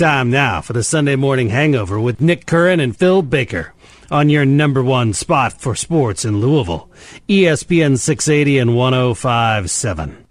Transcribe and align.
Time 0.00 0.30
now 0.30 0.62
for 0.62 0.72
the 0.72 0.82
Sunday 0.82 1.14
Morning 1.14 1.50
Hangover 1.50 2.00
with 2.00 2.22
Nick 2.22 2.46
Curran 2.46 2.80
and 2.80 2.96
Phil 2.96 3.20
Baker 3.20 3.74
on 4.10 4.30
your 4.30 4.46
number 4.46 4.82
one 4.82 5.12
spot 5.12 5.52
for 5.52 5.74
sports 5.74 6.24
in 6.24 6.40
Louisville, 6.40 6.88
ESPN 7.28 7.98
680 7.98 8.58
and 8.60 8.74
1057. 8.74 10.24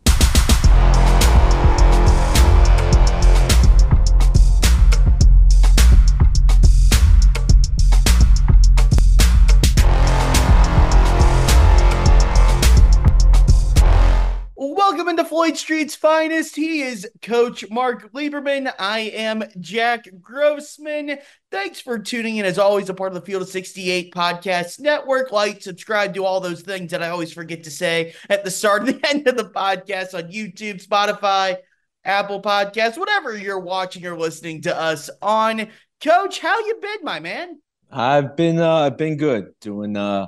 Floyd 15.50 15.57
Street's 15.57 15.95
finest. 15.95 16.55
He 16.55 16.84
is 16.84 17.09
Coach 17.23 17.66
Mark 17.71 18.13
Lieberman. 18.13 18.71
I 18.77 18.99
am 18.99 19.43
Jack 19.59 20.07
Grossman. 20.21 21.18
Thanks 21.49 21.81
for 21.81 21.98
tuning 21.98 22.38
in. 22.38 22.45
As 22.45 22.59
always, 22.59 22.88
a 22.88 22.94
part 22.94 23.16
of 23.16 23.16
the 23.16 23.26
Field 23.26 23.41
of 23.41 23.49
68 23.49 24.13
podcast 24.13 24.80
network. 24.80 25.31
Like, 25.31 25.63
subscribe, 25.63 26.13
do 26.13 26.23
all 26.23 26.40
those 26.40 26.62
things 26.62 26.91
that 26.91 27.02
I 27.02 27.09
always 27.09 27.34
forget 27.34 27.63
to 27.63 27.71
say 27.71 28.13
at 28.30 28.43
the 28.43 28.52
start 28.52 28.81
and 28.88 29.02
the 29.02 29.09
end 29.09 29.27
of 29.27 29.38
the 29.38 29.49
podcast 29.49 30.13
on 30.13 30.31
YouTube, 30.31 30.85
Spotify, 30.85 31.57
Apple 32.05 32.43
Podcasts, 32.43 32.99
whatever 32.99 33.35
you're 33.35 33.59
watching 33.59 34.05
or 34.05 34.16
listening 34.16 34.62
to 34.62 34.79
us 34.79 35.09
on. 35.20 35.68
Coach, 35.99 36.38
how 36.41 36.59
you 36.59 36.77
been, 36.79 37.04
my 37.04 37.20
man? 37.20 37.59
I've 37.90 38.35
been 38.35 38.59
uh, 38.59 38.81
I've 38.81 38.98
been 38.98 39.18
good 39.18 39.55
doing 39.62 39.98
uh 39.98 40.27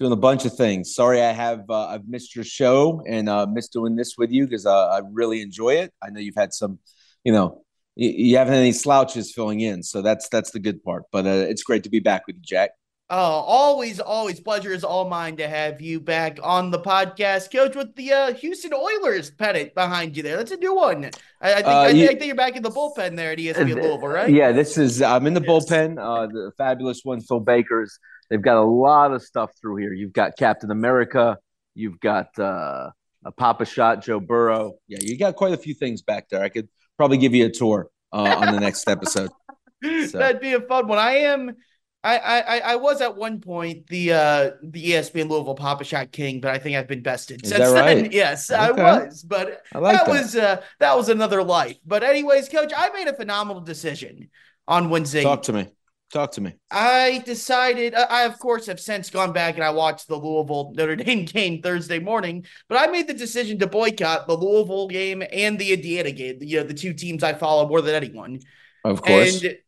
doing 0.00 0.12
a 0.12 0.16
bunch 0.16 0.46
of 0.46 0.56
things. 0.56 0.94
Sorry, 0.94 1.20
I 1.20 1.30
have 1.30 1.68
uh, 1.68 1.88
I've 1.88 2.08
missed 2.08 2.34
your 2.34 2.44
show 2.44 3.02
and 3.06 3.28
uh, 3.28 3.46
missed 3.46 3.72
doing 3.72 3.96
this 3.96 4.16
with 4.16 4.30
you 4.30 4.46
because 4.46 4.64
uh, 4.64 4.88
I 4.88 5.02
really 5.12 5.42
enjoy 5.42 5.74
it. 5.74 5.92
I 6.02 6.08
know 6.08 6.20
you've 6.20 6.34
had 6.34 6.54
some, 6.54 6.78
you 7.22 7.32
know, 7.32 7.62
you, 7.96 8.08
you 8.08 8.36
haven't 8.38 8.54
had 8.54 8.60
any 8.60 8.72
slouches 8.72 9.30
filling 9.30 9.60
in, 9.60 9.82
so 9.82 10.00
that's 10.00 10.30
that's 10.30 10.52
the 10.52 10.58
good 10.58 10.82
part. 10.82 11.04
But 11.12 11.26
uh, 11.26 11.46
it's 11.50 11.62
great 11.62 11.84
to 11.84 11.90
be 11.90 12.00
back 12.00 12.26
with 12.26 12.36
you, 12.36 12.42
Jack. 12.42 12.70
Oh, 13.12 13.16
always, 13.16 13.98
always 13.98 14.38
pleasure 14.38 14.72
is 14.72 14.84
all 14.84 15.08
mine 15.08 15.36
to 15.38 15.48
have 15.48 15.80
you 15.80 16.00
back 16.00 16.38
on 16.44 16.70
the 16.70 16.78
podcast, 16.78 17.52
Coach, 17.52 17.74
with 17.74 17.94
the 17.96 18.12
uh, 18.12 18.32
Houston 18.34 18.72
Oilers 18.72 19.32
pennant 19.32 19.74
behind 19.74 20.16
you 20.16 20.22
there. 20.22 20.36
That's 20.36 20.52
a 20.52 20.56
new 20.56 20.76
one. 20.76 21.10
I, 21.40 21.52
I 21.52 21.54
think, 21.56 21.66
uh, 21.66 21.80
I, 21.80 21.92
think, 21.92 22.04
I 22.04 22.06
think 22.14 22.24
you're 22.26 22.36
back 22.36 22.54
in 22.54 22.62
the 22.62 22.70
bullpen 22.70 23.16
there 23.16 23.32
at 23.32 23.38
ESPN 23.38 23.74
Louisville, 23.74 23.98
right? 23.98 24.30
Yeah, 24.30 24.52
this 24.52 24.78
is 24.78 25.02
I'm 25.02 25.26
in 25.26 25.34
the 25.34 25.40
bullpen. 25.40 25.98
Uh, 25.98 26.28
the 26.28 26.52
fabulous 26.56 27.00
one, 27.02 27.20
Phil 27.20 27.40
Baker's 27.40 27.98
They've 28.30 28.40
got 28.40 28.56
a 28.56 28.64
lot 28.64 29.12
of 29.12 29.22
stuff 29.22 29.50
through 29.60 29.76
here. 29.76 29.92
You've 29.92 30.12
got 30.12 30.36
Captain 30.38 30.70
America. 30.70 31.36
You've 31.74 31.98
got 31.98 32.38
uh, 32.38 32.90
a 33.24 33.32
Pop-A-Shot, 33.36 34.02
Joe 34.02 34.20
Burrow. 34.20 34.74
Yeah, 34.86 34.98
you 35.02 35.18
got 35.18 35.34
quite 35.34 35.52
a 35.52 35.56
few 35.56 35.74
things 35.74 36.02
back 36.02 36.28
there. 36.30 36.42
I 36.42 36.48
could 36.48 36.68
probably 36.96 37.18
give 37.18 37.34
you 37.34 37.46
a 37.46 37.50
tour 37.50 37.88
uh, 38.12 38.36
on 38.38 38.54
the 38.54 38.60
next 38.60 38.88
episode. 38.88 39.30
So. 39.82 40.18
That'd 40.18 40.42
be 40.42 40.52
a 40.52 40.60
fun 40.60 40.88
one. 40.88 40.98
I 40.98 41.12
am. 41.20 41.56
I, 42.04 42.18
I 42.18 42.58
I 42.58 42.76
was 42.76 43.00
at 43.00 43.16
one 43.16 43.40
point 43.40 43.86
the 43.86 44.12
uh 44.12 44.50
the 44.62 44.90
ESPN 44.90 45.30
Louisville 45.30 45.54
Pop-A-Shot 45.54 46.12
King, 46.12 46.42
but 46.42 46.50
I 46.50 46.58
think 46.58 46.76
I've 46.76 46.86
been 46.86 47.02
bested 47.02 47.42
Is 47.42 47.48
since 47.48 47.70
right? 47.70 47.94
then. 47.94 48.12
Yes, 48.12 48.50
okay. 48.50 48.60
I 48.60 49.04
was, 49.04 49.22
but 49.22 49.62
like 49.72 49.96
that, 49.96 50.04
that, 50.04 50.08
was 50.08 50.36
uh 50.36 50.60
that 50.80 50.98
was 50.98 51.08
another 51.08 51.42
life. 51.42 51.78
But 51.86 52.02
anyways, 52.02 52.50
coach, 52.50 52.74
I 52.76 52.90
made 52.90 53.08
a 53.08 53.14
phenomenal 53.14 53.62
decision 53.62 54.28
on 54.68 54.90
Wednesday. 54.90 55.22
Talk 55.22 55.44
to 55.44 55.54
me. 55.54 55.68
Talk 56.12 56.32
to 56.32 56.40
me. 56.40 56.54
I 56.72 57.22
decided, 57.24 57.94
I 57.94 58.24
of 58.24 58.38
course 58.38 58.66
have 58.66 58.80
since 58.80 59.10
gone 59.10 59.32
back 59.32 59.54
and 59.54 59.62
I 59.62 59.70
watched 59.70 60.08
the 60.08 60.16
Louisville 60.16 60.72
Notre 60.76 60.96
Dame 60.96 61.24
game 61.24 61.62
Thursday 61.62 62.00
morning, 62.00 62.46
but 62.68 62.78
I 62.78 62.90
made 62.90 63.06
the 63.06 63.14
decision 63.14 63.58
to 63.60 63.68
boycott 63.68 64.26
the 64.26 64.36
Louisville 64.36 64.88
game 64.88 65.22
and 65.32 65.58
the 65.58 65.72
Indiana 65.72 66.10
game, 66.10 66.38
you 66.40 66.58
uh, 66.58 66.62
know, 66.62 66.68
the 66.68 66.74
two 66.74 66.94
teams 66.94 67.22
I 67.22 67.34
follow 67.34 67.68
more 67.68 67.80
than 67.80 67.94
anyone. 67.94 68.40
Of 68.84 69.02
course. 69.02 69.44
And 69.44 69.58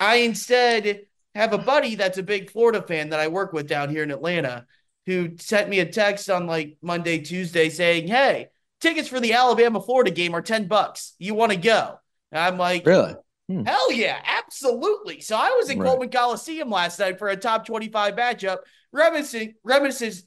I 0.00 0.16
instead 0.16 1.02
have 1.34 1.52
a 1.52 1.58
buddy 1.58 1.94
that's 1.94 2.18
a 2.18 2.22
big 2.22 2.50
Florida 2.50 2.80
fan 2.80 3.10
that 3.10 3.20
I 3.20 3.28
work 3.28 3.52
with 3.52 3.68
down 3.68 3.90
here 3.90 4.02
in 4.02 4.10
Atlanta 4.10 4.66
who 5.06 5.36
sent 5.38 5.68
me 5.68 5.80
a 5.80 5.86
text 5.86 6.30
on 6.30 6.46
like 6.46 6.76
Monday, 6.80 7.18
Tuesday 7.18 7.68
saying, 7.68 8.08
Hey, 8.08 8.48
tickets 8.80 9.08
for 9.08 9.20
the 9.20 9.34
Alabama 9.34 9.80
Florida 9.80 10.10
game 10.10 10.34
are 10.34 10.42
10 10.42 10.68
bucks. 10.68 11.14
You 11.18 11.34
want 11.34 11.52
to 11.52 11.58
go? 11.58 11.98
And 12.30 12.40
I'm 12.40 12.56
like, 12.56 12.86
Really? 12.86 13.14
Hmm. 13.48 13.64
Hell 13.64 13.92
yeah, 13.92 14.20
absolutely. 14.24 15.20
So 15.20 15.36
I 15.36 15.50
was 15.50 15.70
in 15.70 15.78
right. 15.78 15.88
Coleman 15.88 16.10
Coliseum 16.10 16.70
last 16.70 16.98
night 16.98 17.18
for 17.18 17.28
a 17.28 17.36
top 17.36 17.66
25 17.66 18.14
matchup, 18.14 18.58
reminiscing, 18.92 19.54
reminiscing, 19.64 20.22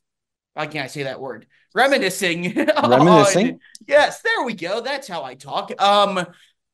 why 0.54 0.68
can't 0.68 0.86
I 0.86 0.88
say 0.88 1.04
that 1.04 1.20
word? 1.20 1.48
Reminiscing. 1.74 2.56
Reminiscing. 2.56 3.48
On, 3.48 3.60
yes, 3.88 4.22
there 4.22 4.44
we 4.46 4.54
go. 4.54 4.80
That's 4.80 5.08
how 5.08 5.24
I 5.24 5.36
talk. 5.36 5.72
Um, 5.82 6.26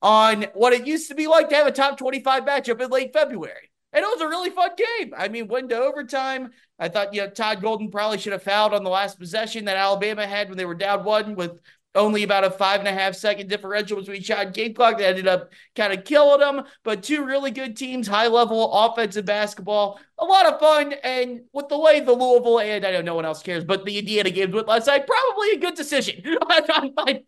on 0.04 0.46
what 0.54 0.74
it 0.74 0.86
used 0.86 1.10
to 1.10 1.16
be 1.16 1.28
like 1.28 1.50
to 1.50 1.56
have 1.56 1.68
a 1.68 1.72
top 1.72 1.98
25 1.98 2.44
matchup 2.44 2.82
in 2.82 2.90
late 2.90 3.14
February. 3.14 3.72
And 3.94 4.04
it 4.04 4.08
was 4.08 4.22
a 4.22 4.28
really 4.28 4.52
fun 4.52 4.72
game. 4.78 5.14
I 5.18 5.28
mean, 5.28 5.48
went 5.48 5.70
to 5.70 5.78
overtime. 5.78 6.52
I 6.80 6.88
thought, 6.88 7.14
you 7.14 7.22
know, 7.22 7.30
Todd 7.30 7.62
Golden 7.62 7.92
probably 7.92 8.18
should 8.18 8.32
have 8.32 8.44
fouled 8.44 8.74
on 8.74 8.84
the 8.84 8.90
last 8.90 9.20
possession 9.20 9.66
that 9.66 9.78
Alabama 9.78 10.26
had 10.26 10.48
when 10.48 10.58
they 10.58 10.66
were 10.66 10.76
down 10.76 11.04
one 11.04 11.36
with 11.36 11.60
only 11.96 12.24
about 12.24 12.44
a 12.44 12.52
five 12.52 12.80
and 12.80 12.88
a 12.88 12.94
half 12.94 13.16
second 13.16 13.50
differential 13.50 13.98
between 13.98 14.22
shot 14.22 14.46
and 14.46 14.54
game 14.54 14.74
clock 14.74 14.98
that 14.98 15.08
ended 15.08 15.28
up 15.28 15.52
kind 15.76 15.92
of 15.92 16.06
killing 16.06 16.40
them. 16.40 16.64
But 16.84 17.04
two 17.04 17.26
really 17.26 17.52
good 17.52 17.76
teams, 17.76 18.08
high 18.08 18.28
level 18.28 18.72
offensive 18.72 19.26
basketball, 19.26 20.00
a 20.18 20.26
lot 20.26 20.46
of 20.46 20.60
fun. 20.60 20.94
And 21.04 21.42
with 21.52 21.68
the 21.68 21.78
way 21.78 22.00
the 22.00 22.14
Louisville 22.14 22.60
and 22.60 22.86
I 22.86 22.92
know 22.92 23.02
no 23.02 23.16
one 23.16 23.26
else 23.26 23.44
cares, 23.44 23.66
but 23.66 23.86
the 23.86 24.00
Indiana 24.00 24.30
games 24.30 24.54
went 24.54 24.68
last 24.68 24.88
night, 24.88 25.06
probably 25.06 25.52
a 25.52 25.58
good 25.58 25.76
decision. 25.76 26.24
I, 26.48 27.22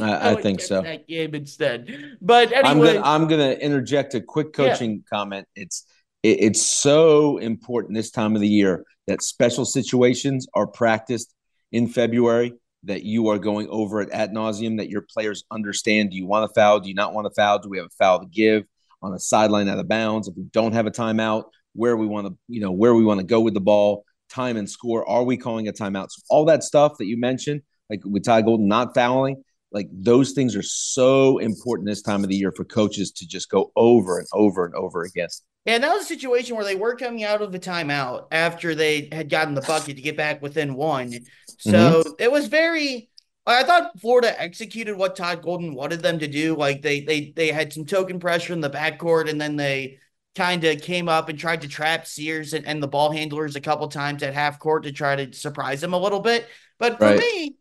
I 0.00 0.34
think 0.34 0.60
so. 0.60 0.82
That 0.82 1.08
game 1.08 1.34
instead. 1.34 2.16
But 2.20 2.52
anyway, 2.52 2.68
I'm 2.68 2.78
gonna, 2.78 3.02
I'm 3.02 3.28
gonna 3.28 3.52
interject 3.52 4.14
a 4.14 4.20
quick 4.20 4.52
coaching 4.52 4.92
yeah. 4.92 5.16
comment. 5.18 5.48
It's 5.56 5.86
it, 6.22 6.38
it's 6.40 6.62
so 6.62 7.38
important 7.38 7.94
this 7.94 8.10
time 8.10 8.34
of 8.34 8.42
the 8.42 8.48
year 8.48 8.84
that 9.06 9.22
special 9.22 9.64
situations 9.64 10.46
are 10.54 10.66
practiced 10.66 11.34
in 11.72 11.88
February 11.88 12.52
that 12.84 13.04
you 13.04 13.28
are 13.28 13.38
going 13.38 13.68
over 13.68 14.00
it 14.00 14.10
ad 14.12 14.32
nauseum, 14.32 14.78
that 14.78 14.88
your 14.88 15.02
players 15.02 15.44
understand. 15.50 16.10
Do 16.10 16.16
you 16.16 16.26
want 16.26 16.50
a 16.50 16.54
foul? 16.54 16.80
Do 16.80 16.88
you 16.88 16.94
not 16.94 17.14
want 17.14 17.26
a 17.26 17.30
foul? 17.30 17.58
Do 17.58 17.68
we 17.68 17.78
have 17.78 17.86
a 17.86 17.96
foul 17.98 18.20
to 18.20 18.26
give 18.26 18.64
on 19.02 19.14
a 19.14 19.18
sideline 19.18 19.68
out 19.68 19.78
of 19.78 19.88
bounds? 19.88 20.28
If 20.28 20.34
we 20.36 20.44
don't 20.44 20.72
have 20.72 20.86
a 20.86 20.90
timeout, 20.90 21.44
where 21.74 21.96
we 21.96 22.06
want 22.06 22.26
to, 22.26 22.36
you 22.48 22.60
know, 22.60 22.72
where 22.72 22.94
we 22.94 23.04
want 23.04 23.20
to 23.20 23.26
go 23.26 23.40
with 23.40 23.54
the 23.54 23.60
ball, 23.60 24.04
time 24.28 24.56
and 24.56 24.68
score. 24.68 25.08
Are 25.08 25.24
we 25.24 25.36
calling 25.36 25.68
a 25.68 25.72
timeout? 25.72 26.10
So 26.10 26.22
all 26.30 26.44
that 26.46 26.62
stuff 26.62 26.98
that 26.98 27.06
you 27.06 27.16
mentioned, 27.16 27.62
like 27.90 28.00
with 28.04 28.24
Ty 28.24 28.42
Golden 28.42 28.68
not 28.68 28.94
fouling, 28.94 29.42
like 29.72 29.88
those 29.90 30.32
things 30.32 30.54
are 30.54 30.62
so 30.62 31.38
important 31.38 31.88
this 31.88 32.02
time 32.02 32.22
of 32.22 32.28
the 32.28 32.36
year 32.36 32.52
for 32.52 32.64
coaches 32.64 33.10
to 33.12 33.26
just 33.26 33.50
go 33.50 33.72
over 33.74 34.18
and 34.18 34.28
over 34.34 34.66
and 34.66 34.74
over 34.74 35.02
again. 35.02 35.28
And 35.64 35.84
that 35.84 35.92
was 35.92 36.02
a 36.02 36.06
situation 36.06 36.56
where 36.56 36.64
they 36.64 36.74
were 36.74 36.96
coming 36.96 37.22
out 37.22 37.40
of 37.40 37.52
the 37.52 37.58
timeout 37.60 38.26
after 38.32 38.74
they 38.74 39.08
had 39.12 39.30
gotten 39.30 39.54
the 39.54 39.60
bucket 39.60 39.96
to 39.96 40.02
get 40.02 40.16
back 40.16 40.42
within 40.42 40.74
one. 40.74 41.14
So 41.62 42.02
mm-hmm. 42.02 42.10
it 42.18 42.30
was 42.30 42.48
very. 42.48 43.08
I 43.44 43.64
thought 43.64 43.98
Florida 44.00 44.40
executed 44.40 44.96
what 44.96 45.16
Todd 45.16 45.42
Golden 45.42 45.74
wanted 45.74 46.00
them 46.00 46.18
to 46.20 46.28
do. 46.28 46.56
Like 46.56 46.82
they 46.82 47.00
they 47.00 47.32
they 47.34 47.48
had 47.48 47.72
some 47.72 47.84
token 47.84 48.18
pressure 48.18 48.52
in 48.52 48.60
the 48.60 48.70
backcourt, 48.70 49.30
and 49.30 49.40
then 49.40 49.56
they 49.56 49.98
kind 50.34 50.64
of 50.64 50.80
came 50.80 51.08
up 51.08 51.28
and 51.28 51.38
tried 51.38 51.60
to 51.60 51.68
trap 51.68 52.06
Sears 52.06 52.54
and, 52.54 52.66
and 52.66 52.82
the 52.82 52.88
ball 52.88 53.12
handlers 53.12 53.54
a 53.54 53.60
couple 53.60 53.86
times 53.88 54.22
at 54.22 54.34
half 54.34 54.58
court 54.58 54.84
to 54.84 54.92
try 54.92 55.14
to 55.14 55.32
surprise 55.36 55.80
them 55.80 55.92
a 55.92 55.98
little 55.98 56.20
bit. 56.20 56.48
But 56.78 56.98
for 56.98 57.04
right. 57.04 57.18
me, 57.18 57.56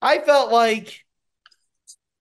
I 0.00 0.18
felt 0.18 0.50
like 0.50 1.04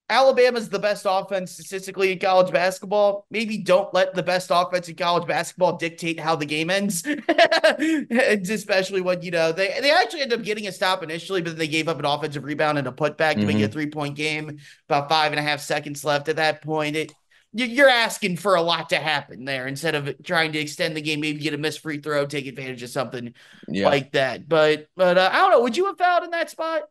Alabama's 0.09 0.69
the 0.69 0.79
best 0.79 1.05
offense 1.07 1.51
statistically 1.51 2.13
in 2.13 2.19
college 2.19 2.51
basketball. 2.51 3.25
Maybe 3.29 3.57
don't 3.57 3.93
let 3.93 4.13
the 4.13 4.23
best 4.23 4.49
offense 4.53 4.87
in 4.87 4.95
college 4.95 5.27
basketball 5.27 5.75
dictate 5.75 6.19
how 6.19 6.35
the 6.35 6.45
game 6.45 6.69
ends. 6.69 7.05
especially 8.49 9.01
when, 9.01 9.21
you 9.21 9.31
know, 9.31 9.51
they, 9.51 9.77
they 9.81 9.91
actually 9.91 10.21
ended 10.21 10.39
up 10.39 10.45
getting 10.45 10.67
a 10.67 10.71
stop 10.71 11.03
initially, 11.03 11.41
but 11.41 11.57
they 11.57 11.67
gave 11.67 11.89
up 11.89 11.99
an 11.99 12.05
offensive 12.05 12.45
rebound 12.45 12.77
and 12.77 12.87
a 12.87 12.91
putback 12.91 13.31
mm-hmm. 13.31 13.41
to 13.41 13.45
make 13.47 13.57
it 13.57 13.63
a 13.63 13.65
mm-hmm. 13.65 13.73
three 13.73 13.89
point 13.89 14.15
game. 14.15 14.59
About 14.87 15.09
five 15.09 15.33
and 15.33 15.39
a 15.39 15.43
half 15.43 15.59
seconds 15.59 16.05
left 16.05 16.29
at 16.29 16.37
that 16.37 16.61
point. 16.61 16.95
It 16.95 17.11
you're 17.53 17.89
asking 17.89 18.37
for 18.37 18.55
a 18.55 18.61
lot 18.61 18.89
to 18.89 18.97
happen 18.97 19.45
there 19.45 19.67
instead 19.67 19.95
of 19.95 20.13
trying 20.23 20.51
to 20.51 20.59
extend 20.59 20.95
the 20.95 21.01
game, 21.01 21.21
maybe 21.21 21.39
get 21.39 21.53
a 21.53 21.57
missed 21.57 21.79
free 21.79 21.99
throw, 21.99 22.25
take 22.25 22.45
advantage 22.45 22.83
of 22.83 22.89
something 22.89 23.33
yeah. 23.67 23.87
like 23.87 24.11
that. 24.11 24.47
But 24.47 24.87
but 24.95 25.17
uh, 25.17 25.29
I 25.31 25.37
don't 25.39 25.51
know. 25.51 25.61
Would 25.61 25.77
you 25.77 25.85
have 25.87 25.97
fouled 25.97 26.23
in 26.23 26.31
that 26.31 26.49
spot? 26.49 26.83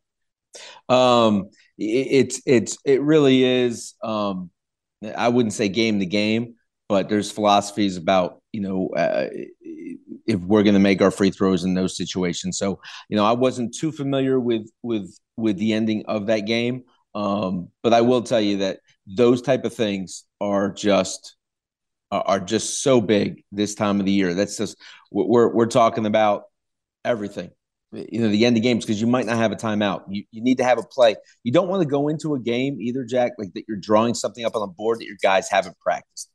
Um, 0.88 1.50
it's 1.78 2.40
it's 2.46 2.78
it 2.84 3.02
really 3.02 3.44
is. 3.44 3.94
Um, 4.02 4.50
I 5.16 5.28
wouldn't 5.28 5.52
say 5.52 5.68
game 5.68 5.98
to 5.98 6.06
game, 6.06 6.54
but 6.88 7.08
there's 7.08 7.30
philosophies 7.30 7.96
about 7.96 8.42
you 8.52 8.60
know 8.60 8.88
uh, 8.96 9.28
if 10.26 10.40
we're 10.40 10.62
going 10.62 10.74
to 10.74 10.80
make 10.80 11.02
our 11.02 11.10
free 11.10 11.30
throws 11.30 11.64
in 11.64 11.74
those 11.74 11.96
situations. 11.96 12.58
So 12.58 12.80
you 13.08 13.16
know, 13.16 13.24
I 13.24 13.32
wasn't 13.32 13.74
too 13.74 13.92
familiar 13.92 14.40
with 14.40 14.70
with 14.82 15.16
with 15.36 15.58
the 15.58 15.72
ending 15.72 16.04
of 16.06 16.26
that 16.26 16.40
game, 16.40 16.84
um, 17.14 17.68
but 17.82 17.92
I 17.92 18.00
will 18.00 18.22
tell 18.22 18.40
you 18.40 18.58
that 18.58 18.80
those 19.06 19.42
type 19.42 19.64
of 19.64 19.74
things 19.74 20.24
are 20.40 20.72
just 20.72 21.36
are 22.10 22.40
just 22.40 22.82
so 22.82 23.00
big 23.00 23.42
this 23.52 23.74
time 23.74 24.00
of 24.00 24.06
the 24.06 24.12
year. 24.12 24.34
That's 24.34 24.56
just 24.56 24.78
we're 25.10 25.52
we're 25.52 25.66
talking 25.66 26.06
about 26.06 26.44
everything 27.04 27.50
you 28.10 28.20
know 28.20 28.28
the 28.28 28.44
end 28.44 28.56
of 28.56 28.62
games 28.62 28.84
because 28.84 29.00
you 29.00 29.06
might 29.06 29.26
not 29.26 29.36
have 29.36 29.52
a 29.52 29.56
timeout. 29.56 30.04
You 30.08 30.24
you 30.30 30.42
need 30.42 30.58
to 30.58 30.64
have 30.64 30.78
a 30.78 30.82
play. 30.82 31.16
You 31.42 31.52
don't 31.52 31.68
want 31.68 31.82
to 31.82 31.88
go 31.88 32.08
into 32.08 32.34
a 32.34 32.40
game 32.40 32.80
either, 32.80 33.04
Jack, 33.04 33.32
like 33.38 33.52
that 33.54 33.64
you're 33.68 33.78
drawing 33.78 34.14
something 34.14 34.44
up 34.44 34.54
on 34.54 34.60
the 34.60 34.72
board 34.72 35.00
that 35.00 35.06
your 35.06 35.16
guys 35.22 35.48
haven't 35.48 35.78
practiced. 35.78 36.30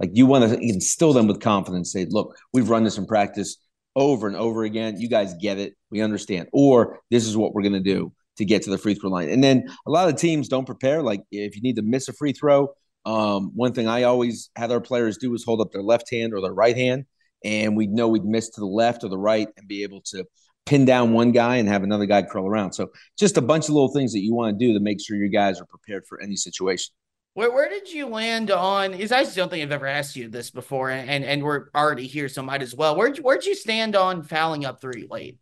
Like 0.00 0.10
you 0.12 0.26
want 0.26 0.50
to 0.50 0.58
instill 0.60 1.12
them 1.12 1.26
with 1.26 1.40
confidence. 1.40 1.92
Say, 1.92 2.06
look, 2.08 2.36
we've 2.52 2.68
run 2.68 2.84
this 2.84 2.98
in 2.98 3.06
practice 3.06 3.56
over 3.94 4.26
and 4.26 4.36
over 4.36 4.64
again. 4.64 5.00
You 5.00 5.08
guys 5.08 5.34
get 5.40 5.58
it. 5.58 5.74
We 5.90 6.02
understand. 6.02 6.48
Or 6.52 7.00
this 7.10 7.26
is 7.26 7.36
what 7.36 7.54
we're 7.54 7.62
going 7.62 7.72
to 7.72 7.80
do 7.80 8.12
to 8.36 8.44
get 8.44 8.62
to 8.62 8.70
the 8.70 8.78
free 8.78 8.94
throw 8.94 9.10
line. 9.10 9.30
And 9.30 9.42
then 9.42 9.68
a 9.86 9.90
lot 9.90 10.08
of 10.08 10.16
teams 10.16 10.48
don't 10.48 10.66
prepare. 10.66 11.02
Like 11.02 11.22
if 11.30 11.56
you 11.56 11.62
need 11.62 11.76
to 11.76 11.82
miss 11.82 12.08
a 12.08 12.12
free 12.12 12.32
throw, 12.32 12.74
um, 13.06 13.52
one 13.54 13.72
thing 13.72 13.88
I 13.88 14.02
always 14.02 14.50
had 14.56 14.70
our 14.72 14.80
players 14.80 15.16
do 15.16 15.32
is 15.34 15.44
hold 15.44 15.60
up 15.60 15.72
their 15.72 15.82
left 15.82 16.10
hand 16.10 16.34
or 16.34 16.40
their 16.40 16.52
right 16.52 16.76
hand, 16.76 17.06
and 17.44 17.76
we'd 17.76 17.90
know 17.90 18.08
we'd 18.08 18.24
miss 18.24 18.50
to 18.50 18.60
the 18.60 18.66
left 18.66 19.04
or 19.04 19.08
the 19.08 19.18
right 19.18 19.48
and 19.56 19.68
be 19.68 19.84
able 19.84 20.00
to 20.06 20.24
pin 20.66 20.84
down 20.84 21.12
one 21.12 21.32
guy 21.32 21.56
and 21.56 21.68
have 21.68 21.82
another 21.84 22.06
guy 22.06 22.22
curl 22.22 22.46
around. 22.46 22.72
So 22.72 22.90
just 23.16 23.36
a 23.36 23.40
bunch 23.42 23.64
of 23.64 23.70
little 23.70 23.92
things 23.92 24.12
that 24.12 24.20
you 24.20 24.34
want 24.34 24.58
to 24.58 24.66
do 24.66 24.74
to 24.74 24.80
make 24.80 25.00
sure 25.00 25.16
your 25.16 25.28
guys 25.28 25.60
are 25.60 25.64
prepared 25.64 26.04
for 26.06 26.20
any 26.20 26.36
situation. 26.36 26.92
Where, 27.34 27.52
where 27.52 27.68
did 27.68 27.92
you 27.92 28.06
land 28.06 28.50
on? 28.50 28.94
Is 28.94 29.12
I 29.12 29.22
just 29.22 29.36
don't 29.36 29.48
think 29.48 29.62
I've 29.62 29.72
ever 29.72 29.86
asked 29.86 30.16
you 30.16 30.28
this 30.28 30.50
before, 30.50 30.90
and 30.90 31.22
and 31.22 31.42
we're 31.42 31.68
already 31.74 32.06
here, 32.06 32.30
so 32.30 32.42
might 32.42 32.62
as 32.62 32.74
well. 32.74 32.96
Where'd 32.96 33.18
you, 33.18 33.22
where'd 33.22 33.44
you 33.44 33.54
stand 33.54 33.94
on 33.94 34.22
fouling 34.22 34.64
up 34.64 34.80
three 34.80 35.06
late? 35.10 35.38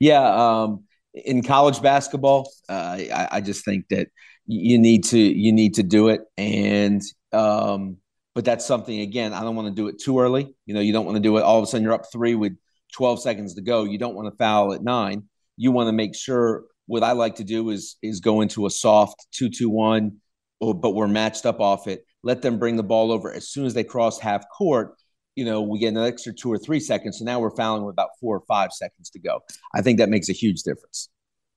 Yeah, 0.00 0.62
um, 0.62 0.84
in 1.12 1.42
college 1.42 1.82
basketball, 1.82 2.50
uh, 2.70 2.96
I, 3.12 3.28
I, 3.32 3.40
just 3.42 3.66
think 3.66 3.86
that 3.90 4.08
you 4.46 4.78
need 4.78 5.04
to 5.04 5.18
you 5.18 5.52
need 5.52 5.74
to 5.74 5.82
do 5.82 6.08
it, 6.08 6.22
and 6.38 7.02
um, 7.32 7.98
but 8.34 8.46
that's 8.46 8.64
something 8.64 9.00
again. 9.00 9.34
I 9.34 9.42
don't 9.42 9.56
want 9.56 9.68
to 9.68 9.74
do 9.74 9.88
it 9.88 10.00
too 10.00 10.18
early. 10.18 10.54
You 10.64 10.72
know, 10.72 10.80
you 10.80 10.94
don't 10.94 11.04
want 11.04 11.16
to 11.16 11.22
do 11.22 11.36
it 11.36 11.42
all 11.42 11.58
of 11.58 11.64
a 11.64 11.66
sudden. 11.66 11.84
You're 11.84 11.92
up 11.92 12.10
three 12.10 12.34
with 12.34 12.56
12 12.96 13.20
seconds 13.20 13.54
to 13.54 13.62
go. 13.62 13.84
You 13.84 13.98
don't 13.98 14.14
want 14.14 14.32
to 14.32 14.36
foul 14.36 14.72
at 14.72 14.82
nine. 14.82 15.24
You 15.56 15.70
want 15.72 15.88
to 15.88 15.92
make 15.92 16.14
sure. 16.14 16.64
What 16.88 17.02
I 17.02 17.12
like 17.12 17.34
to 17.36 17.44
do 17.44 17.70
is 17.70 17.96
is 18.00 18.20
go 18.20 18.42
into 18.42 18.64
a 18.64 18.70
soft 18.70 19.26
two 19.32 19.50
two 19.50 19.68
one 19.68 20.20
but 20.60 20.94
we're 20.94 21.08
matched 21.08 21.46
up 21.46 21.60
off 21.60 21.86
it. 21.86 22.06
Let 22.22 22.42
them 22.42 22.58
bring 22.58 22.76
the 22.76 22.82
ball 22.82 23.12
over 23.12 23.32
as 23.32 23.48
soon 23.48 23.66
as 23.66 23.74
they 23.74 23.84
cross 23.84 24.18
half 24.18 24.44
court. 24.48 24.94
You 25.34 25.44
know, 25.44 25.60
we 25.62 25.78
get 25.78 25.88
an 25.88 25.98
extra 25.98 26.32
two 26.32 26.50
or 26.50 26.58
three 26.58 26.80
seconds. 26.80 27.18
So 27.18 27.24
now 27.24 27.40
we're 27.40 27.54
fouling 27.54 27.84
with 27.84 27.92
about 27.92 28.10
four 28.20 28.36
or 28.36 28.42
five 28.48 28.72
seconds 28.72 29.10
to 29.10 29.18
go. 29.18 29.40
I 29.74 29.82
think 29.82 29.98
that 29.98 30.08
makes 30.08 30.30
a 30.30 30.32
huge 30.32 30.62
difference. 30.62 31.10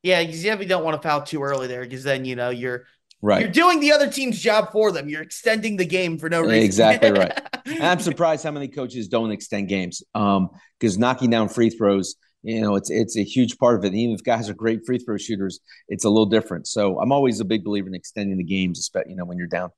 Yeah, 0.04 0.20
you 0.20 0.66
don't 0.66 0.84
want 0.84 1.02
to 1.02 1.08
foul 1.08 1.24
too 1.24 1.42
early 1.44 1.68
there, 1.68 1.84
because 1.84 2.04
then 2.04 2.26
you 2.26 2.36
know 2.36 2.50
you're 2.50 2.86
right. 3.22 3.42
You're 3.42 3.52
doing 3.52 3.80
the 3.80 3.92
other 3.92 4.10
team's 4.10 4.40
job 4.40 4.72
for 4.72 4.92
them. 4.92 5.10
You're 5.10 5.22
extending 5.22 5.78
the 5.78 5.86
game 5.86 6.18
for 6.18 6.30
no 6.30 6.42
reason. 6.42 6.64
Exactly 6.64 7.12
right. 7.12 7.42
I'm 7.82 8.00
surprised 8.00 8.44
how 8.44 8.52
many 8.52 8.68
coaches 8.68 9.08
don't 9.08 9.32
extend 9.32 9.70
games. 9.70 10.04
Um, 10.16 10.50
because 10.80 10.98
knocking 10.98 11.30
down 11.30 11.50
free 11.50 11.70
throws 11.70 12.16
you 12.42 12.62
know, 12.62 12.76
it's 12.76 12.90
it's 12.90 13.18
a 13.18 13.24
huge 13.24 13.58
part 13.58 13.78
of 13.78 13.86
it. 13.86 13.94
even 13.94 14.16
if 14.16 14.24
guys 14.24 14.50
are 14.50 14.54
great 14.54 14.86
free 14.86 14.98
throw 14.98 15.18
shooters, 15.18 15.60
it's 15.88 16.06
a 16.06 16.10
little 16.10 16.26
different. 16.26 16.68
So 16.68 17.00
I'm 17.00 17.12
always 17.12 17.40
a 17.40 17.46
big 17.46 17.64
believer 17.64 17.88
in 17.88 17.96
extending 17.96 18.38
the 18.38 18.44
games, 18.44 18.80
especially 18.80 19.12
you 19.12 19.18
know 19.18 19.26
when 19.26 19.38
you're 19.38 19.48
down. 19.48 19.72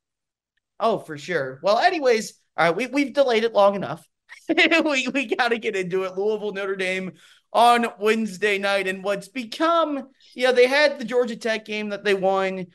Oh, 0.79 0.99
for 0.99 1.17
sure. 1.17 1.59
Well, 1.63 1.79
anyways, 1.79 2.33
all 2.57 2.67
right, 2.67 2.75
we 2.75 2.87
we've 2.87 3.13
delayed 3.13 3.43
it 3.43 3.53
long 3.53 3.75
enough. 3.75 4.05
we 4.49 5.07
we 5.07 5.35
got 5.35 5.49
to 5.49 5.57
get 5.57 5.75
into 5.75 6.03
it. 6.03 6.15
Louisville 6.15 6.53
Notre 6.53 6.75
Dame 6.75 7.13
on 7.51 7.87
Wednesday 7.99 8.59
night, 8.59 8.87
and 8.87 9.03
what's 9.03 9.27
become, 9.27 10.09
you 10.35 10.43
know, 10.43 10.53
they 10.53 10.67
had 10.67 10.99
the 10.99 11.05
Georgia 11.05 11.35
Tech 11.35 11.65
game 11.65 11.89
that 11.89 12.03
they 12.03 12.13
won 12.13 12.67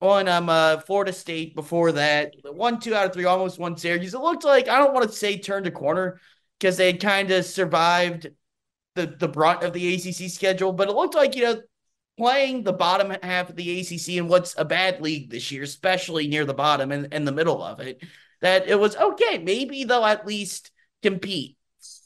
on 0.00 0.28
um 0.28 0.48
uh, 0.48 0.78
Florida 0.78 1.12
State 1.12 1.54
before 1.54 1.92
that. 1.92 2.34
One, 2.44 2.80
two 2.80 2.94
out 2.94 3.06
of 3.06 3.12
three, 3.12 3.24
almost 3.24 3.58
won 3.58 3.76
Syracuse. 3.76 4.14
It 4.14 4.20
looked 4.20 4.44
like 4.44 4.68
I 4.68 4.78
don't 4.78 4.94
want 4.94 5.08
to 5.08 5.16
say 5.16 5.38
turned 5.38 5.66
a 5.66 5.70
corner 5.70 6.20
because 6.58 6.76
they 6.76 6.86
had 6.86 7.00
kind 7.00 7.30
of 7.30 7.44
survived 7.44 8.28
the 8.94 9.06
the 9.06 9.28
brunt 9.28 9.62
of 9.62 9.72
the 9.72 9.94
ACC 9.94 10.30
schedule, 10.30 10.72
but 10.72 10.88
it 10.88 10.94
looked 10.94 11.14
like 11.14 11.34
you 11.36 11.42
know 11.42 11.60
playing 12.16 12.64
the 12.64 12.72
bottom 12.72 13.14
half 13.22 13.48
of 13.48 13.56
the 13.56 13.80
ACC 13.80 14.16
in 14.16 14.28
what's 14.28 14.54
a 14.58 14.64
bad 14.64 15.00
league 15.00 15.30
this 15.30 15.52
year, 15.52 15.62
especially 15.62 16.26
near 16.26 16.44
the 16.44 16.54
bottom 16.54 16.90
and 16.90 17.12
in 17.14 17.24
the 17.24 17.32
middle 17.32 17.62
of 17.62 17.78
it, 17.78 18.02
that 18.40 18.68
it 18.68 18.78
was 18.78 18.96
okay. 18.96 19.38
Maybe 19.38 19.84
they'll 19.84 20.04
at 20.04 20.26
least 20.26 20.72
compete 21.02 21.56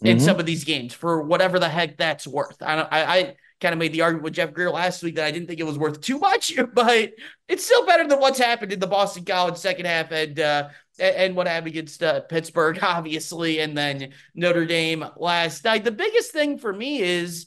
in 0.03 0.17
mm-hmm. 0.17 0.25
some 0.25 0.39
of 0.39 0.47
these 0.47 0.65
games 0.65 0.93
for 0.93 1.23
whatever 1.23 1.59
the 1.59 1.69
heck 1.69 1.97
that's 1.97 2.27
worth. 2.27 2.63
I 2.63 2.81
I, 2.81 3.17
I 3.17 3.35
kind 3.63 3.73
of 3.73 3.79
made 3.79 3.93
the 3.93 4.03
argument 4.03 4.25
with 4.25 4.35
Jeff 4.35 4.53
Greer 4.53 4.71
last 4.71 5.03
week 5.03 5.15
that 5.15 5.25
I 5.25 5.31
didn't 5.31 5.47
think 5.47 5.61
it 5.61 5.67
was 5.67 5.79
worth 5.79 6.01
too 6.01 6.19
much, 6.19 6.53
but 6.75 7.13
it's 7.49 7.65
still 7.65 7.87
better 7.87 8.07
than 8.07 8.19
what's 8.21 8.39
happened 8.39 8.73
in 8.73 8.81
the 8.81 8.87
Boston 8.87 9.25
College 9.25 9.57
second 9.57 9.87
half 9.87 10.11
and 10.11 10.39
uh, 10.39 10.69
and 10.99 11.35
what 11.35 11.47
happened 11.47 11.69
against 11.69 12.03
uh, 12.03 12.21
Pittsburgh, 12.21 12.79
obviously, 12.83 13.61
and 13.61 13.79
then 13.79 14.13
Notre 14.35 14.67
Dame 14.67 15.05
last 15.17 15.65
night. 15.65 15.85
The 15.85 15.93
biggest 15.93 16.33
thing 16.33 16.59
for 16.59 16.73
me 16.73 17.01
is 17.01 17.47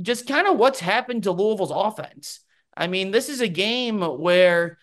just 0.00 0.26
kind 0.26 0.46
of 0.46 0.58
what's 0.58 0.80
happened 0.80 1.22
to 1.22 1.32
Louisville's 1.32 1.70
offense. 1.72 2.40
I 2.76 2.88
mean, 2.88 3.10
this 3.10 3.28
is 3.28 3.40
a 3.40 3.48
game 3.48 4.00
where 4.00 4.78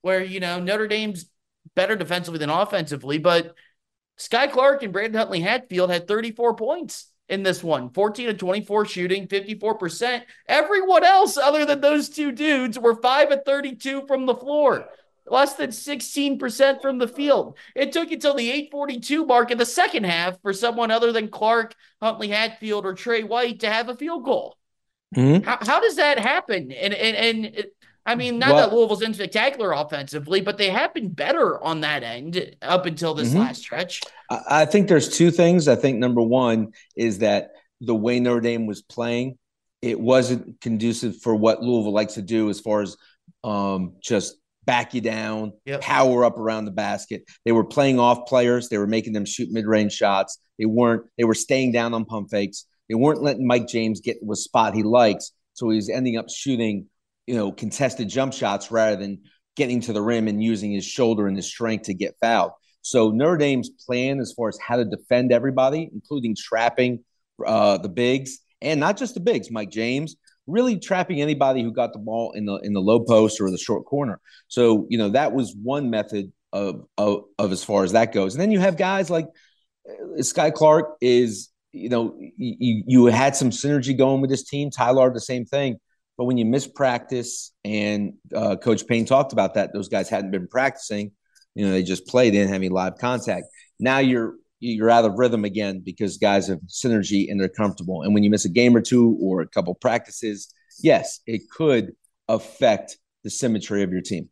where 0.00 0.22
you 0.22 0.40
know 0.40 0.60
Notre 0.60 0.86
Dame's 0.86 1.26
better 1.74 1.96
defensively 1.96 2.38
than 2.38 2.50
offensively, 2.50 3.18
but 3.18 3.54
Skyy 4.18 4.52
Clark 4.52 4.84
and 4.84 4.92
Brandon 4.92 5.18
Huntley 5.18 5.40
Hatfield 5.40 5.90
had 5.90 6.06
34 6.06 6.54
points 6.54 7.11
in 7.28 7.42
this 7.42 7.62
one 7.62 7.90
14 7.90 8.26
to 8.28 8.34
24 8.34 8.84
shooting, 8.86 9.26
54%. 9.26 10.22
Everyone 10.48 11.04
else, 11.04 11.36
other 11.36 11.64
than 11.64 11.80
those 11.80 12.08
two 12.08 12.32
dudes, 12.32 12.78
were 12.78 12.94
5 12.94 13.32
at 13.32 13.44
32 13.44 14.06
from 14.06 14.26
the 14.26 14.34
floor 14.34 14.88
less 15.26 15.54
than 15.54 15.70
16% 15.70 16.82
from 16.82 16.98
the 16.98 17.08
field. 17.08 17.56
It 17.74 17.92
took 17.92 18.10
until 18.10 18.34
the 18.34 18.50
842 18.50 19.26
mark 19.26 19.50
in 19.50 19.58
the 19.58 19.66
second 19.66 20.04
half 20.04 20.40
for 20.42 20.52
someone 20.52 20.90
other 20.90 21.12
than 21.12 21.28
Clark, 21.28 21.74
Huntley 22.00 22.28
Hatfield, 22.28 22.84
or 22.84 22.94
Tre 22.94 23.22
White 23.22 23.60
to 23.60 23.70
have 23.70 23.88
a 23.88 23.96
field 23.96 24.24
goal. 24.24 24.56
Mm-hmm. 25.14 25.44
How, 25.44 25.58
how, 25.60 25.80
does 25.80 25.96
that 25.96 26.18
happen? 26.18 26.72
And 26.72 26.94
and, 26.94 27.16
and 27.46 27.66
I 28.04 28.16
mean, 28.16 28.38
not 28.38 28.54
well, 28.54 28.68
that 28.68 28.74
Louisville's 28.74 29.02
in 29.02 29.14
spectacular 29.14 29.72
offensively, 29.72 30.40
but 30.40 30.58
they 30.58 30.70
have 30.70 30.92
been 30.92 31.10
better 31.10 31.62
on 31.62 31.82
that 31.82 32.02
end 32.02 32.56
up 32.60 32.86
until 32.86 33.14
this 33.14 33.30
mm-hmm. 33.30 33.38
last 33.38 33.62
stretch. 33.62 34.00
I 34.28 34.64
think 34.64 34.88
there's 34.88 35.08
two 35.08 35.30
things. 35.30 35.68
I 35.68 35.76
think 35.76 35.98
number 35.98 36.22
one 36.22 36.72
is 36.96 37.18
that 37.18 37.52
the 37.80 37.94
way 37.94 38.18
Notre 38.18 38.40
Dame 38.40 38.66
was 38.66 38.82
playing, 38.82 39.38
it 39.82 40.00
wasn't 40.00 40.60
conducive 40.60 41.20
for 41.20 41.34
what 41.34 41.62
Louisville 41.62 41.92
likes 41.92 42.14
to 42.14 42.22
do 42.22 42.50
as 42.50 42.60
far 42.60 42.82
as 42.82 42.96
um, 43.44 43.94
just 44.02 44.36
back 44.64 44.94
you 44.94 45.00
down, 45.00 45.52
yep. 45.64 45.80
power 45.80 46.24
up 46.24 46.38
around 46.38 46.64
the 46.64 46.70
basket. 46.70 47.24
They 47.44 47.52
were 47.52 47.64
playing 47.64 47.98
off 47.98 48.26
players. 48.26 48.68
They 48.68 48.78
were 48.78 48.86
making 48.86 49.12
them 49.12 49.24
shoot 49.24 49.48
mid 49.50 49.66
range 49.66 49.92
shots. 49.92 50.38
They 50.58 50.66
weren't. 50.66 51.04
They 51.18 51.24
were 51.24 51.34
staying 51.34 51.72
down 51.72 51.94
on 51.94 52.04
pump 52.04 52.30
fakes. 52.30 52.66
They 52.88 52.94
weren't 52.94 53.22
letting 53.22 53.46
Mike 53.46 53.68
James 53.68 54.00
get 54.00 54.20
to 54.20 54.32
a 54.32 54.36
spot 54.36 54.74
he 54.74 54.82
likes. 54.82 55.32
So 55.54 55.68
he 55.70 55.76
was 55.76 55.88
ending 55.90 56.16
up 56.16 56.26
shooting, 56.30 56.86
you 57.26 57.34
know, 57.34 57.52
contested 57.52 58.08
jump 58.08 58.32
shots 58.32 58.70
rather 58.70 58.96
than 58.96 59.22
getting 59.56 59.80
to 59.82 59.92
the 59.92 60.02
rim 60.02 60.28
and 60.28 60.42
using 60.42 60.72
his 60.72 60.84
shoulder 60.84 61.26
and 61.26 61.36
his 61.36 61.46
strength 61.46 61.84
to 61.84 61.94
get 61.94 62.14
fouled. 62.20 62.52
So 62.82 63.10
Notre 63.10 63.36
Dame's 63.36 63.70
plan 63.70 64.18
as 64.18 64.32
far 64.32 64.48
as 64.48 64.58
how 64.58 64.76
to 64.76 64.84
defend 64.84 65.32
everybody, 65.32 65.88
including 65.92 66.34
trapping 66.36 67.04
uh, 67.44 67.78
the 67.78 67.88
bigs 67.88 68.38
and 68.60 68.80
not 68.80 68.96
just 68.96 69.14
the 69.14 69.20
bigs, 69.20 69.50
Mike 69.50 69.70
James, 69.70 70.16
really 70.46 70.78
trapping 70.78 71.20
anybody 71.20 71.62
who 71.62 71.72
got 71.72 71.92
the 71.92 71.98
ball 71.98 72.32
in 72.32 72.46
the 72.46 72.56
in 72.58 72.72
the 72.72 72.80
low 72.80 73.00
post 73.00 73.40
or 73.40 73.50
the 73.50 73.58
short 73.58 73.84
corner. 73.84 74.20
So 74.48 74.86
you 74.88 74.98
know 74.98 75.10
that 75.10 75.32
was 75.32 75.54
one 75.60 75.90
method 75.90 76.32
of 76.52 76.86
of, 76.96 77.24
of 77.38 77.52
as 77.52 77.62
far 77.62 77.84
as 77.84 77.92
that 77.92 78.12
goes. 78.12 78.34
And 78.34 78.40
then 78.40 78.50
you 78.50 78.60
have 78.60 78.76
guys 78.76 79.10
like 79.10 79.26
Skyy 80.18 80.52
Clark 80.54 80.96
is 81.00 81.50
you 81.72 81.88
know 81.88 82.16
you 82.36 82.84
you 82.86 83.06
had 83.06 83.36
some 83.36 83.50
synergy 83.50 83.96
going 83.96 84.20
with 84.20 84.30
this 84.30 84.44
team. 84.44 84.70
Ty-Laur 84.70 85.12
the 85.12 85.20
same 85.20 85.44
thing. 85.44 85.78
But 86.22 86.26
when 86.26 86.38
you 86.38 86.44
miss 86.44 86.68
practice, 86.68 87.50
and 87.64 88.12
uh, 88.32 88.54
Coach 88.54 88.86
Payne 88.86 89.06
talked 89.06 89.32
about 89.32 89.54
that, 89.54 89.72
those 89.72 89.88
guys 89.88 90.08
hadn't 90.08 90.30
been 90.30 90.46
practicing. 90.46 91.10
You 91.56 91.66
know, 91.66 91.72
they 91.72 91.82
just 91.82 92.06
played, 92.06 92.32
they 92.32 92.38
didn't 92.38 92.52
have 92.52 92.60
any 92.60 92.68
live 92.68 92.96
contact. 92.96 93.46
Now 93.80 93.98
you're 93.98 94.36
you're 94.60 94.88
out 94.88 95.04
of 95.04 95.18
rhythm 95.18 95.44
again 95.44 95.80
because 95.84 96.18
guys 96.18 96.46
have 96.46 96.60
synergy 96.68 97.28
and 97.28 97.40
they're 97.40 97.48
comfortable. 97.48 98.02
And 98.02 98.14
when 98.14 98.22
you 98.22 98.30
miss 98.30 98.44
a 98.44 98.48
game 98.48 98.76
or 98.76 98.80
two 98.80 99.18
or 99.20 99.40
a 99.40 99.48
couple 99.48 99.74
practices, 99.74 100.54
yes, 100.80 101.18
it 101.26 101.50
could 101.50 101.90
affect 102.28 102.98
the 103.24 103.30
symmetry 103.30 103.82
of 103.82 103.90
your 103.90 104.00
team. 104.00 104.28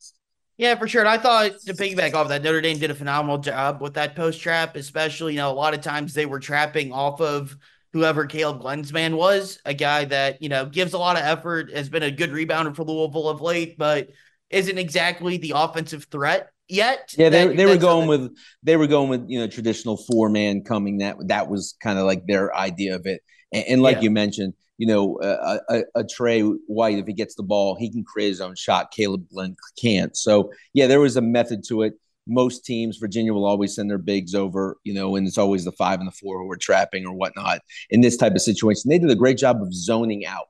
Yeah, 0.59 0.77
for 0.77 0.87
sure. 0.87 1.01
And 1.01 1.09
I 1.09 1.19
thought 1.19 1.59
to 1.67 1.75
piggyback 1.75 2.15
off 2.15 2.29
that, 2.29 2.45
Notre 2.45 2.61
Dame 2.61 2.79
did 2.79 2.93
a 2.93 2.95
phenomenal 2.95 3.39
job 3.39 3.81
with 3.81 3.95
that 3.95 4.15
post 4.15 4.41
trap, 4.41 4.77
especially, 4.77 5.33
you 5.33 5.39
know, 5.39 5.51
a 5.51 5.53
lot 5.55 5.75
of 5.75 5.81
times 5.81 6.15
they 6.15 6.27
were 6.27 6.39
trapping 6.39 6.93
off 6.93 7.21
of 7.21 7.57
whoever 7.93 8.27
Caleb 8.27 8.63
Glensman 8.63 9.17
was, 9.17 9.61
a 9.65 9.75
guy 9.75 10.05
that, 10.07 10.43
you 10.43 10.49
know, 10.49 10.67
gives 10.67 10.93
a 10.93 10.99
lot 10.99 11.17
of 11.17 11.25
effort, 11.25 11.73
has 11.73 11.89
been 11.89 12.03
a 12.03 12.11
good 12.11 12.31
rebounder 12.31 12.75
for 12.75 12.85
Louisville 12.85 13.29
of 13.29 13.41
late, 13.41 13.77
but 13.79 14.09
isn't 14.51 14.79
exactly 14.79 15.37
the 15.39 15.53
offensive 15.57 16.05
threat 16.11 16.51
yet. 16.69 17.15
Yeah, 17.17 17.29
they, 17.29 17.47
that, 17.47 17.57
they 17.57 17.67
were 17.67 17.77
going 17.77 18.09
with 18.09 18.37
they 18.63 18.77
were 18.77 18.87
going 18.87 19.09
with 19.09 19.29
you 19.29 19.41
know 19.41 19.47
traditional 19.47 19.97
four 19.97 20.29
man 20.29 20.63
coming. 20.63 20.99
That 20.99 21.17
that 21.29 21.49
was 21.49 21.77
kind 21.83 21.99
of 21.99 22.07
like 22.07 22.27
their 22.27 22.55
idea 22.55 22.95
of 22.95 23.07
it. 23.07 23.23
And, 23.53 23.65
and 23.69 23.83
like 23.83 23.97
yeah. 23.97 24.03
you 24.03 24.11
mentioned, 24.11 24.55
you 24.79 24.87
know, 24.87 25.19
a, 25.23 25.59
a, 25.69 25.83
a, 25.97 26.05
Tre 26.05 26.41
White 26.41 26.99
if 26.99 27.07
he 27.07 27.13
gets 27.13 27.35
the 27.35 27.43
ball, 27.43 27.77
he 27.77 27.91
can 27.91 28.05
create 28.05 28.29
his 28.29 28.41
own 28.41 28.55
shot. 28.55 28.93
Kaleb 28.97 29.29
Glenn 29.29 29.57
can't. 29.81 30.17
So 30.17 30.53
yeah, 30.73 30.87
there 30.87 31.01
was 31.01 31.17
a 31.17 31.23
method 31.23 31.65
to 31.69 31.83
it. 31.83 31.95
Most 32.31 32.65
teams, 32.65 32.97
Virginia 32.97 33.35
will 33.35 33.45
always 33.45 33.75
send 33.75 33.91
their 33.91 33.99
bigs 33.99 34.35
over, 34.35 34.77
you 34.85 34.95
know, 34.95 35.17
and 35.17 35.27
it's 35.27 35.39
always 35.39 35.65
the 35.65 35.73
five 35.73 35.99
and 35.99 36.09
the 36.09 36.13
four 36.13 36.39
who 36.39 36.51
are 36.51 36.57
trapping 36.57 37.05
or 37.05 37.13
whatnot. 37.13 37.61
In 37.91 38.01
this 38.01 38.17
type 38.17 38.35
of 38.35 38.41
situation, 38.41 38.89
they 38.89 38.99
did 38.99 39.11
a 39.11 39.17
great 39.17 39.37
job 39.37 39.61
of 39.61 39.75
zoning 39.75 40.25
out 40.25 40.47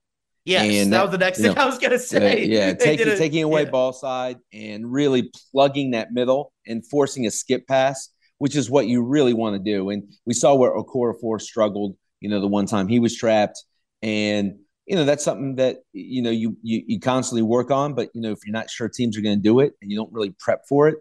Yes, 0.47 0.73
and 0.73 0.93
that 0.95 1.03
was 1.03 1.11
the 1.11 1.19
next 1.19 1.39
thing 1.39 1.55
know, 1.55 1.63
I 1.63 1.67
was 1.67 1.79
going 1.79 1.91
to 1.91 1.99
say. 1.99 2.45
Uh, 2.45 2.47
yeah, 2.47 2.73
taking, 2.79 3.09
a, 3.09 3.17
taking 3.17 3.43
away 3.43 3.65
yeah. 3.65 3.71
ball 3.71 3.93
side 3.93 4.39
and 4.55 4.91
really 4.91 5.31
plugging 5.53 5.91
that 5.91 6.13
middle 6.13 6.53
and 6.67 6.85
forcing 6.87 7.27
a 7.27 7.31
skip 7.31 7.67
pass 7.67 8.09
which 8.41 8.57
is 8.57 8.71
what 8.71 8.87
you 8.87 9.03
really 9.03 9.35
want 9.35 9.55
to 9.55 9.63
do. 9.63 9.91
And 9.91 10.11
we 10.25 10.33
saw 10.33 10.55
where 10.55 10.75
Okorafor 10.75 11.43
struggled, 11.43 11.95
you 12.21 12.31
know, 12.31 12.41
the 12.41 12.49
one 12.49 12.65
time 12.65 12.89
he 12.89 12.99
was 12.99 13.15
trapped. 13.15 13.63
And, 14.01 14.61
you 14.87 14.97
know, 14.97 15.05
that's 15.05 15.23
something 15.23 15.57
that, 15.57 15.81
you 15.93 16.23
know, 16.23 16.31
you, 16.31 16.57
you, 16.63 16.83
you 16.87 17.01
constantly 17.01 17.43
work 17.43 17.71
on. 17.71 17.93
But, 17.93 18.09
you 18.15 18.23
know, 18.23 18.31
if 18.31 18.39
you're 18.47 18.55
not 18.55 18.71
sure 18.71 18.89
teams 18.89 19.19
are 19.19 19.21
going 19.21 19.37
to 19.37 19.43
do 19.43 19.61
it 19.61 19.75
and 19.83 19.91
you 19.91 19.97
don't 19.99 20.11
really 20.11 20.35
prep 20.39 20.63
for 20.67 20.89
it, 20.89 20.97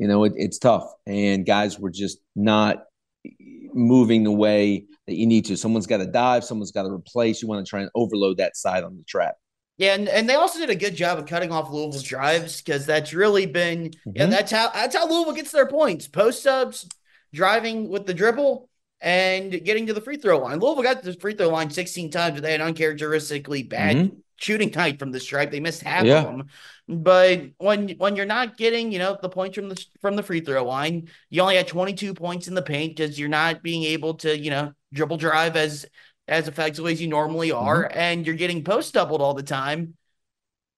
you 0.00 0.08
know, 0.08 0.24
it, 0.24 0.32
it's 0.34 0.58
tough. 0.58 0.90
And 1.06 1.44
guys 1.44 1.78
were 1.78 1.90
just 1.90 2.18
not 2.34 2.84
moving 3.74 4.24
the 4.24 4.32
way 4.32 4.86
that 5.06 5.14
you 5.14 5.26
need 5.26 5.44
to. 5.44 5.58
Someone's 5.58 5.86
got 5.86 5.98
to 5.98 6.06
dive, 6.06 6.42
someone's 6.42 6.72
got 6.72 6.84
to 6.84 6.90
replace. 6.90 7.42
You 7.42 7.48
want 7.48 7.64
to 7.64 7.68
try 7.68 7.82
and 7.82 7.90
overload 7.94 8.38
that 8.38 8.56
side 8.56 8.82
on 8.82 8.96
the 8.96 9.04
trap. 9.04 9.36
Yeah, 9.76 9.94
and, 9.94 10.08
and 10.08 10.28
they 10.28 10.34
also 10.34 10.58
did 10.58 10.70
a 10.70 10.74
good 10.74 10.96
job 10.96 11.18
of 11.18 11.26
cutting 11.26 11.52
off 11.52 11.70
Louisville's 11.70 12.02
drives 12.02 12.62
because 12.62 12.86
that's 12.86 13.12
really 13.12 13.44
been 13.44 13.90
mm-hmm. 13.90 14.10
yeah, 14.14 14.26
that's 14.26 14.50
how 14.50 14.70
that's 14.70 14.96
how 14.96 15.06
Louisville 15.06 15.34
gets 15.34 15.52
their 15.52 15.66
points. 15.66 16.08
Post 16.08 16.42
subs, 16.42 16.88
driving 17.34 17.90
with 17.90 18.06
the 18.06 18.14
dribble, 18.14 18.70
and 19.02 19.52
getting 19.64 19.86
to 19.86 19.92
the 19.92 20.00
free 20.00 20.16
throw 20.16 20.38
line. 20.38 20.60
Louisville 20.60 20.82
got 20.82 21.02
to 21.02 21.12
the 21.12 21.20
free 21.20 21.34
throw 21.34 21.48
line 21.48 21.70
16 21.70 22.10
times, 22.10 22.34
but 22.34 22.42
they 22.42 22.52
had 22.52 22.62
uncharacteristically 22.62 23.64
bad 23.64 23.96
mm-hmm. 23.96 24.16
Shooting 24.40 24.70
tight 24.70 24.98
from 24.98 25.12
the 25.12 25.20
stripe. 25.20 25.50
They 25.50 25.60
missed 25.60 25.82
half 25.82 26.04
yeah. 26.04 26.22
of 26.22 26.24
them. 26.24 26.46
But 26.88 27.50
when 27.58 27.90
when 27.90 28.16
you're 28.16 28.26
not 28.26 28.56
getting, 28.56 28.90
you 28.90 28.98
know, 28.98 29.16
the 29.20 29.28
points 29.28 29.56
from 29.56 29.68
the 29.68 29.86
from 30.00 30.16
the 30.16 30.22
free 30.22 30.40
throw 30.40 30.64
line, 30.64 31.08
you 31.28 31.42
only 31.42 31.56
had 31.56 31.68
22 31.68 32.14
points 32.14 32.48
in 32.48 32.54
the 32.54 32.62
paint 32.62 32.96
because 32.96 33.18
you're 33.18 33.28
not 33.28 33.62
being 33.62 33.84
able 33.84 34.14
to, 34.14 34.36
you 34.36 34.50
know, 34.50 34.72
dribble 34.92 35.18
drive 35.18 35.56
as 35.56 35.86
as 36.26 36.48
effectively 36.48 36.92
as 36.92 37.00
you 37.00 37.08
normally 37.08 37.52
are, 37.52 37.84
mm-hmm. 37.84 37.98
and 37.98 38.26
you're 38.26 38.36
getting 38.36 38.64
post 38.64 38.94
doubled 38.94 39.20
all 39.20 39.34
the 39.34 39.42
time, 39.42 39.94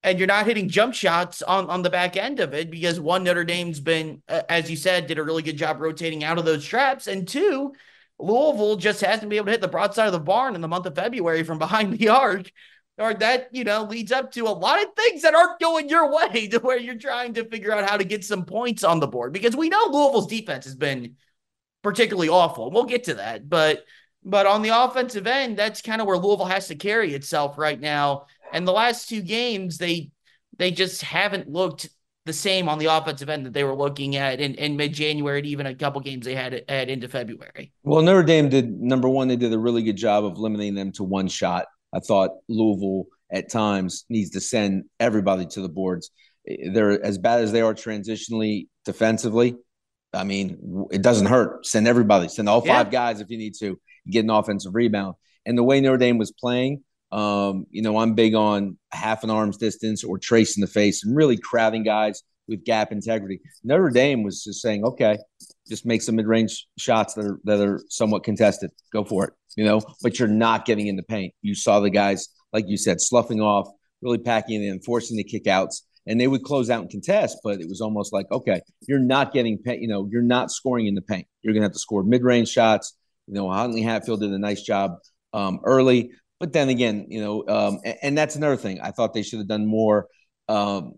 and 0.03 0.19
you're 0.19 0.27
not 0.27 0.47
hitting 0.47 0.69
jump 0.69 0.95
shots 0.95 1.43
on, 1.43 1.69
on 1.69 1.83
the 1.83 1.91
back 1.91 2.17
end 2.17 2.41
of 2.41 2.55
it 2.55 2.71
because 2.71 2.99
one, 2.99 3.23
Notre 3.23 3.45
Dame's 3.45 3.81
been, 3.81 4.23
uh, 4.29 4.43
as 4.49 4.71
you 4.71 4.77
said, 4.77 5.07
did 5.07 5.19
a 5.19 5.23
really 5.23 5.43
good 5.43 5.59
job 5.59 5.81
rotating 5.81 6.25
out 6.25 6.39
of 6.39 6.45
those 6.45 6.65
traps, 6.65 7.07
and 7.07 7.29
two, 7.29 7.73
Louisville 8.19 8.77
just 8.77 9.01
hasn't 9.01 9.29
been 9.29 9.39
able 9.39 9.47
to 9.47 9.53
hit 9.53 9.61
the 9.61 9.69
broadside 9.69 10.07
of 10.07 10.13
the 10.13 10.21
barn 10.21 10.55
in 10.55 10.61
the 10.61 10.69
month 10.69 10.87
of 10.87 10.95
February 10.95 11.43
from 11.43 11.59
behind 11.59 11.99
the 11.99 12.09
arc. 12.09 12.51
Or 12.99 13.15
that, 13.15 13.49
you 13.53 13.65
know, 13.65 13.85
leads 13.85 14.13
up 14.13 14.33
to 14.33 14.47
a 14.47 14.51
lot 14.51 14.83
of 14.83 14.95
things 14.95 15.23
that 15.23 15.35
aren't 15.35 15.59
going 15.61 15.89
your 15.89 16.13
way 16.15 16.47
to 16.49 16.59
where 16.59 16.79
you're 16.79 16.99
trying 16.99 17.35
to 17.35 17.49
figure 17.49 17.73
out 17.73 17.89
how 17.89 17.97
to 17.97 18.05
get 18.05 18.25
some 18.25 18.45
points 18.45 18.85
on 18.85 19.01
the 19.01 19.07
board 19.07 19.33
because 19.33 19.57
we 19.57 19.69
know 19.69 19.87
Louisville's 19.91 20.27
defense 20.27 20.65
has 20.67 20.75
been 20.75 21.17
particularly 21.83 22.29
awful. 22.29 22.71
We'll 22.71 22.85
get 22.85 23.05
to 23.05 23.15
that. 23.15 23.49
But 23.49 23.85
but 24.25 24.47
on 24.47 24.63
the 24.63 24.69
offensive 24.69 25.27
end, 25.27 25.57
that's 25.57 25.83
kind 25.83 26.01
of 26.01 26.07
where 26.07 26.17
Louisville 26.17 26.47
has 26.47 26.69
to 26.69 26.77
carry 26.77 27.13
itself 27.13 27.59
right 27.59 27.81
now. 27.81 28.27
And 28.53 28.67
the 28.67 28.73
last 28.73 29.09
two 29.09 29.21
games, 29.21 29.79
they 29.79 30.11
they 30.59 30.71
just 30.71 31.03
haven't 31.03 31.49
looked 31.49 31.89
the 32.25 32.33
same 32.33 32.69
on 32.69 32.79
the 32.79 32.87
offensive 32.87 33.29
end 33.29 33.47
that 33.47 33.53
they 33.53 33.65
were 33.65 33.75
looking 33.75 34.15
at 34.15 34.41
in, 34.41 34.55
in 34.55 34.77
mid 34.77 34.93
January 34.93 35.39
and 35.39 35.47
even 35.47 35.67
a 35.67 35.75
couple 35.75 36.01
games 36.01 36.25
they 36.25 36.37
had 36.37 36.63
had 36.69 36.89
into 36.89 37.09
February. 37.09 37.73
Well, 37.83 38.03
Notre 38.03 38.23
Dame 38.23 38.49
did 38.49 38.81
number 38.81 39.09
one, 39.09 39.29
they 39.29 39.37
did 39.37 39.53
a 39.53 39.59
really 39.59 39.83
good 39.83 39.97
job 39.97 40.25
of 40.25 40.39
limiting 40.39 40.75
them 40.75 40.93
to 40.93 41.05
one 41.05 41.27
shot. 41.27 41.67
I 41.93 42.01
thought 42.01 42.31
Louisville 42.49 43.07
at 43.31 43.51
times 43.51 44.05
needs 44.09 44.31
to 44.31 44.41
send 44.41 44.85
everybody 45.01 45.47
to 45.47 45.61
the 45.61 45.69
boards. 45.69 46.11
They're 46.47 47.03
as 47.03 47.19
bad 47.19 47.41
as 47.41 47.53
they 47.53 47.61
are 47.61 47.75
transitionally 47.75 48.69
defensively. 48.85 49.57
I 50.13 50.25
mean, 50.25 50.87
it 50.91 51.03
doesn't 51.03 51.27
hurt. 51.27 51.65
Send 51.67 51.89
everybody, 51.89 52.29
send 52.29 52.49
all 52.49 52.61
five 52.61 52.89
yeah. 52.89 52.93
guys 52.93 53.21
if 53.21 53.31
you 53.31 53.39
need 53.39 53.55
to 53.61 53.79
get 54.11 54.25
an 54.25 54.31
offensive 54.31 54.75
rebound. 54.75 55.15
And 55.47 55.57
the 55.57 55.63
way 55.63 55.81
Notre 55.81 55.97
Dame 55.97 56.19
was 56.19 56.33
playing, 56.33 56.83
um, 57.11 57.67
you 57.71 57.83
know, 57.83 57.97
I'm 57.99 58.15
big 58.15 58.35
on 58.35 58.79
half 58.91 59.25
an 59.25 59.31
arm's 59.31 59.57
distance 59.57 60.05
or 60.05 60.19
tracing 60.19 60.61
the 60.61 60.67
face 60.67 61.05
and 61.05 61.17
really 61.17 61.37
crowding 61.37 61.83
guys 61.83 62.23
with 62.49 62.65
gap 62.65 62.93
integrity. 62.93 63.41
Notre 63.65 63.91
Dame 63.91 64.23
was 64.23 64.43
just 64.43 64.61
saying, 64.61 64.85
okay, 64.85 65.19
just 65.69 65.87
make 65.87 66.03
some 66.03 66.17
mid-range 66.17 66.67
shots 66.79 67.15
that 67.15 67.25
are 67.25 67.41
that 67.45 67.61
are 67.61 67.81
somewhat 67.89 68.25
contested. 68.25 68.71
Go 68.93 69.05
for 69.05 69.27
it, 69.27 69.33
you 69.57 69.65
know. 69.65 69.81
But 70.03 70.19
you're 70.19 70.29
not 70.29 70.65
getting 70.65 70.87
in 70.87 70.97
the 70.97 71.03
paint. 71.03 71.35
You 71.43 71.55
saw 71.55 71.81
the 71.81 71.91
guys, 71.91 72.29
like 72.53 72.65
you 72.69 72.77
said, 72.77 73.01
sloughing 73.01 73.41
off, 73.41 73.69
really 74.01 74.19
packing 74.19 74.63
in, 74.63 74.81
forcing 74.81 75.17
the 75.17 75.25
kickouts, 75.25 75.83
and 76.07 76.21
they 76.21 76.29
would 76.29 76.43
close 76.43 76.71
out 76.71 76.83
and 76.83 76.91
contest. 76.91 77.39
But 77.43 77.61
it 77.61 77.69
was 77.69 77.81
almost 77.81 78.13
like, 78.13 78.27
okay, 78.31 78.61
you're 78.89 78.99
not 78.99 79.33
getting. 79.33 79.59
You 79.67 79.89
know, 79.89 80.09
you're 80.11 80.23
not 80.23 80.51
scoring 80.51 80.87
in 80.87 80.95
the 80.95 81.03
paint. 81.03 81.27
You're 81.43 81.55
gonna 81.55 81.65
have 81.65 81.73
to 81.73 81.79
score 81.79 82.03
mid-range 82.03 82.49
shots 82.49 82.95
you 83.27 83.35
know, 83.35 83.51
Huntley 83.51 83.83
Hatfield 83.83 84.21
did 84.21 84.31
a 84.31 84.39
nice 84.39 84.63
job 84.63 84.99
um, 85.33 85.61
early, 85.65 86.11
but 86.41 86.53
then 86.53 86.69
again, 86.69 87.07
you 87.09 87.21
know, 87.21 87.45
um, 87.49 87.79
and, 87.85 87.99
and, 88.03 88.19
that's 88.19 88.37
another 88.37 88.57
thing. 88.57 88.81
I 88.81 88.91
thought 88.91 89.15
they 89.15 89.23
should 89.23 89.39
have 89.39 89.49
done 89.49 89.67
more 89.67 90.09
um, 90.49 90.95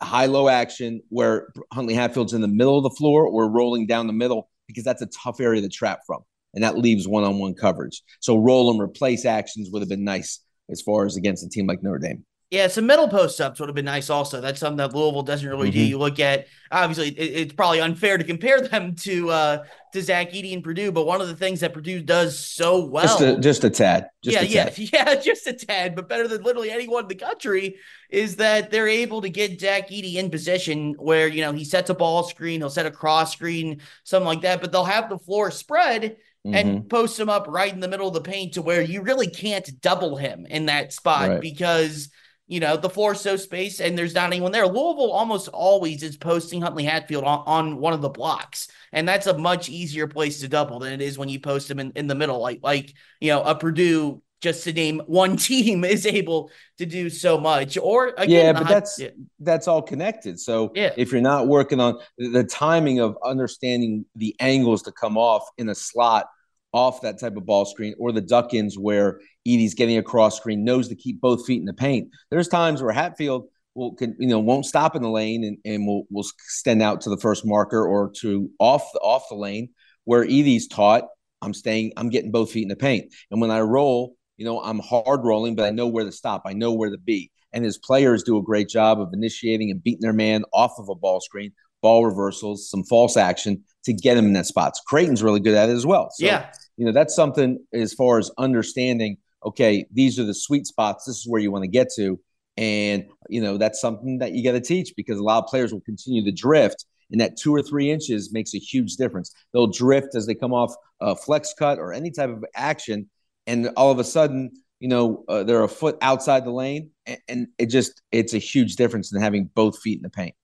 high 0.00 0.26
low 0.26 0.48
action 0.48 1.02
where 1.08 1.48
Huntley 1.72 1.94
Hatfield's 1.94 2.32
in 2.32 2.40
the 2.40 2.48
middle 2.48 2.78
of 2.78 2.84
the 2.84 2.96
floor 2.96 3.26
or 3.26 3.50
rolling 3.50 3.86
down 3.86 4.06
the 4.06 4.12
middle 4.12 4.48
because 4.66 4.84
that's 4.84 5.02
a 5.02 5.06
tough 5.06 5.40
area 5.40 5.60
to 5.60 5.68
trap 5.68 6.00
from, 6.06 6.22
and 6.54 6.64
that 6.64 6.78
leaves 6.78 7.06
one 7.06 7.24
on 7.24 7.38
one 7.38 7.54
coverage. 7.54 8.02
So 8.20 8.36
roll 8.36 8.70
and 8.70 8.80
replace 8.80 9.24
actions 9.24 9.70
would 9.70 9.82
have 9.82 9.88
been 9.88 10.04
nice 10.04 10.40
as 10.70 10.80
far 10.80 11.04
as 11.04 11.16
against 11.16 11.44
a 11.44 11.48
team 11.48 11.66
like 11.66 11.82
Notre 11.82 11.98
Dame. 11.98 12.24
Yeah, 12.54 12.68
some 12.68 12.86
middle 12.86 13.08
post 13.08 13.40
ups 13.40 13.58
would 13.58 13.68
have 13.68 13.74
been 13.74 13.84
nice. 13.84 14.10
Also, 14.10 14.40
that's 14.40 14.60
something 14.60 14.76
that 14.76 14.94
Louisville 14.94 15.22
doesn't 15.22 15.48
really 15.48 15.70
mm-hmm. 15.70 15.78
do. 15.78 15.84
You 15.84 15.98
look 15.98 16.20
at 16.20 16.46
obviously, 16.70 17.08
it, 17.08 17.40
it's 17.40 17.52
probably 17.52 17.80
unfair 17.80 18.16
to 18.16 18.22
compare 18.22 18.60
them 18.60 18.94
to 18.96 19.30
uh 19.30 19.64
to 19.92 20.00
Zach 20.00 20.30
Edey 20.30 20.52
and 20.52 20.62
Purdue, 20.62 20.92
but 20.92 21.04
one 21.04 21.20
of 21.20 21.26
the 21.26 21.34
things 21.34 21.60
that 21.60 21.72
Purdue 21.72 22.00
does 22.00 22.38
so 22.38 22.84
well, 22.84 23.02
just 23.02 23.20
a, 23.20 23.40
just 23.40 23.64
a 23.64 23.70
tad, 23.70 24.08
just 24.22 24.36
yeah, 24.36 24.42
a 24.42 24.44
yeah, 24.44 24.64
tad. 24.70 24.78
yeah, 24.92 25.20
just 25.20 25.46
a 25.48 25.52
tad, 25.52 25.96
but 25.96 26.08
better 26.08 26.28
than 26.28 26.42
literally 26.42 26.70
anyone 26.70 27.04
in 27.04 27.08
the 27.08 27.16
country 27.16 27.76
is 28.08 28.36
that 28.36 28.70
they're 28.70 28.88
able 28.88 29.22
to 29.22 29.30
get 29.30 29.60
Zach 29.60 29.88
Edey 29.88 30.14
in 30.14 30.30
position 30.30 30.94
where 30.98 31.26
you 31.26 31.40
know 31.40 31.52
he 31.52 31.64
sets 31.64 31.90
a 31.90 31.94
ball 31.94 32.22
screen, 32.22 32.60
he'll 32.60 32.70
set 32.70 32.86
a 32.86 32.90
cross 32.92 33.32
screen, 33.32 33.80
something 34.04 34.28
like 34.28 34.42
that, 34.42 34.60
but 34.60 34.70
they'll 34.70 34.84
have 34.84 35.08
the 35.08 35.18
floor 35.18 35.50
spread. 35.50 36.18
Mm-hmm. 36.46 36.54
and 36.54 36.90
post 36.90 37.18
him 37.18 37.30
up 37.30 37.46
right 37.48 37.72
in 37.72 37.80
the 37.80 37.88
middle 37.88 38.06
of 38.06 38.12
the 38.12 38.20
paint 38.20 38.52
to 38.52 38.60
where 38.60 38.82
you 38.82 39.00
really 39.00 39.28
can't 39.28 39.80
double 39.80 40.18
him 40.18 40.44
in 40.44 40.66
that 40.66 40.92
spot 40.92 41.28
right. 41.30 41.40
because 41.40 42.10
you 42.46 42.60
know, 42.60 42.76
the 42.76 42.90
floor 42.90 43.12
is 43.12 43.20
so 43.20 43.36
spaced 43.36 43.80
and 43.80 43.96
there's 43.96 44.14
not 44.14 44.26
anyone 44.26 44.52
there. 44.52 44.66
Louisville 44.66 45.12
almost 45.12 45.48
always 45.48 46.02
is 46.02 46.16
posting 46.16 46.60
Huntley 46.60 46.84
Hatfield 46.84 47.24
on, 47.24 47.42
on 47.46 47.76
one 47.78 47.94
of 47.94 48.02
the 48.02 48.10
blocks. 48.10 48.68
And 48.92 49.08
that's 49.08 49.26
a 49.26 49.38
much 49.38 49.68
easier 49.70 50.06
place 50.06 50.40
to 50.40 50.48
double 50.48 50.78
than 50.78 50.92
it 50.92 51.00
is 51.00 51.18
when 51.18 51.30
you 51.30 51.40
post 51.40 51.70
him 51.70 51.78
in, 51.78 51.92
in 51.96 52.06
the 52.06 52.14
middle. 52.14 52.40
Like, 52.40 52.60
like, 52.62 52.92
you 53.18 53.30
know, 53.30 53.42
a 53.42 53.54
Purdue, 53.54 54.22
just 54.42 54.64
to 54.64 54.74
name 54.74 55.00
one 55.06 55.38
team, 55.38 55.84
is 55.84 56.04
able 56.04 56.50
to 56.76 56.84
do 56.84 57.08
so 57.08 57.38
much. 57.38 57.78
Or 57.78 58.08
again, 58.18 58.28
yeah, 58.28 58.52
but 58.52 58.68
that's 58.68 58.98
yeah. 58.98 59.08
that's 59.40 59.66
all 59.66 59.80
connected. 59.80 60.38
So 60.38 60.70
yeah. 60.74 60.92
if 60.98 61.12
you're 61.12 61.22
not 61.22 61.48
working 61.48 61.80
on 61.80 61.98
the 62.18 62.44
timing 62.44 63.00
of 63.00 63.16
understanding 63.24 64.04
the 64.16 64.36
angles 64.38 64.82
to 64.82 64.92
come 64.92 65.16
off 65.16 65.48
in 65.56 65.70
a 65.70 65.74
slot 65.74 66.26
off 66.74 67.00
that 67.00 67.18
type 67.18 67.36
of 67.36 67.46
ball 67.46 67.64
screen 67.64 67.94
or 67.98 68.12
the 68.12 68.20
duck 68.20 68.52
ins 68.52 68.76
where 68.76 69.20
Edey's 69.48 69.74
getting 69.74 69.96
across 69.96 70.36
screen, 70.36 70.64
knows 70.64 70.88
to 70.88 70.94
keep 70.94 71.20
both 71.20 71.46
feet 71.46 71.60
in 71.60 71.64
the 71.64 71.72
paint. 71.72 72.10
There's 72.30 72.48
times 72.48 72.82
where 72.82 72.92
Hatfield 72.92 73.46
will 73.74 73.94
can 73.94 74.14
you 74.18 74.28
know 74.28 74.38
won't 74.38 74.66
stop 74.66 74.94
in 74.94 75.02
the 75.02 75.08
lane 75.08 75.42
and, 75.42 75.58
and 75.64 75.86
will 75.86 76.04
will 76.10 76.24
extend 76.38 76.82
out 76.82 77.00
to 77.02 77.10
the 77.10 77.16
first 77.16 77.46
marker 77.46 77.84
or 77.84 78.12
to 78.20 78.50
off 78.58 78.92
the 78.92 79.00
off 79.00 79.28
the 79.30 79.34
lane 79.34 79.70
where 80.04 80.24
Edey's 80.24 80.68
taught 80.68 81.04
I'm 81.44 81.54
staying, 81.54 81.92
I'm 81.96 82.08
getting 82.08 82.30
both 82.30 82.50
feet 82.50 82.62
in 82.62 82.68
the 82.68 82.76
paint. 82.76 83.12
And 83.30 83.40
when 83.40 83.50
I 83.50 83.60
roll, 83.60 84.16
you 84.36 84.44
know, 84.44 84.60
I'm 84.60 84.80
hard 84.80 85.24
rolling, 85.24 85.54
but 85.54 85.66
I 85.66 85.70
know 85.70 85.86
where 85.86 86.04
to 86.04 86.12
stop. 86.12 86.42
I 86.46 86.54
know 86.54 86.72
where 86.72 86.90
to 86.90 86.98
be. 86.98 87.30
And 87.52 87.64
his 87.64 87.78
players 87.78 88.24
do 88.24 88.36
a 88.36 88.42
great 88.42 88.68
job 88.68 89.00
of 89.00 89.10
initiating 89.12 89.70
and 89.70 89.82
beating 89.82 90.00
their 90.00 90.12
man 90.12 90.44
off 90.52 90.72
of 90.78 90.88
a 90.88 90.94
ball 90.94 91.20
screen, 91.20 91.52
ball 91.82 92.04
reversals, 92.04 92.68
some 92.68 92.82
false 92.82 93.16
action 93.16 93.62
to 93.84 93.92
get 93.92 94.16
him 94.16 94.26
in 94.26 94.32
that 94.32 94.46
spot. 94.46 94.76
So 94.76 94.82
Creighton's 94.86 95.22
really 95.22 95.38
good 95.38 95.54
at 95.54 95.68
it 95.68 95.72
as 95.72 95.86
well. 95.86 96.08
So, 96.10 96.26
yeah. 96.26 96.50
You 96.76 96.86
know, 96.86 96.92
that's 96.92 97.14
something 97.14 97.64
as 97.72 97.94
far 97.94 98.18
as 98.18 98.30
understanding 98.38 99.18
okay, 99.44 99.86
these 99.92 100.18
are 100.18 100.24
the 100.24 100.34
sweet 100.34 100.66
spots. 100.66 101.04
This 101.04 101.18
is 101.18 101.26
where 101.28 101.40
you 101.40 101.50
want 101.50 101.64
to 101.64 101.68
get 101.68 101.88
to. 101.96 102.18
And, 102.56 103.06
you 103.28 103.42
know, 103.42 103.58
that's 103.58 103.80
something 103.80 104.18
that 104.18 104.32
you 104.32 104.44
got 104.44 104.52
to 104.52 104.60
teach 104.60 104.94
because 104.96 105.18
a 105.18 105.22
lot 105.22 105.42
of 105.42 105.48
players 105.48 105.72
will 105.72 105.80
continue 105.80 106.24
to 106.24 106.32
drift. 106.32 106.84
And 107.10 107.20
that 107.20 107.36
two 107.36 107.54
or 107.54 107.62
three 107.62 107.90
inches 107.90 108.32
makes 108.32 108.54
a 108.54 108.58
huge 108.58 108.96
difference. 108.96 109.32
They'll 109.52 109.66
drift 109.66 110.14
as 110.14 110.26
they 110.26 110.34
come 110.34 110.54
off 110.54 110.74
a 111.00 111.14
flex 111.14 111.52
cut 111.58 111.78
or 111.78 111.92
any 111.92 112.10
type 112.10 112.30
of 112.30 112.44
action. 112.54 113.10
And 113.46 113.70
all 113.76 113.90
of 113.90 113.98
a 113.98 114.04
sudden, 114.04 114.52
you 114.80 114.88
know, 114.88 115.24
uh, 115.28 115.42
they're 115.44 115.62
a 115.62 115.68
foot 115.68 115.98
outside 116.00 116.44
the 116.44 116.50
lane. 116.50 116.90
And, 117.06 117.18
and 117.28 117.46
it 117.58 117.66
just, 117.66 118.02
it's 118.10 118.34
a 118.34 118.38
huge 118.38 118.76
difference 118.76 119.10
than 119.10 119.20
having 119.20 119.50
both 119.54 119.80
feet 119.80 119.98
in 119.98 120.02
the 120.02 120.10
paint. 120.10 120.34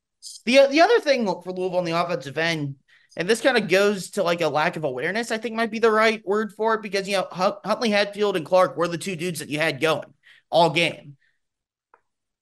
The, 0.44 0.66
the 0.70 0.80
other 0.82 1.00
thing 1.00 1.24
for 1.26 1.52
Louisville 1.52 1.78
on 1.78 1.84
the 1.84 1.92
offensive 1.92 2.36
end, 2.36 2.74
and 3.16 3.28
this 3.28 3.40
kind 3.40 3.56
of 3.56 3.68
goes 3.68 4.10
to 4.10 4.22
like 4.22 4.40
a 4.40 4.48
lack 4.48 4.76
of 4.76 4.84
awareness, 4.84 5.30
I 5.30 5.38
think 5.38 5.56
might 5.56 5.70
be 5.70 5.80
the 5.80 5.90
right 5.90 6.24
word 6.24 6.52
for 6.52 6.74
it 6.74 6.82
because, 6.82 7.08
you 7.08 7.16
know, 7.16 7.26
Huntley 7.30 7.90
Hatfield 7.90 8.36
and 8.36 8.46
Clark 8.46 8.76
were 8.76 8.88
the 8.88 8.98
two 8.98 9.16
dudes 9.16 9.40
that 9.40 9.48
you 9.48 9.58
had 9.58 9.80
going 9.80 10.14
all 10.50 10.70
game. 10.70 11.16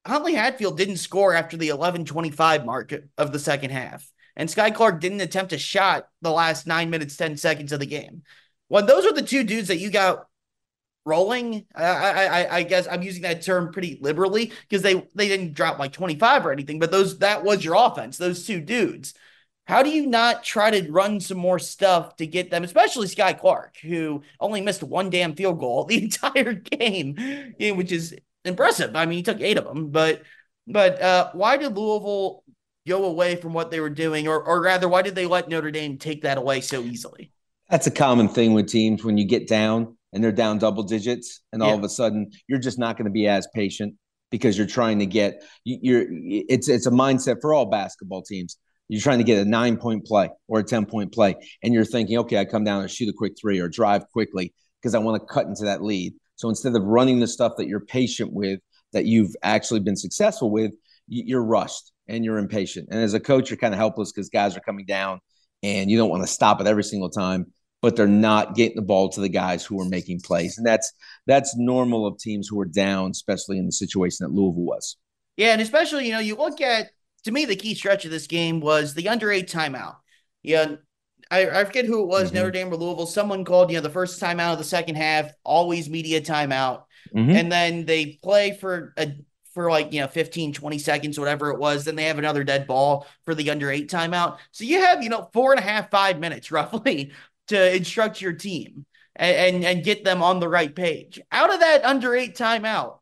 Huntley 0.06 0.34
Hatfield 0.34 0.76
didn't 0.76 0.96
score 0.96 1.34
after 1.34 1.56
the 1.56 1.68
11 1.68 2.04
25 2.04 2.64
mark 2.64 2.92
of 3.16 3.32
the 3.32 3.38
second 3.38 3.70
half. 3.70 4.10
And 4.36 4.48
Skyy 4.48 4.74
Clark 4.74 5.00
didn't 5.00 5.20
attempt 5.20 5.52
a 5.52 5.58
shot 5.58 6.08
the 6.22 6.30
last 6.30 6.66
nine 6.66 6.90
minutes, 6.90 7.16
10 7.16 7.36
seconds 7.36 7.72
of 7.72 7.80
the 7.80 7.86
game. 7.86 8.22
When 8.68 8.86
those 8.86 9.04
are 9.04 9.12
the 9.12 9.22
two 9.22 9.44
dudes 9.44 9.68
that 9.68 9.78
you 9.78 9.90
got 9.90 10.26
rolling, 11.04 11.66
I, 11.74 11.84
I, 11.84 12.56
I 12.58 12.62
guess 12.62 12.86
I'm 12.88 13.02
using 13.02 13.22
that 13.22 13.42
term 13.42 13.72
pretty 13.72 13.98
liberally 14.00 14.52
because 14.68 14.82
they, 14.82 15.06
they 15.14 15.28
didn't 15.28 15.54
drop 15.54 15.78
like 15.78 15.92
25 15.92 16.46
or 16.46 16.52
anything, 16.52 16.78
but 16.78 16.90
those 16.90 17.18
that 17.18 17.42
was 17.42 17.64
your 17.64 17.74
offense, 17.74 18.16
those 18.16 18.46
two 18.46 18.60
dudes 18.60 19.14
how 19.68 19.82
do 19.82 19.90
you 19.90 20.06
not 20.06 20.42
try 20.42 20.70
to 20.70 20.90
run 20.90 21.20
some 21.20 21.36
more 21.36 21.58
stuff 21.58 22.16
to 22.16 22.26
get 22.26 22.50
them, 22.50 22.64
especially 22.64 23.06
Skyy 23.06 23.38
Clark, 23.38 23.76
who 23.82 24.22
only 24.40 24.62
missed 24.62 24.82
one 24.82 25.10
damn 25.10 25.34
field 25.34 25.60
goal 25.60 25.84
the 25.88 26.02
entire 26.02 26.54
game, 26.54 27.54
which 27.58 27.92
is 27.92 28.16
impressive. 28.46 28.96
I 28.96 29.04
mean, 29.04 29.18
he 29.18 29.22
took 29.22 29.42
eight 29.42 29.58
of 29.58 29.64
them, 29.64 29.90
but 29.90 30.22
but 30.66 31.00
uh, 31.00 31.30
why 31.34 31.58
did 31.58 31.76
Louisville 31.76 32.42
go 32.86 33.04
away 33.04 33.36
from 33.36 33.52
what 33.52 33.70
they 33.70 33.80
were 33.80 33.90
doing, 33.90 34.26
or 34.26 34.42
or 34.42 34.62
rather, 34.62 34.88
why 34.88 35.02
did 35.02 35.14
they 35.14 35.26
let 35.26 35.50
Notre 35.50 35.70
Dame 35.70 35.98
take 35.98 36.22
that 36.22 36.38
away 36.38 36.62
so 36.62 36.80
easily? 36.80 37.30
That's 37.68 37.86
a 37.86 37.90
common 37.90 38.30
thing 38.30 38.54
with 38.54 38.68
teams 38.68 39.04
when 39.04 39.18
you 39.18 39.26
get 39.26 39.46
down 39.46 39.98
and 40.14 40.24
they're 40.24 40.32
down 40.32 40.56
double 40.56 40.82
digits, 40.82 41.42
and 41.52 41.62
all 41.62 41.70
yeah. 41.70 41.76
of 41.76 41.84
a 41.84 41.90
sudden 41.90 42.30
you're 42.48 42.58
just 42.58 42.78
not 42.78 42.96
going 42.96 43.04
to 43.04 43.12
be 43.12 43.28
as 43.28 43.46
patient 43.54 43.96
because 44.30 44.56
you're 44.56 44.66
trying 44.66 44.98
to 45.00 45.06
get 45.06 45.42
you're 45.64 46.06
it's 46.08 46.68
it's 46.70 46.86
a 46.86 46.90
mindset 46.90 47.36
for 47.42 47.52
all 47.52 47.66
basketball 47.66 48.22
teams 48.22 48.56
you're 48.88 49.02
trying 49.02 49.18
to 49.18 49.24
get 49.24 49.38
a 49.38 49.48
nine 49.48 49.76
point 49.76 50.04
play 50.04 50.30
or 50.48 50.60
a 50.60 50.64
10 50.64 50.86
point 50.86 51.12
play, 51.12 51.36
and 51.62 51.72
you're 51.74 51.84
thinking, 51.84 52.18
okay, 52.18 52.38
I 52.38 52.44
come 52.44 52.64
down 52.64 52.80
and 52.80 52.90
shoot 52.90 53.08
a 53.08 53.12
quick 53.12 53.34
three 53.40 53.60
or 53.60 53.68
drive 53.68 54.08
quickly 54.10 54.54
because 54.80 54.94
I 54.94 54.98
want 54.98 55.20
to 55.20 55.26
cut 55.26 55.46
into 55.46 55.64
that 55.64 55.82
lead. 55.82 56.14
So 56.36 56.48
instead 56.48 56.74
of 56.74 56.82
running 56.84 57.20
the 57.20 57.26
stuff 57.26 57.54
that 57.58 57.66
you're 57.66 57.80
patient 57.80 58.32
with, 58.32 58.60
that 58.92 59.04
you've 59.04 59.34
actually 59.42 59.80
been 59.80 59.96
successful 59.96 60.50
with, 60.50 60.72
you're 61.08 61.44
rushed 61.44 61.92
and 62.06 62.24
you're 62.24 62.38
impatient. 62.38 62.88
And 62.90 63.00
as 63.00 63.14
a 63.14 63.20
coach, 63.20 63.50
you're 63.50 63.58
kind 63.58 63.74
of 63.74 63.78
helpless 63.78 64.12
because 64.12 64.28
guys 64.28 64.56
are 64.56 64.60
coming 64.60 64.86
down 64.86 65.20
and 65.62 65.90
you 65.90 65.98
don't 65.98 66.10
want 66.10 66.22
to 66.22 66.32
stop 66.32 66.60
it 66.60 66.66
every 66.66 66.84
single 66.84 67.10
time, 67.10 67.52
but 67.82 67.96
they're 67.96 68.06
not 68.06 68.54
getting 68.54 68.76
the 68.76 68.82
ball 68.82 69.08
to 69.10 69.20
the 69.20 69.28
guys 69.28 69.64
who 69.64 69.80
are 69.80 69.88
making 69.88 70.20
plays. 70.20 70.58
And 70.58 70.66
that's 70.66 70.92
that's 71.26 71.56
normal 71.56 72.06
of 72.06 72.18
teams 72.18 72.48
who 72.48 72.60
are 72.60 72.66
down, 72.66 73.10
especially 73.10 73.58
in 73.58 73.66
the 73.66 73.72
situation 73.72 74.18
that 74.20 74.32
Louisville 74.32 74.62
was. 74.62 74.96
Yeah, 75.36 75.52
and 75.52 75.62
especially, 75.62 76.06
you 76.06 76.12
know, 76.12 76.18
you 76.18 76.36
look 76.36 76.60
at 76.60 76.90
to 77.24 77.32
me, 77.32 77.44
the 77.44 77.56
key 77.56 77.74
stretch 77.74 78.04
of 78.04 78.10
this 78.10 78.26
game 78.26 78.60
was 78.60 78.94
the 78.94 79.08
under 79.08 79.30
eight 79.30 79.50
timeout. 79.50 79.96
Yeah, 80.42 80.76
I, 81.30 81.48
I 81.48 81.64
forget 81.64 81.84
who 81.84 82.02
it 82.02 82.06
was, 82.06 82.28
mm-hmm. 82.28 82.36
Notre 82.36 82.50
Dame 82.50 82.72
or 82.72 82.76
Louisville. 82.76 83.06
Someone 83.06 83.44
called, 83.44 83.70
you 83.70 83.76
know, 83.76 83.82
the 83.82 83.90
first 83.90 84.20
timeout 84.20 84.52
of 84.52 84.58
the 84.58 84.64
second 84.64 84.96
half, 84.96 85.32
always 85.44 85.90
media 85.90 86.20
timeout. 86.20 86.84
Mm-hmm. 87.14 87.30
And 87.30 87.52
then 87.52 87.84
they 87.84 88.18
play 88.22 88.52
for 88.52 88.94
a 88.96 89.12
for 89.54 89.70
like, 89.70 89.92
you 89.92 90.00
know, 90.00 90.06
15, 90.06 90.52
20 90.52 90.78
seconds, 90.78 91.18
whatever 91.18 91.50
it 91.50 91.58
was. 91.58 91.84
Then 91.84 91.96
they 91.96 92.04
have 92.04 92.18
another 92.18 92.44
dead 92.44 92.66
ball 92.66 93.06
for 93.24 93.34
the 93.34 93.50
under 93.50 93.70
eight 93.70 93.90
timeout. 93.90 94.38
So 94.52 94.64
you 94.64 94.80
have, 94.80 95.02
you 95.02 95.08
know, 95.08 95.28
four 95.32 95.52
and 95.52 95.58
a 95.58 95.64
half, 95.64 95.90
five 95.90 96.20
minutes 96.20 96.52
roughly 96.52 97.12
to 97.48 97.76
instruct 97.76 98.20
your 98.20 98.34
team 98.34 98.86
and, 99.16 99.56
and, 99.56 99.64
and 99.64 99.84
get 99.84 100.04
them 100.04 100.22
on 100.22 100.38
the 100.38 100.48
right 100.48 100.74
page. 100.74 101.20
Out 101.32 101.52
of 101.52 101.60
that 101.60 101.84
under 101.84 102.14
eight 102.14 102.36
timeout, 102.36 102.98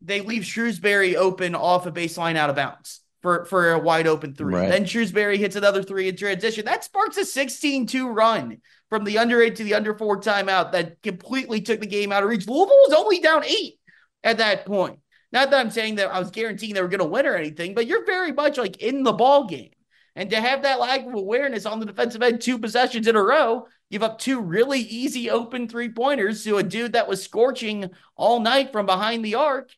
they 0.00 0.20
leave 0.22 0.42
Shrewsberry 0.42 1.14
open 1.14 1.54
off 1.54 1.86
a 1.86 1.92
baseline 1.92 2.36
out 2.36 2.50
of 2.50 2.56
bounds 2.56 3.00
for, 3.24 3.46
for 3.46 3.72
a 3.72 3.78
wide 3.78 4.06
open 4.06 4.34
three. 4.34 4.54
Right. 4.54 4.68
Then 4.68 4.84
Shrewsberry 4.84 5.38
hits 5.38 5.56
another 5.56 5.82
three 5.82 6.10
in 6.10 6.16
transition. 6.16 6.66
That 6.66 6.84
sparks 6.84 7.16
a 7.16 7.24
16 7.24 7.86
2 7.86 8.08
run 8.08 8.58
from 8.90 9.04
the 9.04 9.16
under 9.16 9.40
eight 9.40 9.56
to 9.56 9.64
the 9.64 9.72
under 9.72 9.96
four 9.96 10.20
timeout 10.20 10.72
that 10.72 11.00
completely 11.02 11.62
took 11.62 11.80
the 11.80 11.86
game 11.86 12.12
out 12.12 12.22
of 12.22 12.28
reach. 12.28 12.46
Louisville 12.46 12.76
was 12.86 12.92
only 12.92 13.20
down 13.20 13.42
eight 13.46 13.78
at 14.22 14.36
that 14.38 14.66
point. 14.66 14.98
Not 15.32 15.50
that 15.50 15.58
I'm 15.58 15.70
saying 15.70 15.94
that 15.94 16.12
I 16.12 16.18
was 16.18 16.30
guaranteeing 16.32 16.74
they 16.74 16.82
were 16.82 16.88
going 16.88 16.98
to 16.98 17.06
win 17.06 17.24
or 17.24 17.34
anything, 17.34 17.74
but 17.74 17.86
you're 17.86 18.04
very 18.04 18.30
much 18.30 18.58
like 18.58 18.76
in 18.82 19.04
the 19.04 19.14
ball 19.14 19.46
game. 19.46 19.70
And 20.14 20.28
to 20.28 20.38
have 20.38 20.60
that 20.62 20.78
lack 20.78 21.06
of 21.06 21.14
awareness 21.14 21.64
on 21.64 21.80
the 21.80 21.86
defensive 21.86 22.22
end, 22.22 22.42
two 22.42 22.58
possessions 22.58 23.06
in 23.06 23.16
a 23.16 23.22
row, 23.22 23.68
give 23.90 24.02
up 24.02 24.18
two 24.18 24.38
really 24.38 24.80
easy 24.80 25.30
open 25.30 25.66
three 25.66 25.88
pointers 25.88 26.44
to 26.44 26.58
a 26.58 26.62
dude 26.62 26.92
that 26.92 27.08
was 27.08 27.24
scorching 27.24 27.90
all 28.16 28.40
night 28.40 28.70
from 28.70 28.84
behind 28.84 29.24
the 29.24 29.36
arc 29.36 29.70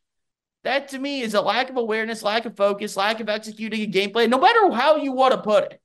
that 0.67 0.89
to 0.89 0.99
me 0.99 1.23
is 1.23 1.35
a 1.35 1.41
lack 1.41 1.71
of 1.71 1.77
awareness, 1.77 2.23
lack 2.23 2.45
of 2.45 2.57
focus, 2.57 2.97
lack 2.97 3.21
of 3.21 3.29
executing 3.29 3.81
a 3.81 3.87
game 3.87 4.11
plan, 4.11 4.31
no 4.31 4.39
matter 4.39 4.71
how 4.73 4.97
you 4.97 5.13
want 5.13 5.33
to 5.33 5.41
put 5.41 5.65
it. 5.65 5.81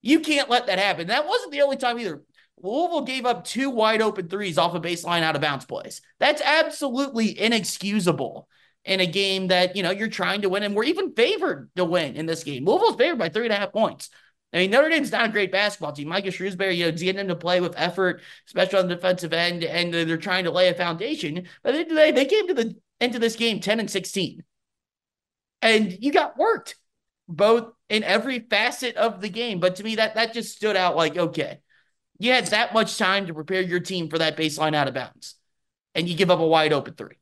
You 0.00 0.20
can't 0.20 0.50
let 0.50 0.66
that 0.66 0.78
happen. 0.78 1.08
That 1.08 1.26
wasn't 1.26 1.52
the 1.52 1.62
only 1.62 1.76
time 1.76 1.98
either. 1.98 2.22
Louisville 2.60 3.02
gave 3.02 3.26
up 3.26 3.44
two 3.44 3.70
wide 3.70 4.02
open 4.02 4.28
threes 4.28 4.58
off 4.58 4.74
a 4.74 4.76
of 4.76 4.82
baseline 4.82 5.22
out 5.22 5.34
of 5.34 5.42
bounds 5.42 5.64
plays. 5.64 6.00
That's 6.18 6.42
absolutely 6.42 7.38
inexcusable 7.38 8.48
in 8.84 9.00
a 9.00 9.06
game 9.06 9.48
that, 9.48 9.76
you 9.76 9.82
know, 9.82 9.90
you're 9.90 10.08
trying 10.08 10.42
to 10.42 10.48
win. 10.48 10.62
And 10.62 10.74
we're 10.74 10.84
even 10.84 11.14
favored 11.14 11.70
to 11.76 11.84
win 11.84 12.16
in 12.16 12.26
this 12.26 12.44
game. 12.44 12.64
Louisville's 12.64 12.96
favored 12.96 13.18
by 13.18 13.28
three 13.28 13.44
and 13.44 13.52
a 13.52 13.56
half 13.56 13.72
points. 13.72 14.10
I 14.52 14.58
mean, 14.58 14.70
Notre 14.70 14.90
Dame's 14.90 15.10
not 15.10 15.30
a 15.30 15.32
great 15.32 15.50
basketball 15.50 15.92
team. 15.92 16.08
Micah 16.08 16.28
Shrewsberry, 16.28 16.76
you 16.76 16.84
know, 16.84 16.92
getting 16.92 17.16
them 17.16 17.28
to 17.28 17.36
play 17.36 17.60
with 17.60 17.74
effort, 17.76 18.20
especially 18.46 18.80
on 18.80 18.88
the 18.88 18.96
defensive 18.96 19.32
end, 19.32 19.64
and 19.64 19.94
they're 19.94 20.18
trying 20.18 20.44
to 20.44 20.50
lay 20.50 20.68
a 20.68 20.74
foundation. 20.74 21.48
But 21.62 21.88
they, 21.88 22.12
they 22.12 22.26
came 22.26 22.48
to 22.48 22.54
the 22.54 22.76
into 23.02 23.18
this 23.18 23.36
game 23.36 23.60
10 23.60 23.80
and 23.80 23.90
16. 23.90 24.42
And 25.60 25.96
you 26.00 26.12
got 26.12 26.36
worked 26.36 26.76
both 27.28 27.72
in 27.88 28.02
every 28.02 28.40
facet 28.40 28.96
of 28.96 29.20
the 29.20 29.28
game. 29.28 29.60
But 29.60 29.76
to 29.76 29.84
me, 29.84 29.96
that 29.96 30.14
that 30.14 30.34
just 30.34 30.56
stood 30.56 30.76
out 30.76 30.96
like, 30.96 31.16
okay, 31.16 31.60
you 32.18 32.32
had 32.32 32.46
that 32.48 32.74
much 32.74 32.98
time 32.98 33.26
to 33.26 33.34
prepare 33.34 33.62
your 33.62 33.80
team 33.80 34.08
for 34.08 34.18
that 34.18 34.36
baseline 34.36 34.74
out 34.74 34.88
of 34.88 34.94
bounds. 34.94 35.36
And 35.94 36.08
you 36.08 36.16
give 36.16 36.30
up 36.30 36.40
a 36.40 36.46
wide 36.46 36.72
open 36.72 36.94
three. 36.94 37.16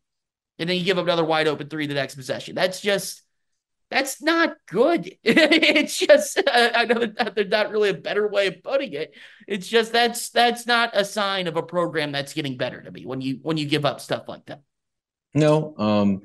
And 0.59 0.69
then 0.69 0.77
you 0.77 0.85
give 0.85 0.99
up 0.99 1.05
another 1.05 1.25
wide 1.25 1.49
open 1.49 1.69
three 1.69 1.87
the 1.87 1.95
next 1.95 2.15
possession. 2.15 2.55
That's 2.55 2.81
just 2.81 3.23
that's 3.91 4.23
not 4.23 4.57
good. 4.67 5.17
it's 5.25 5.99
just 5.99 6.41
I 6.53 6.85
know 6.85 7.07
that 7.07 7.35
there's 7.35 7.51
not 7.51 7.71
really 7.71 7.91
a 7.91 7.95
better 7.95 8.29
way 8.29 8.47
of 8.47 8.63
putting 8.63 8.93
it. 8.93 9.15
It's 9.49 9.67
just 9.67 9.93
that's 9.93 10.31
that's 10.31 10.67
not 10.67 10.91
a 10.95 11.05
sign 11.05 11.47
of 11.47 11.57
a 11.57 11.63
program 11.63 12.13
that's 12.13 12.33
getting 12.33 12.57
better 12.57 12.81
to 12.83 12.91
me 12.91 13.07
when 13.07 13.21
you 13.21 13.39
when 13.43 13.57
you 13.57 13.67
give 13.67 13.85
up 13.85 14.01
stuff 14.01 14.29
like 14.29 14.47
that. 14.47 14.63
No, 15.35 15.75
um, 15.79 16.23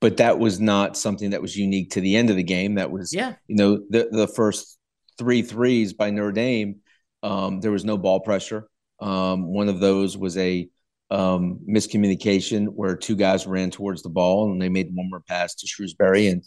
but 0.00 0.18
that 0.18 0.38
was 0.38 0.60
not 0.60 0.96
something 0.96 1.30
that 1.30 1.42
was 1.42 1.56
unique 1.56 1.90
to 1.92 2.00
the 2.00 2.16
end 2.16 2.30
of 2.30 2.36
the 2.36 2.42
game. 2.42 2.74
That 2.74 2.90
was, 2.90 3.12
yeah, 3.12 3.34
you 3.46 3.56
know, 3.56 3.80
the 3.90 4.08
the 4.10 4.28
first 4.28 4.78
three 5.18 5.42
threes 5.42 5.92
by 5.92 6.10
Notre 6.10 6.32
Dame. 6.32 6.76
Um, 7.22 7.60
there 7.60 7.72
was 7.72 7.84
no 7.84 7.98
ball 7.98 8.20
pressure. 8.20 8.68
Um, 9.00 9.52
one 9.52 9.68
of 9.68 9.80
those 9.80 10.16
was 10.16 10.36
a 10.36 10.68
um, 11.10 11.60
miscommunication 11.68 12.66
where 12.68 12.96
two 12.96 13.16
guys 13.16 13.46
ran 13.46 13.70
towards 13.70 14.02
the 14.02 14.08
ball 14.08 14.50
and 14.50 14.60
they 14.60 14.68
made 14.68 14.90
one 14.92 15.08
more 15.10 15.20
pass 15.20 15.54
to 15.56 15.66
Shrewsberry. 15.66 16.30
and 16.30 16.42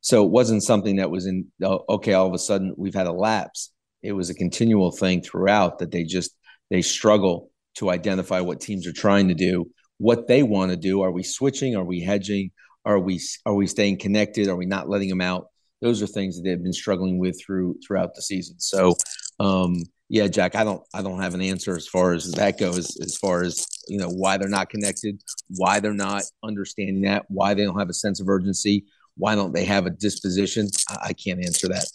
so 0.00 0.24
it 0.24 0.30
wasn't 0.30 0.62
something 0.62 0.96
that 0.96 1.10
was 1.10 1.26
in 1.26 1.46
uh, 1.62 1.78
okay. 1.88 2.12
All 2.12 2.28
of 2.28 2.32
a 2.34 2.38
sudden, 2.38 2.74
we've 2.76 2.94
had 2.94 3.08
a 3.08 3.12
lapse. 3.12 3.72
It 4.02 4.12
was 4.12 4.30
a 4.30 4.34
continual 4.34 4.92
thing 4.92 5.20
throughout 5.20 5.80
that 5.80 5.90
they 5.90 6.04
just 6.04 6.30
they 6.70 6.82
struggle 6.82 7.50
to 7.78 7.90
identify 7.90 8.40
what 8.40 8.60
teams 8.60 8.86
are 8.86 8.92
trying 8.92 9.28
to 9.28 9.34
do 9.34 9.68
what 9.98 10.26
they 10.26 10.42
want 10.42 10.70
to 10.70 10.76
do. 10.76 11.02
Are 11.02 11.10
we 11.10 11.22
switching? 11.22 11.76
Are 11.76 11.84
we 11.84 12.00
hedging? 12.00 12.50
Are 12.84 12.98
we 12.98 13.20
are 13.44 13.54
we 13.54 13.66
staying 13.66 13.98
connected? 13.98 14.48
Are 14.48 14.56
we 14.56 14.66
not 14.66 14.88
letting 14.88 15.08
them 15.08 15.20
out? 15.20 15.48
Those 15.82 16.02
are 16.02 16.06
things 16.06 16.36
that 16.36 16.42
they've 16.42 16.62
been 16.62 16.72
struggling 16.72 17.18
with 17.18 17.40
through 17.44 17.78
throughout 17.86 18.14
the 18.14 18.22
season. 18.22 18.58
So, 18.58 18.94
um, 19.40 19.82
yeah, 20.08 20.28
Jack, 20.28 20.54
I 20.54 20.64
don't 20.64 20.82
I 20.94 21.02
don't 21.02 21.20
have 21.20 21.34
an 21.34 21.40
answer 21.40 21.76
as 21.76 21.88
far 21.88 22.12
as 22.12 22.30
that 22.32 22.58
goes. 22.58 22.96
As 23.00 23.16
far 23.16 23.42
as 23.42 23.66
you 23.88 23.98
know, 23.98 24.08
why 24.08 24.36
they're 24.36 24.48
not 24.48 24.70
connected, 24.70 25.20
why 25.48 25.80
they're 25.80 25.92
not 25.92 26.22
understanding 26.42 27.02
that, 27.02 27.24
why 27.28 27.54
they 27.54 27.64
don't 27.64 27.78
have 27.78 27.90
a 27.90 27.94
sense 27.94 28.20
of 28.20 28.28
urgency, 28.28 28.84
why 29.16 29.34
don't 29.34 29.52
they 29.52 29.64
have 29.64 29.86
a 29.86 29.90
disposition? 29.90 30.68
I, 30.88 31.08
I 31.08 31.12
can't 31.12 31.44
answer 31.44 31.68
that. 31.68 31.86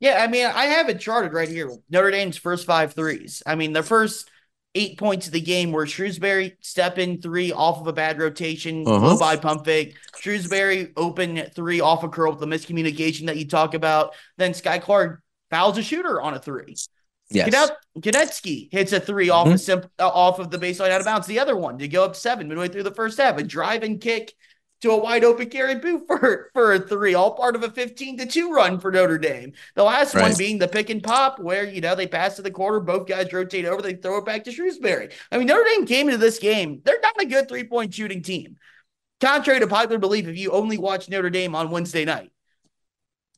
Yeah, 0.00 0.22
I 0.22 0.28
mean, 0.28 0.46
I 0.46 0.66
have 0.66 0.88
it 0.88 1.00
charted 1.00 1.32
right 1.32 1.48
here. 1.48 1.70
Notre 1.90 2.10
Dame's 2.10 2.36
first 2.36 2.66
five 2.66 2.94
threes. 2.94 3.42
I 3.44 3.56
mean, 3.56 3.72
their 3.72 3.82
first 3.82 4.30
eight 4.74 4.98
points 4.98 5.26
of 5.26 5.32
the 5.32 5.40
game 5.40 5.72
where 5.72 5.86
Shrewsberry 5.86 6.54
step 6.60 6.98
in 6.98 7.20
three 7.20 7.52
off 7.52 7.80
of 7.80 7.86
a 7.86 7.92
bad 7.92 8.18
rotation, 8.18 8.86
uh-huh. 8.86 9.18
by 9.18 9.36
pump 9.36 9.64
fake. 9.64 9.96
Shrewsberry 10.16 10.92
open 10.96 11.48
three 11.54 11.80
off 11.80 12.04
a 12.04 12.08
curl 12.08 12.32
with 12.32 12.40
the 12.40 12.46
miscommunication 12.46 13.26
that 13.26 13.36
you 13.36 13.48
talk 13.48 13.74
about. 13.74 14.14
Then 14.36 14.52
Skyy 14.52 14.80
Clark 14.80 15.22
fouls 15.50 15.78
a 15.78 15.82
shooter 15.82 16.20
on 16.20 16.34
a 16.34 16.38
three. 16.38 16.76
Yes. 17.30 17.70
Konieczny 17.98 18.72
hits 18.72 18.92
a 18.92 19.00
3 19.00 19.26
mm-hmm. 19.26 19.32
off 19.34 19.48
a 19.48 19.58
simp, 19.58 19.90
uh, 19.98 20.08
off 20.08 20.38
of 20.38 20.50
the 20.50 20.58
baseline 20.58 20.90
out 20.90 21.00
of 21.00 21.04
bounds. 21.04 21.26
The 21.26 21.40
other 21.40 21.56
one 21.56 21.78
to 21.78 21.88
go 21.88 22.04
up 22.04 22.16
seven 22.16 22.48
midway 22.48 22.68
through 22.68 22.84
the 22.84 22.94
first 22.94 23.18
half, 23.18 23.36
a 23.36 23.42
drive 23.42 23.82
and 23.82 24.00
kick 24.00 24.32
to 24.80 24.90
a 24.90 24.96
wide 24.96 25.24
open 25.24 25.48
Carey 25.48 25.74
Booth 25.76 26.06
for, 26.06 26.50
for 26.52 26.72
a 26.74 26.78
three, 26.78 27.14
all 27.14 27.34
part 27.34 27.56
of 27.56 27.62
a 27.62 27.70
15 27.70 28.18
to 28.18 28.26
2 28.26 28.52
run 28.52 28.78
for 28.78 28.90
Notre 28.90 29.18
Dame. 29.18 29.52
The 29.74 29.82
last 29.82 30.14
right. 30.14 30.22
one 30.22 30.36
being 30.36 30.58
the 30.58 30.68
pick 30.68 30.90
and 30.90 31.02
pop, 31.02 31.38
where, 31.38 31.64
you 31.64 31.80
know, 31.80 31.94
they 31.94 32.06
pass 32.06 32.36
to 32.36 32.42
the 32.42 32.50
quarter, 32.50 32.80
both 32.80 33.06
guys 33.06 33.32
rotate 33.32 33.64
over, 33.64 33.82
they 33.82 33.94
throw 33.94 34.18
it 34.18 34.24
back 34.24 34.44
to 34.44 34.50
Shrewsberry. 34.50 35.12
I 35.32 35.38
mean, 35.38 35.46
Notre 35.46 35.64
Dame 35.64 35.86
came 35.86 36.08
into 36.08 36.18
this 36.18 36.38
game, 36.38 36.80
they're 36.84 37.00
not 37.02 37.20
a 37.20 37.26
good 37.26 37.48
three 37.48 37.64
point 37.64 37.94
shooting 37.94 38.22
team. 38.22 38.56
Contrary 39.20 39.58
to 39.60 39.66
popular 39.66 39.98
belief, 39.98 40.28
if 40.28 40.38
you 40.38 40.52
only 40.52 40.78
watch 40.78 41.08
Notre 41.08 41.30
Dame 41.30 41.56
on 41.56 41.70
Wednesday 41.70 42.04
night, 42.04 42.30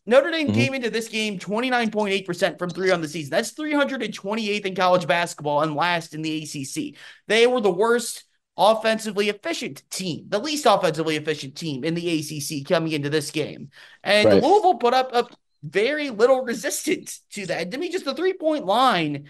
Notre 0.06 0.30
Dame 0.30 0.48
mm-hmm. 0.48 0.54
came 0.54 0.74
into 0.74 0.90
this 0.90 1.08
game 1.08 1.38
29.8% 1.38 2.58
from 2.58 2.70
three 2.70 2.90
on 2.90 3.00
the 3.00 3.08
season. 3.08 3.30
That's 3.30 3.52
328th 3.52 4.66
in 4.66 4.74
college 4.74 5.06
basketball 5.06 5.62
and 5.62 5.74
last 5.74 6.14
in 6.14 6.22
the 6.22 6.42
ACC. 6.42 6.98
They 7.28 7.46
were 7.46 7.60
the 7.60 7.70
worst 7.70 8.24
offensively 8.56 9.28
efficient 9.28 9.82
team, 9.90 10.26
the 10.28 10.38
least 10.38 10.66
offensively 10.66 11.16
efficient 11.16 11.56
team 11.56 11.84
in 11.84 11.94
the 11.94 12.18
ACC 12.18 12.66
coming 12.66 12.92
into 12.92 13.10
this 13.10 13.30
game. 13.30 13.70
And 14.02 14.28
right. 14.28 14.42
Louisville 14.42 14.74
put 14.74 14.94
up 14.94 15.14
a 15.14 15.26
very 15.62 16.10
little 16.10 16.42
resistance 16.42 17.22
to 17.32 17.46
that. 17.46 17.70
To 17.70 17.78
me, 17.78 17.90
just 17.90 18.04
the 18.04 18.14
three 18.14 18.34
point 18.34 18.66
line 18.66 19.28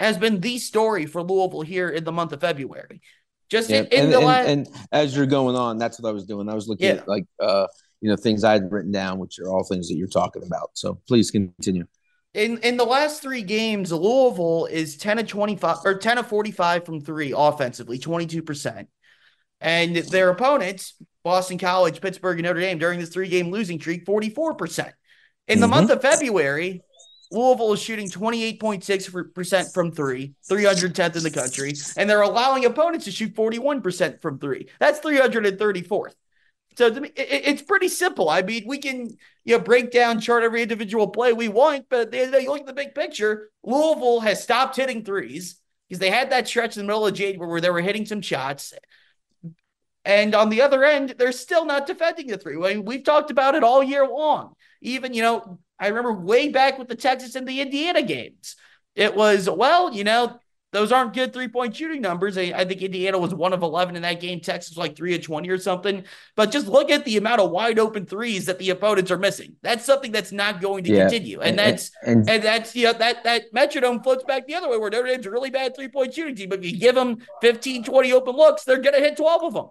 has 0.00 0.18
been 0.18 0.40
the 0.40 0.58
story 0.58 1.06
for 1.06 1.22
Louisville 1.22 1.62
here 1.62 1.88
in 1.88 2.04
the 2.04 2.12
month 2.12 2.32
of 2.32 2.40
February. 2.40 3.00
Just 3.48 3.70
yeah. 3.70 3.80
in, 3.80 3.86
in 3.86 4.00
and, 4.04 4.12
the 4.12 4.16
and, 4.18 4.26
last. 4.26 4.48
And 4.48 4.68
as 4.92 5.16
you're 5.16 5.26
going 5.26 5.56
on, 5.56 5.78
that's 5.78 6.00
what 6.00 6.08
I 6.08 6.12
was 6.12 6.24
doing. 6.24 6.48
I 6.48 6.54
was 6.54 6.68
looking 6.68 6.86
yeah. 6.86 6.94
at 6.94 7.08
like, 7.08 7.24
uh, 7.40 7.66
you 8.00 8.10
know, 8.10 8.16
things 8.16 8.44
I 8.44 8.52
had 8.52 8.70
written 8.70 8.92
down, 8.92 9.18
which 9.18 9.38
are 9.38 9.48
all 9.48 9.64
things 9.64 9.88
that 9.88 9.96
you're 9.96 10.08
talking 10.08 10.42
about. 10.44 10.70
So 10.74 11.00
please 11.06 11.30
continue. 11.30 11.86
In 12.36 12.58
in 12.58 12.76
the 12.76 12.84
last 12.84 13.22
three 13.22 13.42
games, 13.42 13.90
Louisville 13.90 14.66
is 14.66 14.96
10 14.98 15.18
of 15.20 15.26
25 15.26 15.78
or 15.84 15.94
10 15.94 16.18
of 16.18 16.26
45 16.26 16.84
from 16.84 17.00
three 17.00 17.32
offensively, 17.36 17.98
22%. 17.98 18.86
And 19.60 19.96
their 19.96 20.28
opponents, 20.28 20.94
Boston 21.24 21.56
College, 21.56 22.02
Pittsburgh, 22.02 22.38
and 22.38 22.44
Notre 22.44 22.60
Dame, 22.60 22.78
during 22.78 23.00
this 23.00 23.08
three 23.08 23.28
game 23.28 23.50
losing 23.50 23.80
streak, 23.80 24.04
44%. 24.04 24.92
In 25.48 25.60
the 25.60 25.66
mm-hmm. 25.66 25.74
month 25.74 25.90
of 25.90 26.02
February, 26.02 26.82
Louisville 27.32 27.72
is 27.72 27.80
shooting 27.80 28.08
28.6 28.08 29.72
from 29.72 29.92
three, 29.92 30.34
310th 30.50 31.16
in 31.16 31.22
the 31.22 31.30
country, 31.30 31.72
and 31.96 32.08
they're 32.08 32.20
allowing 32.20 32.66
opponents 32.66 33.06
to 33.06 33.10
shoot 33.10 33.34
41% 33.34 34.20
from 34.20 34.38
three. 34.38 34.68
That's 34.78 35.00
334th. 35.00 36.14
So 36.76 36.90
me, 36.90 37.08
it, 37.16 37.42
it's 37.46 37.62
pretty 37.62 37.88
simple. 37.88 38.28
I 38.28 38.42
mean, 38.42 38.64
we 38.66 38.78
can 38.78 39.16
you 39.44 39.56
know 39.56 39.60
break 39.60 39.90
down, 39.90 40.20
chart 40.20 40.42
every 40.42 40.62
individual 40.62 41.08
play 41.08 41.32
we 41.32 41.48
want, 41.48 41.86
but 41.88 42.00
at 42.00 42.10
the 42.10 42.18
end 42.18 42.26
of 42.26 42.32
the 42.32 42.38
day, 42.38 42.44
you 42.44 42.50
look 42.50 42.60
at 42.60 42.66
the 42.66 42.72
big 42.72 42.94
picture. 42.94 43.50
Louisville 43.62 44.20
has 44.20 44.42
stopped 44.42 44.76
hitting 44.76 45.04
threes 45.04 45.60
because 45.88 46.00
they 46.00 46.10
had 46.10 46.30
that 46.30 46.48
stretch 46.48 46.76
in 46.76 46.82
the 46.82 46.86
middle 46.86 47.06
of 47.06 47.14
January 47.14 47.48
where 47.50 47.60
they 47.60 47.70
were 47.70 47.80
hitting 47.80 48.06
some 48.06 48.20
shots. 48.20 48.74
And 50.04 50.34
on 50.34 50.50
the 50.50 50.62
other 50.62 50.84
end, 50.84 51.14
they're 51.18 51.32
still 51.32 51.64
not 51.64 51.86
defending 51.86 52.28
the 52.28 52.38
three. 52.38 52.56
I 52.56 52.74
mean, 52.74 52.84
we've 52.84 53.02
talked 53.02 53.30
about 53.30 53.56
it 53.56 53.64
all 53.64 53.82
year 53.82 54.06
long. 54.06 54.54
Even, 54.80 55.12
you 55.14 55.22
know, 55.22 55.58
I 55.80 55.88
remember 55.88 56.12
way 56.12 56.48
back 56.48 56.78
with 56.78 56.88
the 56.88 56.94
Texas 56.94 57.34
and 57.34 57.46
the 57.46 57.60
Indiana 57.60 58.02
games. 58.02 58.54
It 58.94 59.16
was, 59.16 59.50
well, 59.50 59.92
you 59.92 60.04
know, 60.04 60.38
those 60.72 60.90
aren't 60.92 61.14
good 61.14 61.32
three 61.32 61.48
point 61.48 61.76
shooting 61.76 62.00
numbers. 62.00 62.36
I, 62.36 62.52
I, 62.54 62.64
think 62.64 62.82
Indiana 62.82 63.18
was 63.18 63.32
one 63.32 63.52
of 63.52 63.62
11 63.62 63.96
in 63.96 64.02
that 64.02 64.20
game. 64.20 64.40
Texas 64.40 64.72
was 64.72 64.78
like 64.78 64.96
three 64.96 65.14
of 65.14 65.22
20 65.22 65.48
or 65.48 65.58
something. 65.58 66.04
But 66.34 66.50
just 66.50 66.66
look 66.66 66.90
at 66.90 67.04
the 67.04 67.16
amount 67.16 67.40
of 67.40 67.50
wide 67.50 67.78
open 67.78 68.04
threes 68.04 68.46
that 68.46 68.58
the 68.58 68.70
opponents 68.70 69.10
are 69.10 69.18
missing. 69.18 69.56
That's 69.62 69.84
something 69.84 70.10
that's 70.12 70.32
not 70.32 70.60
going 70.60 70.84
to 70.84 70.92
yeah. 70.92 71.08
continue. 71.08 71.40
And, 71.40 71.50
and 71.50 71.58
that's, 71.58 71.90
and, 72.02 72.28
and, 72.28 72.42
that's, 72.42 72.74
you 72.74 72.84
know, 72.84 72.92
that, 72.94 73.22
that 73.24 73.44
metronome 73.52 74.02
floats 74.02 74.24
back 74.24 74.46
the 74.46 74.54
other 74.54 74.68
way 74.68 74.76
where 74.76 74.90
Notre 74.90 75.06
Dame's 75.06 75.26
a 75.26 75.30
really 75.30 75.50
bad 75.50 75.74
three 75.76 75.88
point 75.88 76.12
shooting 76.12 76.34
team. 76.34 76.48
But 76.48 76.58
if 76.58 76.70
you 76.70 76.78
give 76.78 76.94
them 76.94 77.18
15, 77.40 77.84
20 77.84 78.12
open 78.12 78.34
looks, 78.34 78.64
they're 78.64 78.80
going 78.80 78.94
to 78.94 79.00
hit 79.00 79.16
12 79.16 79.42
of 79.44 79.54
them. 79.54 79.66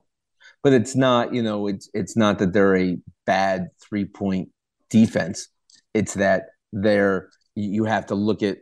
But 0.64 0.74
it's 0.74 0.96
not, 0.96 1.34
you 1.34 1.44
know, 1.44 1.68
it's, 1.68 1.90
it's 1.94 2.16
not 2.16 2.40
that 2.40 2.54
they're 2.54 2.78
a 2.78 2.98
bad 3.26 3.68
three 3.82 4.06
point 4.06 4.50
defense. 4.90 5.50
It's 5.94 6.16
that 6.16 6.48
they're, 6.72 7.30
you 7.54 7.84
have 7.84 8.08
to 8.08 8.16
look 8.16 8.44
at 8.44 8.58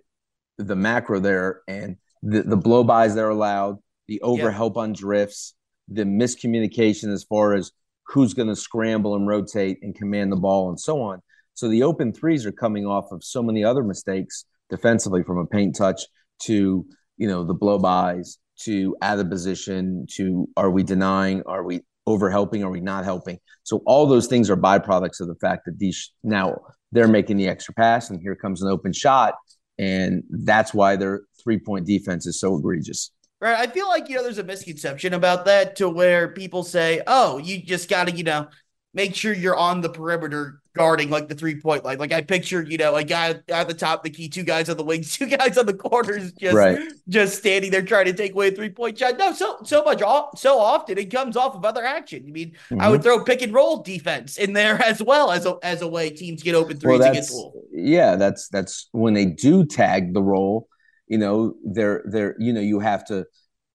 the 0.57 0.75
macro 0.75 1.19
there 1.19 1.61
and 1.67 1.97
the, 2.23 2.41
the 2.41 2.57
blow 2.57 2.83
bys 2.83 3.15
that 3.15 3.23
are 3.23 3.29
allowed, 3.29 3.77
the 4.07 4.21
overhelp 4.23 4.77
on 4.77 4.93
drifts, 4.93 5.53
the 5.89 6.03
miscommunication 6.03 7.11
as 7.11 7.23
far 7.23 7.53
as 7.53 7.71
who's 8.07 8.33
going 8.33 8.47
to 8.47 8.55
scramble 8.55 9.15
and 9.15 9.27
rotate 9.27 9.79
and 9.81 9.95
command 9.95 10.31
the 10.31 10.37
ball 10.37 10.69
and 10.69 10.79
so 10.79 11.01
on. 11.01 11.21
So 11.53 11.67
the 11.69 11.83
open 11.83 12.13
threes 12.13 12.45
are 12.45 12.51
coming 12.51 12.85
off 12.85 13.11
of 13.11 13.23
so 13.23 13.43
many 13.43 13.63
other 13.63 13.83
mistakes 13.83 14.45
defensively 14.69 15.23
from 15.23 15.37
a 15.37 15.45
paint 15.45 15.75
touch 15.75 16.01
to, 16.43 16.85
you 17.17 17.27
know, 17.27 17.43
the 17.43 17.53
blow 17.53 17.77
bys 17.77 18.39
to 18.61 18.95
out 19.01 19.19
of 19.19 19.29
position 19.29 20.05
to 20.11 20.47
are 20.55 20.69
we 20.69 20.83
denying? 20.83 21.43
Are 21.45 21.63
we 21.63 21.81
over 22.07 22.29
helping? 22.29 22.63
Are 22.63 22.71
we 22.71 22.81
not 22.81 23.03
helping? 23.03 23.39
So 23.63 23.81
all 23.85 24.07
those 24.07 24.27
things 24.27 24.49
are 24.49 24.57
byproducts 24.57 25.19
of 25.19 25.27
the 25.27 25.35
fact 25.35 25.65
that 25.65 25.77
these 25.77 26.11
now 26.23 26.57
they're 26.91 27.07
making 27.07 27.37
the 27.37 27.47
extra 27.47 27.73
pass 27.73 28.09
and 28.09 28.19
here 28.21 28.35
comes 28.35 28.61
an 28.61 28.69
open 28.69 28.93
shot. 28.93 29.35
And 29.79 30.23
that's 30.29 30.73
why 30.73 30.95
they're 30.95 31.21
three 31.43 31.59
point 31.59 31.85
defense 31.85 32.25
is 32.25 32.39
so 32.39 32.57
egregious. 32.57 33.11
Right. 33.39 33.57
I 33.57 33.67
feel 33.67 33.89
like, 33.89 34.07
you 34.07 34.15
know, 34.15 34.23
there's 34.23 34.37
a 34.37 34.43
misconception 34.43 35.13
about 35.13 35.45
that 35.45 35.75
to 35.77 35.89
where 35.89 36.29
people 36.29 36.63
say, 36.63 37.01
oh, 37.07 37.39
you 37.39 37.61
just 37.61 37.89
got 37.89 38.07
to, 38.07 38.15
you 38.15 38.23
know, 38.23 38.47
make 38.93 39.15
sure 39.15 39.33
you're 39.33 39.57
on 39.57 39.81
the 39.81 39.89
perimeter 39.89 40.61
guarding 40.75 41.09
like 41.09 41.27
the 41.27 41.35
three 41.35 41.59
point 41.59 41.83
line. 41.83 41.97
Like 41.97 42.11
I 42.11 42.21
pictured, 42.21 42.71
you 42.71 42.77
know, 42.77 42.95
a 42.95 43.03
guy 43.03 43.35
at 43.49 43.67
the 43.67 43.73
top, 43.73 44.03
the 44.03 44.09
key, 44.09 44.29
two 44.29 44.43
guys 44.43 44.69
on 44.69 44.77
the 44.77 44.83
wings, 44.83 45.13
two 45.17 45.27
guys 45.27 45.57
on 45.57 45.65
the 45.65 45.73
corners, 45.73 46.31
just 46.33 46.55
right. 46.55 46.79
just 47.09 47.37
standing 47.37 47.71
there 47.71 47.81
trying 47.81 48.05
to 48.05 48.13
take 48.13 48.33
away 48.33 48.49
a 48.49 48.51
three 48.51 48.69
point 48.69 48.97
shot. 48.97 49.17
No, 49.17 49.33
so 49.33 49.59
so 49.63 49.83
much 49.83 49.99
so 50.35 50.59
often 50.59 50.97
it 50.97 51.11
comes 51.11 51.37
off 51.37 51.55
of 51.55 51.65
other 51.65 51.83
action. 51.83 52.23
I 52.27 52.31
mean, 52.31 52.51
mm-hmm. 52.51 52.81
I 52.81 52.89
would 52.89 53.01
mm-hmm. 53.01 53.09
throw 53.09 53.23
pick 53.23 53.41
and 53.41 53.53
roll 53.53 53.81
defense 53.81 54.37
in 54.37 54.53
there 54.53 54.81
as 54.81 55.01
well 55.01 55.31
as 55.31 55.45
a 55.45 55.57
as 55.63 55.81
a 55.81 55.87
way 55.87 56.09
teams 56.09 56.43
get 56.43 56.55
open 56.55 56.79
threes 56.79 56.99
well, 56.99 57.09
against 57.09 57.35
Yeah, 57.71 58.15
that's 58.15 58.47
that's 58.49 58.89
when 58.91 59.13
they 59.13 59.25
do 59.25 59.65
tag 59.65 60.13
the 60.13 60.23
roll 60.23 60.69
you 61.07 61.17
know 61.17 61.55
they're 61.65 62.03
they're 62.05 62.35
you 62.39 62.53
know 62.53 62.61
you 62.61 62.79
have 62.79 63.05
to 63.05 63.25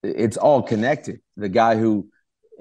it's 0.02 0.36
all 0.36 0.62
connected. 0.62 1.20
The 1.36 1.48
guy 1.48 1.76
who 1.76 2.08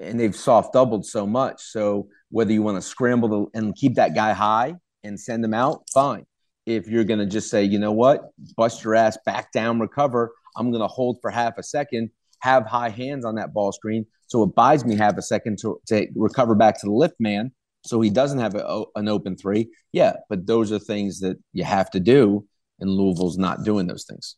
and 0.00 0.18
they've 0.18 0.36
soft 0.36 0.72
doubled 0.72 1.06
so 1.06 1.26
much. 1.26 1.60
So 1.60 2.08
whether 2.30 2.52
you 2.52 2.62
want 2.62 2.76
to 2.76 2.82
scramble 2.82 3.50
and 3.54 3.74
keep 3.74 3.94
that 3.94 4.14
guy 4.14 4.32
high 4.32 4.74
and 5.02 5.18
send 5.18 5.44
him 5.44 5.54
out 5.54 5.84
fine. 5.92 6.26
If 6.66 6.86
you're 6.86 7.04
going 7.04 7.20
to 7.20 7.26
just 7.26 7.50
say 7.50 7.64
you 7.64 7.78
know 7.78 7.92
what? 7.92 8.30
Bust 8.56 8.84
your 8.84 8.94
ass 8.94 9.18
back 9.24 9.52
down 9.52 9.80
recover. 9.80 10.32
I'm 10.56 10.70
going 10.70 10.82
to 10.82 10.88
hold 10.88 11.18
for 11.20 11.30
half 11.30 11.58
a 11.58 11.62
second 11.62 12.10
have 12.40 12.66
high 12.66 12.88
hands 12.88 13.24
on 13.24 13.34
that 13.34 13.52
ball 13.52 13.72
screen. 13.72 14.06
So 14.28 14.42
it 14.44 14.54
buys 14.54 14.84
me 14.84 14.94
half 14.94 15.16
a 15.16 15.22
second 15.22 15.58
to, 15.58 15.80
to 15.86 16.06
recover 16.14 16.54
back 16.54 16.78
to 16.80 16.86
the 16.86 16.92
lift 16.92 17.16
man 17.18 17.50
so 17.84 18.00
he 18.00 18.10
doesn't 18.10 18.38
have 18.38 18.54
a, 18.54 18.64
oh, 18.64 18.90
an 18.94 19.08
open 19.08 19.36
three. 19.36 19.68
Yeah 19.92 20.14
but 20.28 20.46
those 20.46 20.72
are 20.72 20.78
things 20.78 21.20
that 21.20 21.36
you 21.52 21.64
have 21.64 21.90
to 21.90 22.00
do 22.00 22.46
and 22.80 22.90
louisville's 22.90 23.38
not 23.38 23.64
doing 23.64 23.86
those 23.86 24.04
things 24.04 24.36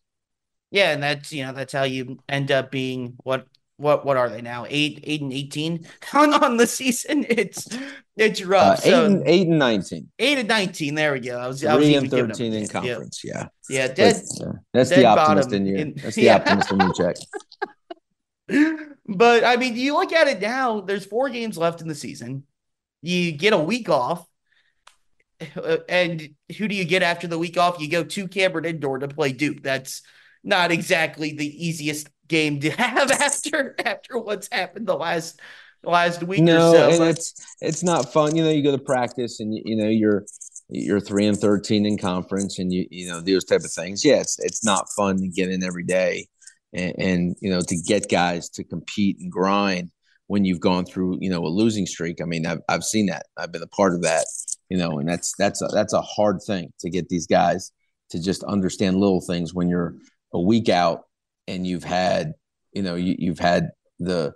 yeah, 0.71 0.93
and 0.93 1.03
that's 1.03 1.33
you 1.33 1.45
know 1.45 1.53
that's 1.53 1.73
how 1.73 1.83
you 1.83 2.19
end 2.29 2.51
up 2.51 2.71
being 2.71 3.15
what 3.25 3.47
what 3.81 4.05
what 4.05 4.17
are 4.17 4.29
they 4.29 4.43
now 4.43 4.67
eight 4.69 5.01
eight 5.05 5.23
and 5.23 5.33
eighteen 5.33 5.87
on 6.15 6.33
on 6.33 6.57
the 6.57 6.67
season. 6.67 7.27
It's 7.31 7.69
it's 8.17 8.43
rough. 8.43 8.81
Uh, 8.81 8.83
eight 8.85 8.91
so, 8.91 9.05
and 9.07 9.23
eight 9.27 9.49
and 9.49 9.59
nineteen. 9.59 10.09
Eight 10.19 10.39
and 10.39 10.49
nineteen. 10.49 10.95
There 10.95 11.13
we 11.15 11.21
go. 11.21 11.39
I 11.39 11.47
was 11.47 11.61
three 11.61 11.71
I 11.71 11.77
was 11.77 11.89
and 11.89 12.11
thirteen 12.11 12.53
in 12.53 12.69
conference. 12.69 13.23
Yeah, 13.25 13.47
yeah. 13.69 13.87
yeah 13.87 13.93
dead. 13.93 14.23
But, 14.39 14.47
uh, 14.47 14.53
that's 14.75 14.91
dead 14.91 15.01
the 15.01 15.05
optimist 15.07 15.53
in 15.53 15.67
you. 15.67 15.77
In, 15.77 15.95
that's 15.95 16.15
the 16.17 16.23
yeah. 16.23 16.37
optimist 16.37 16.71
in 16.71 16.81
you, 16.81 16.93
Jack. 16.93 17.17
but 19.07 19.45
I 19.45 19.57
mean, 19.57 19.77
you 19.77 19.95
look 19.95 20.13
at 20.13 20.29
it 20.29 20.41
now. 20.41 20.83
There's 20.83 21.07
four 21.07 21.31
games 21.31 21.57
left 21.57 21.81
in 21.81 21.89
the 21.89 21.95
season. 21.95 22.45
You 23.01 23.33
get 23.33 23.55
a 23.55 23.59
week 23.59 23.89
off. 23.89 24.27
And 25.89 26.35
who 26.59 26.69
do 26.69 26.75
you 26.75 26.85
get 26.85 27.03
after 27.03 27.27
the 27.27 27.39
week 27.39 27.57
off? 27.57 27.81
You 27.81 27.89
go 27.89 28.05
to 28.05 28.29
Cameron 28.29 28.67
Indoor 28.67 28.99
to 28.99 29.09
play 29.09 29.33
Duke. 29.33 29.63
That's 29.63 30.03
not 30.43 30.73
exactly 30.73 31.33
the 31.33 31.67
easiest 31.67 32.09
game 32.29 32.61
to 32.61 32.71
have 32.79 33.11
after 33.11 33.75
after 33.85 34.19
what's 34.19 34.49
happened 34.51 34.87
the 34.87 34.97
last 34.97 35.41
last 35.83 36.23
week 36.23 36.43
no, 36.43 36.73
so. 36.73 36.91
and 36.91 37.05
it's 37.05 37.35
it's 37.61 37.83
not 37.83 38.13
fun. 38.13 38.37
You 38.37 38.45
know, 38.45 38.51
you 38.51 38.63
go 38.63 38.73
to 38.73 38.83
practice 38.83 39.41
and 39.41 39.55
you, 39.55 39.63
you 39.65 39.77
know 39.77 39.89
you're 39.89 40.25
you're 40.69 41.01
three 41.01 41.27
and 41.27 41.39
thirteen 41.39 41.87
in 41.87 41.99
conference, 41.99 42.59
and 42.59 42.73
you 42.73 42.87
you 42.91 43.09
know 43.09 43.21
those 43.21 43.45
type 43.45 43.63
of 43.63 43.73
things. 43.73 44.05
Yeah, 44.05 44.21
it's 44.21 44.39
it's 44.39 44.65
not 44.65 44.89
fun 44.97 45.19
to 45.19 45.29
get 45.29 45.51
in 45.51 45.63
every 45.63 45.85
day, 45.85 46.29
and, 46.73 46.95
and 46.99 47.37
you 47.41 47.51
know 47.51 47.61
to 47.61 47.77
get 47.77 48.09
guys 48.09 48.49
to 48.51 48.65
compete 48.65 49.19
and 49.21 49.31
grind 49.31 49.91
when 50.27 50.45
you've 50.45 50.61
gone 50.61 50.85
through 50.85 51.19
you 51.21 51.31
know 51.31 51.45
a 51.45 51.49
losing 51.49 51.87
streak. 51.87 52.21
I 52.21 52.25
mean, 52.25 52.47
I've 52.47 52.61
I've 52.69 52.85
seen 52.85 53.07
that. 53.07 53.27
I've 53.37 53.53
been 53.53 53.63
a 53.63 53.69
part 53.69 53.95
of 53.95 54.03
that. 54.03 54.27
You 54.69 54.79
know, 54.79 55.01
and 55.01 55.09
that's 55.09 55.35
that's 55.37 55.61
a, 55.63 55.67
that's 55.67 55.93
a 55.93 56.01
hard 56.01 56.41
thing 56.47 56.73
to 56.81 56.91
get 56.91 57.09
these 57.09 57.27
guys 57.27 57.73
to 58.11 58.23
just 58.23 58.45
understand 58.45 59.01
little 59.01 59.21
things 59.21 59.53
when 59.53 59.69
you're 59.69 59.95
a 60.33 60.41
week 60.41 60.69
out 60.69 61.05
and 61.47 61.67
you've 61.67 61.85
had 61.85 62.35
you 62.73 62.83
know 62.83 62.95
you, 62.95 63.17
you've 63.19 63.39
had 63.39 63.71
the 63.99 64.33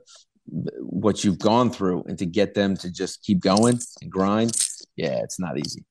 what 0.80 1.24
you've 1.24 1.38
gone 1.38 1.70
through 1.70 2.04
and 2.06 2.18
to 2.18 2.26
get 2.26 2.54
them 2.54 2.76
to 2.76 2.90
just 2.90 3.22
keep 3.22 3.40
going 3.40 3.78
and 4.02 4.10
grind 4.10 4.52
yeah 4.96 5.20
it's 5.22 5.40
not 5.40 5.58
easy 5.58 5.84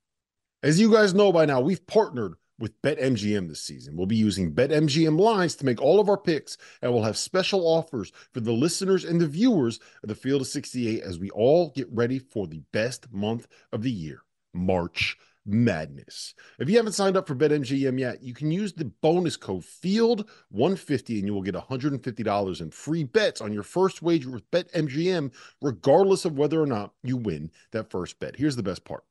as 0.61 0.79
you 0.79 0.91
guys 0.91 1.13
know 1.13 1.31
by 1.31 1.45
now 1.45 1.59
we've 1.59 1.85
partnered 1.87 2.35
with 2.59 2.81
BetMGM 2.81 3.49
this 3.49 3.63
season. 3.63 3.97
We'll 3.97 4.05
be 4.05 4.15
using 4.15 4.53
BetMGM 4.53 5.19
lines 5.19 5.55
to 5.55 5.65
make 5.65 5.81
all 5.81 5.99
of 5.99 6.07
our 6.07 6.17
picks, 6.17 6.57
and 6.81 6.93
we'll 6.93 7.03
have 7.03 7.17
special 7.17 7.67
offers 7.67 8.11
for 8.31 8.39
the 8.41 8.51
listeners 8.51 9.03
and 9.03 9.19
the 9.19 9.27
viewers 9.27 9.79
of 10.01 10.09
the 10.09 10.15
Field 10.15 10.41
of 10.41 10.47
68 10.47 11.01
as 11.01 11.19
we 11.19 11.29
all 11.31 11.71
get 11.71 11.87
ready 11.91 12.19
for 12.19 12.47
the 12.47 12.61
best 12.71 13.11
month 13.11 13.47
of 13.71 13.81
the 13.81 13.91
year, 13.91 14.21
March 14.53 15.17
madness. 15.45 16.34
If 16.60 16.69
you 16.69 16.77
haven't 16.77 16.93
signed 16.93 17.17
up 17.17 17.27
for 17.27 17.36
BetMGM 17.36 17.99
yet, 17.99 18.23
you 18.23 18.34
can 18.34 18.51
use 18.51 18.73
the 18.73 18.86
bonus 18.86 19.38
code 19.38 19.63
FIELD150 19.63 21.19
and 21.19 21.27
you 21.27 21.34
will 21.34 21.41
get 21.41 21.56
$150 21.56 22.62
in 22.62 22.71
free 22.71 23.03
bets 23.03 23.41
on 23.41 23.53
your 23.53 23.63
first 23.63 24.01
wager 24.01 24.32
with 24.32 24.49
BetMGM, 24.51 25.32
regardless 25.62 26.25
of 26.25 26.38
whether 26.38 26.62
or 26.62 26.67
not 26.67 26.93
you 27.03 27.17
win 27.17 27.51
that 27.71 27.89
first 27.89 28.19
bet. 28.19 28.36
Here's 28.36 28.56
the 28.56 28.63
best 28.63 28.86
part 28.86 29.03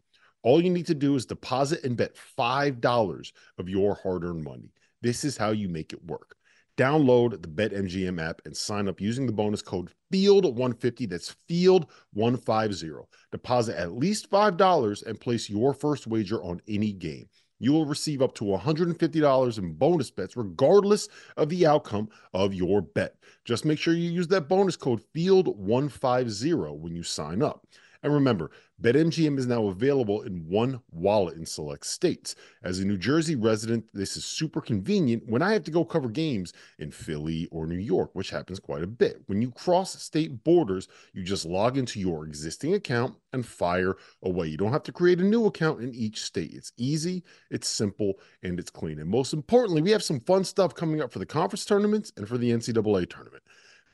all 0.43 0.61
you 0.61 0.71
need 0.71 0.87
to 0.87 0.95
do 0.95 1.15
is 1.15 1.25
deposit 1.25 1.85
and 1.85 1.97
bet 1.97 2.17
$5 2.37 3.33
of 3.59 3.69
your 3.69 3.95
hard 4.03 4.25
earned 4.25 4.45
money. 4.45 4.73
This 5.01 5.25
is 5.25 5.37
how 5.37 5.51
you 5.51 5.69
make 5.69 5.93
it 5.93 6.05
work. 6.05 6.37
Download 6.79 7.31
the 7.43 7.49
BetMGM 7.49 8.21
app 8.21 8.41
and 8.47 8.57
sign 8.57 8.89
up 8.89 8.99
using 8.99 9.27
the 9.27 9.33
bonus 9.33 9.61
code 9.61 9.91
FIELD150. 10.13 11.09
That's 11.09 11.35
FIELD150. 11.51 13.05
Deposit 13.31 13.79
at 13.79 13.93
least 13.93 14.31
$5 14.31 15.07
and 15.07 15.21
place 15.21 15.51
your 15.51 15.75
first 15.75 16.07
wager 16.07 16.43
on 16.43 16.63
any 16.67 16.93
game. 16.93 17.29
You 17.59 17.73
will 17.73 17.85
receive 17.85 18.23
up 18.23 18.35
to 18.37 18.45
$150 18.45 19.59
in 19.59 19.73
bonus 19.75 20.11
bets, 20.11 20.37
regardless 20.37 21.09
of 21.37 21.49
the 21.49 21.67
outcome 21.67 22.09
of 22.35 22.55
your 22.55 22.81
bet. 22.83 23.15
Just 23.45 23.65
make 23.65 23.79
sure 23.79 23.95
you 23.95 24.11
use 24.11 24.27
that 24.29 24.49
bonus 24.49 24.75
code 24.75 25.03
FIELD150 25.15 26.79
when 26.79 26.97
you 26.97 27.03
sign 27.03 27.43
up. 27.43 27.67
And 28.03 28.13
remember, 28.13 28.51
BetMGM 28.81 29.39
is 29.39 29.47
now 29.47 29.67
available 29.67 30.23
in 30.23 30.49
one 30.49 30.81
wallet 30.91 31.37
in 31.37 31.47
select 31.47 31.87
states. 31.87 32.35
As 32.65 32.81
a 32.81 32.85
New 32.85 32.99
Jersey 32.99 33.37
resident, 33.37 33.85
this 33.95 34.17
is 34.17 34.25
super 34.25 34.61
convenient 34.61 35.23
when 35.29 35.41
I 35.41 35.53
have 35.53 35.63
to 35.65 35.71
go 35.71 35.85
cover 35.85 36.09
games 36.09 36.53
in 36.81 36.91
Philly 36.91 37.49
or 37.53 37.65
New 37.65 37.79
York, 37.79 38.11
which 38.15 38.31
happens 38.31 38.59
quite 38.59 38.83
a 38.83 38.89
bit. 38.89 39.23
When 39.27 39.41
you 39.41 39.53
cross 39.53 40.03
state 40.03 40.43
borders, 40.43 40.89
you 41.13 41.23
just 41.23 41.47
log 41.47 41.79
into 41.79 42.01
your 42.01 42.27
existing 42.27 42.75
account 42.75 43.15
and 43.33 43.47
fire 43.47 43.97
away. 44.25 44.49
You 44.49 44.57
don't 44.57 44.73
have 44.73 44.83
to 44.85 44.93
create 44.93 45.21
a 45.21 45.25
new 45.25 45.47
account 45.47 45.81
in 45.81 45.95
each 45.95 46.23
state. 46.23 46.51
It's 46.53 46.73
easy, 46.77 47.23
it's 47.53 47.69
simple, 47.69 48.15
and 48.43 48.59
it's 48.59 48.71
clean. 48.71 48.99
And 48.99 49.09
most 49.09 49.33
importantly, 49.33 49.81
we 49.81 49.93
have 49.93 50.03
some 50.03 50.19
fun 50.19 50.43
stuff 50.43 50.75
coming 50.75 51.01
up 51.01 51.13
for 51.13 51.21
the 51.21 51.27
conference 51.27 51.65
tournaments 51.65 52.13
and 52.17 52.27
for 52.27 52.37
the 52.37 52.51
NCAA 52.51 53.09
tournament. 53.09 53.45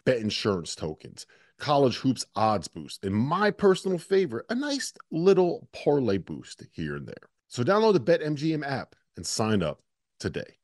Bet 0.07 0.18
insurance 0.18 0.75
tokens 0.75 1.27
college 1.59 1.97
hoops 1.97 2.25
odds 2.35 2.68
boost, 2.68 3.05
and 3.05 3.14
my 3.14 3.51
personal 3.51 3.99
favorite, 3.99 4.47
a 4.49 4.55
nice 4.55 4.92
little 5.11 5.68
parlay 5.73 6.18
boost 6.18 6.64
here 6.73 6.97
and 6.97 7.07
there. 7.07 7.29
So 7.49 7.62
download 7.62 7.94
the 7.94 8.01
BetMGM 8.01 8.66
app 8.66 8.94
and 9.16 9.27
sign 9.27 9.62
up 9.62 9.81
today. 10.21 10.59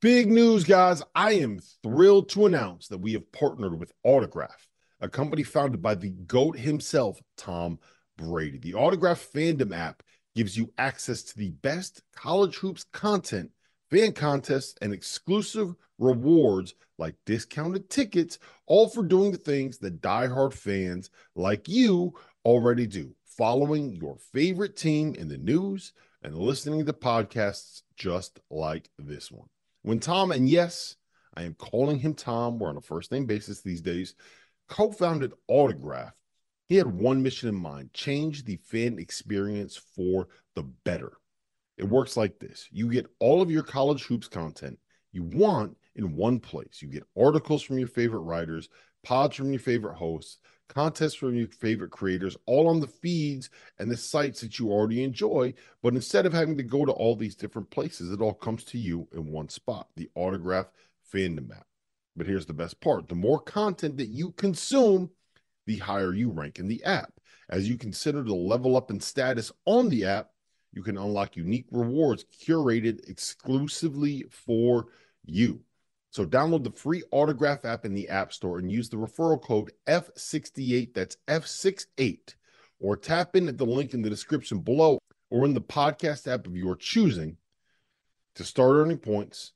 Big 0.00 0.30
news, 0.30 0.64
guys. 0.64 1.02
I 1.14 1.32
am 1.32 1.60
thrilled 1.82 2.28
to 2.30 2.46
announce 2.46 2.88
that 2.88 2.98
we 2.98 3.14
have 3.14 3.32
partnered 3.32 3.78
with 3.78 3.92
Autograph, 4.02 4.68
a 5.00 5.08
company 5.08 5.42
founded 5.42 5.80
by 5.80 5.94
the 5.94 6.10
GOAT 6.10 6.58
himself, 6.58 7.18
Tom 7.36 7.78
Brady. 8.18 8.58
The 8.58 8.74
Autograph 8.74 9.26
fandom 9.32 9.74
app 9.74 10.02
gives 10.34 10.56
you 10.56 10.72
access 10.76 11.22
to 11.22 11.38
the 11.38 11.50
best 11.50 12.02
college 12.14 12.56
hoops 12.56 12.84
content 12.92 13.50
fan 13.94 14.12
contests, 14.12 14.74
and 14.82 14.92
exclusive 14.92 15.74
rewards 15.98 16.74
like 16.98 17.14
discounted 17.26 17.88
tickets, 17.88 18.40
all 18.66 18.88
for 18.88 19.04
doing 19.04 19.30
the 19.30 19.38
things 19.38 19.78
that 19.78 20.00
diehard 20.00 20.52
fans 20.52 21.10
like 21.36 21.68
you 21.68 22.12
already 22.44 22.88
do, 22.88 23.14
following 23.24 23.92
your 23.92 24.16
favorite 24.32 24.76
team 24.76 25.14
in 25.14 25.28
the 25.28 25.38
news 25.38 25.92
and 26.22 26.36
listening 26.36 26.84
to 26.84 26.92
podcasts 26.92 27.82
just 27.96 28.40
like 28.50 28.90
this 28.98 29.30
one. 29.30 29.46
When 29.82 30.00
Tom, 30.00 30.32
and 30.32 30.48
yes, 30.48 30.96
I 31.36 31.44
am 31.44 31.54
calling 31.54 32.00
him 32.00 32.14
Tom, 32.14 32.58
we're 32.58 32.70
on 32.70 32.76
a 32.76 32.80
first 32.80 33.12
name 33.12 33.26
basis 33.26 33.60
these 33.60 33.80
days, 33.80 34.16
co 34.68 34.90
founded 34.90 35.34
Autograph, 35.46 36.14
he 36.66 36.74
had 36.74 36.86
one 36.88 37.22
mission 37.22 37.48
in 37.48 37.54
mind 37.54 37.92
change 37.92 38.44
the 38.44 38.56
fan 38.56 38.98
experience 38.98 39.76
for 39.76 40.26
the 40.56 40.62
better. 40.62 41.12
It 41.76 41.88
works 41.88 42.16
like 42.16 42.38
this 42.38 42.68
you 42.70 42.90
get 42.90 43.06
all 43.18 43.42
of 43.42 43.50
your 43.50 43.62
college 43.62 44.04
hoops 44.04 44.28
content 44.28 44.78
you 45.12 45.22
want 45.22 45.76
in 45.94 46.16
one 46.16 46.40
place. 46.40 46.80
You 46.80 46.88
get 46.88 47.06
articles 47.16 47.62
from 47.62 47.78
your 47.78 47.88
favorite 47.88 48.20
writers, 48.20 48.68
pods 49.04 49.36
from 49.36 49.50
your 49.50 49.60
favorite 49.60 49.94
hosts, 49.94 50.38
contests 50.68 51.14
from 51.14 51.36
your 51.36 51.46
favorite 51.46 51.90
creators, 51.90 52.36
all 52.46 52.68
on 52.68 52.80
the 52.80 52.86
feeds 52.86 53.50
and 53.78 53.90
the 53.90 53.96
sites 53.96 54.40
that 54.40 54.58
you 54.58 54.70
already 54.70 55.04
enjoy. 55.04 55.54
But 55.82 55.94
instead 55.94 56.26
of 56.26 56.32
having 56.32 56.56
to 56.56 56.62
go 56.62 56.84
to 56.84 56.92
all 56.92 57.14
these 57.14 57.36
different 57.36 57.70
places, 57.70 58.10
it 58.10 58.20
all 58.20 58.34
comes 58.34 58.64
to 58.64 58.78
you 58.78 59.06
in 59.12 59.30
one 59.30 59.48
spot 59.48 59.88
the 59.96 60.10
autograph 60.14 60.66
fandom 61.12 61.48
map. 61.48 61.66
But 62.16 62.26
here's 62.26 62.46
the 62.46 62.52
best 62.52 62.80
part 62.80 63.08
the 63.08 63.14
more 63.14 63.40
content 63.40 63.96
that 63.98 64.08
you 64.08 64.32
consume, 64.32 65.10
the 65.66 65.78
higher 65.78 66.12
you 66.12 66.30
rank 66.30 66.58
in 66.58 66.68
the 66.68 66.82
app. 66.84 67.12
As 67.50 67.68
you 67.68 67.76
consider 67.76 68.24
to 68.24 68.34
level 68.34 68.76
up 68.76 68.90
in 68.90 68.98
status 69.00 69.52
on 69.66 69.90
the 69.90 70.06
app, 70.06 70.30
you 70.74 70.82
can 70.82 70.98
unlock 70.98 71.36
unique 71.36 71.66
rewards 71.70 72.24
curated 72.24 73.08
exclusively 73.08 74.24
for 74.28 74.86
you. 75.24 75.60
So 76.10 76.26
download 76.26 76.64
the 76.64 76.72
free 76.72 77.02
autograph 77.12 77.64
app 77.64 77.84
in 77.84 77.94
the 77.94 78.08
App 78.08 78.32
Store 78.32 78.58
and 78.58 78.70
use 78.70 78.88
the 78.88 78.96
referral 78.96 79.40
code 79.40 79.72
F68, 79.86 80.92
that's 80.92 81.16
F68, 81.28 82.34
or 82.80 82.96
tap 82.96 83.36
in 83.36 83.48
at 83.48 83.56
the 83.56 83.64
link 83.64 83.94
in 83.94 84.02
the 84.02 84.10
description 84.10 84.58
below 84.58 84.98
or 85.30 85.44
in 85.44 85.54
the 85.54 85.60
podcast 85.60 86.32
app 86.32 86.46
of 86.46 86.56
your 86.56 86.76
choosing 86.76 87.36
to 88.34 88.44
start 88.44 88.74
earning 88.74 88.98
points 88.98 89.52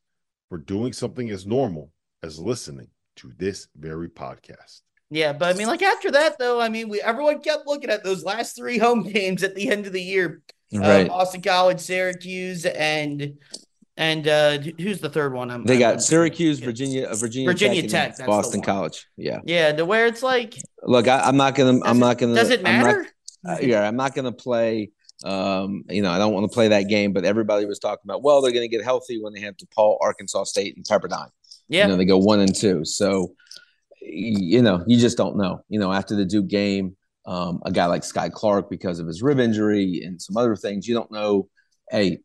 for 0.48 0.58
doing 0.58 0.92
something 0.92 1.30
as 1.30 1.46
normal 1.46 1.92
as 2.22 2.38
listening 2.38 2.88
to 3.16 3.32
this 3.38 3.68
very 3.76 4.08
podcast. 4.08 4.82
Yeah, 5.10 5.32
but 5.32 5.54
I 5.54 5.58
mean, 5.58 5.66
like 5.66 5.82
after 5.82 6.10
that, 6.12 6.38
though, 6.38 6.60
I 6.60 6.68
mean, 6.68 6.88
we 6.88 7.00
everyone 7.00 7.40
kept 7.40 7.66
looking 7.66 7.90
at 7.90 8.04
those 8.04 8.24
last 8.24 8.56
three 8.56 8.78
home 8.78 9.02
games 9.04 9.42
at 9.42 9.54
the 9.54 9.68
end 9.68 9.86
of 9.86 9.92
the 9.92 10.02
year 10.02 10.42
right. 10.72 11.06
Uh, 11.06 11.08
Boston 11.08 11.42
College, 11.42 11.80
Syracuse, 11.80 12.64
and 12.64 13.38
and 13.96 14.28
uh, 14.28 14.58
who's 14.58 15.00
the 15.00 15.10
third 15.10 15.32
one? 15.32 15.50
I'm, 15.50 15.64
they 15.64 15.78
got 15.78 15.94
I'm, 15.94 16.00
Syracuse, 16.00 16.60
Virginia, 16.60 17.08
uh, 17.08 17.16
Virginia, 17.16 17.48
Virginia 17.48 17.88
Tech, 17.88 18.16
Tech 18.16 18.26
Boston 18.26 18.62
College. 18.62 19.06
Yeah, 19.16 19.40
yeah. 19.44 19.72
To 19.72 19.84
where 19.84 20.06
it's 20.06 20.22
like, 20.22 20.56
look, 20.82 21.08
I, 21.08 21.28
am 21.28 21.36
not 21.36 21.54
gonna, 21.56 21.80
I'm 21.84 21.98
not 21.98 22.18
gonna. 22.18 22.34
Does 22.34 22.50
it 22.50 22.62
matter? 22.62 23.06
Not, 23.42 23.58
uh, 23.58 23.60
yeah, 23.60 23.86
I'm 23.86 23.96
not 23.96 24.14
gonna 24.14 24.32
play. 24.32 24.92
Um, 25.24 25.82
you 25.88 26.00
know, 26.00 26.12
I 26.12 26.18
don't 26.18 26.32
want 26.32 26.48
to 26.48 26.54
play 26.54 26.68
that 26.68 26.84
game, 26.84 27.12
but 27.12 27.24
everybody 27.24 27.66
was 27.66 27.80
talking 27.80 28.02
about, 28.04 28.22
well, 28.22 28.40
they're 28.40 28.52
to 28.52 28.68
get 28.68 28.84
healthy 28.84 29.20
when 29.20 29.32
they 29.32 29.40
have 29.40 29.56
DePaul, 29.56 29.98
Arkansas 30.00 30.44
State, 30.44 30.76
and 30.76 30.84
Pepperdine. 30.86 31.30
Yeah, 31.68 31.86
you 31.86 31.88
know, 31.88 31.96
they 31.96 32.04
go 32.04 32.18
one 32.18 32.38
and 32.38 32.54
two. 32.54 32.84
So, 32.84 33.34
you 34.00 34.62
know, 34.62 34.84
you 34.86 34.96
just 34.96 35.16
don't 35.16 35.36
know. 35.36 35.64
You 35.68 35.80
know, 35.80 35.92
after 35.92 36.14
the 36.14 36.24
Duke 36.24 36.46
game, 36.46 36.96
um, 37.28 37.60
a 37.66 37.70
guy 37.70 37.84
like 37.84 38.02
Skyy 38.02 38.32
Clark 38.32 38.70
because 38.70 38.98
of 38.98 39.06
his 39.06 39.22
rib 39.22 39.38
injury 39.38 40.00
and 40.02 40.20
some 40.20 40.38
other 40.38 40.56
things. 40.56 40.88
You 40.88 40.94
don't 40.94 41.10
know, 41.12 41.46
hey, 41.90 42.20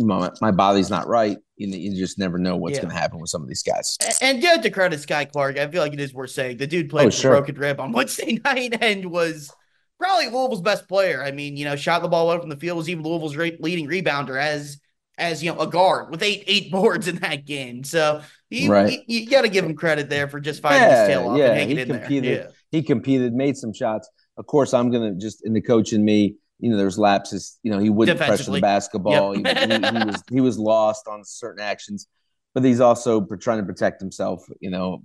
my, 0.00 0.30
my 0.40 0.50
body's 0.50 0.90
not 0.90 1.06
right. 1.06 1.38
You, 1.56 1.68
you, 1.68 1.96
just 1.96 2.18
never 2.18 2.38
know 2.38 2.56
what's 2.56 2.74
yeah. 2.74 2.82
going 2.82 2.94
to 2.94 3.00
happen 3.00 3.20
with 3.20 3.30
some 3.30 3.40
of 3.40 3.48
these 3.48 3.62
guys. 3.62 3.96
And, 4.20 4.42
and 4.42 4.62
to 4.64 4.70
credit 4.70 4.98
Skyy 4.98 5.30
Clark, 5.30 5.58
I 5.58 5.68
feel 5.68 5.80
like 5.80 5.92
it 5.92 6.00
is 6.00 6.12
worth 6.12 6.30
saying 6.30 6.56
the 6.56 6.66
dude 6.66 6.90
played 6.90 7.06
oh, 7.06 7.10
sure. 7.10 7.30
broken 7.30 7.54
rib 7.54 7.78
on 7.78 7.92
Wednesday 7.92 8.40
night 8.44 8.76
and 8.80 9.12
was 9.12 9.52
probably 9.96 10.26
Louisville's 10.26 10.60
best 10.60 10.88
player. 10.88 11.22
I 11.22 11.30
mean, 11.30 11.56
you 11.56 11.64
know, 11.64 11.76
shot 11.76 12.02
the 12.02 12.08
ball 12.08 12.28
out 12.28 12.40
from 12.40 12.50
the 12.50 12.56
field, 12.56 12.78
was 12.78 12.88
even 12.88 13.04
Louisville's 13.04 13.36
leading 13.36 13.86
rebounder 13.86 14.40
as 14.40 14.80
as 15.18 15.42
you 15.42 15.52
know 15.52 15.58
a 15.58 15.66
guard 15.66 16.10
with 16.10 16.22
eight 16.22 16.44
eight 16.48 16.70
boards 16.72 17.06
in 17.06 17.16
that 17.16 17.44
game. 17.44 17.84
So 17.84 18.22
you, 18.50 18.72
right. 18.72 19.04
you, 19.06 19.20
you 19.20 19.30
got 19.30 19.42
to 19.42 19.48
give 19.48 19.64
him 19.64 19.76
credit 19.76 20.08
there 20.08 20.26
for 20.26 20.40
just 20.40 20.62
fighting 20.62 20.82
yeah, 20.82 21.00
his 21.00 21.08
tail 21.08 21.28
off 21.28 21.38
yeah, 21.38 21.46
and 21.46 21.58
hanging 21.58 21.76
he 21.76 21.82
in 21.82 21.88
competed, 21.88 22.24
there. 22.24 22.44
Yeah. 22.44 22.50
He 22.70 22.82
competed, 22.82 23.34
made 23.34 23.56
some 23.56 23.72
shots 23.72 24.08
of 24.38 24.46
course, 24.46 24.72
I'm 24.72 24.90
going 24.90 25.14
to 25.14 25.20
just 25.20 25.44
in 25.44 25.52
the 25.52 25.60
coach 25.60 25.92
and 25.92 26.04
me. 26.04 26.36
You 26.60 26.70
know, 26.70 26.76
there's 26.76 26.98
lapses. 26.98 27.58
You 27.62 27.70
know, 27.70 27.78
he 27.78 27.90
wouldn't 27.90 28.18
pressure 28.18 28.50
the 28.50 28.60
basketball. 28.60 29.36
Yep. 29.36 29.58
he, 29.58 29.74
he, 29.74 29.98
he, 29.98 30.04
was 30.04 30.22
he 30.30 30.40
was 30.40 30.58
lost 30.58 31.06
on 31.06 31.24
certain 31.24 31.62
actions, 31.62 32.08
but 32.54 32.64
he's 32.64 32.80
also 32.80 33.24
trying 33.40 33.58
to 33.58 33.64
protect 33.64 34.00
himself. 34.00 34.44
You 34.60 34.70
know, 34.70 35.02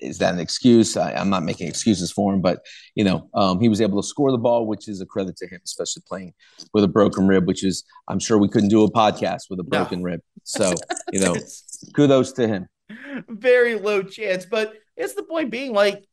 is 0.00 0.18
that 0.18 0.34
an 0.34 0.40
excuse? 0.40 0.96
I, 0.96 1.12
am 1.12 1.30
not 1.30 1.44
making 1.44 1.68
excuses 1.68 2.10
for 2.10 2.34
him, 2.34 2.40
but 2.40 2.60
you 2.94 3.04
know, 3.04 3.28
um, 3.34 3.60
he 3.60 3.68
was 3.68 3.80
able 3.80 4.00
to 4.00 4.06
score 4.06 4.30
the 4.32 4.38
ball, 4.38 4.66
which 4.66 4.88
is 4.88 5.00
a 5.00 5.06
credit 5.06 5.36
to 5.38 5.46
him, 5.46 5.60
especially 5.64 6.02
playing 6.08 6.34
with 6.72 6.82
a 6.82 6.88
broken 6.88 7.28
rib, 7.28 7.46
which 7.46 7.64
is 7.64 7.84
I'm 8.08 8.18
sure 8.18 8.38
we 8.38 8.48
couldn't 8.48 8.70
do 8.70 8.84
a 8.84 8.90
podcast 8.90 9.42
with 9.50 9.60
a 9.60 9.64
broken 9.64 10.00
no. 10.00 10.06
rib. 10.06 10.20
So 10.44 10.74
you 11.12 11.20
know, 11.20 11.36
kudos 11.94 12.32
to 12.32 12.48
him. 12.48 12.68
Very 13.28 13.76
low 13.78 14.02
chance, 14.02 14.44
but 14.44 14.74
it's 14.96 15.14
the 15.14 15.22
point 15.22 15.50
being 15.50 15.72
like 15.72 16.04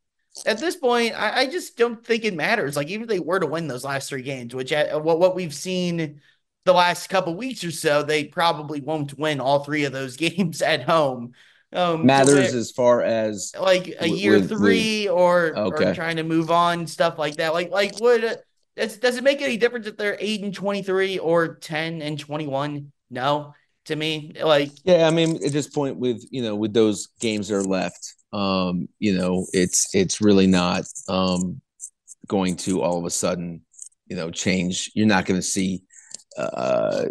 at 0.46 0.58
this 0.58 0.76
point, 0.76 1.14
I, 1.14 1.42
I, 1.42 1.46
just 1.46 1.76
don't 1.76 2.04
think 2.04 2.24
it 2.24 2.34
matters. 2.34 2.76
Like 2.76 2.88
even 2.88 3.02
if 3.02 3.08
they 3.08 3.20
were 3.20 3.38
to 3.38 3.46
win 3.46 3.68
those 3.68 3.84
last 3.84 4.08
three 4.08 4.22
games, 4.22 4.54
which 4.54 4.72
uh, 4.72 4.98
what 4.98 5.18
what 5.20 5.34
we've 5.34 5.54
seen 5.54 6.20
the 6.64 6.72
last 6.72 7.08
couple 7.08 7.34
weeks 7.34 7.62
or 7.62 7.70
so, 7.70 8.02
they 8.02 8.24
probably 8.24 8.80
won't 8.80 9.18
win 9.18 9.40
all 9.40 9.62
three 9.62 9.84
of 9.84 9.92
those 9.92 10.16
games 10.18 10.62
at 10.62 10.82
home. 10.82 11.32
Um, 11.72 12.06
matters 12.06 12.54
as 12.54 12.70
far 12.70 13.02
as 13.02 13.52
like 13.58 13.96
a 13.98 14.08
year 14.08 14.34
with, 14.34 14.48
three 14.48 15.08
with, 15.08 15.16
or, 15.16 15.58
okay. 15.58 15.90
or 15.90 15.94
trying 15.94 16.16
to 16.16 16.22
move 16.22 16.50
on 16.50 16.86
stuff 16.86 17.18
like 17.18 17.36
that. 17.36 17.52
Like 17.52 17.70
like 17.70 18.00
would 18.00 18.24
uh, 18.24 18.36
does 18.76 19.16
it 19.16 19.24
make 19.24 19.42
any 19.42 19.56
difference 19.56 19.86
if 19.86 19.96
they're 19.96 20.16
eight 20.20 20.42
and 20.42 20.54
twenty 20.54 20.82
three 20.82 21.18
or 21.18 21.56
ten 21.56 22.00
and 22.00 22.18
twenty 22.18 22.46
one? 22.46 22.92
No, 23.10 23.54
to 23.86 23.96
me, 23.96 24.32
like 24.42 24.70
yeah, 24.84 25.06
I 25.06 25.10
mean 25.10 25.36
at 25.44 25.52
this 25.52 25.68
point 25.68 25.96
with 25.96 26.24
you 26.30 26.42
know 26.42 26.54
with 26.56 26.72
those 26.72 27.08
games 27.20 27.48
that 27.48 27.56
are 27.56 27.62
left, 27.62 28.14
um, 28.34 28.88
you 28.98 29.16
know, 29.16 29.46
it's 29.52 29.94
it's 29.94 30.20
really 30.20 30.48
not 30.48 30.84
um, 31.08 31.60
going 32.26 32.56
to 32.56 32.82
all 32.82 32.98
of 32.98 33.04
a 33.04 33.10
sudden, 33.10 33.62
you 34.06 34.16
know, 34.16 34.30
change. 34.30 34.90
You're 34.94 35.06
not 35.06 35.24
going 35.24 35.38
to 35.38 35.46
see 35.46 35.84
uh, 36.36 37.04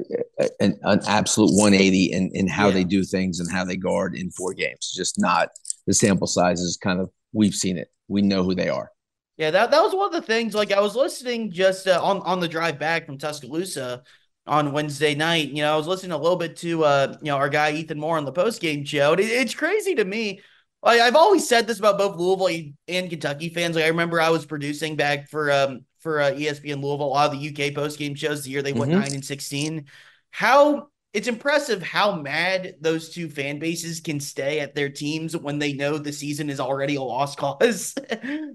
an, 0.59 0.77
an 0.83 0.99
absolute 1.07 1.51
180 1.53 2.11
in, 2.11 2.29
in 2.33 2.47
how 2.47 2.67
yeah. 2.67 2.73
they 2.73 2.83
do 2.83 3.05
things 3.05 3.39
and 3.39 3.49
how 3.49 3.63
they 3.63 3.77
guard 3.77 4.15
in 4.15 4.31
four 4.31 4.53
games. 4.53 4.91
Just 4.93 5.17
not 5.17 5.49
the 5.87 5.93
sample 5.93 6.27
size 6.27 6.59
is 6.59 6.77
kind 6.77 6.99
of 6.99 7.09
we've 7.31 7.55
seen 7.55 7.77
it. 7.77 7.87
We 8.09 8.21
know 8.21 8.43
who 8.43 8.53
they 8.53 8.67
are. 8.67 8.91
Yeah, 9.37 9.49
that, 9.51 9.71
that 9.71 9.81
was 9.81 9.95
one 9.95 10.07
of 10.07 10.13
the 10.13 10.27
things. 10.27 10.53
Like 10.53 10.73
I 10.73 10.81
was 10.81 10.93
listening 10.95 11.51
just 11.51 11.87
uh, 11.87 12.03
on 12.03 12.19
on 12.23 12.41
the 12.41 12.49
drive 12.49 12.77
back 12.77 13.05
from 13.05 13.17
Tuscaloosa 13.17 14.03
on 14.45 14.71
Wednesday 14.71 15.15
night. 15.15 15.49
You 15.49 15.63
know, 15.63 15.73
I 15.73 15.77
was 15.77 15.87
listening 15.87 16.11
a 16.11 16.17
little 16.17 16.37
bit 16.37 16.57
to 16.57 16.83
uh, 16.83 17.17
you 17.21 17.31
know 17.31 17.37
our 17.37 17.49
guy 17.49 17.71
Ethan 17.71 17.99
Moore 17.99 18.17
on 18.17 18.25
the 18.25 18.31
post 18.31 18.61
game 18.61 18.85
show. 18.85 19.13
It, 19.13 19.21
it's 19.21 19.55
crazy 19.55 19.95
to 19.95 20.05
me 20.05 20.41
I, 20.83 20.99
I've 21.01 21.15
always 21.15 21.47
said 21.47 21.65
this 21.65 21.79
about 21.79 21.97
both 21.97 22.17
Louisville 22.17 22.73
and 22.87 23.09
Kentucky 23.09 23.49
fans. 23.49 23.75
Like 23.75 23.85
I 23.85 23.89
remember 23.89 24.19
I 24.19 24.29
was 24.29 24.45
producing 24.45 24.95
back 24.95 25.29
for 25.29 25.51
um 25.51 25.85
for 25.99 26.21
uh, 26.21 26.31
ESPN 26.31 26.81
Louisville 26.81 27.07
a 27.07 27.07
lot 27.07 27.33
of 27.33 27.39
the 27.39 27.49
UK 27.49 27.73
post 27.73 27.97
game 27.97 28.15
shows 28.15 28.43
the 28.43 28.51
year 28.51 28.61
they 28.61 28.71
mm-hmm. 28.71 28.79
went 28.79 28.91
nine 28.91 29.13
and 29.13 29.25
sixteen. 29.25 29.85
How 30.31 30.89
it's 31.13 31.27
impressive 31.27 31.83
how 31.83 32.15
mad 32.15 32.75
those 32.81 33.09
two 33.09 33.29
fan 33.29 33.59
bases 33.59 34.01
can 34.01 34.19
stay 34.19 34.59
at 34.59 34.73
their 34.73 34.89
teams 34.89 35.37
when 35.37 35.59
they 35.59 35.73
know 35.73 35.97
the 35.97 36.11
season 36.11 36.49
is 36.49 36.59
already 36.59 36.95
a 36.95 37.01
lost 37.01 37.37
cause. 37.39 37.95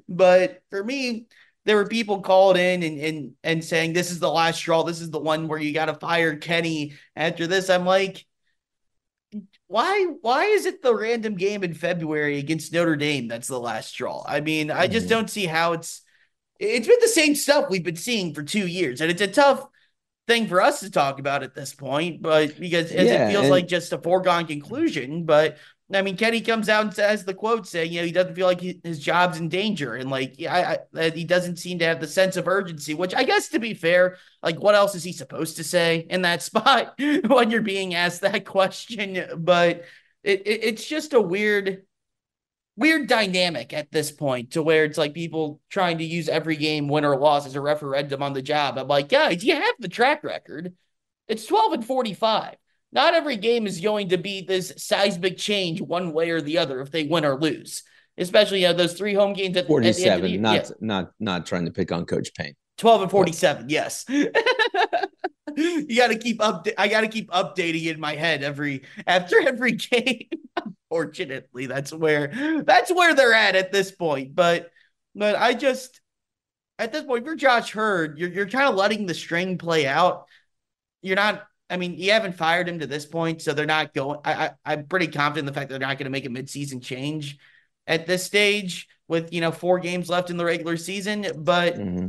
but 0.09 0.61
for 0.71 0.85
me, 0.85 1.27
there 1.65 1.77
were 1.77 1.87
people 1.87 2.23
called 2.23 2.57
in 2.57 2.83
and 2.83 2.99
and 2.99 3.33
and 3.43 3.65
saying 3.65 3.93
this 3.93 4.11
is 4.11 4.21
the 4.21 4.31
last 4.31 4.59
straw. 4.59 4.83
This 4.83 5.01
is 5.01 5.11
the 5.11 5.19
one 5.21 5.49
where 5.49 5.59
you 5.59 5.73
got 5.73 5.87
to 5.87 5.95
fire 5.95 6.37
Kenny 6.37 6.95
after 7.15 7.47
this. 7.47 7.69
I'm 7.69 7.85
like, 7.85 8.25
why 9.67 10.07
why 10.23 10.45
is 10.45 10.67
it 10.67 10.83
the 10.83 10.95
random 10.95 11.35
game 11.35 11.63
in 11.63 11.75
February 11.75 12.39
against 12.39 12.73
Notre 12.73 12.97
Dame 12.97 13.29
that's 13.29 13.49
the 13.49 13.61
last 13.61 13.91
straw? 13.91 14.25
I 14.27 14.41
mean, 14.41 14.71
I 14.71 14.87
just 14.87 15.07
mm-hmm. 15.07 15.17
don't 15.17 15.31
see 15.31 15.47
how 15.47 15.75
it's 15.75 16.03
it's 16.59 16.89
been 16.89 16.99
the 17.01 17.09
same 17.09 17.35
stuff 17.35 17.67
we've 17.69 17.85
been 17.85 17.97
seeing 17.97 18.35
for 18.35 18.43
two 18.43 18.67
years, 18.67 19.01
and 19.01 19.11
it's 19.11 19.23
a 19.23 19.29
tough 19.29 19.67
thing 20.27 20.47
for 20.47 20.61
us 20.61 20.81
to 20.81 20.91
talk 20.91 21.19
about 21.19 21.43
at 21.43 21.55
this 21.55 21.75
point, 21.75 22.23
but 22.23 22.59
because 22.59 22.93
yeah, 22.93 23.01
it 23.01 23.31
feels 23.31 23.45
and- 23.45 23.51
like 23.51 23.67
just 23.67 23.93
a 23.93 23.99
foregone 23.99 24.47
conclusion. 24.47 25.25
But 25.25 25.57
I 25.93 26.03
mean, 26.03 26.19
Kenny 26.19 26.43
comes 26.43 26.69
out 26.69 26.85
and 26.85 26.93
says 26.93 27.25
the 27.25 27.33
quote 27.33 27.67
saying, 27.67 27.91
you 27.91 28.01
know, 28.01 28.07
he 28.07 28.13
doesn't 28.13 28.35
feel 28.35 28.47
like 28.47 28.61
he, 28.61 28.79
his 28.85 28.99
job's 28.99 29.39
in 29.39 29.49
danger. 29.49 29.95
And 29.95 30.11
like, 30.11 30.35
I, 30.43 30.81
I, 30.95 31.11
he 31.11 31.25
doesn't 31.25 31.57
seem 31.57 31.79
to 31.79 31.87
have 31.87 31.99
the 31.99 32.07
sense 32.07 32.37
of 32.37 32.47
urgency, 32.47 32.93
which 32.93 33.15
I 33.15 33.25
guess 33.25 33.49
to 33.49 33.59
be 33.59 33.73
fair, 33.73 34.17
like, 34.43 34.61
what 34.61 34.75
else 34.75 34.95
is 34.95 35.03
he 35.03 35.13
supposed 35.13 35.57
to 35.57 35.65
say 35.65 36.07
in 36.11 36.23
that 36.23 36.43
spot 36.49 36.95
when 36.99 37.51
you're 37.51 37.63
being 37.63 37.95
asked 37.95 38.21
that 38.21 38.45
question? 38.45 39.25
But 39.39 39.85
it, 40.23 40.47
it, 40.47 40.65
it's 40.65 40.87
just 40.87 41.15
a 41.15 41.21
weird, 41.23 41.85
weird 42.77 43.07
dynamic 43.07 43.73
at 43.73 43.91
this 43.91 44.13
point 44.13 44.53
to 44.53 44.63
where 44.63 44.85
it's 44.85 44.99
like 44.99 45.15
people 45.15 45.59
trying 45.71 45.99
to 45.99 46.05
use 46.05 46.29
every 46.29 46.57
game, 46.57 46.89
win 46.89 47.07
or 47.07 47.17
loss, 47.17 47.47
as 47.47 47.55
a 47.55 47.63
referendum 47.63 48.23
on 48.23 48.35
the 48.35 48.43
job. 48.43 48.77
I'm 48.77 48.89
like, 48.89 49.09
guys, 49.09 49.43
you 49.43 49.55
have 49.55 49.75
the 49.79 49.89
track 49.89 50.23
record. 50.23 50.75
It's 51.29 51.47
12 51.47 51.73
and 51.73 51.87
45 51.87 52.57
not 52.93 53.15
every 53.15 53.37
game 53.37 53.67
is 53.67 53.81
going 53.81 54.11
to 54.11 54.19
be 54.19 54.43
this 54.43 54.73
seismic 54.77 55.37
change 55.37 55.81
one 55.81 56.13
way 56.13 56.31
or 56.31 56.41
the 56.41 56.59
other 56.59 56.81
if 56.81 56.91
they 56.91 57.05
win 57.05 57.25
or 57.25 57.39
lose. 57.39 57.83
Especially 58.17 58.63
you 58.63 58.69
know, 58.69 58.73
those 58.73 58.95
three 58.95 59.15
home 59.15 59.33
games 59.33 59.57
at, 59.57 59.69
47, 59.69 60.13
at 60.13 60.23
the 60.23 60.39
not 60.39 60.55
yeah. 60.55 60.71
not 60.81 61.11
not 61.21 61.47
trying 61.47 61.67
to 61.67 61.71
pick 61.71 61.93
on 61.93 62.05
Coach 62.05 62.35
Payne. 62.35 62.55
12 62.79 63.03
and 63.03 63.11
47, 63.11 63.63
what? 63.63 63.71
yes. 63.71 64.05
you 64.09 65.97
got 65.97 66.09
to 66.09 66.19
keep 66.19 66.43
up 66.43 66.67
I 66.77 66.89
got 66.89 67.03
to 67.03 67.09
keep 67.09 67.31
updating 67.31 67.87
in 67.87 68.01
my 68.01 68.15
head 68.15 68.43
every 68.43 68.83
after 69.07 69.41
every 69.47 69.73
game. 69.73 70.27
Unfortunately, 70.57 71.67
that's 71.67 71.93
where 71.93 72.63
that's 72.65 72.93
where 72.93 73.15
they're 73.15 73.35
at 73.35 73.55
at 73.55 73.71
this 73.71 73.93
point. 73.93 74.35
But 74.35 74.71
but 75.15 75.37
I 75.37 75.55
just 75.55 76.01
at 76.79 76.93
this 76.93 77.05
point, 77.05 77.23
if 77.23 77.27
you're 77.27 77.37
Josh 77.37 77.75
Heird, 77.75 78.19
you're 78.19 78.31
you're 78.31 78.49
kind 78.49 78.69
of 78.69 78.75
letting 78.75 79.07
the 79.07 79.15
string 79.15 79.59
play 79.59 79.87
out. 79.87 80.27
You're 81.03 81.17
not 81.17 81.45
I 81.71 81.77
mean, 81.77 81.97
you 81.97 82.13
haven't 82.13 82.37
fired 82.37 82.69
him 82.69 82.79
to 82.79 82.87
this 82.87 83.05
point, 83.05 83.43
so 83.43 83.53
they're 83.53 83.67
not 83.67 83.93
going. 83.93 84.21
I, 84.25 84.53
I 84.65 84.73
am 84.73 84.87
pretty 84.87 85.09
confident 85.09 85.41
in 85.41 85.47
the 85.47 85.53
fact 85.53 85.69
that 85.69 85.79
they're 85.79 85.89
not 85.89 85.99
going 85.99 86.07
to 86.07 86.11
make 86.11 86.25
a 86.25 86.31
midseason 86.31 86.83
change 86.83 87.39
at 87.87 88.07
this 88.07 88.25
stage 88.25 88.89
with 89.07 89.33
you 89.33 89.41
know 89.41 89.51
four 89.51 89.79
games 89.79 90.09
left 90.09 90.31
in 90.31 90.37
the 90.37 90.45
regular 90.45 90.77
season. 90.77 91.27
But 91.37 91.75
mm-hmm. 91.75 92.07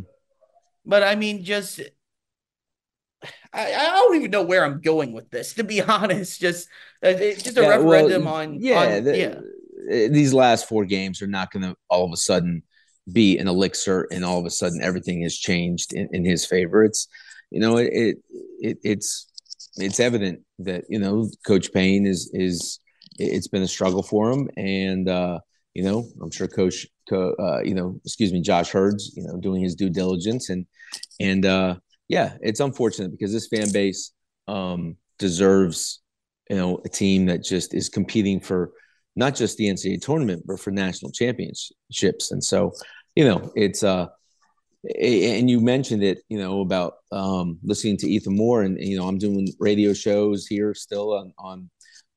but 0.86 1.04
I 1.04 1.16
mean, 1.16 1.44
just 1.44 1.82
I, 3.54 3.74
I 3.74 3.84
don't 3.84 4.16
even 4.16 4.32
know 4.32 4.44
where 4.44 4.64
I'm 4.64 4.82
going 4.82 5.14
with 5.14 5.30
this. 5.30 5.54
To 5.54 5.64
be 5.64 5.82
honest, 5.82 6.40
just 6.40 6.68
uh, 7.04 7.14
just 7.14 7.58
a 7.58 7.62
yeah, 7.62 7.70
referendum 7.70 8.26
well, 8.26 8.36
on 8.36 8.62
yeah 8.62 8.98
on, 8.98 9.04
the, 9.04 9.18
yeah. 9.18 9.40
These 10.10 10.34
last 10.34 10.68
four 10.68 10.86
games 10.86 11.22
are 11.22 11.28
not 11.28 11.52
going 11.52 11.64
to 11.64 11.76
all 11.90 12.06
of 12.06 12.12
a 12.12 12.18
sudden 12.18 12.64
be 13.12 13.38
an 13.38 13.48
elixir, 13.48 14.08
and 14.12 14.24
all 14.24 14.40
of 14.40 14.46
a 14.46 14.52
sudden 14.52 14.82
everything 14.84 15.24
has 15.24 15.36
changed 15.36 15.94
in, 15.94 16.10
in 16.12 16.26
his 16.26 16.46
favor. 16.46 16.84
It's 16.84 17.08
you 17.50 17.60
know 17.60 17.78
it, 17.78 17.92
it, 17.92 18.18
it 18.60 18.78
it's 18.84 19.29
it's 19.80 20.00
evident 20.00 20.42
that 20.60 20.86
you 20.90 21.00
know 21.00 21.30
Coach 21.46 21.72
Payne 21.74 22.06
is 22.06 22.30
is 22.34 22.80
it's 23.18 23.48
been 23.48 23.64
a 23.64 23.68
struggle 23.68 24.04
for 24.04 24.32
him, 24.32 24.50
and 24.58 25.08
uh, 25.10 25.40
you 25.74 25.84
know 25.84 26.08
I'm 26.22 26.32
sure 26.32 26.48
Coach 26.48 26.88
uh, 27.12 27.62
you 27.62 27.74
know 27.74 28.00
excuse 28.06 28.32
me 28.32 28.42
Josh 28.42 28.74
Heird's, 28.74 29.16
you 29.16 29.24
know 29.24 29.38
doing 29.38 29.62
his 29.62 29.76
due 29.76 29.90
diligence. 29.90 30.50
And 30.50 30.66
and 31.20 31.46
uh, 31.46 31.76
yeah 32.08 32.36
it's 32.42 32.60
unfortunate 32.60 33.12
because 33.12 33.34
this 33.34 33.48
fan 33.48 33.72
base 33.72 34.12
um, 34.48 34.98
deserves 35.18 36.02
you 36.50 36.58
know 36.58 36.80
a 36.86 36.90
team 36.90 37.26
that 37.28 37.44
just 37.44 37.74
is 37.74 37.90
competing 37.90 38.40
for 38.40 38.72
not 39.16 39.36
just 39.36 39.58
the 39.58 39.68
NCAA 39.68 40.02
tournament 40.02 40.44
but 40.46 40.60
for 40.60 40.72
national 40.72 41.12
championships, 41.12 42.32
and 42.32 42.44
so 42.44 42.74
you 43.16 43.26
know 43.26 43.52
it's 43.56 43.84
uh 43.84 44.08
and 44.84 45.50
you 45.50 45.60
mentioned 45.60 46.04
it, 46.04 46.20
you 46.30 46.38
know, 46.38 46.62
about 46.62 46.96
um, 47.12 47.60
listening 47.64 47.98
to 47.98 48.10
Ethan 48.10 48.36
Moore, 48.36 48.62
and 48.62 48.78
you 48.80 48.98
know, 48.98 49.08
I'm 49.08 49.18
doing 49.18 49.48
radio 49.60 49.94
shows 49.94 50.46
here 50.48 50.74
still 50.74 51.14
on 51.14 51.34
on 51.38 51.70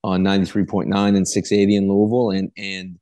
on 0.05 0.22
93.9 0.22 0.87
and 1.16 1.29
680 1.29 1.77
in 1.77 1.88
Louisville, 1.88 2.31
and 2.31 2.51
and 2.57 2.98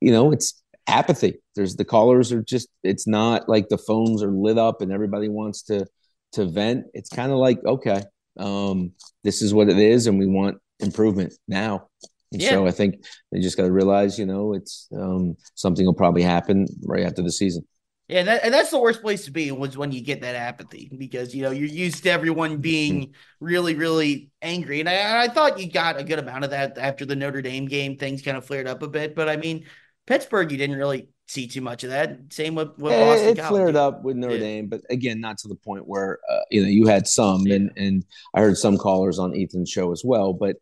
you 0.00 0.10
know, 0.10 0.32
it's 0.32 0.62
apathy. 0.88 1.40
There's 1.54 1.76
the 1.76 1.84
callers 1.84 2.32
are 2.32 2.42
just, 2.42 2.68
it's 2.82 3.06
not 3.06 3.48
like 3.48 3.68
the 3.68 3.78
phones 3.78 4.22
are 4.22 4.32
lit 4.32 4.58
up 4.58 4.80
and 4.80 4.92
everybody 4.92 5.28
wants 5.28 5.62
to 5.64 5.86
to 6.32 6.46
vent. 6.46 6.86
It's 6.94 7.10
kind 7.10 7.30
of 7.30 7.38
like, 7.38 7.64
okay, 7.64 8.02
um, 8.38 8.92
this 9.22 9.42
is 9.42 9.54
what 9.54 9.68
it 9.68 9.78
is, 9.78 10.06
and 10.06 10.18
we 10.18 10.26
want 10.26 10.58
improvement 10.80 11.34
now. 11.46 11.88
And 12.32 12.40
yeah. 12.40 12.50
so 12.50 12.66
I 12.66 12.70
think 12.70 13.04
they 13.30 13.40
just 13.40 13.56
got 13.56 13.64
to 13.64 13.72
realize, 13.72 14.18
you 14.18 14.24
know, 14.24 14.54
it's 14.54 14.88
um, 14.96 15.36
something 15.54 15.84
will 15.84 15.94
probably 15.94 16.22
happen 16.22 16.66
right 16.84 17.04
after 17.04 17.22
the 17.22 17.30
season. 17.30 17.66
Yeah, 18.12 18.18
and, 18.18 18.28
that, 18.28 18.44
and 18.44 18.52
that's 18.52 18.70
the 18.70 18.78
worst 18.78 19.00
place 19.00 19.24
to 19.24 19.30
be 19.30 19.50
was 19.52 19.78
when 19.78 19.90
you 19.90 20.02
get 20.02 20.20
that 20.20 20.34
apathy 20.34 20.90
because 20.98 21.34
you 21.34 21.42
know 21.42 21.50
you're 21.50 21.66
used 21.66 22.02
to 22.02 22.10
everyone 22.10 22.58
being 22.58 23.14
really, 23.40 23.74
really 23.74 24.28
angry, 24.42 24.80
and 24.80 24.88
I, 24.88 25.24
I 25.24 25.28
thought 25.28 25.58
you 25.58 25.72
got 25.72 25.98
a 25.98 26.04
good 26.04 26.18
amount 26.18 26.44
of 26.44 26.50
that 26.50 26.76
after 26.76 27.06
the 27.06 27.16
Notre 27.16 27.40
Dame 27.40 27.64
game. 27.64 27.96
Things 27.96 28.20
kind 28.20 28.36
of 28.36 28.44
flared 28.44 28.66
up 28.66 28.82
a 28.82 28.88
bit, 28.88 29.14
but 29.14 29.30
I 29.30 29.38
mean, 29.38 29.64
Pittsburgh, 30.06 30.52
you 30.52 30.58
didn't 30.58 30.76
really 30.76 31.08
see 31.26 31.48
too 31.48 31.62
much 31.62 31.84
of 31.84 31.90
that. 31.90 32.18
Same 32.28 32.54
with, 32.54 32.76
with 32.76 32.92
Boston. 32.92 33.28
It, 33.28 33.38
it 33.38 33.44
flared 33.46 33.76
up 33.76 34.02
with 34.02 34.16
Notre 34.16 34.34
yeah. 34.34 34.40
Dame, 34.40 34.66
but 34.66 34.82
again, 34.90 35.18
not 35.18 35.38
to 35.38 35.48
the 35.48 35.54
point 35.54 35.88
where 35.88 36.18
uh, 36.30 36.40
you 36.50 36.60
know 36.60 36.68
you 36.68 36.88
had 36.88 37.08
some, 37.08 37.46
yeah. 37.46 37.54
and 37.54 37.72
and 37.78 38.04
I 38.34 38.40
heard 38.40 38.58
some 38.58 38.76
callers 38.76 39.18
on 39.18 39.34
Ethan's 39.34 39.70
show 39.70 39.90
as 39.90 40.02
well, 40.04 40.34
but 40.34 40.56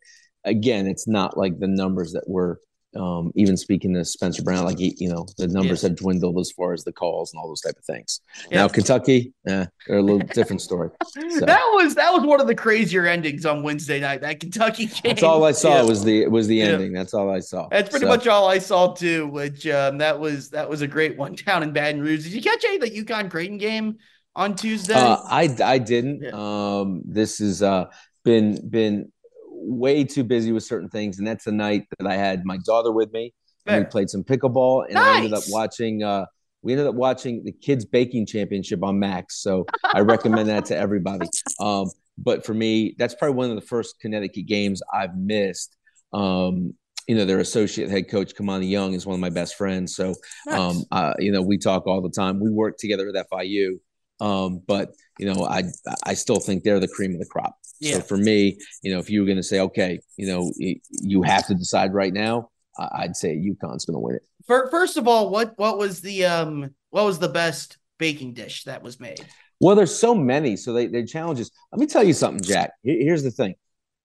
again, 0.44 0.86
it's 0.86 1.08
not 1.08 1.36
like 1.36 1.58
the 1.58 1.66
numbers 1.66 2.12
that 2.12 2.28
were 2.28 2.60
um, 2.96 3.31
even 3.37 3.57
speaking 3.57 3.94
to 3.94 4.05
Spencer 4.05 4.42
Brown, 4.42 4.64
like 4.64 4.79
he, 4.79 4.96
you 4.98 5.09
know, 5.09 5.26
the 5.38 5.46
numbers 5.46 5.83
have 5.83 5.94
dwindled 5.96 6.38
as 6.38 6.50
far 6.50 6.72
as 6.72 6.83
the 6.83 6.92
calls 6.92 7.33
and 7.33 7.40
all 7.40 7.46
those 7.46 7.61
type 7.61 7.76
of 7.79 7.85
things. 7.85 8.20
Now 8.50 8.66
Kentucky, 8.66 9.33
eh, 9.46 9.66
they're 9.87 9.98
a 9.98 10.03
little 10.03 10.18
different 10.18 10.61
story. 10.61 10.90
So. 11.05 11.46
That 11.46 11.62
was 11.74 11.94
that 11.94 12.12
was 12.12 12.24
one 12.24 12.40
of 12.40 12.48
the 12.48 12.55
crazier 12.55 13.07
endings 13.07 13.46
on 13.46 13.62
Wednesday 13.62 14.00
night. 14.00 14.22
That 14.22 14.40
Kentucky 14.40 14.87
game. 14.87 15.00
That's 15.05 15.22
all 15.22 15.44
I 15.44 15.53
saw 15.53 15.76
yeah. 15.76 15.83
was 15.83 16.05
the 16.05 16.26
was 16.26 16.48
the 16.48 16.61
ending. 16.62 16.92
That's 16.92 17.14
all 17.14 17.31
I 17.31 17.40
saw. 17.40 17.68
That's 17.68 17.88
pretty 17.88 18.07
so. 18.07 18.11
much 18.11 18.26
all 18.26 18.48
I 18.48 18.59
saw 18.59 18.92
too. 18.92 19.29
Which 19.29 19.66
um, 19.68 19.98
that 19.98 20.18
was 20.18 20.50
that 20.50 20.68
was 20.68 20.83
a 20.83 20.88
great 20.88 21.16
one 21.16 21.35
down 21.46 21.62
in 21.62 21.72
Baton 21.72 22.00
Rouge. 22.00 22.24
Did 22.24 22.33
you 22.33 22.42
catch 22.42 22.64
any 22.64 22.76
of 22.76 22.83
the 22.83 23.05
UConn 23.05 23.31
Creighton 23.31 23.59
game 23.59 23.98
on 24.35 24.57
Tuesday? 24.57 24.94
Uh, 24.94 25.18
I 25.24 25.55
I 25.62 25.79
didn't. 25.79 26.22
Yeah. 26.22 26.31
Um, 26.33 27.03
this 27.05 27.38
has 27.38 27.62
uh, 27.62 27.87
been 28.24 28.68
been 28.68 29.12
way 29.61 30.05
too 30.05 30.25
busy 30.25 30.53
with 30.53 30.64
certain 30.64 30.88
things, 30.88 31.18
and 31.18 31.27
that's 31.27 31.44
the 31.44 31.53
night 31.53 31.87
that 31.99 32.07
I 32.07 32.16
had 32.16 32.44
my 32.44 32.59
daughter 32.64 32.90
with 32.92 33.12
me. 33.12 33.35
And 33.66 33.85
we 33.85 33.90
played 33.90 34.11
some 34.11 34.25
pickleball, 34.25 34.87
and 34.87 34.94
nice. 34.94 35.05
I 35.05 35.16
ended 35.18 35.35
up 35.35 35.44
watching. 35.49 36.03
Uh, 36.03 36.27
we 36.62 36.73
ended 36.73 36.87
up 36.87 36.94
watching 36.94 37.44
the 37.44 37.53
kids 37.53 37.85
baking 37.85 38.27
championship 38.27 38.83
on 38.83 38.99
Max, 38.99 39.40
so 39.42 39.66
I 39.85 40.01
recommend 40.01 40.49
that 40.49 40.66
to 40.66 40.77
everybody. 40.77 41.29
Um, 41.61 41.90
but 42.16 42.44
for 42.44 42.55
me, 42.55 42.94
that's 42.99 43.14
probably 43.14 43.37
one 43.37 43.51
of 43.51 43.57
the 43.57 43.66
first 43.66 43.99
Connecticut 44.01 44.46
games 44.46 44.83
I've 44.92 45.16
missed. 45.16 45.77
Um, 46.12 46.75
you 47.07 47.14
know, 47.14 47.25
their 47.25 47.38
associate 47.38 47.90
head 47.90 48.09
coach 48.11 48.35
Kimani 48.35 48.68
Young 48.68 48.94
is 48.94 49.07
one 49.07 49.14
of 49.14 49.20
my 49.20 49.31
best 49.31 49.57
friends, 49.57 49.94
so 49.94 50.14
nice. 50.46 50.59
um, 50.59 50.85
uh, 50.90 51.14
you 51.18 51.33
know 51.33 51.42
we 51.42 51.59
talk 51.59 51.87
all 51.87 52.01
the 52.01 52.11
time. 52.11 52.40
We 52.40 52.51
work 52.51 52.77
together 52.79 53.09
at 53.09 53.31
FIU, 53.31 53.79
um, 54.20 54.62
but 54.66 54.92
you 55.18 55.27
know, 55.27 55.44
I 55.44 55.64
I 56.05 56.14
still 56.14 56.40
think 56.40 56.62
they're 56.62 56.81
the 56.81 56.88
cream 56.88 57.12
of 57.12 57.20
the 57.20 57.27
crop. 57.27 57.57
Yeah. 57.80 57.94
So 57.94 58.00
for 58.02 58.16
me, 58.16 58.58
you 58.82 58.92
know, 58.92 58.98
if 58.98 59.10
you 59.10 59.20
were 59.20 59.26
going 59.26 59.36
to 59.36 59.42
say, 59.42 59.60
okay, 59.60 60.00
you 60.16 60.26
know, 60.26 60.52
you 60.90 61.22
have 61.22 61.46
to 61.46 61.54
decide 61.54 61.94
right 61.94 62.12
now, 62.12 62.50
I'd 62.78 63.16
say 63.16 63.34
UConn's 63.36 63.84
going 63.84 63.94
to 63.94 63.98
win 63.98 64.16
it. 64.16 64.22
First 64.46 64.96
of 64.96 65.06
all, 65.06 65.30
what 65.30 65.52
what 65.56 65.78
was 65.78 66.00
the 66.00 66.24
um 66.24 66.74
what 66.90 67.04
was 67.04 67.18
the 67.18 67.28
best 67.28 67.78
baking 67.98 68.34
dish 68.34 68.64
that 68.64 68.82
was 68.82 68.98
made? 68.98 69.24
Well, 69.60 69.76
there's 69.76 69.94
so 69.94 70.14
many, 70.14 70.56
so 70.56 70.72
they 70.72 70.87
they 70.87 71.04
challenges. 71.04 71.50
Let 71.72 71.81
me 71.81 71.87
tell 71.87 72.02
you 72.02 72.12
something, 72.12 72.42
Jack. 72.42 72.72
Here's 72.83 73.22
the 73.22 73.31
thing. 73.31 73.54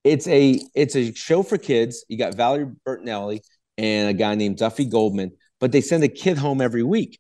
It's 0.04 0.28
a 0.28 0.62
it's 0.76 0.96
a 0.96 1.14
show 1.14 1.42
for 1.42 1.58
kids. 1.58 2.06
You 2.10 2.18
got 2.18 2.36
Valerie 2.36 2.72
Bertinelli 2.88 3.40
and 3.78 4.10
a 4.10 4.14
guy 4.14 4.36
named 4.36 4.58
Duffy 4.58 4.86
Goldman, 4.86 5.32
but 5.60 5.72
they 5.72 5.82
send 5.82 6.04
a 6.04 6.08
kid 6.08 6.38
home 6.38 6.62
every 6.62 6.84
week 6.84 7.20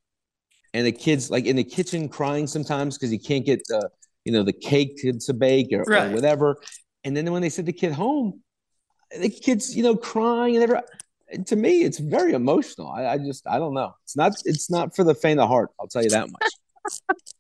and 0.76 0.86
the 0.86 0.92
kids 0.92 1.32
like 1.32 1.46
in 1.46 1.56
the 1.56 1.64
kitchen 1.64 2.10
crying 2.10 2.46
sometimes 2.46 2.98
because 2.98 3.10
he 3.10 3.18
can't 3.18 3.46
get 3.46 3.62
the 3.68 3.90
you 4.26 4.34
know 4.34 4.44
the 4.44 4.54
cake 4.54 4.98
to, 4.98 5.34
bake 5.34 5.72
or, 5.72 5.84
right. 5.84 6.12
or, 6.12 6.16
whatever. 6.16 6.58
And 7.04 7.16
then 7.16 7.32
when 7.32 7.42
they 7.42 7.50
send 7.50 7.68
the 7.68 7.74
kid 7.74 7.94
home, 7.94 8.42
the 9.18 9.30
kid's 9.30 9.76
you 9.76 9.84
know 9.84 9.96
crying 9.96 10.56
and 10.56 10.64
everything. 10.64 11.46
To 11.46 11.56
me, 11.56 11.84
it's 11.84 12.00
very 12.00 12.34
emotional. 12.34 12.90
I, 12.90 13.06
I 13.06 13.18
just 13.18 13.48
I 13.48 13.60
don't 13.60 13.74
know. 13.74 13.94
It's 14.04 14.18
not 14.18 14.34
it's 14.46 14.70
not 14.70 14.96
for 14.96 15.04
the 15.04 15.16
faint 15.16 15.40
of 15.40 15.48
heart. 15.48 15.70
I'll 15.80 15.88
tell 15.88 16.04
you 16.04 16.10
that 16.10 16.30
much. 16.30 17.14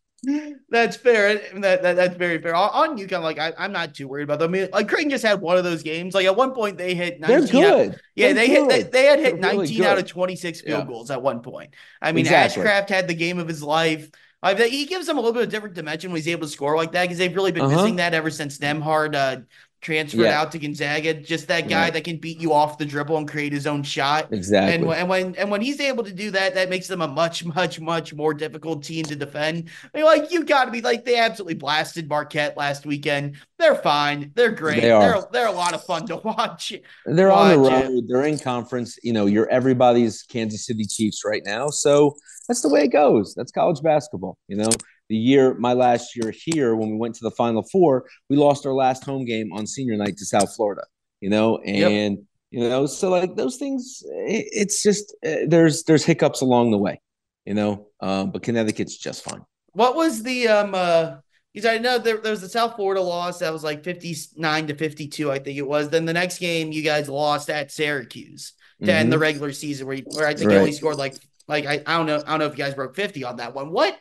That's 0.69 0.95
fair. 0.95 1.35
That, 1.59 1.83
that, 1.83 1.95
that's 1.95 2.15
very 2.15 2.41
fair. 2.41 2.55
On 2.55 2.97
UConn, 2.97 3.21
like 3.21 3.39
I, 3.39 3.53
am 3.57 3.71
not 3.71 3.93
too 3.93 4.07
worried 4.07 4.23
about 4.23 4.39
them. 4.39 4.51
I 4.51 4.59
mean, 4.59 4.69
like 4.73 4.87
Creighton 4.87 5.09
just 5.09 5.23
had 5.23 5.41
one 5.41 5.57
of 5.57 5.63
those 5.63 5.83
games. 5.83 6.15
Like 6.15 6.25
at 6.25 6.35
one 6.35 6.51
point, 6.51 6.77
they 6.77 6.95
hit 6.95 7.19
19. 7.19 7.27
They're 7.27 7.51
good. 7.51 7.89
Out, 7.89 7.99
yeah, 8.15 8.27
They're 8.27 8.33
they 8.33 8.47
good. 8.47 8.71
hit. 8.71 8.91
They, 8.91 9.01
they 9.01 9.05
had 9.07 9.19
hit 9.19 9.41
They're 9.41 9.53
19 9.53 9.77
really 9.77 9.87
out 9.87 9.97
of 9.97 10.07
26 10.07 10.61
field 10.61 10.79
yeah. 10.79 10.85
goals 10.85 11.11
at 11.11 11.21
one 11.21 11.41
point. 11.41 11.75
I 12.01 12.11
mean, 12.11 12.25
exactly. 12.25 12.63
Ashworth 12.63 12.89
had 12.89 13.07
the 13.07 13.13
game 13.13 13.39
of 13.39 13.47
his 13.47 13.61
life. 13.61 14.09
Uh, 14.43 14.55
he 14.55 14.85
gives 14.85 15.07
them 15.07 15.17
a 15.17 15.21
little 15.21 15.33
bit 15.33 15.43
of 15.43 15.49
different 15.49 15.75
dimension 15.75 16.11
when 16.11 16.17
he's 16.17 16.27
able 16.27 16.45
to 16.45 16.51
score 16.51 16.75
like 16.75 16.91
that 16.91 17.03
because 17.03 17.17
they've 17.17 17.35
really 17.35 17.51
been 17.51 17.63
uh-huh. 17.63 17.75
missing 17.75 17.95
that 17.95 18.13
ever 18.13 18.29
since 18.29 18.59
Nembhard 18.59 19.15
uh, 19.15 19.41
transferred 19.85 20.21
yeah. 20.21 20.41
out 20.41 20.51
to 20.51 20.57
Gonzaga. 20.57 21.13
Just 21.13 21.47
that 21.47 21.69
guy 21.69 21.91
that 21.91 22.03
can 22.03 22.17
beat 22.17 22.39
you 22.39 22.53
off 22.53 22.79
the 22.79 22.85
dribble 22.85 23.17
and 23.17 23.27
create 23.27 23.53
his 23.53 23.67
own 23.67 23.83
shot. 23.83 24.33
Exactly. 24.33 24.73
And, 24.73 24.91
and 24.91 25.07
when 25.07 25.35
and 25.35 25.51
when 25.51 25.61
he's 25.61 25.79
able 25.79 26.03
to 26.03 26.11
do 26.11 26.31
that, 26.31 26.55
that 26.55 26.69
makes 26.69 26.87
them 26.87 27.01
a 27.01 27.07
much 27.07 27.45
much 27.45 27.79
much 27.79 28.13
more 28.13 28.33
difficult 28.33 28.83
team 28.83 29.05
to 29.05 29.15
defend. 29.15 29.69
I 29.83 29.97
mean, 29.97 30.05
like 30.05 30.31
you 30.31 30.43
got 30.43 30.65
to 30.65 30.71
be 30.71 30.81
like 30.81 31.05
they 31.05 31.17
absolutely 31.17 31.53
blasted 31.53 32.09
Marquette 32.09 32.57
last 32.57 32.85
weekend. 32.85 33.37
They're 33.59 33.75
fine. 33.75 34.31
They're 34.33 34.51
great. 34.51 34.81
They 34.81 34.91
are. 34.91 35.01
They're, 35.01 35.23
they're 35.31 35.47
a 35.47 35.51
lot 35.51 35.75
of 35.75 35.83
fun 35.83 36.07
to 36.07 36.15
watch. 36.23 36.73
They're 37.05 37.29
watch 37.29 37.37
on 37.37 37.63
the 37.63 37.69
road. 37.69 37.91
It. 37.91 38.05
They're 38.07 38.25
in 38.25 38.39
conference. 38.39 38.97
You 39.03 39.13
know, 39.13 39.27
you're 39.27 39.49
everybody's 39.49 40.23
Kansas 40.23 40.65
City 40.65 40.85
Chiefs 40.85 41.21
right 41.23 41.43
now. 41.45 41.69
So 41.69 42.15
that's 42.47 42.61
the 42.61 42.69
way 42.69 42.81
it 42.81 42.91
goes. 42.91 43.35
That's 43.35 43.51
college 43.51 43.81
basketball. 43.83 44.39
You 44.47 44.57
know, 44.57 44.69
the 45.09 45.15
year 45.15 45.53
my 45.55 45.73
last 45.73 46.15
year 46.15 46.33
here 46.45 46.75
when 46.75 46.89
we 46.89 46.97
went 46.97 47.15
to 47.15 47.23
the 47.23 47.31
final 47.31 47.63
four 47.71 48.05
we 48.29 48.35
lost 48.35 48.65
our 48.65 48.73
last 48.73 49.03
home 49.03 49.25
game 49.25 49.51
on 49.53 49.67
senior 49.67 49.95
night 49.95 50.17
to 50.17 50.25
south 50.25 50.55
florida 50.55 50.83
you 51.21 51.29
know 51.29 51.57
and 51.59 52.17
yep. 52.17 52.25
you 52.51 52.69
know 52.69 52.85
so 52.85 53.09
like 53.09 53.35
those 53.35 53.57
things 53.57 54.03
it's 54.05 54.81
just 54.81 55.15
uh, 55.25 55.45
there's 55.47 55.83
there's 55.83 56.03
hiccups 56.03 56.41
along 56.41 56.71
the 56.71 56.77
way 56.77 56.99
you 57.45 57.53
know 57.53 57.87
um, 58.01 58.31
but 58.31 58.43
connecticut's 58.43 58.97
just 58.97 59.23
fine 59.23 59.41
what 59.73 59.95
was 59.95 60.23
the 60.23 60.47
um 60.47 60.73
uh 60.73 61.15
because 61.53 61.73
I 61.73 61.77
know 61.77 61.97
there, 61.97 62.17
there 62.17 62.31
was 62.31 62.41
the 62.41 62.49
South 62.49 62.75
Florida 62.75 62.99
loss 62.99 63.39
that 63.39 63.53
was 63.53 63.63
like 63.63 63.81
59 63.81 64.67
to 64.67 64.75
52, 64.75 65.31
I 65.31 65.39
think 65.39 65.57
it 65.57 65.65
was. 65.65 65.87
Then 65.87 66.03
the 66.03 66.11
next 66.11 66.39
game, 66.39 66.73
you 66.73 66.81
guys 66.81 67.07
lost 67.07 67.49
at 67.49 67.71
Syracuse 67.71 68.51
mm-hmm. 68.81 68.89
end 68.89 69.11
the 69.11 69.17
regular 69.17 69.53
season, 69.53 69.87
where, 69.87 69.95
you, 69.95 70.03
where 70.13 70.27
I 70.27 70.33
think 70.33 70.49
right. 70.49 70.55
you 70.55 70.59
only 70.59 70.71
scored 70.73 70.97
like 70.97 71.15
like 71.47 71.65
I, 71.65 71.81
I 71.85 71.97
don't 71.97 72.07
know 72.07 72.21
I 72.25 72.31
don't 72.31 72.39
know 72.39 72.45
if 72.47 72.57
you 72.57 72.63
guys 72.63 72.73
broke 72.73 72.95
50 72.95 73.23
on 73.23 73.37
that 73.37 73.53
one. 73.53 73.71
What 73.71 73.97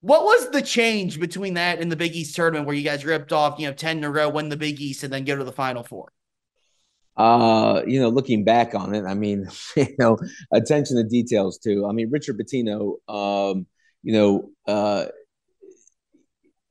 what 0.00 0.24
was 0.24 0.50
the 0.50 0.62
change 0.62 1.20
between 1.20 1.54
that 1.54 1.80
and 1.80 1.92
the 1.92 1.96
Big 1.96 2.14
East 2.14 2.34
tournament 2.34 2.66
where 2.66 2.74
you 2.74 2.82
guys 2.82 3.04
ripped 3.04 3.32
off, 3.32 3.58
you 3.58 3.66
know, 3.66 3.74
10 3.74 3.98
in 3.98 4.04
a 4.04 4.10
row, 4.10 4.28
win 4.28 4.48
the 4.48 4.56
Big 4.56 4.80
East, 4.80 5.02
and 5.02 5.12
then 5.12 5.24
go 5.24 5.36
to 5.36 5.44
the 5.44 5.52
Final 5.52 5.82
Four? 5.82 6.12
Uh, 7.16 7.82
you 7.86 8.00
know, 8.00 8.08
looking 8.08 8.44
back 8.44 8.74
on 8.74 8.94
it, 8.94 9.04
I 9.04 9.14
mean, 9.14 9.46
you 9.76 9.94
know, 9.98 10.16
attention 10.52 10.96
to 10.96 11.04
details 11.04 11.58
too. 11.58 11.86
I 11.86 11.92
mean, 11.92 12.10
Richard 12.10 12.38
Pitino, 12.38 12.96
um, 13.08 13.66
you 14.02 14.14
know, 14.14 14.50
uh, 14.66 15.06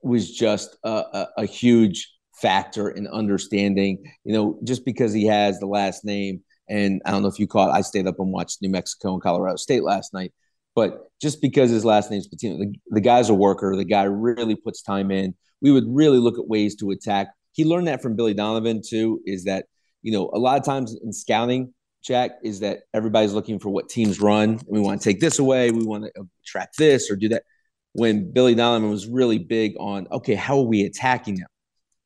was 0.01 0.31
just 0.31 0.77
a, 0.83 0.89
a, 0.89 1.27
a 1.39 1.45
huge 1.45 2.11
factor 2.41 2.89
in 2.89 3.05
understanding, 3.07 4.01
you 4.23 4.33
know, 4.33 4.59
just 4.63 4.85
because 4.85 5.13
he 5.13 5.25
has 5.25 5.59
the 5.59 5.67
last 5.67 6.05
name. 6.05 6.41
And 6.67 7.01
I 7.05 7.11
don't 7.11 7.21
know 7.21 7.27
if 7.27 7.39
you 7.39 7.47
caught, 7.47 7.71
I 7.71 7.81
stayed 7.81 8.07
up 8.07 8.19
and 8.19 8.31
watched 8.31 8.61
New 8.61 8.69
Mexico 8.69 9.13
and 9.13 9.21
Colorado 9.21 9.57
State 9.57 9.83
last 9.83 10.13
night. 10.13 10.33
But 10.79 11.11
just 11.19 11.41
because 11.41 11.69
his 11.69 11.83
last 11.83 12.09
name's 12.09 12.29
Pitino, 12.29 12.57
the, 12.57 12.73
the 12.91 13.01
guy's 13.01 13.29
a 13.29 13.33
worker. 13.33 13.75
The 13.75 13.83
guy 13.83 14.03
really 14.03 14.55
puts 14.55 14.81
time 14.81 15.11
in. 15.11 15.35
We 15.61 15.71
would 15.71 15.83
really 15.89 16.19
look 16.19 16.39
at 16.39 16.47
ways 16.47 16.77
to 16.77 16.91
attack. 16.91 17.27
He 17.51 17.65
learned 17.65 17.89
that 17.89 18.01
from 18.01 18.15
Billy 18.15 18.33
Donovan 18.33 18.81
too. 18.81 19.19
Is 19.25 19.43
that 19.43 19.65
you 20.03 20.13
know 20.13 20.29
a 20.33 20.39
lot 20.39 20.57
of 20.57 20.63
times 20.63 20.97
in 21.03 21.11
scouting, 21.11 21.73
Jack, 22.01 22.31
is 22.45 22.61
that 22.61 22.83
everybody's 22.93 23.33
looking 23.33 23.59
for 23.59 23.69
what 23.69 23.89
teams 23.89 24.21
run. 24.21 24.61
We 24.69 24.79
want 24.79 25.01
to 25.01 25.09
take 25.09 25.19
this 25.19 25.37
away. 25.37 25.69
We 25.71 25.83
want 25.83 26.05
to 26.05 26.21
uh, 26.21 26.23
track 26.45 26.69
this 26.77 27.11
or 27.11 27.17
do 27.17 27.27
that. 27.27 27.43
When 27.91 28.31
Billy 28.31 28.55
Donovan 28.55 28.89
was 28.89 29.05
really 29.05 29.37
big 29.37 29.73
on, 29.81 30.07
okay, 30.09 30.35
how 30.35 30.59
are 30.59 30.65
we 30.65 30.85
attacking 30.85 31.35
them, 31.35 31.49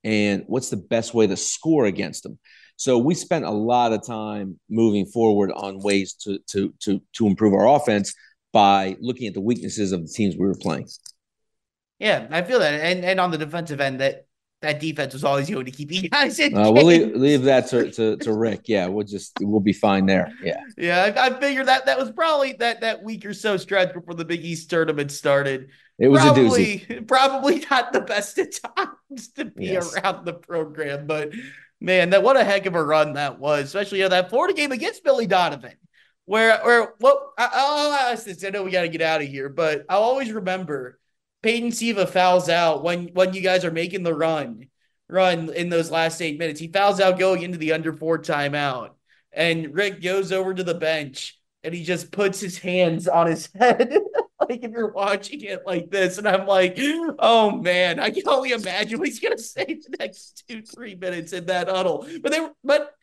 and 0.04 0.46
what's 0.48 0.72
the 0.72 0.78
best 0.78 1.14
way 1.14 1.28
to 1.28 1.38
score 1.38 1.86
against 1.86 2.24
them. 2.24 2.40
So 2.78 2.98
we 2.98 3.14
spent 3.14 3.46
a 3.46 3.52
lot 3.52 3.94
of 3.94 4.04
time 4.04 4.60
moving 4.68 5.06
forward 5.06 5.52
on 5.52 5.78
ways 5.78 6.14
to 6.24 6.40
to 6.48 6.74
to 6.80 7.00
to 7.18 7.28
improve 7.28 7.54
our 7.54 7.68
offense 7.68 8.16
by 8.54 8.96
looking 9.02 9.28
at 9.28 9.34
the 9.34 9.42
weaknesses 9.42 9.92
of 9.92 10.04
the 10.04 10.08
teams 10.08 10.36
we 10.36 10.46
were 10.46 10.56
playing. 10.56 10.88
Yeah, 12.00 12.28
I 12.32 12.44
feel 12.44 12.60
that, 12.60 12.74
and 12.74 13.04
and 13.04 13.20
on 13.20 13.32
the 13.32 13.38
defensive 13.38 13.82
end, 13.82 14.00
that 14.00 14.28
that 14.62 14.80
defense 14.80 15.14
was 15.14 15.26
always 15.26 15.50
going 15.50 15.66
to 15.66 15.72
keep 15.72 15.92
you 15.92 16.10
guys 16.10 16.40
in. 16.40 16.58
Uh, 16.58 16.72
we'll 16.72 16.86
leave, 16.86 17.16
leave 17.16 17.44
that 17.44 17.68
to, 17.68 17.92
to, 17.92 18.16
to 18.18 18.34
Rick. 18.34 18.62
Yeah, 18.66 18.88
we'll 18.88 19.06
just 19.06 19.34
we'll 19.42 19.60
be 19.60 19.74
fine 19.74 20.06
there. 20.06 20.32
Yeah, 20.42 20.62
yeah. 20.78 21.14
I, 21.16 21.28
I 21.28 21.40
figured 21.40 21.68
that 21.68 21.86
that 21.86 21.98
was 21.98 22.12
probably 22.12 22.54
that 22.54 22.82
that 22.82 23.04
week 23.04 23.26
or 23.26 23.34
so 23.34 23.58
stretch 23.58 23.94
before 23.94 24.16
the 24.16 24.26
Big 24.26 24.44
East 24.44 24.70
tournament 24.70 25.12
started. 25.12 25.70
It 26.00 26.08
was 26.08 26.22
probably, 26.22 26.74
a 26.74 26.80
doozy. 26.80 27.08
Probably 27.08 27.66
not 27.70 27.94
the 27.94 28.02
best 28.02 28.38
of 28.40 28.48
times 28.76 29.28
to 29.34 29.46
be 29.46 29.68
yes. 29.68 29.96
around 29.96 30.26
the 30.26 30.34
program, 30.34 31.06
but 31.06 31.32
man, 31.80 32.10
that 32.10 32.24
what 32.24 32.36
a 32.36 32.44
heck 32.44 32.66
of 32.66 32.74
a 32.74 32.84
run 32.84 33.14
that 33.14 33.40
was, 33.40 33.66
especially 33.66 34.00
you 34.00 34.06
know, 34.06 34.10
that 34.10 34.30
Florida 34.30 34.56
game 34.56 34.72
against 34.72 35.04
Billy 35.04 35.28
Donovan 35.28 35.76
where 36.26 36.60
where 36.64 36.94
well 37.00 37.34
I, 37.38 37.48
will 37.48 37.94
ask 37.94 38.26
this. 38.26 38.44
I 38.44 38.50
know 38.50 38.64
we 38.64 38.72
got 38.72 38.84
to 38.84 38.90
get 38.90 39.02
out 39.02 39.22
of 39.22 39.28
here, 39.28 39.50
but 39.50 39.86
I'll 39.90 40.02
always 40.02 40.32
remember 40.32 41.00
Peyton 41.42 41.72
Siva 41.72 42.08
fouls 42.08 42.50
out 42.50 42.84
when 42.84 43.08
when 43.10 43.34
you 43.34 43.42
guys 43.42 43.66
are 43.66 43.72
making 43.72 44.04
the 44.04 44.14
run 44.14 44.68
run 45.10 45.54
in 45.54 45.70
those 45.70 45.92
last 45.92 46.22
eight 46.22 46.40
minutes. 46.40 46.60
He 46.60 46.68
fouls 46.68 47.00
out 47.00 47.20
going 47.20 47.44
into 47.44 47.58
the 47.58 47.74
under 47.74 47.94
four 47.94 48.20
timeout, 48.20 48.92
and 49.32 49.74
Rick 49.74 50.02
goes 50.02 50.32
over 50.32 50.54
to 50.54 50.64
the 50.64 50.74
bench 50.74 51.40
and 51.64 51.74
he 51.74 51.84
just 51.84 52.12
puts 52.12 52.40
his 52.40 52.58
hands 52.58 53.08
on 53.08 53.28
his 53.28 53.50
head. 53.56 53.98
like 54.40 54.64
if 54.64 54.72
you're 54.72 54.92
watching 54.92 55.42
it 55.42 55.66
like 55.66 55.90
this, 55.90 56.18
and 56.18 56.28
I'm 56.28 56.46
like, 56.46 56.78
oh 57.20 57.52
man, 57.52 58.00
I 58.00 58.10
can 58.10 58.28
only 58.28 58.52
imagine 58.52 59.00
what 59.00 59.08
he's 59.08 59.20
gonna 59.20 59.38
say 59.38 59.66
the 59.66 59.96
next 60.00 60.44
two, 60.48 60.62
three 60.62 60.96
minutes 60.96 61.34
in 61.34 61.46
that 61.48 61.70
huddle. 61.70 62.08
But 62.22 62.32
they 62.32 62.48
but 62.64 62.94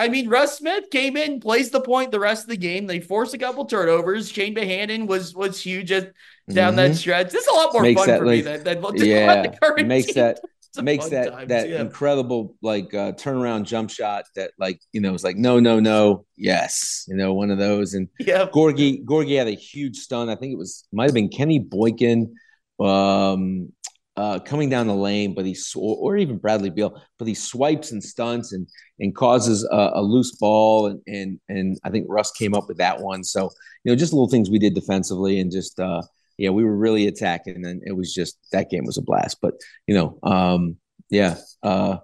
I 0.00 0.08
mean, 0.08 0.28
Russ 0.28 0.58
Smith 0.58 0.90
came 0.90 1.16
in, 1.16 1.40
plays 1.40 1.70
the 1.70 1.80
point 1.80 2.10
the 2.10 2.20
rest 2.20 2.44
of 2.44 2.48
the 2.48 2.56
game. 2.56 2.86
They 2.86 3.00
force 3.00 3.34
a 3.34 3.38
couple 3.38 3.66
turnovers. 3.66 4.30
Chane 4.30 4.54
Behanan 4.54 5.06
was 5.06 5.34
was 5.34 5.60
huge 5.60 5.92
at, 5.92 6.12
down 6.48 6.74
mm-hmm. 6.74 6.76
that 6.76 6.96
stretch. 6.96 7.30
This 7.30 7.42
is 7.42 7.48
a 7.48 7.54
lot 7.54 7.72
more 7.72 7.82
makes 7.82 8.04
fun 8.04 8.18
for 8.18 8.26
like, 8.26 8.36
me 8.36 8.40
than, 8.40 8.64
than, 8.64 8.94
yeah, 8.96 9.52
makes 9.84 10.06
team. 10.06 10.14
that 10.14 10.40
makes 10.82 11.08
that 11.08 11.30
times, 11.30 11.48
that 11.48 11.68
yeah. 11.68 11.80
incredible 11.80 12.56
like 12.62 12.94
uh, 12.94 13.12
turnaround 13.12 13.64
jump 13.64 13.90
shot 13.90 14.24
that 14.36 14.52
like 14.58 14.80
you 14.92 15.00
know 15.00 15.12
it's 15.12 15.24
like 15.24 15.36
no 15.36 15.58
no 15.60 15.80
no 15.80 16.24
yes 16.36 17.04
you 17.08 17.16
know 17.16 17.34
one 17.34 17.50
of 17.50 17.58
those 17.58 17.94
and 17.94 18.08
yeah 18.20 18.46
Gorgui 18.46 19.04
Gorgui 19.04 19.36
had 19.36 19.48
a 19.48 19.52
huge 19.52 19.96
stun 19.96 20.28
I 20.28 20.36
think 20.36 20.52
it 20.52 20.58
was 20.58 20.86
might 20.92 21.06
have 21.06 21.14
been 21.14 21.28
Kenny 21.28 21.58
Boynton 21.58 22.36
um 22.78 23.72
uh, 24.16 24.38
coming 24.40 24.68
down 24.68 24.86
the 24.86 24.94
lane, 24.94 25.34
but 25.34 25.46
he 25.46 25.56
or, 25.76 25.96
or, 25.96 26.16
even 26.16 26.36
Bradley 26.36 26.70
Beal, 26.70 27.00
but 27.18 27.28
he 27.28 27.34
swipes 27.34 27.92
and 27.92 28.02
stunts 28.02 28.52
and 28.52 28.66
and 28.98 29.14
causes 29.14 29.64
a, 29.70 29.90
a, 29.94 30.02
loose 30.02 30.36
ball, 30.36 30.86
and 30.86 31.00
and 31.06 31.40
and 31.48 31.78
I 31.84 31.90
think 31.90 32.06
Russ 32.08 32.32
came 32.32 32.54
up 32.54 32.68
with 32.68 32.78
that 32.78 33.00
one. 33.00 33.22
So 33.24 33.50
you 33.84 33.92
know, 33.92 33.96
just 33.96 34.12
little 34.12 34.28
things 34.28 34.50
we 34.50 34.58
did 34.58 34.74
defensively, 34.74 35.38
and 35.38 35.50
just 35.50 35.78
uh, 35.78 36.02
yeah, 36.38 36.50
we 36.50 36.64
were 36.64 36.76
really 36.76 37.06
attacking, 37.06 37.64
and 37.64 37.82
it 37.86 37.96
was 37.96 38.12
just 38.12 38.38
that 38.52 38.68
game 38.68 38.84
was 38.84 38.98
a 38.98 39.02
blast. 39.02 39.38
But 39.40 39.54
you 39.86 39.94
know, 39.94 40.18
um, 40.22 40.76
yeah. 41.08 41.36
Uh, 41.62 41.98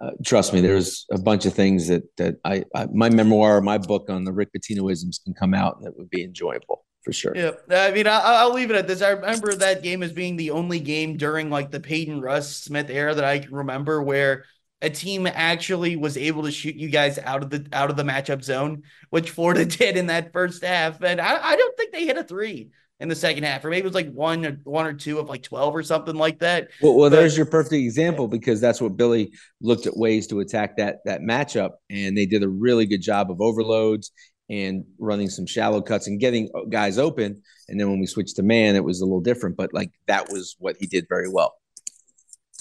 uh, 0.00 0.12
trust 0.24 0.54
me, 0.54 0.62
there's 0.62 1.04
a 1.10 1.18
bunch 1.18 1.44
of 1.44 1.52
things 1.52 1.88
that 1.88 2.04
that 2.16 2.36
I, 2.42 2.64
I 2.74 2.86
my 2.90 3.10
memoir, 3.10 3.60
my 3.60 3.76
book 3.76 4.08
on 4.08 4.24
the 4.24 4.32
Rick 4.32 4.48
Pitinoisms 4.56 5.22
can 5.22 5.34
come 5.34 5.52
out, 5.52 5.76
and 5.76 5.86
it 5.86 5.94
would 5.98 6.08
be 6.08 6.24
enjoyable 6.24 6.84
for 7.02 7.12
sure. 7.12 7.32
Yeah, 7.34 7.52
I 7.70 7.92
mean, 7.92 8.06
I, 8.06 8.44
will 8.44 8.54
leave 8.54 8.70
it 8.70 8.76
at 8.76 8.86
this. 8.86 9.02
I 9.02 9.10
remember 9.10 9.54
that 9.54 9.82
game 9.82 10.02
as 10.02 10.12
being 10.12 10.36
the 10.36 10.50
only 10.50 10.80
game 10.80 11.16
during 11.16 11.50
like 11.50 11.70
the 11.70 11.80
Peyton 11.80 12.20
Russ 12.20 12.56
Smith 12.56 12.90
era 12.90 13.14
that 13.14 13.24
I 13.24 13.38
can 13.38 13.54
remember 13.54 14.02
where 14.02 14.44
a 14.82 14.90
team 14.90 15.26
actually 15.26 15.96
was 15.96 16.16
able 16.16 16.42
to 16.44 16.50
shoot 16.50 16.76
you 16.76 16.88
guys 16.88 17.18
out 17.18 17.42
of 17.42 17.50
the 17.50 17.66
out 17.72 17.90
of 17.90 17.96
the 17.96 18.02
matchup 18.02 18.42
zone, 18.42 18.82
which 19.10 19.30
Florida 19.30 19.64
did 19.78 19.96
in 19.96 20.06
that 20.06 20.32
first 20.32 20.62
half. 20.62 21.02
And 21.02 21.20
I, 21.20 21.52
I 21.52 21.56
don't 21.56 21.76
think 21.76 21.92
they 21.92 22.06
hit 22.06 22.18
a 22.18 22.24
three 22.24 22.70
in 22.98 23.08
the 23.08 23.16
second 23.16 23.44
half, 23.44 23.64
or 23.64 23.70
maybe 23.70 23.80
it 23.80 23.84
was 23.84 23.94
like 23.94 24.12
one 24.12 24.44
or 24.44 24.60
one 24.64 24.86
or 24.86 24.92
two 24.92 25.18
of 25.18 25.28
like 25.28 25.42
twelve 25.42 25.74
or 25.74 25.82
something 25.82 26.16
like 26.16 26.40
that. 26.40 26.68
Well, 26.82 26.96
well 26.96 27.08
but, 27.08 27.16
there's 27.16 27.36
your 27.36 27.46
perfect 27.46 27.74
example 27.74 28.28
because 28.28 28.60
that's 28.60 28.80
what 28.80 28.96
Billy 28.96 29.32
looked 29.62 29.86
at 29.86 29.96
ways 29.96 30.26
to 30.28 30.40
attack 30.40 30.76
that 30.76 30.98
that 31.06 31.22
matchup, 31.22 31.72
and 31.88 32.16
they 32.16 32.26
did 32.26 32.42
a 32.42 32.48
really 32.48 32.84
good 32.84 33.00
job 33.00 33.30
of 33.30 33.40
overloads 33.40 34.12
and 34.50 34.84
running 34.98 35.30
some 35.30 35.46
shallow 35.46 35.80
cuts 35.80 36.08
and 36.08 36.18
getting 36.18 36.50
guys 36.68 36.98
open. 36.98 37.40
And 37.68 37.78
then 37.78 37.88
when 37.88 38.00
we 38.00 38.06
switched 38.06 38.36
to 38.36 38.42
man, 38.42 38.74
it 38.74 38.82
was 38.82 39.00
a 39.00 39.04
little 39.04 39.20
different, 39.20 39.56
but 39.56 39.72
like 39.72 39.92
that 40.08 40.28
was 40.28 40.56
what 40.58 40.76
he 40.78 40.86
did 40.86 41.06
very 41.08 41.28
well. 41.28 41.54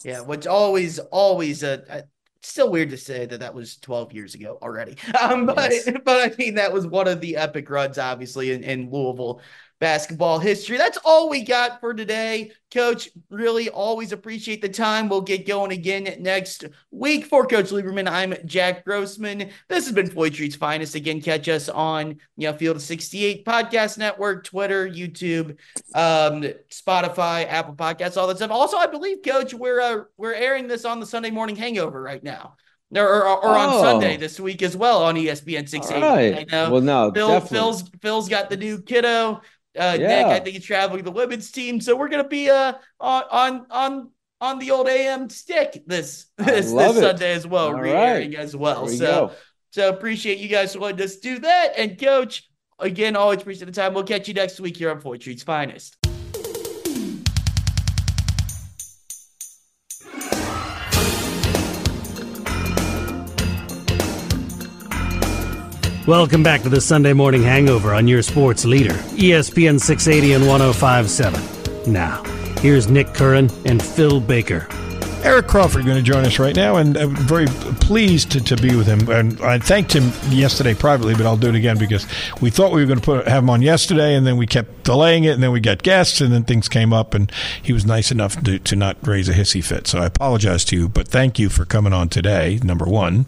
Yeah, 0.05 0.21
which 0.21 0.47
always, 0.47 0.99
always, 0.99 1.63
uh, 1.63 1.81
uh 1.89 2.01
still 2.41 2.71
weird 2.71 2.89
to 2.91 2.97
say 2.97 3.25
that 3.25 3.41
that 3.41 3.53
was 3.53 3.77
12 3.77 4.13
years 4.13 4.35
ago 4.35 4.57
already. 4.61 4.95
Um, 5.21 5.45
but, 5.45 5.71
yes. 5.71 5.89
but 6.05 6.31
I 6.31 6.35
mean, 6.37 6.55
that 6.55 6.71
was 6.71 6.87
one 6.87 7.07
of 7.07 7.19
the 7.19 7.35
epic 7.35 7.69
runs, 7.69 7.97
obviously, 7.97 8.51
in, 8.51 8.63
in 8.63 8.89
Louisville 8.89 9.41
basketball 9.79 10.39
history. 10.39 10.77
That's 10.77 10.97
all 11.05 11.29
we 11.29 11.43
got 11.43 11.79
for 11.79 11.93
today. 11.93 12.51
Coach, 12.71 13.09
really 13.29 13.69
always 13.69 14.11
appreciate 14.11 14.61
the 14.61 14.69
time. 14.69 15.09
We'll 15.09 15.21
get 15.21 15.47
going 15.47 15.71
again 15.71 16.17
next 16.19 16.65
week. 16.91 17.25
For 17.25 17.47
Coach 17.47 17.69
Lieberman, 17.69 18.07
I'm 18.07 18.35
Jack 18.45 18.85
Grossman. 18.85 19.49
This 19.67 19.85
has 19.85 19.93
been 19.93 20.09
Floyd 20.09 20.33
Street's 20.33 20.55
Finest. 20.55 20.95
Again, 20.95 21.21
catch 21.21 21.47
us 21.47 21.69
on 21.69 22.17
you 22.37 22.51
know, 22.51 22.57
Field 22.57 22.81
68 22.81 23.45
Podcast 23.45 23.97
Network, 23.97 24.43
Twitter, 24.43 24.87
YouTube, 24.87 25.57
um, 25.95 26.43
Spotify, 26.69 27.47
Apple 27.47 27.75
Podcasts, 27.75 28.17
all 28.17 28.27
that 28.27 28.37
stuff. 28.37 28.51
Also, 28.51 28.77
I 28.77 28.87
believe, 28.87 29.19
Coach, 29.23 29.53
we're 29.53 29.79
uh, 29.79 30.03
we're 30.17 30.33
airing 30.33 30.67
this 30.67 30.85
on 30.85 30.99
the 30.99 31.05
Sunday 31.05 31.31
Morning 31.31 31.55
Hangover 31.55 32.01
right 32.01 32.23
now 32.23 32.55
or, 32.95 33.23
or, 33.23 33.45
or 33.45 33.57
on 33.57 33.69
oh. 33.69 33.81
Sunday 33.81 34.17
this 34.17 34.39
week 34.39 34.61
as 34.61 34.75
well 34.75 35.03
on 35.03 35.15
ESPN 35.15 35.69
680. 35.69 36.01
Right. 36.01 36.47
I 36.47 36.51
know. 36.51 36.71
Well, 36.71 36.81
no, 36.81 37.11
Phil, 37.13 37.39
Phil's 37.41 37.83
Phil's 38.01 38.29
got 38.29 38.49
the 38.49 38.57
new 38.57 38.81
kiddo 38.81 39.41
Uh, 39.77 39.97
Yeah. 39.99 40.07
Nick, 40.07 40.25
I 40.27 40.39
think 40.39 40.55
he's 40.55 40.65
traveling 40.65 41.03
the 41.03 41.11
women's 41.11 41.51
team, 41.51 41.79
so 41.81 41.95
we're 41.95 42.09
gonna 42.09 42.27
be 42.27 42.49
uh 42.49 42.73
on 42.99 43.23
on 43.31 43.65
on 43.69 44.09
on 44.41 44.59
the 44.59 44.71
old 44.71 44.87
AM 44.87 45.29
stick 45.29 45.83
this 45.85 46.27
this, 46.37 46.71
this 46.71 46.97
it. 46.97 46.99
Sunday 47.01 47.33
as 47.33 47.45
well, 47.45 47.67
All 47.67 47.73
re-airing 47.81 48.31
right. 48.31 48.39
as 48.39 48.55
well. 48.55 48.85
We 48.85 48.95
So 48.97 49.05
go. 49.05 49.31
so 49.71 49.89
appreciate 49.89 50.39
you 50.39 50.47
guys 50.47 50.75
letting 50.75 51.01
us 51.03 51.17
do 51.17 51.39
that. 51.39 51.73
And 51.77 51.99
coach, 51.99 52.49
again, 52.79 53.15
always 53.15 53.41
appreciate 53.41 53.65
the 53.65 53.71
time. 53.71 53.93
We'll 53.93 54.03
catch 54.05 54.27
you 54.27 54.33
next 54.33 54.59
week 54.59 54.77
here 54.77 54.89
on 54.91 54.99
Floyd 55.01 55.21
Street's 55.21 55.43
Finest. 55.43 55.97
Welcome 66.07 66.41
back 66.41 66.63
to 66.63 66.69
the 66.69 66.81
Sunday 66.81 67.13
Morning 67.13 67.43
Hangover 67.43 67.93
on 67.93 68.07
your 68.07 68.23
sports 68.23 68.65
leader, 68.65 68.93
ESPN 68.93 69.79
680 69.79 70.33
and 70.33 70.47
1057. 70.47 71.93
Now, 71.93 72.23
here's 72.61 72.89
Nick 72.89 73.13
Curran 73.13 73.51
and 73.65 73.83
Phil 73.83 74.19
Baker. 74.19 74.67
Eric 75.23 75.47
Crawford 75.47 75.85
going 75.85 75.97
to 75.97 76.03
join 76.03 76.25
us 76.25 76.39
right 76.39 76.55
now, 76.55 76.77
and 76.77 76.95
I'm 76.97 77.13
very 77.13 77.47
pleased 77.47 78.31
to, 78.31 78.43
to 78.45 78.55
be 78.55 78.75
with 78.75 78.87
him. 78.87 79.09
And 79.09 79.39
I 79.41 79.59
thanked 79.59 79.93
him 79.93 80.11
yesterday 80.31 80.73
privately, 80.73 81.13
but 81.13 81.25
I'll 81.25 81.37
do 81.37 81.49
it 81.49 81.55
again 81.55 81.77
because 81.77 82.07
we 82.41 82.49
thought 82.49 82.71
we 82.71 82.81
were 82.81 82.87
going 82.87 82.99
to 82.99 83.05
put 83.05 83.27
have 83.27 83.43
him 83.43 83.49
on 83.49 83.61
yesterday, 83.61 84.15
and 84.15 84.25
then 84.25 84.37
we 84.37 84.47
kept 84.47 84.83
delaying 84.85 85.25
it, 85.25 85.31
and 85.31 85.43
then 85.43 85.51
we 85.51 85.59
got 85.59 85.83
guests, 85.83 86.21
and 86.21 86.31
then 86.31 86.43
things 86.45 86.69
came 86.69 86.93
up, 86.93 87.13
and 87.13 87.31
he 87.61 87.73
was 87.73 87.85
nice 87.85 88.11
enough 88.11 88.41
to, 88.43 88.59
to 88.59 88.75
not 88.77 88.95
raise 89.05 89.27
a 89.27 89.33
hissy 89.33 89.63
fit. 89.63 89.87
So 89.87 89.99
I 89.99 90.05
apologize 90.05 90.63
to 90.65 90.75
you, 90.77 90.87
but 90.87 91.07
thank 91.07 91.37
you 91.37 91.49
for 91.49 91.65
coming 91.65 91.91
on 91.91 92.07
today. 92.07 92.59
Number 92.63 92.85
one, 92.85 93.25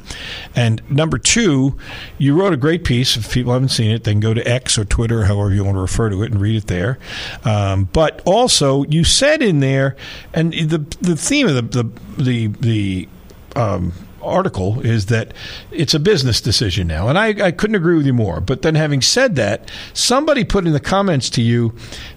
and 0.56 0.82
number 0.90 1.18
two, 1.18 1.78
you 2.18 2.40
wrote 2.40 2.54
a 2.54 2.58
great 2.58 2.86
piece. 2.86 3.18
If 3.18 3.34
people 3.34 3.52
haven't 3.52 3.70
seen 3.70 3.92
it, 3.92 4.06
they 4.06 4.12
can 4.12 4.22
go 4.22 4.34
to 4.34 4.48
X 4.48 4.78
or 4.78 4.86
Twitter, 4.86 5.26
however 5.26 5.54
you 5.54 5.66
want 5.66 5.76
to 5.76 5.82
refer 5.82 6.10
to 6.10 6.24
it, 6.24 6.32
and 6.32 6.40
read 6.40 6.56
it 6.56 6.68
there. 6.68 7.00
Um, 7.44 7.90
but 7.92 8.22
also, 8.26 8.86
you 8.86 9.04
said 9.04 9.42
in 9.42 9.60
there, 9.60 9.98
and 10.34 10.54
the 10.54 10.80
the 11.02 11.18
theme 11.18 11.48
of 11.48 11.56
the 11.56 11.62
the 11.62 11.81
the, 12.18 12.48
the 12.48 13.08
um, 13.56 13.94
article 14.24 14.80
is 14.82 15.08
that 15.08 15.34
it's 15.72 15.94
a 15.94 16.00
business 16.00 16.42
decision 16.42 16.88
now, 16.88 17.08
and 17.08 17.18
I, 17.18 17.48
I 17.48 17.52
couldn't 17.52 17.76
agree 17.76 17.98
with 17.98 18.06
you 18.06 18.14
more. 18.14 18.42
But 18.42 18.62
then, 18.62 18.76
having 18.76 19.02
said 19.02 19.36
that, 19.36 19.70
somebody 19.94 20.44
put 20.44 20.66
in 20.66 20.74
the 20.74 20.80
comments 20.80 21.30
to 21.32 21.42
you 21.42 21.74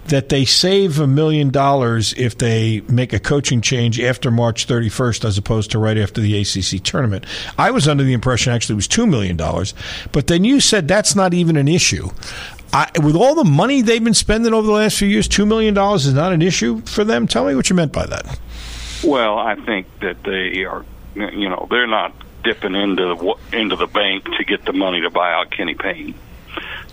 that 0.06 0.28
they 0.28 0.44
save 0.44 1.00
a 1.00 1.06
million 1.06 1.50
dollars 1.50 2.12
if 2.16 2.36
they 2.36 2.80
make 2.82 3.12
a 3.12 3.18
coaching 3.18 3.60
change 3.60 4.00
after 4.00 4.30
March 4.30 4.66
31st 4.66 5.24
as 5.24 5.38
opposed 5.38 5.70
to 5.70 5.78
right 5.78 5.96
after 5.98 6.20
the 6.20 6.38
ACC 6.40 6.82
tournament. 6.82 7.24
I 7.58 7.70
was 7.70 7.88
under 7.88 8.04
the 8.04 8.12
impression 8.12 8.52
actually 8.52 8.74
it 8.74 8.76
was 8.76 8.88
two 8.88 9.06
million 9.06 9.36
dollars, 9.36 9.74
but 10.12 10.26
then 10.26 10.44
you 10.44 10.60
said 10.60 10.86
that's 10.86 11.16
not 11.16 11.32
even 11.32 11.56
an 11.56 11.68
issue. 11.68 12.10
I, 12.72 12.90
with 13.02 13.14
all 13.14 13.36
the 13.36 13.44
money 13.44 13.82
they've 13.82 14.02
been 14.02 14.14
spending 14.14 14.52
over 14.52 14.66
the 14.66 14.72
last 14.72 14.98
few 14.98 15.06
years, 15.06 15.28
two 15.28 15.46
million 15.46 15.74
dollars 15.74 16.06
is 16.06 16.14
not 16.14 16.32
an 16.32 16.42
issue 16.42 16.80
for 16.82 17.04
them. 17.04 17.28
Tell 17.28 17.46
me 17.46 17.54
what 17.54 17.70
you 17.70 17.76
meant 17.76 17.92
by 17.92 18.04
that. 18.06 18.38
Well, 19.04 19.38
I 19.38 19.56
think 19.56 19.86
that 20.00 20.22
they 20.22 20.64
are, 20.64 20.84
you 21.14 21.48
know, 21.48 21.66
they're 21.70 21.86
not 21.86 22.14
dipping 22.42 22.74
into 22.74 23.14
the, 23.14 23.58
into 23.58 23.76
the 23.76 23.86
bank 23.86 24.24
to 24.24 24.44
get 24.44 24.64
the 24.64 24.72
money 24.72 25.02
to 25.02 25.10
buy 25.10 25.32
out 25.32 25.50
Kenny 25.50 25.74
Payne. 25.74 26.14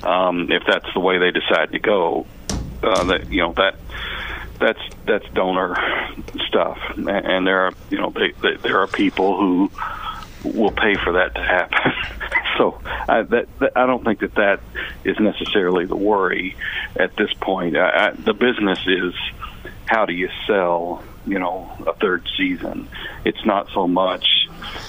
Um, 0.03 0.51
if 0.51 0.63
that's 0.65 0.91
the 0.93 0.99
way 0.99 1.19
they 1.19 1.31
decide 1.31 1.71
to 1.71 1.79
go, 1.79 2.25
uh, 2.83 3.03
that 3.05 3.31
you 3.31 3.41
know 3.41 3.53
that 3.53 3.75
that's 4.59 4.79
that's 5.05 5.27
donor 5.33 5.75
stuff, 6.47 6.79
and, 6.95 7.45
there 7.45 7.67
are 7.67 7.71
you 7.91 7.99
know 7.99 8.09
they, 8.09 8.31
they, 8.41 8.55
there 8.57 8.79
are 8.79 8.87
people 8.87 9.37
who 9.37 9.71
will 10.43 10.71
pay 10.71 10.95
for 10.95 11.13
that 11.13 11.35
to 11.35 11.41
happen. 11.43 11.93
so 12.57 12.81
I, 13.07 13.21
that, 13.21 13.59
that 13.59 13.73
I 13.75 13.85
don't 13.85 14.03
think 14.03 14.19
that 14.21 14.33
that 14.35 14.59
is 15.03 15.19
necessarily 15.19 15.85
the 15.85 15.95
worry 15.95 16.55
at 16.95 17.15
this 17.15 17.31
point. 17.33 17.77
I, 17.77 18.07
I, 18.07 18.11
the 18.11 18.33
business 18.33 18.79
is 18.87 19.13
how 19.85 20.05
do 20.05 20.13
you 20.13 20.29
sell 20.47 21.03
you 21.25 21.39
know 21.39 21.71
a 21.87 21.93
third 21.93 22.27
season. 22.37 22.87
It's 23.25 23.45
not 23.45 23.67
so 23.73 23.87
much 23.87 24.25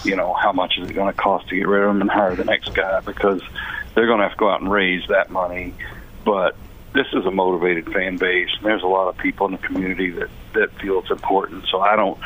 you 0.05 0.17
know 0.17 0.35
how 0.35 0.53
much 0.53 0.75
is 0.79 0.89
it 0.89 0.93
going 0.93 1.13
to 1.13 1.19
cost 1.19 1.49
to 1.49 1.57
get 1.57 1.67
rid 1.67 1.83
of 1.83 1.89
them 1.89 2.01
and 2.01 2.11
hire 2.11 2.37
the 2.37 2.45
next 2.45 2.75
guy 2.75 3.01
because 3.01 3.41
they're 3.95 4.07
going 4.07 4.19
to 4.19 4.25
have 4.25 4.33
to 4.33 4.39
go 4.39 4.51
out 4.51 4.61
and 4.61 4.71
raise 4.71 5.03
that 5.09 5.31
money. 5.31 5.75
But 6.25 6.57
this 6.95 7.07
is 7.13 7.25
a 7.25 7.31
motivated 7.31 7.93
fan 7.93 8.19
base 8.19 8.51
and 8.57 8.67
there's 8.67 8.83
a 8.83 8.87
lot 8.87 9.09
of 9.09 9.17
people 9.19 9.47
in 9.47 9.53
the 9.53 9.59
community 9.59 10.11
that 10.11 10.29
that 10.55 10.73
feel 10.81 11.01
it's 11.01 11.11
important. 11.11 11.67
So 11.71 11.81
i 11.81 11.97
don't 11.97 12.19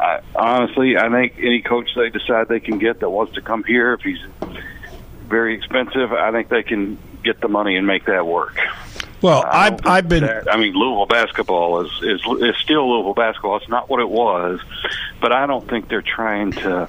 I, 0.00 0.20
honestly 0.34 0.96
i 0.96 1.08
think 1.08 1.34
any 1.38 1.62
coach 1.62 1.90
they 1.94 2.10
decide 2.10 2.48
they 2.48 2.60
can 2.60 2.78
get 2.78 3.00
that 3.00 3.10
wants 3.10 3.34
to 3.34 3.42
come 3.42 3.62
here 3.62 3.92
if 3.94 4.00
he's 4.00 4.18
very 5.28 5.54
expensive 5.54 6.12
i 6.12 6.32
think 6.32 6.48
they 6.48 6.64
can 6.64 6.98
get 7.22 7.40
the 7.40 7.46
money 7.48 7.76
and 7.76 7.86
make 7.86 8.06
that 8.06 8.26
work 8.26 8.58
Well, 9.22 9.44
I 9.46 9.76
I've 9.84 10.08
been 10.08 10.24
that- 10.24 10.52
I 10.52 10.56
mean, 10.56 10.74
Louisville 10.74 11.06
basketball 11.06 11.80
is, 11.82 11.92
is 12.02 12.20
is 12.40 12.56
still 12.56 12.90
Louisville 12.92 13.14
basketball. 13.14 13.56
It's 13.56 13.68
not 13.68 13.88
what 13.88 14.00
it 14.00 14.08
was, 14.08 14.60
but 15.20 15.32
I 15.32 15.46
don't 15.46 15.66
think 15.68 15.88
they're 15.88 16.02
trying 16.02 16.52
to, 16.52 16.88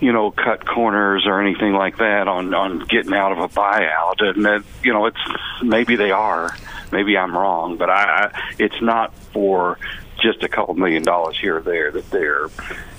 you 0.00 0.12
know, 0.12 0.30
cut 0.30 0.66
corners 0.66 1.24
or 1.26 1.40
anything 1.40 1.72
like 1.72 1.96
that 1.98 2.28
on 2.28 2.52
on 2.52 2.80
getting 2.80 3.14
out 3.14 3.32
of 3.32 3.38
a 3.38 3.48
buyout. 3.48 4.20
And 4.22 4.44
that, 4.44 4.62
you 4.82 4.92
know, 4.92 5.06
it's 5.06 5.18
maybe 5.62 5.96
they 5.96 6.10
are, 6.10 6.54
maybe 6.92 7.16
I'm 7.16 7.34
wrong, 7.36 7.78
but 7.78 7.88
I, 7.88 8.30
I 8.34 8.42
it's 8.58 8.80
not 8.82 9.14
for 9.32 9.78
just 10.22 10.42
a 10.42 10.48
couple 10.48 10.74
million 10.74 11.02
dollars 11.02 11.38
here 11.38 11.56
or 11.56 11.60
there 11.60 11.90
that 11.90 12.10
they're, 12.10 12.48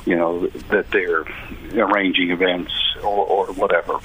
you 0.05 0.15
know, 0.15 0.47
that 0.69 0.89
they're 0.91 1.23
arranging 1.75 2.31
events 2.31 2.71
or, 3.03 3.25
or 3.25 3.45
whatever. 3.53 3.99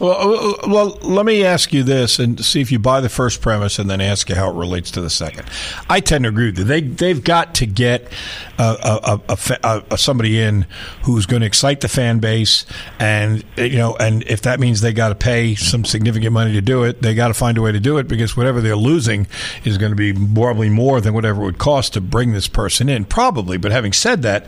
Well, 0.00 0.12
uh, 0.12 0.54
well, 0.66 0.98
let 1.02 1.26
me 1.26 1.44
ask 1.44 1.74
you 1.74 1.82
this 1.82 2.18
and 2.18 2.42
see 2.42 2.62
if 2.62 2.72
you 2.72 2.78
buy 2.78 3.02
the 3.02 3.10
first 3.10 3.42
premise, 3.42 3.78
and 3.78 3.90
then 3.90 4.00
ask 4.00 4.30
you 4.30 4.34
how 4.34 4.50
it 4.50 4.54
relates 4.54 4.90
to 4.92 5.02
the 5.02 5.10
second. 5.10 5.46
I 5.90 6.00
tend 6.00 6.24
to 6.24 6.30
agree 6.30 6.46
with 6.46 6.58
you. 6.58 6.64
They 6.64 6.80
they've 6.80 7.22
got 7.22 7.54
to 7.56 7.66
get 7.66 8.10
a, 8.58 8.62
a, 8.62 9.20
a, 9.28 9.38
a, 9.62 9.82
a 9.90 9.98
somebody 9.98 10.40
in 10.40 10.66
who's 11.02 11.26
going 11.26 11.40
to 11.40 11.46
excite 11.46 11.82
the 11.82 11.88
fan 11.88 12.18
base, 12.18 12.64
and 12.98 13.44
uh, 13.58 13.62
you 13.62 13.76
know, 13.76 13.94
and 13.96 14.22
if 14.22 14.40
that 14.42 14.58
means 14.58 14.80
they 14.80 14.94
got 14.94 15.10
to 15.10 15.14
pay 15.14 15.54
some 15.54 15.84
significant 15.84 16.32
money 16.32 16.52
to 16.54 16.62
do 16.62 16.84
it, 16.84 17.02
they 17.02 17.14
got 17.14 17.28
to 17.28 17.34
find 17.34 17.58
a 17.58 17.62
way 17.62 17.72
to 17.72 17.80
do 17.80 17.98
it 17.98 18.08
because 18.08 18.34
whatever 18.34 18.62
they're 18.62 18.76
losing 18.76 19.26
is 19.64 19.76
going 19.76 19.92
to 19.92 19.96
be 19.96 20.14
probably 20.14 20.70
more 20.70 21.02
than 21.02 21.12
whatever 21.12 21.42
it 21.42 21.44
would 21.44 21.58
cost 21.58 21.92
to 21.92 22.00
bring 22.00 22.32
this 22.32 22.48
person 22.48 22.88
in, 22.88 23.04
probably. 23.04 23.58
But 23.58 23.70
having 23.70 23.92
said 23.92 24.22
that, 24.22 24.46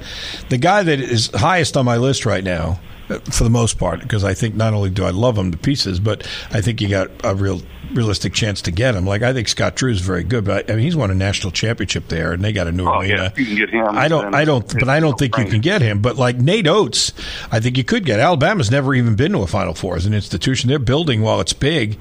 the 0.48 0.57
guy 0.57 0.82
that 0.82 0.98
is 0.98 1.30
highest 1.34 1.76
on 1.76 1.84
my 1.84 1.98
list 1.98 2.24
right 2.24 2.42
now 2.42 2.80
for 3.09 3.44
the 3.44 3.50
most 3.50 3.78
part, 3.78 4.00
because 4.00 4.24
I 4.24 4.34
think 4.34 4.55
not 4.55 4.74
only 4.74 4.90
do 4.90 5.05
I 5.05 5.11
love 5.11 5.36
him 5.36 5.50
to 5.50 5.59
pieces, 5.59 6.00
but 6.00 6.26
I 6.50 6.61
think 6.61 6.80
you 6.80 6.88
got 6.88 7.11
a 7.24 7.34
real 7.34 7.62
realistic 7.95 8.32
chance 8.34 8.62
to 8.62 8.70
get 8.70 8.95
him. 8.95 9.07
Like 9.07 9.22
I 9.22 9.32
think 9.32 9.49
Scott 9.49 9.76
Drew 9.76 9.90
is 9.90 10.01
very 10.01 10.24
good, 10.24 10.45
but 10.45 10.68
I, 10.68 10.72
I 10.72 10.76
mean 10.76 10.84
he's 10.84 10.97
won 10.97 11.11
a 11.11 11.14
national 11.14 11.51
championship 11.53 12.09
there, 12.09 12.32
and 12.32 12.43
they 12.45 12.53
got 12.53 12.66
a 12.66 12.72
new 12.72 12.86
Oh 12.88 13.01
arena. 13.01 13.32
yeah, 13.36 13.40
you 13.40 13.47
can 13.47 13.57
get 13.57 13.70
him. 13.70 13.86
I 13.97 14.09
don't, 14.09 14.34
I 14.34 14.45
don't, 14.45 14.72
but 14.78 14.88
I 14.88 15.01
don't 15.01 15.18
think 15.18 15.36
you 15.38 15.45
can 15.45 15.61
get 15.61 15.82
him. 15.82 16.01
But 16.03 16.16
like 16.16 16.36
Nate 16.36 16.66
Oats, 16.66 17.12
I 17.51 17.61
think 17.61 17.76
you 17.76 17.84
could 17.84 18.05
get. 18.05 18.20
Alabama's 18.20 18.70
never 18.70 18.95
even 18.95 19.14
been 19.16 19.32
to 19.32 19.38
a 19.38 19.47
Final 19.47 19.74
Four 19.74 19.97
as 19.97 20.07
an 20.07 20.14
institution. 20.14 20.68
They're 20.68 20.78
building 20.78 21.22
while 21.22 21.40
it's 21.40 21.53
big. 21.53 21.99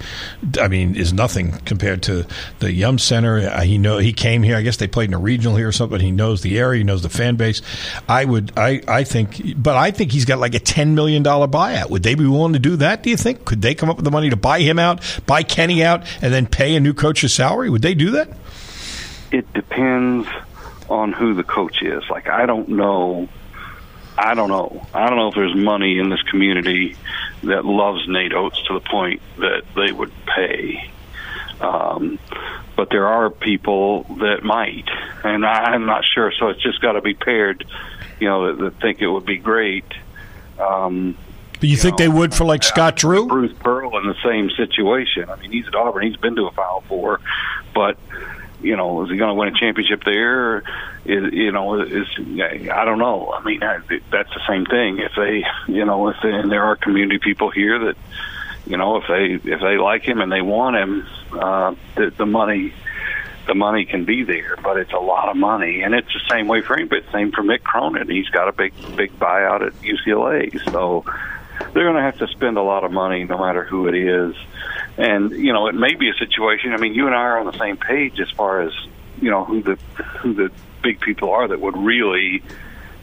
I 0.60 0.68
mean, 0.68 0.96
is 0.96 1.14
nothing 1.14 1.52
compared 1.66 2.04
to 2.04 2.26
the 2.60 2.72
Yum 2.72 2.98
Center. 3.00 3.39
Uh, 3.39 3.62
He 3.62 3.78
know 3.78 3.98
he 3.98 4.14
came 4.14 4.44
here. 4.44 4.56
I 4.56 4.62
guess 4.62 4.78
they 4.78 4.88
played 4.88 5.10
in 5.10 5.14
a 5.14 5.20
regional 5.20 5.56
here 5.56 5.68
or 5.68 5.72
something. 5.72 6.00
He 6.00 6.12
knows 6.12 6.42
the 6.42 6.58
area. 6.60 6.80
He 6.80 6.84
knows 6.84 7.02
the 7.04 7.10
fan 7.10 7.36
base. 7.36 7.62
I 8.08 8.26
would, 8.26 8.52
I, 8.58 8.82
I 8.88 9.04
think, 9.04 9.42
but 9.62 9.76
I 9.76 9.92
think 9.92 10.12
he's 10.12 10.26
got 10.26 10.39
like 10.39 10.56
a 10.56 10.60
ten 10.60 10.96
million 10.96 11.24
dollar 11.24 11.48
buyout. 11.48 11.89
Would 11.89 12.04
they 12.04 12.16
be 12.16 12.26
willing 12.26 12.54
to 12.54 12.60
do 12.60 12.76
that? 12.78 13.04
Do 13.04 13.10
you 13.10 13.18
think? 13.18 13.46
Could 13.46 13.62
they 13.62 13.76
come 13.76 13.89
up 13.89 13.98
with 13.98 14.06
the 14.06 14.12
money 14.12 14.30
to 14.30 14.36
buy 14.38 14.60
him 14.62 14.80
out, 14.80 15.02
buy 15.26 15.44
Kenny 15.44 15.80
out, 15.84 16.05
and 16.21 16.34
then 16.34 16.47
pay 16.47 16.75
a 16.75 16.79
new 16.79 16.93
coach's 16.93 17.34
salary? 17.34 17.69
Would 17.69 17.82
they 17.82 17.93
do 17.93 18.11
that? 18.11 18.29
it 19.32 19.51
depends 19.53 20.27
on 20.89 21.13
who 21.13 21.34
the 21.34 21.43
coach 21.43 21.82
is. 21.82 22.03
Like 22.09 22.29
I 22.29 22.45
don't 22.45 22.69
know. 22.69 23.29
I 24.17 24.36
don't 24.36 24.49
know. 24.49 24.86
I 24.93 25.07
don't 25.07 25.17
know 25.17 25.29
if 25.29 25.36
there's 25.36 25.55
money 25.55 25.97
in 25.97 26.09
this 26.09 26.21
community 26.23 26.95
that 27.43 27.65
loves 27.65 28.07
Nate 28.07 28.34
Oats 28.34 28.61
to 28.67 28.73
the 28.73 28.82
point 28.82 29.21
that 29.38 29.63
they 29.75 29.91
would 29.91 30.11
pay. 30.25 30.91
Um, 31.61 32.19
but 32.75 32.89
there 32.89 33.07
are 33.07 33.29
people 33.29 34.03
that 34.19 34.43
might, 34.43 34.89
and 35.23 35.45
I'm 35.45 35.86
not 35.86 36.03
sure. 36.03 36.32
So 36.38 36.49
it's 36.49 36.61
just 36.61 36.82
got 36.82 36.93
to 36.93 37.01
be 37.01 37.13
paired. 37.13 37.65
You 38.19 38.27
know, 38.27 38.47
that, 38.47 38.63
that 38.63 38.82
think 38.82 39.01
it 39.01 39.07
would 39.07 39.25
be 39.25 39.38
great. 39.38 39.86
Um, 40.59 41.17
Do 41.62 41.68
you, 41.68 41.78
think 41.78 41.99
know, 41.99 42.05
they 42.05 42.09
would 42.09 42.34
for 42.34 42.43
like 42.43 42.64
Scott 42.64 42.95
Drew? 42.95 43.28
Bruce 43.28 43.53
Pearl 43.59 43.95
in 43.99 44.07
the 44.07 44.16
same 44.24 44.49
situation. 44.49 45.30
I 45.30 45.36
mean, 45.36 45.51
he's 45.51 45.68
at 45.68 45.76
Auburn. 45.76 46.07
He's 46.07 46.18
been 46.18 46.36
to 46.36 46.47
a 46.47 46.51
Final 46.51 46.82
Four, 46.89 47.22
but 47.76 47.97
you 48.64 48.76
know, 48.76 49.03
is 49.03 49.12
he 49.12 49.18
going 49.18 49.30
to 49.30 49.36
win 49.36 49.47
a 49.47 49.59
championship 49.59 50.03
there? 50.03 50.64
Is 51.05 51.32
you 51.32 51.51
know, 51.51 51.80
is 51.82 52.07
I 52.18 52.84
don't 52.84 52.97
know. 52.97 53.32
I 53.32 53.43
mean, 53.43 53.62
I, 53.62 53.78
that's 54.12 54.34
the 54.34 54.41
same 54.47 54.66
thing. 54.66 54.97
If 54.97 55.12
they, 55.16 55.45
you 55.72 55.86
know, 55.86 56.09
if 56.09 56.18
they, 56.24 56.32
and 56.32 56.51
there 56.51 56.64
are 56.64 56.76
community 56.76 57.20
people 57.20 57.51
here 57.51 57.78
that, 57.78 57.97
you 58.66 58.78
know, 58.78 58.97
if 58.97 59.03
they 59.07 59.51
if 59.51 59.59
they 59.62 59.78
like 59.78 60.01
him 60.01 60.20
and 60.20 60.32
they 60.32 60.41
want 60.41 60.78
him, 60.78 61.07
uh, 61.34 61.76
the, 61.95 62.12
the 62.18 62.26
money. 62.26 62.74
The 63.47 63.55
money 63.55 63.86
can 63.86 64.05
be 64.05 64.22
there, 64.24 64.55
but 64.62 64.78
it's 64.78 64.93
a 64.93 64.99
lot 64.99 65.28
of 65.28 65.36
money, 65.36 65.82
and 65.82 65.95
it's 65.95 66.14
the 66.14 66.22
same 66.30 66.47
way 66.47 66.62
for 66.62 66.78
him. 66.78 66.88
But 66.88 67.03
same 67.12 67.32
for 67.32 67.41
Mick 67.41 67.64
Cronin. 67.64 68.07
He's 68.07 68.30
got 68.30 68.47
a 68.47 68.51
big, 68.51 68.72
big 68.95 69.18
buyout 69.18 69.66
at 69.66 69.74
UCLA, 69.82 70.64
so 70.72 71.03
they're 71.74 71.84
going 71.84 71.95
to 71.95 72.01
have 72.01 72.18
to 72.20 72.28
spend 72.28 72.57
a 72.57 72.62
lot 72.62 72.84
of 72.84 72.91
money, 72.91 73.24
no 73.24 73.38
matter 73.38 73.64
who 73.64 73.88
it 73.88 73.95
is. 73.95 74.36
and 74.97 75.32
you 75.32 75.53
know, 75.53 75.68
it 75.68 75.76
may 75.76 75.95
be 75.95 76.09
a 76.09 76.14
situation. 76.14 76.74
I 76.74 76.78
mean, 76.78 76.93
you 76.93 77.07
and 77.07 77.16
I 77.16 77.20
are 77.20 77.39
on 77.39 77.45
the 77.45 77.57
same 77.57 77.78
page 77.78 78.20
as 78.20 78.30
far 78.32 78.62
as 78.62 78.74
you 79.22 79.30
know 79.30 79.45
who 79.45 79.62
the 79.62 79.76
who 80.20 80.34
the 80.34 80.51
big 80.82 80.99
people 80.99 81.30
are 81.30 81.47
that 81.47 81.59
would 81.59 81.78
really 81.78 82.43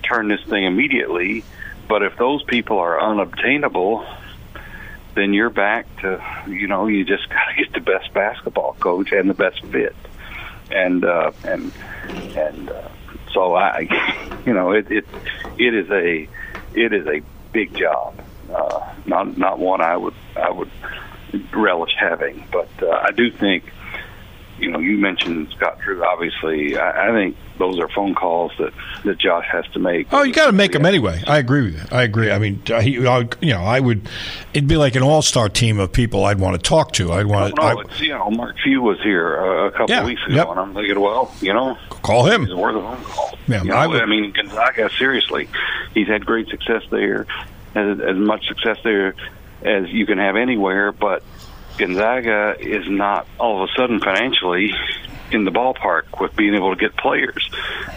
turn 0.03 0.29
this 0.29 0.43
thing 0.45 0.65
immediately. 0.65 1.45
But 1.89 2.03
if 2.03 2.17
those 2.17 2.43
people 2.43 2.79
are 2.79 3.01
unobtainable, 3.01 4.07
then 5.15 5.33
you're 5.33 5.51
back 5.51 5.87
to 6.01 6.23
you 6.49 6.67
know 6.67 6.87
you 6.87 7.05
just 7.05 7.29
got 7.31 7.45
to 7.47 7.65
get 7.65 7.73
the 7.73 7.81
best 7.81 8.13
basketball 8.13 8.75
coach 8.75 9.13
and 9.13 9.29
the 9.31 9.35
best 9.35 9.65
fit, 9.67 9.97
and 10.71 11.05
uh, 11.05 11.33
and 11.45 11.73
and 12.35 12.71
uh, 12.71 12.89
so 13.33 13.55
I, 13.55 13.89
you 14.47 14.55
know, 14.55 14.73
it 14.73 14.91
it 14.91 15.07
it 15.59 15.75
is 15.75 15.91
a 15.91 16.29
it 16.75 16.93
is 16.93 17.07
a 17.07 17.23
big 17.53 17.75
job, 17.77 18.21
uh, 18.55 18.95
not 19.07 19.37
not 19.37 19.59
one 19.59 19.81
I 19.81 19.97
would 19.97 20.15
I 20.37 20.51
would 20.51 20.71
relish 21.53 21.93
having, 21.99 22.47
but 22.51 22.69
uh, 22.83 22.91
I 22.91 23.13
do 23.13 23.31
think 23.31 23.65
you 24.59 24.71
know, 24.71 24.79
you 24.79 24.99
mentioned 24.99 25.49
Scott 25.57 25.79
Drew. 25.81 26.05
Obviously, 26.05 26.77
I, 26.77 27.09
I 27.09 27.13
think 27.13 27.37
those 27.59 27.79
are 27.79 27.89
phone 27.89 28.15
calls 28.15 28.53
that, 28.59 28.73
that 29.05 29.19
Josh 29.19 29.47
has 29.51 29.65
to 29.69 29.79
make. 29.79 30.13
Oh, 30.13 30.23
you 30.23 30.33
got 30.33 30.47
to 30.47 30.53
make 30.53 30.73
them 30.73 30.85
anyway. 30.85 31.23
I 31.27 31.39
agree 31.39 31.63
with 31.63 31.75
you. 31.75 31.83
I 31.91 32.03
agree. 32.03 32.31
I 32.31 32.39
mean, 32.39 32.63
I, 32.69 32.81
you 32.81 33.53
know, 33.53 33.63
I 33.63 33.81
would. 33.81 34.09
It'd 34.53 34.69
be 34.69 34.77
like 34.77 34.97
an 34.97 35.03
all-star 35.03 35.49
team 35.49 35.79
of 35.79 35.93
people 35.93 36.25
I'd 36.25 36.41
want 36.41 36.57
to 36.57 36.63
talk 36.63 36.93
to. 36.95 37.13
I'd 37.13 37.27
want 37.27 37.55
to. 37.55 37.63
No, 37.63 37.81
it's, 37.81 38.01
you 38.01 38.11
know, 38.11 38.31
Mark 38.31 38.57
Few 38.63 38.83
was 38.83 39.01
here 39.03 39.41
uh, 39.41 39.69
a 39.69 39.71
couple 39.71 39.91
yeah, 39.91 40.01
of 40.01 40.07
weeks 40.07 40.23
ago, 40.27 40.35
yep. 40.35 40.49
and 40.49 40.61
I'm 40.61 40.75
thinking, 40.75 41.01
well, 41.01 41.33
you 41.41 41.53
know, 41.53 41.79
call 42.03 42.27
him. 42.27 42.47
He's 42.47 42.55
worth 42.55 42.77
a 42.77 42.81
phone 42.81 43.05
call. 43.05 43.39
Yeah, 43.47 43.63
you 43.63 43.71
know, 43.71 43.77
I, 43.77 43.87
would, 43.87 44.03
I 44.03 44.07
mean, 44.07 44.33
Gonzaga. 44.33 44.91
Seriously, 44.99 45.49
he's 45.95 46.09
had 46.09 46.27
great 46.27 46.49
success 46.49 46.83
there, 46.91 47.27
as, 47.75 48.01
as 48.01 48.17
much 48.17 48.47
success 48.49 48.79
there 48.85 49.15
as 49.63 49.89
you 49.89 50.07
can 50.07 50.19
have 50.19 50.37
anywhere, 50.37 50.93
but. 50.93 51.23
Gonzaga 51.79 52.57
is 52.59 52.89
not 52.89 53.29
all 53.39 53.63
of 53.63 53.69
a 53.69 53.73
sudden 53.81 54.01
financially 54.01 54.75
in 55.31 55.45
the 55.45 55.51
ballpark 55.51 56.21
with 56.21 56.35
being 56.37 56.55
able 56.55 56.75
to 56.75 56.81
get 56.81 56.97
players. 56.97 57.49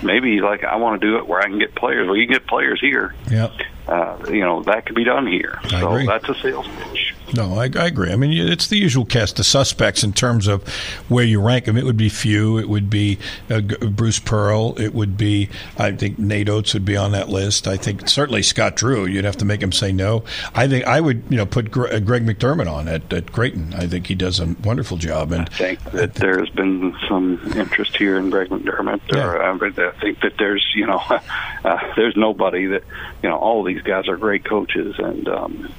Maybe 0.04 0.42
like 0.42 0.64
I 0.64 0.76
want 0.78 1.02
to 1.02 1.08
do 1.08 1.18
it 1.18 1.28
where 1.28 1.40
I 1.40 1.48
can 1.48 1.60
get 1.60 1.76
players. 1.76 2.08
Well, 2.08 2.18
you 2.18 2.28
can 2.28 2.36
get 2.36 2.48
players 2.48 2.80
here. 2.82 3.16
Yeah. 3.30 3.50
Uh, 3.88 4.18
you 4.30 4.42
know 4.42 4.64
that 4.64 4.86
could 4.86 4.96
be 4.96 5.04
done 5.04 5.28
here. 5.28 5.60
I 5.64 5.68
so 5.82 5.92
agree. 5.92 6.06
that's 6.06 6.30
a 6.30 6.36
sales 6.36 6.68
pitch. 6.68 7.16
No, 7.34 7.56
I, 7.56 7.64
I, 7.64 7.88
agree. 7.88 8.12
I 8.12 8.16
mean, 8.16 8.32
it's 8.32 8.68
the 8.68 8.78
usual 8.78 9.06
cast 9.06 9.40
of 9.40 9.46
suspects 9.46 10.04
in 10.04 10.14
terms 10.14 10.48
of 10.48 10.68
where 11.08 11.24
you 11.24 11.42
rank 11.42 11.66
them. 11.66 11.78
It 11.78 11.86
would 11.86 11.98
be 11.98 12.10
Few. 12.10 12.58
It 12.58 12.68
would 12.68 12.90
be 12.90 13.18
uh, 13.50 13.62
Bruce 13.62 14.20
Pearl. 14.20 14.78
It 14.80 14.94
would 14.94 15.18
be, 15.18 15.50
I 15.78 15.92
think, 15.94 16.20
Nate 16.20 16.50
Oats 16.50 16.74
would 16.74 16.86
be 16.86 16.98
on 16.98 17.14
that 17.14 17.30
list. 17.30 17.68
I 17.68 17.78
think 17.78 18.10
certainly 18.10 18.44
Scott 18.44 18.76
Drew. 18.76 19.06
You'd 19.06 19.26
have 19.26 19.38
to 19.38 19.46
make 19.46 19.62
him 19.62 19.72
say 19.72 19.92
no. 19.92 20.24
I 20.54 20.68
think 20.68 20.86
I 20.86 21.00
would, 21.00 21.24
you 21.30 21.38
know, 21.38 21.46
put 21.46 21.72
Greg 21.72 22.02
McDermott 22.04 22.72
on 22.72 22.88
at, 22.88 23.12
at 23.14 23.32
Creighton. 23.32 23.74
I 23.74 23.88
think 23.88 24.08
he 24.08 24.16
does 24.16 24.40
a 24.40 24.56
wonderful 24.64 24.98
job. 24.98 25.32
And 25.32 25.50
I 25.50 25.54
think 25.54 25.84
that 25.92 26.16
there's 26.16 26.50
been 26.50 26.96
some 27.08 27.40
interest 27.56 27.96
here 27.96 28.18
in 28.18 28.30
Greg 28.30 28.50
McDermott. 28.50 29.02
Yeah. 29.12 29.26
Or, 29.26 29.42
I 29.42 29.92
think 30.02 30.20
that 30.22 30.34
there's, 30.38 30.66
you 30.76 30.86
know, 30.86 30.98
uh, 31.66 31.94
there's 31.96 32.16
nobody 32.16 32.68
that, 32.68 32.84
you 33.24 33.30
know, 33.30 33.38
all 33.38 33.64
these 33.64 33.82
guys 33.82 34.08
are 34.08 34.18
great 34.18 34.44
coaches 34.44 34.96
and. 34.98 35.28
Um, 35.28 35.74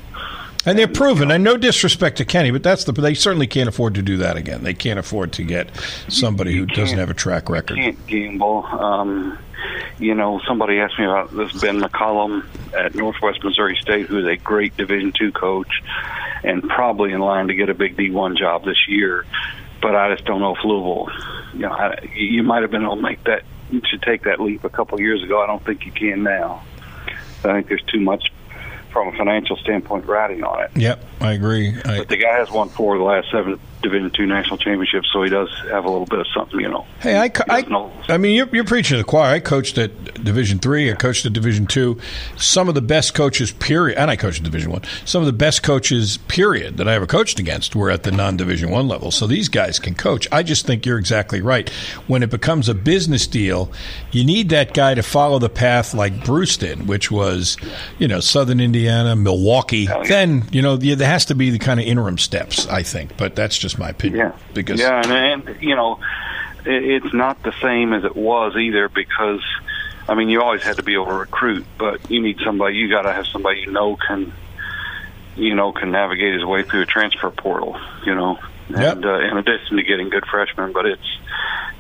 and 0.65 0.79
they're 0.79 0.89
proven. 0.89 1.31
And 1.31 1.43
no 1.45 1.57
disrespect 1.57 2.19
to 2.19 2.25
Kenny, 2.25 2.51
but 2.51 2.63
that's 2.63 2.85
the. 2.85 2.93
They 2.93 3.15
certainly 3.15 3.47
can't 3.47 3.69
afford 3.69 3.95
to 3.95 4.03
do 4.03 4.19
that 4.19 4.37
again. 4.37 4.63
They 4.63 4.75
can't 4.75 4.99
afford 4.99 5.33
to 5.35 5.45
get 5.45 5.71
somebody 6.09 6.55
who 6.57 6.67
doesn't 6.67 6.99
have 6.99 7.11
a 7.11 7.15
track 7.15 7.49
record. 7.49 7.77
Can't 7.77 8.07
gamble. 8.07 8.65
Um, 8.67 9.39
you 9.99 10.15
know, 10.15 10.41
somebody 10.47 10.79
asked 10.79 10.99
me 10.99 11.05
about 11.05 11.35
this 11.37 11.53
Ben 11.61 11.81
McCollum 11.81 12.45
at 12.75 12.95
Northwest 12.95 13.43
Missouri 13.45 13.77
State, 13.81 14.07
who's 14.07 14.27
a 14.27 14.37
great 14.37 14.77
Division 14.77 15.13
two 15.13 15.33
coach, 15.33 15.83
and 16.43 16.63
probably 16.63 17.13
in 17.13 17.21
line 17.21 17.49
to 17.49 17.55
get 17.55 17.69
a 17.69 17.75
big 17.75 17.97
D 17.97 18.11
one 18.11 18.37
job 18.37 18.65
this 18.65 18.89
year. 18.89 19.25
But 19.81 19.97
I 19.97 20.15
just 20.15 20.25
don't 20.25 20.41
know 20.41 20.55
if 20.55 20.65
Louisville. 20.65 21.11
You 21.55 21.61
know, 21.61 21.73
I, 21.73 22.03
you 22.15 22.43
might 22.43 22.63
have 22.63 22.71
been 22.71 22.83
able 22.83 22.97
to 22.97 23.03
make 23.03 23.25
that 23.25 23.43
to 23.71 23.99
take 23.99 24.25
that 24.25 24.41
leap 24.41 24.65
a 24.65 24.71
couple 24.71 24.97
of 24.97 25.01
years 25.01 25.23
ago. 25.23 25.43
I 25.43 25.47
don't 25.47 25.65
think 25.65 25.87
you 25.87 25.93
can 25.93 26.23
now. 26.23 26.63
I 27.45 27.55
think 27.55 27.69
there's 27.69 27.83
too 27.85 28.01
much 28.01 28.33
from 28.93 29.09
a 29.09 29.13
financial 29.17 29.57
standpoint 29.57 30.07
riding 30.07 30.45
on 30.45 30.65
it. 30.65 30.71
Yep, 30.77 31.05
I 31.21 31.33
agree. 31.33 31.75
I, 31.85 31.99
but 31.99 32.09
the 32.09 32.17
guy 32.17 32.39
has 32.39 32.51
won 32.51 32.69
four 32.69 32.95
of 32.95 33.01
the 33.01 33.05
last 33.05 33.31
seven 33.31 33.59
Division 33.83 34.11
two 34.11 34.27
national 34.27 34.59
championships, 34.59 35.09
so 35.13 35.23
he 35.23 35.31
does 35.31 35.51
have 35.71 35.85
a 35.85 35.91
little 35.91 36.07
bit 36.07 36.21
of 36.21 36.27
something, 36.35 36.61
you 36.61 36.69
know. 36.69 36.87
Hey, 37.01 37.17
I, 37.19 37.31
I, 37.49 37.65
I, 38.09 38.19
mean, 38.19 38.37
you're, 38.37 38.49
you're 38.49 38.65
preaching 38.65 38.97
to 38.97 38.99
the 38.99 39.05
choir. 39.05 39.35
I 39.35 39.41
coached 39.41 39.79
at 39.79 40.23
Division 40.23 40.59
three. 40.59 40.91
I 40.91 40.95
coached 40.95 41.27
at 41.27 41.33
Division 41.33 41.67
two. 41.67 41.99
Some 42.37 42.69
of 42.69 42.75
the 42.75 42.83
best 42.83 43.15
coaches, 43.15 43.53
period, 43.53 43.99
and 43.99 44.11
I 44.11 44.17
coached 44.17 44.39
at 44.39 44.45
Division 44.45 44.71
one. 44.71 44.83
Some 45.05 45.23
of 45.23 45.27
the 45.27 45.33
best 45.33 45.63
coaches, 45.63 46.19
period, 46.29 46.77
that 46.77 46.89
I 46.89 46.95
ever 46.95 47.07
coached 47.07 47.39
against 47.39 47.75
were 47.75 47.91
at 47.91 48.03
the 48.03 48.13
non-Division 48.13 48.71
one 48.71 48.89
level. 48.89 49.11
So 49.11 49.27
these 49.27 49.49
guys 49.49 49.79
can 49.79 49.95
coach. 49.95 50.29
I 50.33 50.43
just 50.43 50.67
think 50.67 50.87
you're 50.87 50.99
exactly 50.99 51.41
right. 51.41 51.69
When 52.07 52.23
it 52.23 52.31
becomes 52.31 52.69
a 52.69 52.75
business 52.75 53.27
deal, 53.27 53.73
you 54.11 54.25
need 54.25 54.49
that 54.51 54.75
guy 54.75 54.95
to 54.95 55.03
follow 55.03 55.39
the 55.39 55.49
path 55.49 55.95
like 55.95 56.25
Bruce 56.25 56.57
did, 56.57 56.89
which 56.89 57.11
was, 57.11 57.57
you 57.99 58.09
know, 58.09 58.21
Southern 58.21 58.61
Indiana, 58.61 59.17
Milwaukee. 59.17 59.85
Yeah. 59.85 60.03
Then 60.05 60.45
you 60.53 60.63
know 60.63 60.77
there 60.77 61.07
has 61.07 61.25
to 61.27 61.35
be 61.35 61.51
the 61.51 61.59
kind 61.59 61.81
of 61.81 61.87
interim 61.87 62.19
steps. 62.19 62.67
I 62.67 62.83
think, 62.83 63.17
but 63.17 63.35
that's 63.35 63.59
just 63.59 63.72
my 63.79 63.91
opinion. 63.91 64.19
Yeah, 64.33 64.39
because 64.55 64.81
yeah, 64.81 65.03
and, 65.05 65.47
and 65.49 65.63
you 65.63 65.75
know, 65.77 66.01
it, 66.65 67.03
it's 67.05 67.15
not 67.15 67.43
the 67.43 67.53
same 67.63 67.93
as 67.93 68.05
it 68.05 68.17
was 68.17 68.57
either 68.57 68.89
because. 68.89 69.41
I 70.09 70.17
mean, 70.17 70.29
you 70.31 70.43
always 70.43 70.65
had 70.65 70.77
to 70.79 70.83
be 70.83 70.95
able 70.95 71.07
to 71.07 71.13
recruit, 71.15 71.65
but 71.79 72.11
you 72.11 72.21
need 72.21 72.39
somebody. 72.45 72.75
You 72.77 72.89
got 72.91 73.03
to 73.03 73.13
have 73.13 73.25
somebody 73.29 73.61
you 73.61 73.71
know 73.71 73.95
can, 73.97 74.33
you 75.37 75.55
know, 75.55 75.71
can 75.71 75.93
navigate 75.93 76.35
his 76.35 76.45
way 76.45 76.65
through 76.65 76.83
a 76.83 76.87
transfer 76.87 77.31
portal. 77.31 77.79
You 78.05 78.17
know, 78.17 78.39
Yep. 78.69 78.97
and 78.97 79.05
uh, 79.07 79.19
in 79.21 79.37
addition 79.39 79.77
to 79.77 79.83
getting 79.85 80.09
good 80.09 80.27
freshmen, 80.27 80.73
but 80.73 80.87
it's 80.87 81.19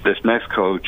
this 0.04 0.16
next 0.24 0.50
coach 0.50 0.86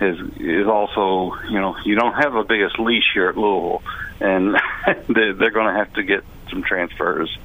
is 0.00 0.18
is 0.38 0.66
also 0.68 1.34
you 1.48 1.60
know 1.60 1.76
you 1.84 1.96
don't 1.96 2.14
have 2.14 2.32
the 2.32 2.42
biggest 2.42 2.78
leash 2.78 3.10
here 3.12 3.28
at 3.28 3.36
Louisville, 3.36 3.82
and 4.20 4.54
they're, 5.08 5.32
they're 5.34 5.50
going 5.50 5.66
to 5.66 5.78
have 5.78 5.92
to 5.94 6.04
get 6.04 6.22
some 6.48 6.62
transfers, 6.62 7.36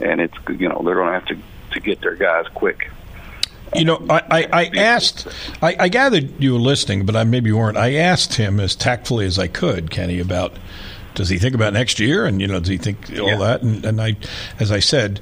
and 0.00 0.22
it's 0.22 0.34
you 0.48 0.70
know 0.70 0.80
they're 0.84 0.94
going 0.94 1.08
to 1.08 1.18
have 1.20 1.26
to 1.26 1.36
to 1.74 1.80
get 1.80 2.00
their 2.00 2.16
guys 2.16 2.46
quick. 2.54 2.90
You 3.74 3.84
know, 3.84 4.06
I, 4.08 4.22
I, 4.30 4.48
I 4.52 4.64
asked, 4.76 5.26
I, 5.60 5.76
I 5.78 5.88
gathered 5.88 6.40
you 6.42 6.52
were 6.54 6.58
listening, 6.60 7.06
but 7.06 7.16
I 7.16 7.24
maybe 7.24 7.50
you 7.50 7.56
weren't. 7.56 7.76
I 7.76 7.94
asked 7.94 8.34
him 8.34 8.60
as 8.60 8.74
tactfully 8.76 9.26
as 9.26 9.38
I 9.38 9.48
could, 9.48 9.90
Kenny, 9.90 10.20
about 10.20 10.52
does 11.14 11.28
he 11.28 11.38
think 11.38 11.54
about 11.54 11.72
next 11.72 11.98
year, 12.00 12.24
and 12.26 12.40
you 12.40 12.46
know, 12.46 12.58
does 12.60 12.68
he 12.68 12.76
think 12.78 12.98
all 13.18 13.28
Yeah. 13.28 13.36
that? 13.38 13.62
And, 13.62 13.84
and 13.84 14.00
I, 14.00 14.16
as 14.60 14.70
I 14.72 14.78
said, 14.80 15.20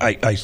I, 0.00 0.18
I 0.22 0.36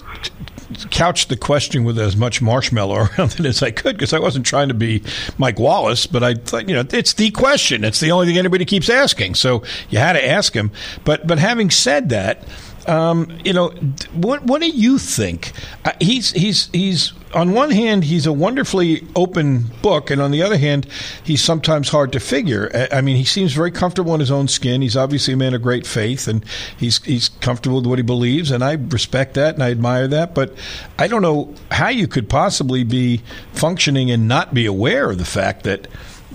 couched 0.91 1.29
the 1.29 1.37
question 1.37 1.85
with 1.85 1.99
as 1.99 2.17
much 2.17 2.41
marshmallow 2.41 2.95
around 3.19 3.39
it 3.41 3.45
as 3.47 3.63
I 3.63 3.71
could 3.73 3.97
because 3.97 4.13
I 4.13 4.19
wasn't 4.21 4.47
trying 4.47 4.69
to 4.69 4.75
be 4.75 5.03
Mike 5.37 5.59
Wallace, 5.59 6.07
but 6.07 6.23
I 6.23 6.35
thought, 6.35 6.69
you 6.69 6.75
know, 6.75 6.85
it's 6.93 7.15
the 7.15 7.31
question. 7.31 7.85
It's 7.85 8.01
the 8.01 8.13
only 8.13 8.27
thing 8.27 8.39
anybody 8.39 8.65
keeps 8.65 8.89
asking, 8.89 9.35
so 9.35 9.65
you 9.91 9.99
had 9.99 10.13
to 10.15 10.27
ask 10.27 10.55
him. 10.55 10.71
But 11.05 11.27
but 11.27 11.39
having 11.39 11.71
said 11.71 12.09
that. 12.11 12.43
Um, 12.87 13.39
you 13.45 13.53
know, 13.53 13.69
what 14.13 14.45
what 14.45 14.61
do 14.61 14.69
you 14.69 14.99
think? 14.99 15.53
Uh, 15.85 15.93
he's 16.01 16.33
he's 16.33 16.69
he's 16.73 17.13
on 17.35 17.53
one 17.53 17.71
hand 17.71 18.05
he's 18.05 18.27
a 18.27 18.33
wonderfully 18.33 19.07
open 19.15 19.65
book, 19.83 20.11
and 20.11 20.21
on 20.21 20.31
the 20.31 20.43
other 20.43 20.57
hand, 20.57 20.87
he's 21.23 21.43
sometimes 21.43 21.91
hard 21.91 22.13
to 22.13 22.21
figure. 22.21 22.71
I, 22.75 22.99
I 22.99 23.01
mean, 23.01 23.17
he 23.17 23.25
seems 23.25 23.53
very 23.53 23.71
comfortable 23.71 24.15
in 24.15 24.21
his 24.21 24.31
own 24.31 24.49
skin. 24.49 24.83
He's 24.83 24.97
obviously 24.97 25.35
a 25.35 25.37
man 25.37 25.55
of 25.55 25.63
great 25.63 25.87
faith, 25.87 26.27
and 26.27 26.45
he's 26.77 27.03
he's 27.05 27.29
comfortable 27.29 27.77
with 27.77 27.87
what 27.87 27.99
he 27.99 28.03
believes, 28.03 28.51
and 28.51 28.65
I 28.65 28.73
respect 28.73 29.35
that 29.35 29.55
and 29.55 29.63
I 29.63 29.71
admire 29.71 30.09
that. 30.09 30.35
But 30.35 30.55
I 30.99 31.07
don't 31.07 31.23
know 31.23 31.55
how 31.71 31.89
you 31.89 32.09
could 32.09 32.29
possibly 32.29 32.83
be 32.85 33.23
functioning 33.53 34.11
and 34.11 34.27
not 34.27 34.55
be 34.55 34.67
aware 34.67 35.11
of 35.11 35.19
the 35.19 35.25
fact 35.25 35.65
that 35.65 35.87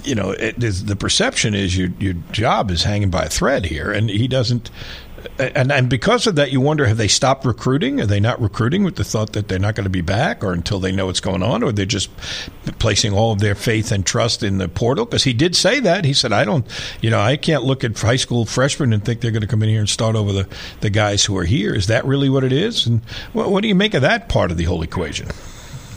you 0.05 0.15
know, 0.15 0.33
the 0.35 0.95
perception 0.97 1.55
is 1.55 1.77
your 1.77 1.89
your 1.99 2.13
job 2.31 2.71
is 2.71 2.83
hanging 2.83 3.09
by 3.09 3.23
a 3.23 3.29
thread 3.29 3.65
here, 3.65 3.91
and 3.91 4.09
he 4.09 4.27
doesn't. 4.27 4.69
And 5.39 5.71
and 5.71 5.89
because 5.89 6.27
of 6.27 6.35
that, 6.35 6.51
you 6.51 6.61
wonder: 6.61 6.85
have 6.85 6.97
they 6.97 7.07
stopped 7.07 7.45
recruiting? 7.45 8.01
Are 8.01 8.05
they 8.05 8.19
not 8.19 8.41
recruiting 8.41 8.83
with 8.83 8.95
the 8.95 9.03
thought 9.03 9.33
that 9.33 9.47
they're 9.47 9.59
not 9.59 9.75
going 9.75 9.85
to 9.85 9.89
be 9.89 10.01
back, 10.01 10.43
or 10.43 10.53
until 10.53 10.79
they 10.79 10.91
know 10.91 11.07
what's 11.07 11.19
going 11.19 11.43
on, 11.43 11.63
or 11.63 11.71
they're 11.71 11.85
just 11.85 12.09
placing 12.79 13.13
all 13.13 13.31
of 13.31 13.39
their 13.39 13.55
faith 13.55 13.91
and 13.91 14.05
trust 14.05 14.43
in 14.43 14.57
the 14.57 14.67
portal? 14.67 15.05
Because 15.05 15.23
he 15.23 15.33
did 15.33 15.55
say 15.55 15.79
that. 15.79 16.05
He 16.05 16.13
said, 16.13 16.33
"I 16.33 16.45
don't, 16.45 16.65
you 17.01 17.09
know, 17.09 17.19
I 17.19 17.37
can't 17.37 17.63
look 17.63 17.83
at 17.83 17.97
high 17.97 18.15
school 18.15 18.45
freshmen 18.45 18.93
and 18.93 19.03
think 19.03 19.21
they're 19.21 19.31
going 19.31 19.41
to 19.41 19.47
come 19.47 19.63
in 19.63 19.69
here 19.69 19.79
and 19.79 19.89
start 19.89 20.15
over 20.15 20.31
the 20.31 20.47
the 20.81 20.89
guys 20.89 21.25
who 21.25 21.37
are 21.37 21.45
here." 21.45 21.73
Is 21.73 21.87
that 21.87 22.05
really 22.05 22.29
what 22.29 22.43
it 22.43 22.53
is? 22.53 22.85
And 22.85 23.01
what, 23.33 23.51
what 23.51 23.61
do 23.61 23.67
you 23.67 23.75
make 23.75 23.93
of 23.93 24.01
that 24.01 24.29
part 24.29 24.51
of 24.51 24.57
the 24.57 24.65
whole 24.65 24.81
equation? 24.81 25.27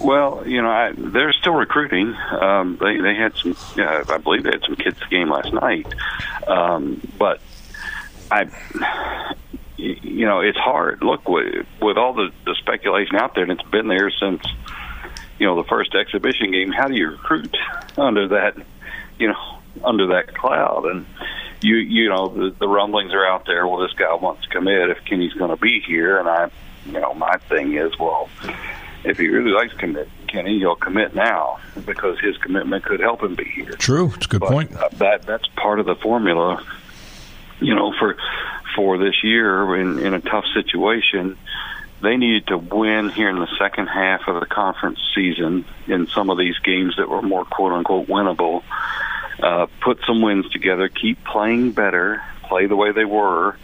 Well, 0.00 0.44
you 0.46 0.62
know, 0.62 0.70
I, 0.70 0.92
they're 0.96 1.32
still 1.32 1.54
recruiting. 1.54 2.14
Um, 2.14 2.76
they 2.80 2.98
they 2.98 3.14
had 3.14 3.34
some, 3.36 3.56
I 3.76 4.18
believe 4.18 4.44
they 4.44 4.52
had 4.52 4.62
some 4.64 4.76
kids 4.76 4.98
game 5.10 5.30
last 5.30 5.52
night, 5.52 5.92
um, 6.46 7.00
but 7.18 7.40
I, 8.30 8.48
you 9.76 10.26
know, 10.26 10.40
it's 10.40 10.58
hard. 10.58 11.02
Look, 11.02 11.28
with, 11.28 11.66
with 11.80 11.96
all 11.96 12.14
the, 12.14 12.30
the 12.44 12.54
speculation 12.58 13.16
out 13.16 13.34
there, 13.34 13.44
and 13.44 13.52
it's 13.52 13.70
been 13.70 13.88
there 13.88 14.10
since, 14.10 14.42
you 15.38 15.46
know, 15.46 15.56
the 15.56 15.68
first 15.68 15.94
exhibition 15.94 16.50
game. 16.50 16.72
How 16.72 16.88
do 16.88 16.94
you 16.94 17.10
recruit 17.10 17.56
under 17.96 18.28
that, 18.28 18.56
you 19.18 19.28
know, 19.28 19.58
under 19.84 20.08
that 20.08 20.34
cloud? 20.34 20.84
And 20.86 21.06
you, 21.62 21.76
you 21.76 22.08
know, 22.08 22.28
the, 22.28 22.50
the 22.58 22.68
rumblings 22.68 23.12
are 23.14 23.26
out 23.26 23.46
there. 23.46 23.66
Well, 23.66 23.78
this 23.78 23.92
guy 23.92 24.14
wants 24.14 24.42
to 24.42 24.48
commit 24.48 24.90
if 24.90 25.04
Kenny's 25.04 25.32
going 25.34 25.50
to 25.50 25.56
be 25.56 25.80
here, 25.80 26.18
and 26.18 26.28
I, 26.28 26.50
you 26.86 27.00
know, 27.00 27.14
my 27.14 27.36
thing 27.48 27.74
is, 27.74 27.98
well, 27.98 28.28
if 29.04 29.18
he 29.18 29.28
really 29.28 29.52
likes 29.52 29.74
commit 29.74 30.08
Kenny, 30.26 30.58
he'll 30.58 30.76
commit 30.76 31.14
now 31.14 31.58
because 31.86 32.18
his 32.20 32.36
commitment 32.38 32.84
could 32.84 33.00
help 33.00 33.22
him 33.22 33.34
be 33.34 33.44
here. 33.44 33.72
True, 33.72 34.12
it's 34.14 34.26
a 34.26 34.28
good 34.28 34.40
but, 34.40 34.50
point. 34.50 34.76
Uh, 34.76 34.88
that 34.94 35.22
that's 35.22 35.46
part 35.56 35.80
of 35.80 35.86
the 35.86 35.94
formula, 35.96 36.64
you 37.60 37.74
know, 37.74 37.92
for 37.98 38.16
for 38.74 38.98
this 38.98 39.22
year 39.22 39.76
in 39.76 39.98
in 39.98 40.14
a 40.14 40.20
tough 40.20 40.44
situation. 40.54 41.36
They 42.00 42.16
needed 42.16 42.46
to 42.46 42.58
win 42.58 43.08
here 43.08 43.28
in 43.28 43.40
the 43.40 43.48
second 43.58 43.88
half 43.88 44.28
of 44.28 44.38
the 44.38 44.46
conference 44.46 45.00
season 45.16 45.64
in 45.88 46.06
some 46.06 46.30
of 46.30 46.38
these 46.38 46.56
games 46.58 46.94
that 46.96 47.08
were 47.08 47.22
more 47.22 47.44
quote 47.44 47.72
unquote 47.72 48.06
winnable. 48.06 48.62
Uh, 49.42 49.66
put 49.80 49.98
some 50.06 50.22
wins 50.22 50.48
together, 50.50 50.88
keep 50.88 51.24
playing 51.24 51.72
better, 51.72 52.22
play 52.44 52.66
the 52.66 52.76
way 52.76 52.92
they 52.92 53.04
were, 53.04 53.56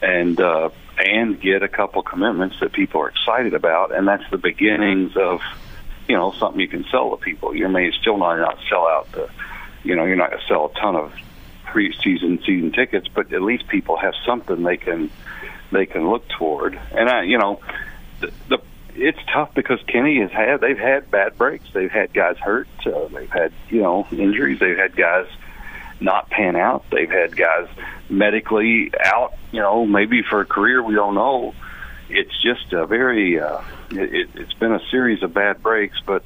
and 0.00 0.40
uh, 0.40 0.68
and 0.98 1.40
get 1.40 1.62
a 1.62 1.68
couple 1.68 2.02
commitments 2.02 2.56
that 2.60 2.72
people 2.72 3.00
are 3.00 3.08
excited 3.08 3.54
about, 3.54 3.94
and 3.94 4.06
that's 4.06 4.28
the 4.30 4.38
beginnings 4.38 5.16
of 5.16 5.40
you 6.08 6.16
know 6.16 6.32
something 6.32 6.60
you 6.60 6.68
can 6.68 6.84
sell 6.90 7.10
to 7.10 7.16
people. 7.16 7.54
You 7.54 7.68
may 7.68 7.90
still 8.00 8.16
not 8.16 8.36
not 8.36 8.58
sell 8.68 8.86
out 8.86 9.10
the, 9.12 9.28
you 9.82 9.94
know, 9.94 10.04
you're 10.04 10.16
not 10.16 10.30
going 10.30 10.42
to 10.42 10.48
sell 10.48 10.72
a 10.74 10.80
ton 10.80 10.96
of 10.96 11.12
preseason 11.76 12.44
season 12.46 12.72
tickets, 12.72 13.06
but 13.08 13.32
at 13.32 13.42
least 13.42 13.68
people 13.68 13.96
have 13.96 14.14
something 14.24 14.62
they 14.62 14.78
can 14.78 15.10
they 15.70 15.84
can 15.84 16.08
look 16.08 16.26
toward. 16.28 16.78
And 16.92 17.08
I, 17.08 17.24
you 17.24 17.38
know, 17.38 17.60
the, 18.20 18.32
the 18.48 18.58
it's 18.94 19.18
tough 19.30 19.52
because 19.54 19.78
Kenny 19.86 20.20
has 20.20 20.30
had 20.30 20.60
they've 20.60 20.78
had 20.78 21.10
bad 21.10 21.36
breaks. 21.36 21.66
They've 21.74 21.90
had 21.90 22.14
guys 22.14 22.38
hurt. 22.38 22.68
Uh, 22.84 23.08
they've 23.08 23.30
had 23.30 23.52
you 23.68 23.82
know 23.82 24.06
injuries. 24.10 24.58
They've 24.58 24.76
had 24.76 24.96
guys 24.96 25.26
not 26.00 26.30
pan 26.30 26.56
out. 26.56 26.84
They've 26.90 27.10
had 27.10 27.36
guys 27.36 27.68
medically 28.08 28.92
out. 29.04 29.34
You 29.52 29.60
know, 29.60 29.84
maybe 29.84 30.22
for 30.22 30.40
a 30.40 30.46
career. 30.46 30.82
We 30.82 30.94
don't 30.94 31.14
know. 31.14 31.54
It's 32.08 32.42
just 32.42 32.72
a 32.72 32.86
very. 32.86 33.38
Uh, 33.38 33.60
it, 33.90 34.30
it's 34.34 34.54
been 34.54 34.72
a 34.72 34.80
series 34.90 35.22
of 35.22 35.34
bad 35.34 35.62
breaks, 35.62 36.00
but 36.06 36.24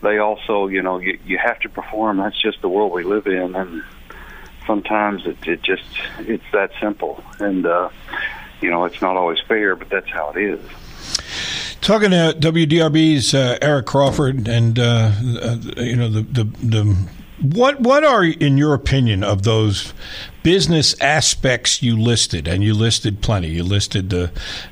they 0.00 0.18
also, 0.18 0.68
you 0.68 0.82
know, 0.82 0.98
you, 0.98 1.18
you 1.24 1.38
have 1.38 1.58
to 1.60 1.68
perform. 1.68 2.18
That's 2.18 2.40
just 2.40 2.62
the 2.62 2.68
world 2.68 2.92
we 2.92 3.04
live 3.04 3.26
in, 3.26 3.54
and 3.54 3.82
sometimes 4.68 5.26
it, 5.26 5.38
it 5.48 5.62
just 5.62 5.82
it's 6.20 6.44
that 6.52 6.70
simple. 6.80 7.24
And 7.40 7.66
uh, 7.66 7.88
you 8.60 8.70
know, 8.70 8.84
it's 8.84 9.02
not 9.02 9.16
always 9.16 9.40
fair, 9.48 9.74
but 9.74 9.88
that's 9.88 10.10
how 10.10 10.30
it 10.30 10.36
is. 10.36 10.60
Talking 11.80 12.10
to 12.10 12.36
WDRB's 12.38 13.34
uh, 13.34 13.58
Eric 13.60 13.86
Crawford, 13.86 14.46
and 14.46 14.78
uh, 14.78 15.10
uh, 15.42 15.56
you 15.78 15.96
know 15.96 16.08
the, 16.08 16.22
the 16.22 16.44
the 16.62 17.08
what 17.40 17.80
what 17.80 18.04
are 18.04 18.24
in 18.24 18.58
your 18.58 18.74
opinion 18.74 19.24
of 19.24 19.42
those 19.42 19.94
business 20.42 20.98
aspects 21.00 21.82
you 21.82 21.96
listed, 21.96 22.48
and 22.48 22.62
you 22.62 22.74
listed 22.74 23.20
plenty. 23.20 23.48
You 23.48 23.64
listed 23.64 24.10
the, 24.10 24.30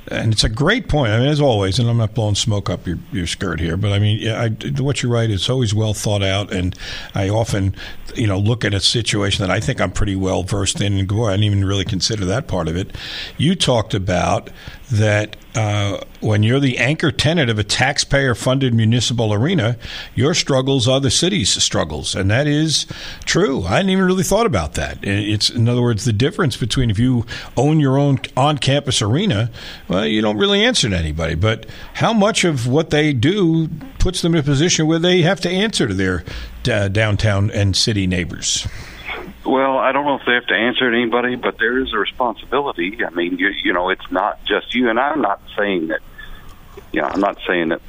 and 0.09 0.33
it's 0.33 0.45
a 0.45 0.49
great 0.49 0.89
point. 0.89 1.13
I 1.13 1.19
mean, 1.19 1.29
as 1.29 1.41
always, 1.41 1.79
and 1.79 1.89
I'm 1.89 1.97
not 1.97 2.15
blowing 2.15 2.35
smoke 2.35 2.71
up 2.71 2.87
your, 2.87 2.99
your 3.13 3.27
skirt 3.27 3.61
here, 3.61 3.77
but 3.77 3.93
I 3.93 3.99
mean, 3.99 4.29
I, 4.29 4.49
what 4.81 5.03
you 5.03 5.13
write 5.13 5.31
is 5.31 5.51
always 5.51 5.75
well 5.75 5.95
thought 5.95 6.23
out, 6.23 6.53
and 6.53 6.77
I 7.15 7.29
often, 7.29 7.75
you 8.15 8.27
know, 8.27 8.39
look 8.39 8.65
at 8.65 8.75
a 8.75 8.81
situation 8.81 9.47
that 9.47 9.51
I 9.51 9.61
think 9.61 9.81
I'm 9.81 9.93
pretty 9.93 10.17
well 10.17 10.43
versed 10.45 10.81
in, 10.81 10.99
and 10.99 11.09
go, 11.09 11.27
I 11.27 11.33
didn't 11.33 11.45
even 11.45 11.65
really 11.65 11.85
consider 11.85 12.25
that 12.27 12.47
part 12.47 12.69
of 12.69 12.77
it. 12.77 12.95
You 13.37 13.55
talked 13.55 13.93
about 13.93 14.51
that 14.91 15.37
uh, 15.57 15.99
when 16.21 16.45
you're 16.45 16.61
the 16.61 16.79
anchor 16.79 17.11
tenant 17.11 17.51
of 17.51 17.59
a 17.59 17.65
taxpayer-funded 17.65 18.73
municipal 18.73 19.33
arena, 19.33 19.77
your 20.15 20.33
struggles 20.33 20.87
are 20.87 21.01
the 21.01 21.11
city's 21.11 21.51
struggles, 21.61 22.15
and 22.15 22.31
that 22.31 22.47
is 22.47 22.87
true. 23.25 23.65
I 23.65 23.77
hadn't 23.77 23.91
even 23.91 24.05
really 24.05 24.23
thought 24.23 24.47
about 24.47 24.75
that. 24.75 24.99
It's 25.03 25.51
in 25.57 25.69
other 25.69 25.83
words, 25.83 26.05
the 26.05 26.13
difference 26.13 26.57
between 26.57 26.91
if 26.91 26.99
you 26.99 27.27
own 27.57 27.81
your 27.81 27.99
own 27.99 28.19
on 28.37 28.59
campus 28.59 29.03
arena, 29.03 29.51
well, 29.89 30.07
you 30.07 30.21
don't 30.21 30.37
really 30.37 30.65
answer 30.65 30.89
to 30.89 30.97
anybody. 30.97 31.35
But 31.35 31.67
how 31.95 32.13
much 32.13 32.45
of 32.45 32.67
what 32.67 32.91
they 32.91 33.13
do 33.13 33.69
puts 33.99 34.23
them 34.23 34.35
in 34.35 34.41
a 34.41 34.43
position 34.43 34.87
where 34.87 34.99
they 34.99 35.23
have 35.23 35.41
to 35.41 35.51
answer 35.51 35.89
to 35.89 35.95
their 35.95 36.25
uh, 36.71 36.89
downtown 36.89 37.51
and 37.51 37.77
city 37.77 38.07
neighbors? 38.07 38.67
Well, 39.45 39.79
I 39.79 39.93
don't 39.93 40.05
know 40.05 40.17
if 40.17 40.27
they 40.27 40.35
have 40.35 40.47
to 40.47 40.55
answer 40.55 40.91
to 40.91 40.97
anybody, 40.97 41.37
but 41.37 41.59
there 41.59 41.79
is 41.79 41.93
a 41.93 41.99
responsibility. 41.99 43.05
I 43.05 43.11
mean, 43.11 43.39
you, 43.39 43.49
you 43.63 43.73
know, 43.73 43.91
it's 43.91 44.11
not 44.11 44.45
just 44.45 44.75
you. 44.75 44.91
And 44.91 44.99
I'm 44.99 45.21
not 45.21 45.41
saying 45.57 45.89
that, 45.89 46.01
you 46.93 47.01
know, 47.01 47.09
I'm 47.09 47.21
not 47.21 47.39
saying 47.47 47.69
that 47.69 47.81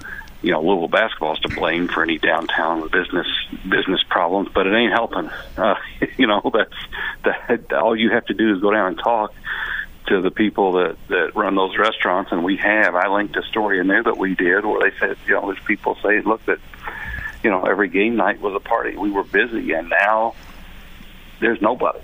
you 0.41 0.51
know 0.51 0.61
Louisville 0.61 0.87
basketball 0.87 1.33
is 1.33 1.39
to 1.41 1.49
blame 1.49 1.87
for 1.87 2.03
any 2.03 2.17
downtown 2.17 2.87
business 2.89 3.27
business 3.63 4.03
problems, 4.09 4.49
but 4.53 4.67
it 4.67 4.73
ain't 4.73 4.93
helping. 4.93 5.29
Uh, 5.57 5.75
you 6.17 6.27
know 6.27 6.41
that's 6.53 7.33
that 7.47 7.73
all 7.73 7.95
you 7.95 8.11
have 8.11 8.25
to 8.25 8.33
do 8.33 8.53
is 8.55 8.61
go 8.61 8.71
down 8.71 8.87
and 8.87 8.99
talk 8.99 9.33
to 10.07 10.21
the 10.21 10.31
people 10.31 10.73
that 10.73 10.97
that 11.09 11.35
run 11.35 11.55
those 11.55 11.77
restaurants, 11.77 12.31
and 12.31 12.43
we 12.43 12.57
have. 12.57 12.95
I 12.95 13.07
linked 13.07 13.35
a 13.35 13.43
story 13.43 13.79
in 13.79 13.87
there 13.87 14.03
that 14.03 14.17
we 14.17 14.35
did 14.35 14.65
where 14.65 14.89
they 14.89 14.97
said, 14.97 15.17
you 15.27 15.33
know, 15.33 15.51
there's 15.51 15.63
people 15.65 15.97
say, 16.03 16.21
look, 16.21 16.43
that 16.45 16.59
you 17.43 17.49
know 17.49 17.63
every 17.63 17.89
game 17.89 18.15
night 18.15 18.39
was 18.39 18.53
a 18.55 18.59
party. 18.59 18.95
We 18.97 19.11
were 19.11 19.23
busy, 19.23 19.73
and 19.73 19.89
now 19.89 20.35
there's 21.39 21.61
nobody. 21.61 21.99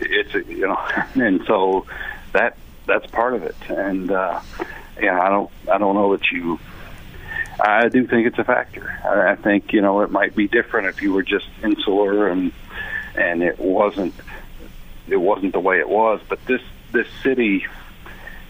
It's 0.00 0.34
you 0.34 0.66
know, 0.66 0.78
and 1.14 1.42
so 1.46 1.86
that 2.32 2.56
that's 2.86 3.06
part 3.10 3.34
of 3.34 3.42
it, 3.42 3.56
and 3.68 4.10
uh, 4.10 4.40
yeah, 5.00 5.20
I 5.20 5.28
don't 5.28 5.50
I 5.70 5.78
don't 5.78 5.94
know 5.94 6.16
that 6.16 6.30
you 6.30 6.58
I 7.58 7.88
do 7.88 8.06
think 8.06 8.26
it's 8.26 8.38
a 8.38 8.44
factor. 8.44 9.00
I 9.04 9.36
think 9.36 9.72
you 9.72 9.80
know 9.80 10.02
it 10.02 10.10
might 10.10 10.36
be 10.36 10.48
different 10.48 10.88
if 10.88 11.02
you 11.02 11.12
were 11.12 11.22
just 11.22 11.48
insular 11.62 12.28
and 12.28 12.52
and 13.14 13.42
it 13.42 13.58
wasn't 13.58 14.14
it 15.08 15.16
wasn't 15.16 15.52
the 15.52 15.60
way 15.60 15.78
it 15.78 15.88
was. 15.88 16.20
But 16.28 16.44
this 16.46 16.62
this 16.92 17.08
city 17.22 17.66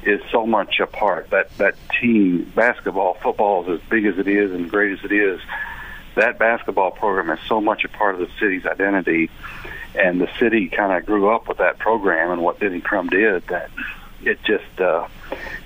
is 0.03 0.21
so 0.31 0.47
much 0.47 0.81
a 0.81 0.87
part. 0.87 1.31
That 1.31 1.57
that 1.59 1.77
team 2.01 2.51
basketball, 2.55 3.15
football 3.15 3.65
is 3.65 3.81
as 3.81 3.89
big 3.89 4.07
as 4.07 4.19
it 4.19 4.29
is 4.29 4.53
and 4.53 4.71
great 4.71 4.99
as 4.99 5.05
it 5.05 5.13
is. 5.13 5.41
That 6.15 6.39
basketball 6.39 6.93
program 6.93 7.31
is 7.31 7.45
so 7.47 7.61
much 7.61 7.85
a 7.85 7.89
part 7.89 8.15
of 8.15 8.21
the 8.21 8.31
city's 8.41 8.65
identity, 8.65 9.31
and 9.95 10.21
the 10.21 10.31
city 10.39 10.69
kind 10.69 10.93
of 10.93 11.05
grew 11.05 11.29
up 11.29 11.47
with 11.47 11.59
that 11.59 11.79
program 11.79 12.31
and 12.31 12.43
what 12.43 12.59
Denny 12.59 12.81
Crum 12.81 13.09
did. 13.09 13.47
That 13.49 13.71
it 14.23 14.43
just 14.45 14.81
uh, 14.81 15.09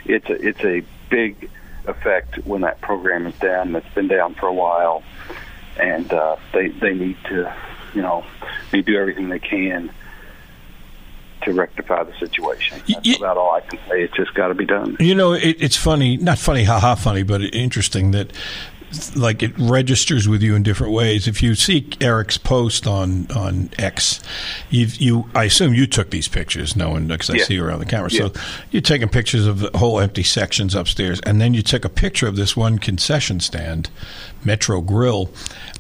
it's 0.05 0.29
a 0.29 0.49
it's 0.49 0.65
a 0.65 0.83
big 1.09 1.51
effect 1.91 2.39
when 2.47 2.63
that 2.63 2.81
program 2.81 3.27
is 3.27 3.35
down. 3.39 3.73
That's 3.73 3.95
been 3.95 4.09
down 4.09 4.35
for 4.35 4.47
a 4.47 4.55
while, 4.55 5.03
and 5.79 6.13
uh, 6.13 6.37
they 6.53 6.69
they 6.69 6.95
need 6.95 7.17
to, 7.29 7.55
you 7.95 8.03
know, 8.03 8.25
they 8.71 8.83
do 8.83 8.97
everything 8.97 9.29
they 9.29 9.39
can 9.39 9.91
to 11.43 11.53
rectify 11.53 12.05
the 12.05 12.15
situation. 12.19 12.83
That's 12.87 13.07
you, 13.07 13.17
about 13.17 13.37
all 13.37 13.55
I 13.55 13.61
can 13.61 13.79
say. 13.89 14.03
It's 14.03 14.15
just 14.15 14.35
got 14.35 14.49
to 14.49 14.55
be 14.55 14.67
done. 14.67 14.97
You 15.01 15.15
know, 15.15 15.33
it, 15.33 15.57
it's 15.59 15.77
funny, 15.77 16.17
not 16.17 16.39
funny, 16.39 16.65
haha, 16.65 16.95
funny, 16.95 17.23
but 17.23 17.43
interesting 17.43 18.11
that 18.13 18.33
like 19.15 19.43
it 19.43 19.53
registers 19.59 20.29
with 20.29 20.43
you 20.43 20.55
in 20.55 20.63
different 20.63 20.93
ways. 20.93 21.29
If 21.29 21.43
you 21.43 21.55
see 21.55 21.89
Eric's 22.01 22.39
post 22.39 22.87
on 22.87 23.31
on 23.31 23.71
X, 23.79 24.21
you 24.71 24.87
you 24.93 25.31
I 25.35 25.45
assume 25.45 25.75
you 25.75 25.87
took 25.87 26.11
these 26.11 26.29
pictures, 26.29 26.77
knowing 26.77 27.07
because 27.07 27.31
I 27.31 27.35
yeah. 27.35 27.45
see 27.45 27.55
you 27.55 27.65
around 27.65 27.81
the 27.81 27.87
camera. 27.87 28.11
Yeah. 28.11 28.29
So 28.29 28.33
you're 28.71 28.83
taking 28.83 29.09
pictures 29.09 29.47
of 29.47 29.61
the 29.61 29.77
whole 29.79 30.01
empty 30.01 30.23
sections 30.23 30.75
upstairs, 30.75 31.21
and 31.21 31.41
then 31.41 31.55
you 31.55 31.63
took 31.63 31.85
a 31.85 31.89
picture 31.89 32.27
of 32.27 32.37
this 32.37 32.57
one 32.57 32.79
concession 32.79 33.41
stand, 33.41 33.91
Metro 34.45 34.81
Grill. 34.81 35.31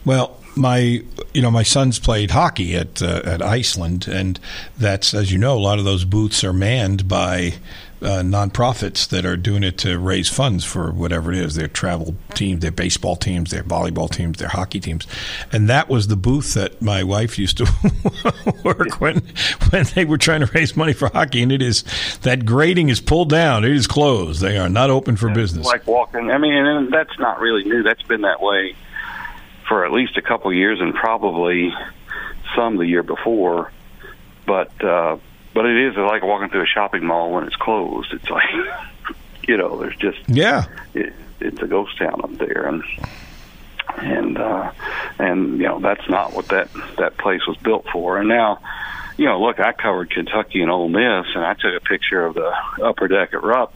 Well, 0.04 0.36
my 0.56 1.02
you 1.32 1.42
know 1.42 1.50
my 1.50 1.62
sons 1.62 1.98
played 1.98 2.30
hockey 2.30 2.76
at 2.76 3.02
uh, 3.02 3.22
at 3.24 3.42
Iceland, 3.42 4.08
and 4.08 4.38
that's 4.78 5.14
as 5.14 5.32
you 5.32 5.38
know 5.38 5.56
a 5.56 5.60
lot 5.60 5.78
of 5.78 5.84
those 5.84 6.04
booths 6.04 6.44
are 6.44 6.52
manned 6.52 7.08
by 7.08 7.54
uh, 8.02 8.22
nonprofits 8.22 9.08
that 9.08 9.26
are 9.26 9.36
doing 9.36 9.62
it 9.62 9.76
to 9.78 9.98
raise 9.98 10.28
funds 10.28 10.64
for 10.64 10.90
whatever 10.90 11.32
it 11.32 11.38
is 11.38 11.54
their 11.54 11.68
travel 11.68 12.16
teams, 12.34 12.60
their 12.60 12.70
baseball 12.70 13.16
teams, 13.16 13.50
their 13.50 13.62
volleyball 13.62 14.10
teams, 14.10 14.38
their 14.38 14.48
hockey 14.48 14.80
teams. 14.80 15.06
And 15.52 15.68
that 15.68 15.88
was 15.88 16.08
the 16.08 16.16
booth 16.16 16.54
that 16.54 16.80
my 16.80 17.02
wife 17.02 17.38
used 17.38 17.58
to 17.58 17.66
work 18.64 19.00
when 19.00 19.22
when 19.70 19.84
they 19.94 20.04
were 20.04 20.18
trying 20.18 20.40
to 20.40 20.50
raise 20.52 20.76
money 20.76 20.92
for 20.92 21.08
hockey. 21.08 21.42
And 21.42 21.52
it 21.52 21.62
is 21.62 21.84
that 22.22 22.46
grading 22.46 22.88
is 22.88 23.00
pulled 23.00 23.30
down, 23.30 23.64
it 23.64 23.72
is 23.72 23.86
closed. 23.86 24.40
They 24.40 24.56
are 24.56 24.68
not 24.68 24.90
open 24.90 25.16
for 25.16 25.28
business. 25.30 25.66
Like 25.66 25.86
walking, 25.86 26.30
I 26.30 26.38
mean, 26.38 26.54
and 26.54 26.92
that's 26.92 27.18
not 27.18 27.40
really 27.40 27.64
new. 27.64 27.82
That's 27.82 28.02
been 28.02 28.22
that 28.22 28.40
way 28.40 28.76
for 29.68 29.84
at 29.84 29.92
least 29.92 30.16
a 30.16 30.22
couple 30.22 30.52
years 30.52 30.80
and 30.80 30.94
probably 30.94 31.72
some 32.56 32.76
the 32.76 32.86
year 32.86 33.02
before. 33.02 33.70
But 34.46 34.84
uh, 34.84 35.18
but 35.54 35.66
it 35.66 35.76
is 35.88 35.96
like 35.96 36.22
walking 36.22 36.48
through 36.48 36.62
a 36.62 36.66
shopping 36.66 37.04
mall 37.04 37.32
when 37.32 37.44
it's 37.44 37.56
closed. 37.56 38.12
It's 38.12 38.28
like, 38.30 38.48
you 39.48 39.56
know, 39.56 39.78
there's 39.78 39.96
just 39.96 40.18
yeah, 40.28 40.66
it, 40.94 41.12
it's 41.40 41.60
a 41.60 41.66
ghost 41.66 41.98
town 41.98 42.20
up 42.22 42.36
there, 42.38 42.66
and 42.66 42.82
and 43.98 44.38
uh, 44.38 44.72
and 45.18 45.58
you 45.58 45.66
know 45.66 45.80
that's 45.80 46.08
not 46.08 46.34
what 46.34 46.48
that 46.48 46.68
that 46.98 47.16
place 47.18 47.46
was 47.46 47.56
built 47.58 47.86
for. 47.92 48.18
And 48.18 48.28
now, 48.28 48.60
you 49.16 49.26
know, 49.26 49.40
look, 49.40 49.60
I 49.60 49.72
covered 49.72 50.10
Kentucky 50.10 50.62
and 50.62 50.70
Ole 50.70 50.88
Miss, 50.88 51.26
and 51.34 51.44
I 51.44 51.54
took 51.54 51.74
a 51.74 51.80
picture 51.80 52.24
of 52.24 52.34
the 52.34 52.52
upper 52.82 53.08
deck 53.08 53.34
at 53.34 53.42
Rupp 53.42 53.74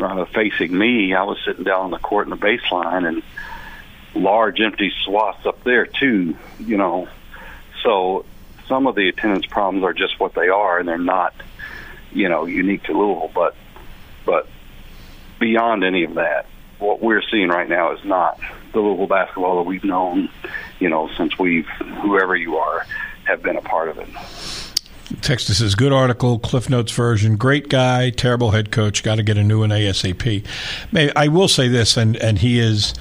uh, 0.00 0.24
facing 0.26 0.76
me. 0.76 1.14
I 1.14 1.22
was 1.22 1.38
sitting 1.46 1.64
down 1.64 1.86
on 1.86 1.90
the 1.90 1.98
court 1.98 2.26
in 2.26 2.30
the 2.30 2.36
baseline, 2.36 3.06
and 3.06 3.22
large 4.14 4.60
empty 4.60 4.92
swaths 5.04 5.46
up 5.46 5.62
there 5.64 5.86
too. 5.86 6.36
You 6.58 6.76
know, 6.76 7.08
so 7.82 8.24
some 8.72 8.86
of 8.86 8.94
the 8.94 9.10
attendance 9.10 9.44
problems 9.44 9.84
are 9.84 9.92
just 9.92 10.18
what 10.18 10.32
they 10.32 10.48
are, 10.48 10.78
and 10.78 10.88
they're 10.88 10.96
not, 10.96 11.34
you 12.10 12.26
know, 12.26 12.46
unique 12.46 12.82
to 12.84 12.92
Louisville. 12.92 13.30
But 13.34 13.54
but 14.24 14.48
beyond 15.38 15.84
any 15.84 16.04
of 16.04 16.14
that. 16.14 16.46
What 16.78 17.02
we're 17.02 17.22
seeing 17.30 17.48
right 17.48 17.68
now 17.68 17.92
is 17.92 18.02
not 18.02 18.40
the 18.72 18.80
Louisville 18.80 19.06
basketball 19.06 19.56
that 19.56 19.68
we've 19.68 19.84
known, 19.84 20.30
you 20.80 20.88
know, 20.88 21.10
since 21.18 21.38
we've 21.38 21.66
whoever 22.00 22.34
you 22.34 22.56
are 22.56 22.86
have 23.24 23.42
been 23.42 23.56
a 23.56 23.60
part 23.60 23.88
of 23.90 23.98
it. 23.98 24.08
Texas 25.20 25.58
says, 25.58 25.74
good 25.74 25.92
article, 25.92 26.38
Cliff 26.38 26.70
Notes 26.70 26.90
version. 26.90 27.36
Great 27.36 27.68
guy, 27.68 28.08
terrible 28.08 28.52
head 28.52 28.72
coach. 28.72 29.02
Got 29.02 29.16
to 29.16 29.22
get 29.22 29.36
a 29.36 29.44
new 29.44 29.60
one 29.60 29.68
ASAP. 29.68 30.44
I 31.14 31.28
will 31.28 31.48
say 31.48 31.68
this, 31.68 31.98
and, 31.98 32.16
and 32.16 32.38
he 32.38 32.58
is 32.58 32.94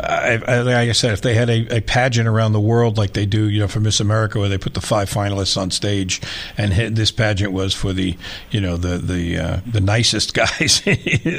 I, 0.00 0.40
I, 0.46 0.60
like 0.60 0.88
I 0.88 0.92
said, 0.92 1.12
if 1.12 1.20
they 1.20 1.34
had 1.34 1.50
a, 1.50 1.76
a, 1.76 1.80
pageant 1.80 2.28
around 2.28 2.52
the 2.52 2.60
world 2.60 2.96
like 2.96 3.12
they 3.12 3.26
do, 3.26 3.48
you 3.48 3.60
know, 3.60 3.68
for 3.68 3.80
Miss 3.80 4.00
America, 4.00 4.38
where 4.38 4.48
they 4.48 4.58
put 4.58 4.74
the 4.74 4.80
five 4.80 5.10
finalists 5.10 5.56
on 5.56 5.70
stage, 5.70 6.20
and 6.56 6.72
this 6.96 7.10
pageant 7.10 7.52
was 7.52 7.74
for 7.74 7.92
the, 7.92 8.16
you 8.50 8.60
know, 8.60 8.76
the 8.76 8.98
the 8.98 9.38
uh, 9.38 9.60
the 9.66 9.80
nicest 9.80 10.34
guys 10.34 10.82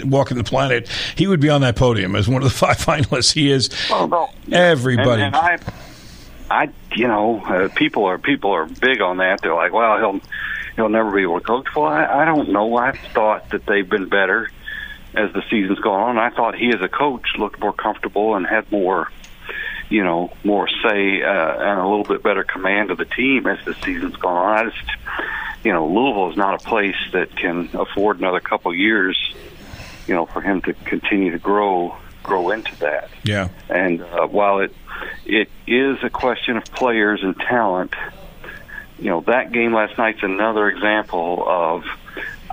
walking 0.06 0.38
the 0.38 0.44
planet, 0.44 0.88
he 1.16 1.28
would 1.28 1.40
be 1.40 1.50
on 1.50 1.62
that 1.62 1.76
podium 1.76 2.16
as 2.16 2.28
one 2.28 2.44
of 2.44 2.50
the 2.50 2.56
five 2.56 2.78
finalists. 2.78 3.34
He 3.34 3.52
is 3.52 3.70
well, 3.90 4.08
no. 4.08 4.30
everybody. 4.52 5.24
And, 5.24 5.36
and 5.36 5.62
I, 6.50 6.64
I, 6.64 6.70
you 6.96 7.08
know, 7.08 7.42
uh, 7.42 7.70
people 7.70 8.06
are 8.06 8.18
people 8.18 8.52
are 8.52 8.66
big 8.66 9.02
on 9.02 9.18
that. 9.18 9.42
They're 9.42 9.56
like, 9.56 9.74
well, 9.74 9.98
he'll 9.98 10.22
he'll 10.76 10.90
never 10.90 11.12
be 11.12 11.24
able 11.24 11.40
to 11.40 11.46
coach. 11.46 11.68
Well, 11.76 11.86
I, 11.86 12.06
I 12.06 12.26
don't 12.26 12.50
know. 12.50 12.76
I've 12.78 13.00
thought 13.14 13.50
that 13.50 13.66
they've 13.66 13.90
been 13.90 14.10
better 14.10 14.50
as 15.18 15.34
the 15.34 15.44
season's 15.50 15.80
gone 15.80 16.02
on. 16.02 16.18
I 16.18 16.30
thought 16.30 16.56
he, 16.56 16.70
as 16.70 16.82
a 16.82 16.88
coach, 16.88 17.26
looked 17.38 17.60
more 17.60 17.74
comfortable 17.74 18.36
and 18.36 18.46
had 18.46 18.72
more, 18.72 19.12
you 19.90 20.04
know, 20.04 20.34
more 20.44 20.68
say 20.68 21.22
uh, 21.22 21.56
and 21.60 21.80
a 21.80 21.88
little 21.88 22.04
bit 22.04 22.24
better 22.24 22.44
command 22.44 22.92
of 22.92 22.98
the 22.98 23.06
team 23.06 23.48
as 23.48 23.64
the 23.66 23.74
season's 23.76 24.16
gone 24.18 24.38
on. 24.38 24.68
I 24.68 24.70
just, 24.70 24.92
you 25.64 25.72
know, 25.72 25.88
Louisville 25.88 26.32
is 26.32 26.38
not 26.38 26.62
a 26.62 26.66
place 26.66 26.98
that 27.14 27.36
can 27.36 27.70
afford 27.74 28.20
another 28.20 28.40
couple 28.40 28.74
years, 28.74 29.18
you 30.08 30.14
know, 30.14 30.26
for 30.26 30.42
him 30.42 30.62
to 30.64 30.74
continue 30.74 31.32
to 31.32 31.40
grow 31.40 31.96
grow 32.24 32.50
into 32.50 32.76
that. 32.80 33.10
Yeah. 33.24 33.50
And 33.70 34.02
uh, 34.02 34.28
while 34.28 34.60
it 34.60 34.76
it 35.26 35.50
is 35.68 35.98
a 36.04 36.10
question 36.10 36.58
of 36.58 36.66
players 36.66 37.22
and 37.24 37.36
talent, 37.38 37.94
you 39.00 39.10
know, 39.10 39.22
that 39.22 39.52
game 39.52 39.74
last 39.74 39.98
night's 39.98 40.24
another 40.24 40.70
example 40.70 41.44
of 41.48 41.84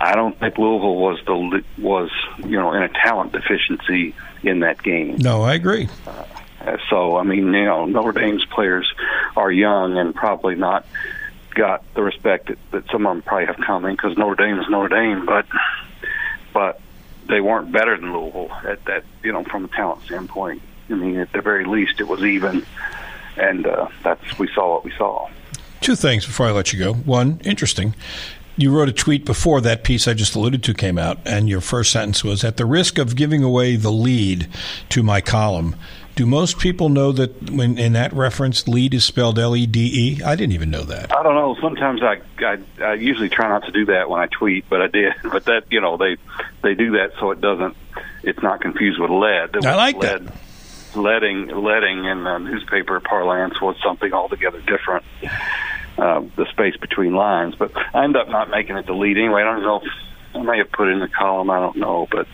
I 0.03 0.15
don't 0.15 0.37
think 0.37 0.57
Louisville 0.57 0.97
was 0.97 1.19
the 1.25 1.63
was 1.77 2.09
you 2.39 2.57
know 2.57 2.73
in 2.73 2.83
a 2.83 2.89
talent 2.89 3.31
deficiency 3.31 4.13
in 4.43 4.59
that 4.59 4.83
game. 4.83 5.15
No, 5.19 5.43
I 5.43 5.53
agree. 5.53 5.87
Uh, 6.05 6.77
so 6.89 7.15
I 7.15 7.23
mean, 7.23 7.53
you 7.53 7.65
know, 7.65 7.85
Notre 7.85 8.11
Dame's 8.11 8.43
players 8.45 8.91
are 9.37 9.49
young 9.49 9.97
and 9.97 10.13
probably 10.13 10.55
not 10.55 10.85
got 11.55 11.83
the 11.93 12.01
respect 12.01 12.47
that, 12.47 12.57
that 12.71 12.85
some 12.91 13.05
of 13.05 13.15
them 13.15 13.21
probably 13.21 13.45
have 13.45 13.57
coming 13.65 13.95
because 13.95 14.17
Notre 14.17 14.35
Dame 14.35 14.59
is 14.59 14.65
Notre 14.69 14.93
Dame, 14.93 15.25
but 15.25 15.45
but 16.53 16.81
they 17.29 17.39
weren't 17.39 17.71
better 17.71 17.95
than 17.95 18.11
Louisville 18.11 18.51
at 18.67 18.83
that 18.83 19.05
you 19.23 19.31
know 19.31 19.45
from 19.45 19.63
a 19.63 19.67
talent 19.69 20.03
standpoint. 20.03 20.61
I 20.89 20.95
mean, 20.95 21.15
at 21.15 21.31
the 21.31 21.41
very 21.41 21.63
least, 21.63 22.01
it 22.01 22.09
was 22.09 22.25
even, 22.25 22.65
and 23.37 23.65
uh, 23.65 23.87
that's 24.03 24.37
we 24.37 24.49
saw 24.53 24.73
what 24.73 24.83
we 24.83 24.91
saw. 24.97 25.29
Two 25.79 25.95
things 25.95 26.25
before 26.25 26.47
I 26.47 26.51
let 26.51 26.73
you 26.73 26.79
go. 26.79 26.93
One, 26.93 27.39
interesting 27.45 27.95
you 28.55 28.75
wrote 28.75 28.89
a 28.89 28.93
tweet 28.93 29.25
before 29.25 29.61
that 29.61 29.83
piece 29.83 30.07
I 30.07 30.13
just 30.13 30.35
alluded 30.35 30.63
to 30.63 30.73
came 30.73 30.97
out, 30.97 31.19
and 31.25 31.49
your 31.49 31.61
first 31.61 31.91
sentence 31.91 32.23
was 32.23 32.43
At 32.43 32.57
the 32.57 32.65
risk 32.65 32.97
of 32.97 33.15
giving 33.15 33.43
away 33.43 33.75
the 33.75 33.91
lead 33.91 34.47
to 34.89 35.03
my 35.03 35.21
column, 35.21 35.75
do 36.15 36.25
most 36.25 36.59
people 36.59 36.89
know 36.89 37.11
that 37.11 37.49
when 37.49 37.77
in 37.79 37.93
that 37.93 38.13
reference, 38.13 38.67
lead 38.67 38.93
is 38.93 39.03
spelled 39.03 39.39
L 39.39 39.55
E 39.55 39.65
D 39.65 40.17
E? 40.19 40.23
I 40.23 40.35
didn't 40.35 40.53
even 40.53 40.69
know 40.69 40.83
that. 40.83 41.15
I 41.15 41.23
don't 41.23 41.33
know. 41.33 41.55
Sometimes 41.59 42.01
I, 42.03 42.21
I 42.39 42.57
I 42.79 42.93
usually 42.93 43.29
try 43.29 43.49
not 43.49 43.65
to 43.65 43.71
do 43.71 43.85
that 43.85 44.09
when 44.09 44.21
I 44.21 44.27
tweet, 44.27 44.65
but 44.69 44.81
I 44.81 44.87
did. 44.87 45.13
But 45.23 45.45
that 45.45 45.63
you 45.71 45.81
know 45.81 45.97
they 45.97 46.17
they 46.61 46.75
do 46.75 46.91
that 46.91 47.13
so 47.19 47.31
it 47.31 47.41
doesn't 47.41 47.75
it's 48.21 48.41
not 48.43 48.61
confused 48.61 48.99
with 48.99 49.09
lead. 49.09 49.65
I 49.65 49.75
like 49.75 49.95
lead, 49.95 50.27
that. 50.27 50.35
Leading 50.95 51.47
leading 51.47 52.05
in 52.05 52.23
the 52.23 52.37
newspaper 52.37 52.99
parlance 52.99 53.59
was 53.59 53.75
something 53.83 54.13
altogether 54.13 54.61
different 54.61 55.03
uh, 55.97 56.21
the 56.35 56.45
space 56.51 56.75
between 56.77 57.13
lines. 57.13 57.55
But 57.55 57.71
I 57.93 58.03
end 58.03 58.15
up 58.15 58.29
not 58.29 58.49
making 58.49 58.77
it 58.77 58.85
the 58.85 58.93
lead 58.93 59.17
anyway. 59.17 59.41
I 59.41 59.45
don't 59.45 59.63
know 59.63 59.77
if 59.77 59.91
I 60.35 60.41
may 60.41 60.57
have 60.57 60.71
put 60.71 60.87
in 60.89 60.99
the 60.99 61.07
column. 61.07 61.49
I 61.49 61.59
don't 61.59 61.77
know, 61.77 62.07
but 62.11 62.27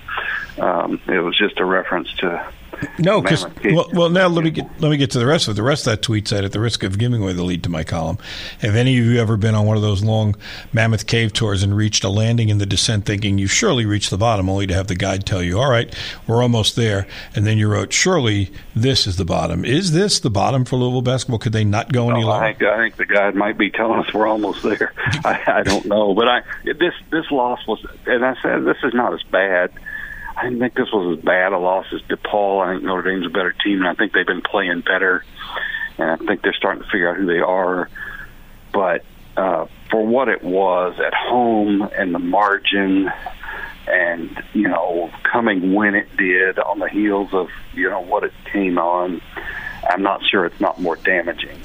um, 0.59 1.01
it 1.07 1.19
was 1.19 1.37
just 1.37 1.59
a 1.59 1.65
reference 1.65 2.13
to 2.17 2.51
no, 2.97 3.21
because 3.21 3.45
well, 3.63 3.89
well, 3.93 4.09
now 4.09 4.27
let 4.27 4.43
me 4.43 4.51
get 4.51 4.67
let 4.79 4.89
me 4.89 4.97
get 4.97 5.11
to 5.11 5.19
the 5.19 5.25
rest 5.25 5.47
of 5.47 5.53
it. 5.53 5.55
The 5.55 5.63
rest 5.63 5.85
of 5.87 5.91
that 5.91 6.01
tweet 6.01 6.27
said, 6.27 6.45
at 6.45 6.51
the 6.51 6.59
risk 6.59 6.83
of 6.83 6.97
giving 6.97 7.21
away 7.21 7.33
the 7.33 7.43
lead 7.43 7.63
to 7.63 7.69
my 7.69 7.83
column, 7.83 8.17
have 8.59 8.75
any 8.75 8.97
of 8.97 9.05
you 9.05 9.19
ever 9.19 9.37
been 9.37 9.55
on 9.55 9.65
one 9.65 9.75
of 9.75 9.83
those 9.83 10.03
long 10.03 10.35
mammoth 10.71 11.07
cave 11.07 11.33
tours 11.33 11.63
and 11.63 11.75
reached 11.75 12.03
a 12.03 12.09
landing 12.09 12.49
in 12.49 12.57
the 12.57 12.65
descent, 12.65 13.05
thinking 13.05 13.37
you 13.37 13.47
surely 13.47 13.85
reached 13.85 14.09
the 14.09 14.17
bottom, 14.17 14.49
only 14.49 14.67
to 14.67 14.73
have 14.73 14.87
the 14.87 14.95
guide 14.95 15.25
tell 15.25 15.43
you, 15.43 15.59
"All 15.59 15.69
right, 15.69 15.93
we're 16.27 16.41
almost 16.41 16.75
there," 16.75 17.07
and 17.35 17.45
then 17.45 17.57
you 17.57 17.67
wrote, 17.67 17.91
"Surely 17.91 18.51
this 18.75 19.07
is 19.07 19.17
the 19.17 19.25
bottom." 19.25 19.65
Is 19.65 19.91
this 19.91 20.19
the 20.19 20.29
bottom 20.29 20.63
for 20.63 20.77
Louisville 20.77 21.01
basketball? 21.01 21.39
Could 21.39 21.53
they 21.53 21.65
not 21.65 21.91
go 21.91 22.09
any 22.09 22.23
lower? 22.23 22.43
I 22.43 22.53
think, 22.53 22.63
I 22.63 22.77
think 22.77 22.95
the 22.95 23.05
guide 23.05 23.35
might 23.35 23.57
be 23.57 23.69
telling 23.69 23.99
us 23.99 24.13
we're 24.13 24.27
almost 24.27 24.63
there. 24.63 24.93
I, 25.25 25.41
I 25.47 25.63
don't 25.63 25.85
know, 25.85 26.13
but 26.13 26.27
I 26.27 26.41
this 26.63 26.93
this 27.09 27.29
loss 27.31 27.65
was, 27.67 27.85
and 28.05 28.25
I 28.25 28.35
said 28.41 28.63
this 28.65 28.77
is 28.83 28.93
not 28.93 29.13
as 29.13 29.23
bad 29.23 29.71
I 30.39 30.43
didn't 30.43 30.59
think 30.59 30.73
this 30.73 30.87
was 30.93 31.17
as 31.17 31.25
bad 31.25 31.51
a 31.51 31.57
loss 31.57 31.85
as 31.91 31.99
DePaul. 32.03 32.65
I 32.65 32.71
think 32.71 32.85
Notre 32.85 33.11
Dame's 33.11 33.25
a 33.25 33.29
better 33.29 33.51
team, 33.51 33.79
and 33.79 33.87
I 33.89 33.93
think 33.93 34.13
they've 34.13 34.25
been 34.25 34.41
playing 34.41 34.81
better, 34.81 35.25
and 35.97 36.11
I 36.11 36.15
think 36.15 36.43
they're 36.43 36.53
starting 36.53 36.81
to 36.81 36.89
figure 36.89 37.09
out 37.09 37.17
who 37.17 37.25
they 37.25 37.39
are. 37.39 37.89
But 38.71 39.03
uh, 39.35 39.65
for 39.91 40.05
what 40.05 40.29
it 40.29 40.41
was 40.41 40.97
at 41.05 41.13
home 41.13 41.81
and 41.81 42.15
the 42.15 42.19
margin, 42.19 43.11
and 43.85 44.41
you 44.53 44.69
know, 44.69 45.11
coming 45.29 45.73
when 45.73 45.93
it 45.93 46.15
did 46.15 46.57
on 46.57 46.79
the 46.79 46.87
heels 46.87 47.33
of 47.33 47.49
you 47.73 47.89
know 47.89 47.99
what 47.99 48.23
it 48.23 48.31
came 48.49 48.77
on, 48.77 49.21
I'm 49.89 50.03
not 50.03 50.23
sure 50.23 50.45
it's 50.45 50.61
not 50.61 50.79
more 50.79 50.95
damaging. 50.95 51.59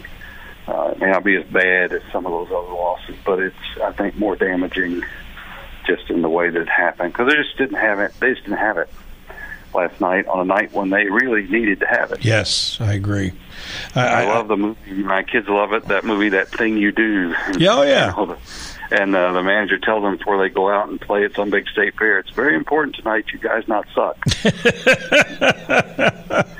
Uh, 0.66 0.94
it 0.96 0.98
may 0.98 1.12
not 1.12 1.22
be 1.22 1.36
as 1.36 1.46
bad 1.46 1.92
as 1.92 2.02
some 2.10 2.26
of 2.26 2.32
those 2.32 2.48
other 2.48 2.72
losses, 2.72 3.14
but 3.24 3.38
it's 3.38 3.78
I 3.80 3.92
think 3.92 4.16
more 4.16 4.34
damaging 4.34 5.04
just 5.86 6.10
in 6.10 6.22
the 6.22 6.28
way 6.28 6.50
that 6.50 6.60
it 6.60 6.68
happened 6.68 7.12
because 7.12 7.30
they 7.30 7.36
just 7.36 7.56
didn't 7.56 7.78
have 7.78 8.00
it. 8.00 8.12
They 8.20 8.32
just 8.32 8.44
didn't 8.44 8.58
have 8.58 8.78
it 8.78 8.88
last 9.74 10.00
night 10.00 10.26
on 10.26 10.40
a 10.40 10.44
night 10.44 10.72
when 10.72 10.90
they 10.90 11.06
really 11.06 11.46
needed 11.48 11.80
to 11.80 11.86
have 11.86 12.12
it. 12.12 12.24
Yes, 12.24 12.78
I 12.80 12.94
agree. 12.94 13.32
I, 13.94 14.06
I, 14.06 14.22
I 14.22 14.26
love 14.26 14.48
the 14.48 14.56
movie. 14.56 14.92
My 14.92 15.22
kids 15.22 15.48
love 15.48 15.72
it. 15.72 15.86
That 15.86 16.04
movie, 16.04 16.28
that 16.30 16.48
thing 16.48 16.76
you 16.76 16.92
do. 16.92 17.34
Yeah, 17.58 17.76
oh 17.76 17.82
yeah. 17.82 18.14
You 18.16 18.26
know, 18.26 18.36
and 18.90 19.16
uh, 19.16 19.32
the 19.32 19.42
manager 19.42 19.78
tells 19.78 20.02
them 20.02 20.16
before 20.16 20.38
they 20.38 20.52
go 20.52 20.70
out 20.70 20.88
and 20.88 21.00
play 21.00 21.24
at 21.24 21.34
some 21.34 21.50
big 21.50 21.66
state 21.68 21.96
fair, 21.96 22.18
it's 22.18 22.30
very 22.30 22.54
important 22.54 22.96
tonight 22.96 23.24
you 23.32 23.38
guys 23.38 23.66
not 23.66 23.86
suck. 23.94 24.22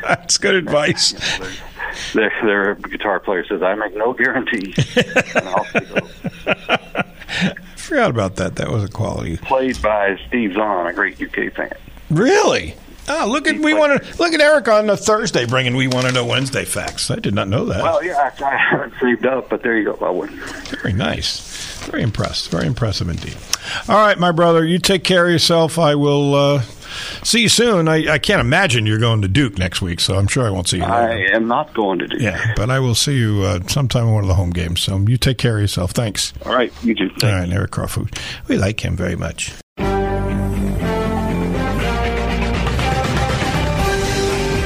That's 0.02 0.38
good 0.38 0.54
advice. 0.54 1.12
their, 2.14 2.32
their 2.42 2.74
guitar 2.74 3.20
player 3.20 3.44
says, 3.46 3.62
"I 3.62 3.74
make 3.74 3.94
no 3.94 4.14
guarantees." 4.14 4.74
Forgot 7.84 8.10
about 8.10 8.36
that. 8.36 8.56
That 8.56 8.70
was 8.70 8.84
a 8.84 8.88
quality. 8.88 9.36
Played 9.38 9.80
by 9.82 10.16
Steve 10.28 10.54
Zahn, 10.54 10.86
a 10.86 10.92
great 10.92 11.20
UK 11.20 11.52
fan. 11.52 11.72
Really? 12.10 12.74
Oh, 13.08 13.28
look 13.28 13.46
at 13.46 13.58
we 13.58 13.74
want 13.74 14.02
to 14.02 14.16
look 14.18 14.32
at 14.32 14.40
Eric 14.40 14.68
on 14.68 14.88
a 14.88 14.96
Thursday 14.96 15.46
bringing 15.46 15.76
we 15.76 15.88
want 15.88 16.06
to 16.06 16.12
know 16.12 16.24
Wednesday 16.24 16.64
facts. 16.64 17.10
I 17.10 17.16
did 17.16 17.34
not 17.34 17.48
know 17.48 17.66
that. 17.66 17.82
Well, 17.82 18.02
yeah, 18.02 18.32
I, 18.40 18.44
I 18.44 18.56
haven't 18.56 18.94
saved 19.00 19.26
up, 19.26 19.50
but 19.50 19.62
there 19.62 19.76
you 19.76 19.92
go. 19.92 20.06
I 20.06 20.10
wouldn't. 20.10 20.38
Very 20.40 20.92
nice. 20.92 21.84
Very 21.86 22.02
impressed. 22.02 22.50
Very 22.50 22.66
impressive 22.66 23.08
indeed. 23.08 23.36
All 23.88 23.96
right, 23.96 24.18
my 24.18 24.32
brother, 24.32 24.64
you 24.64 24.78
take 24.78 25.04
care 25.04 25.26
of 25.26 25.32
yourself. 25.32 25.78
I 25.78 25.94
will 25.96 26.34
uh, 26.34 26.62
see 27.22 27.42
you 27.42 27.48
soon. 27.48 27.88
I, 27.88 28.14
I, 28.14 28.18
can't 28.18 28.40
imagine 28.40 28.86
you're 28.86 28.98
going 28.98 29.22
to 29.22 29.28
Duke 29.28 29.58
next 29.58 29.82
week, 29.82 30.00
so 30.00 30.16
I'm 30.16 30.26
sure 30.26 30.46
I 30.46 30.50
won't 30.50 30.68
see 30.68 30.78
you. 30.78 30.84
I 30.84 31.28
am 31.34 31.46
not 31.46 31.74
going 31.74 31.98
to 31.98 32.06
Duke. 32.06 32.20
Yeah, 32.20 32.54
but 32.56 32.70
I 32.70 32.80
will 32.80 32.94
see 32.94 33.18
you 33.18 33.42
uh, 33.42 33.60
sometime 33.66 34.06
in 34.06 34.14
one 34.14 34.24
of 34.24 34.28
the 34.28 34.34
home 34.34 34.50
games. 34.50 34.80
So 34.80 34.98
you 34.98 35.16
take 35.16 35.38
care 35.38 35.56
of 35.56 35.60
yourself. 35.60 35.92
Thanks. 35.92 36.32
All 36.44 36.54
right, 36.54 36.72
you 36.82 36.94
too. 36.94 37.10
All 37.22 37.32
right, 37.32 37.50
Eric 37.50 37.72
Crawford. 37.72 38.18
We 38.48 38.56
like 38.56 38.84
him 38.84 38.96
very 38.96 39.16
much. 39.16 39.52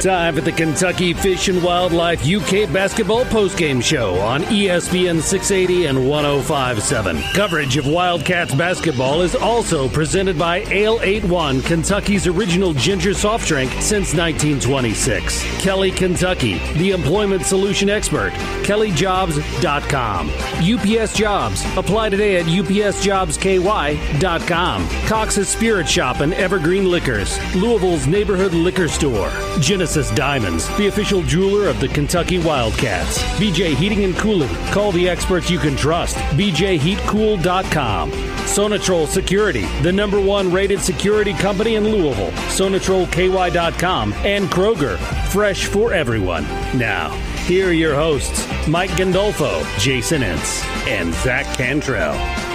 Time 0.01 0.33
for 0.33 0.39
the 0.39 0.53
Kentucky 0.53 1.13
Fish 1.13 1.49
and 1.49 1.61
Wildlife 1.61 2.25
UK 2.25 2.71
Basketball 2.71 3.25
Postgame 3.25 3.83
Show 3.83 4.17
on 4.21 4.43
ESPN 4.43 5.21
680 5.21 5.87
and 5.87 6.09
1057. 6.09 7.21
Coverage 7.33 7.75
of 7.75 7.85
Wildcats 7.85 8.55
basketball 8.55 9.21
is 9.21 9.35
also 9.35 9.89
presented 9.89 10.39
by 10.39 10.59
Ale 10.71 11.01
81, 11.01 11.61
Kentucky's 11.63 12.27
original 12.27 12.73
ginger 12.73 13.13
soft 13.13 13.45
drink 13.45 13.69
since 13.73 14.13
1926. 14.13 15.61
Kelly, 15.61 15.91
Kentucky, 15.91 16.59
the 16.75 16.91
employment 16.91 17.45
solution 17.45 17.89
expert. 17.89 18.31
KellyJobs.com. 18.63 20.29
UPS 20.29 21.13
Jobs. 21.13 21.65
Apply 21.75 22.07
today 22.07 22.37
at 22.37 22.45
UPSJobsKY.com. 22.45 24.89
Cox's 25.07 25.49
Spirit 25.49 25.89
Shop 25.89 26.21
and 26.21 26.33
Evergreen 26.35 26.89
Liquors. 26.89 27.37
Louisville's 27.53 28.07
neighborhood 28.07 28.53
liquor 28.53 28.87
store. 28.87 29.29
Genesis 29.59 29.88
Genesis 29.89 30.15
Diamonds, 30.15 30.77
the 30.77 30.85
official 30.85 31.23
jeweler 31.23 31.67
of 31.67 31.79
the 31.79 31.87
Kentucky 31.87 32.37
Wildcats. 32.37 33.23
BJ 33.39 33.73
Heating 33.73 34.03
and 34.03 34.15
Cooling. 34.15 34.53
Call 34.71 34.91
the 34.91 35.09
experts 35.09 35.49
you 35.49 35.57
can 35.57 35.75
trust. 35.75 36.15
BJHeatCool.com. 36.15 38.11
Sonatrol 38.11 39.07
Security, 39.07 39.65
the 39.81 39.91
number 39.91 40.21
one 40.21 40.51
rated 40.51 40.79
security 40.79 41.33
company 41.33 41.73
in 41.73 41.85
Louisville. 41.85 42.29
SonatrolKY.com 42.29 44.13
and 44.13 44.45
Kroger, 44.51 44.99
fresh 45.29 45.65
for 45.65 45.91
everyone. 45.91 46.43
Now, 46.77 47.09
here 47.47 47.69
are 47.69 47.73
your 47.73 47.95
hosts, 47.95 48.47
Mike 48.67 48.91
Gandolfo, 48.91 49.65
Jason 49.79 50.21
Entz, 50.21 50.63
and 50.87 51.15
Zach 51.15 51.47
Cantrell. 51.57 52.48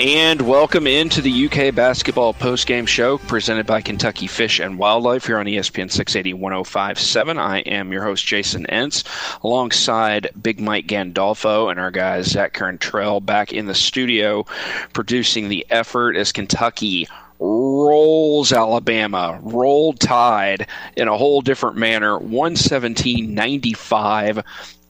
And 0.00 0.42
welcome 0.42 0.86
into 0.86 1.20
the 1.20 1.46
UK 1.46 1.74
basketball 1.74 2.32
postgame 2.32 2.86
show 2.86 3.18
presented 3.18 3.66
by 3.66 3.80
Kentucky 3.80 4.28
Fish 4.28 4.60
and 4.60 4.78
Wildlife 4.78 5.26
here 5.26 5.38
on 5.38 5.46
ESPN 5.46 5.90
680 5.90 6.34
1057. 6.34 7.36
I 7.36 7.58
am 7.62 7.90
your 7.90 8.04
host, 8.04 8.24
Jason 8.24 8.64
Entz, 8.68 9.02
alongside 9.42 10.30
Big 10.40 10.60
Mike 10.60 10.86
Gandolfo 10.86 11.68
and 11.68 11.80
our 11.80 11.90
guys, 11.90 12.26
Zach 12.26 12.52
Cantrell, 12.52 13.18
back 13.18 13.52
in 13.52 13.66
the 13.66 13.74
studio 13.74 14.46
producing 14.92 15.48
the 15.48 15.66
effort 15.68 16.14
as 16.14 16.30
Kentucky 16.30 17.08
rolls 17.40 18.52
Alabama, 18.52 19.40
rolled 19.42 19.98
Tide 19.98 20.68
in 20.96 21.08
a 21.08 21.18
whole 21.18 21.40
different 21.40 21.76
manner, 21.76 22.16
117 22.16 23.34
95 23.34 24.44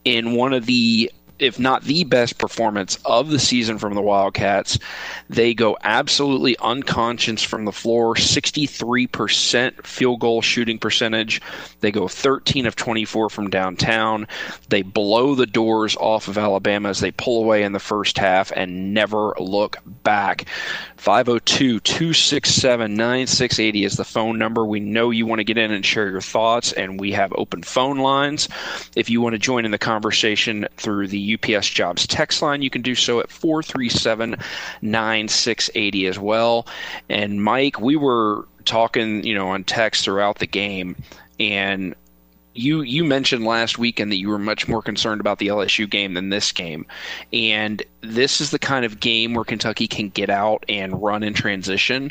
in 0.05 0.33
one 0.33 0.53
of 0.53 0.67
the 0.67 1.11
if 1.39 1.59
not 1.59 1.85
the 1.85 2.05
best 2.05 2.39
performance 2.39 2.99
of 3.05 3.31
the 3.31 3.39
season 3.39 3.79
from 3.79 3.95
the 3.95 4.03
Wildcats. 4.03 4.79
They 5.29 5.55
go 5.55 5.77
absolutely 5.83 6.57
unconscious 6.59 7.43
from 7.43 7.65
the 7.65 7.73
floor, 7.73 8.15
63% 8.15 9.87
field 9.87 10.21
goal 10.21 10.43
shooting 10.43 10.79
percentage. 10.79 11.41
They 11.81 11.91
go 11.91 12.09
13 12.09 12.67
of 12.67 12.77
24 12.77 13.31
from 13.31 13.51
downtown. 13.51 14.27
They 14.69 14.83
blow 14.83 15.35
the 15.35 15.47
doors 15.47 15.97
off 15.97 16.29
of 16.29 16.39
Alabama 16.39 16.89
as 16.89 17.01
they 17.01 17.11
pull 17.11 17.43
away 17.43 17.63
in 17.63 17.73
the 17.73 17.79
first 17.79 18.19
half 18.19 18.53
and 18.55 18.95
never 18.95 19.35
look 19.39 19.79
back. 19.85 20.47
502 20.99 21.79
267 21.79 22.95
9680 22.97 23.85
is 23.85 23.97
the 23.97 24.05
phone 24.05 24.37
number. 24.37 24.67
We 24.67 24.81
know 24.81 25.11
you 25.11 25.27
want 25.27 25.39
to 25.39 25.45
get 25.45 25.57
in 25.57 25.71
and 25.71 25.87
share 25.87 26.11
your 26.11 26.21
thoughts, 26.21 26.73
and 26.73 26.99
we 26.99 27.13
have 27.13 27.33
open 27.37 27.63
phone 27.63 27.99
lines. 27.99 28.49
If 28.97 29.09
you 29.09 29.21
want 29.21 29.35
to 29.35 29.39
join 29.39 29.65
in 29.65 29.71
the 29.71 29.79
conversation 29.79 30.67
through 30.77 31.07
the 31.07 31.39
UPS 31.39 31.69
Jobs 31.69 32.07
text 32.07 32.43
line, 32.43 32.63
you 32.63 32.71
can 32.71 32.83
do 32.83 32.97
so 32.97 33.21
at 33.21 33.31
437 33.31 34.37
9680 34.83 36.07
as 36.09 36.19
well. 36.19 36.67
And 37.09 37.43
Mike, 37.43 37.81
we 37.81 37.95
were 37.95 38.47
talking, 38.65 39.23
you 39.23 39.35
know, 39.35 39.49
on 39.49 39.63
text 39.63 40.05
throughout 40.05 40.41
the 40.41 40.47
game, 40.49 40.97
and 41.39 41.95
you 42.59 42.83
you 42.83 43.05
mentioned 43.05 43.45
last 43.45 43.79
weekend 43.79 44.11
that 44.11 44.17
you 44.17 44.29
were 44.29 44.39
much 44.39 44.67
more 44.67 44.83
concerned 44.83 45.21
about 45.21 45.39
the 45.39 45.47
LSU 45.47 45.89
game 45.89 46.15
than 46.15 46.31
this 46.31 46.51
game, 46.51 46.87
and 47.33 47.83
this 48.01 48.41
is 48.41 48.51
the 48.51 48.59
kind 48.59 48.85
of 48.85 49.01
game 49.01 49.35
where 49.35 49.45
Kentucky 49.45 49.87
can 49.87 50.09
get 50.09 50.29
out 50.29 50.65
and 50.69 51.01
run 51.01 51.23
in 51.23 51.35
transition. 51.35 52.11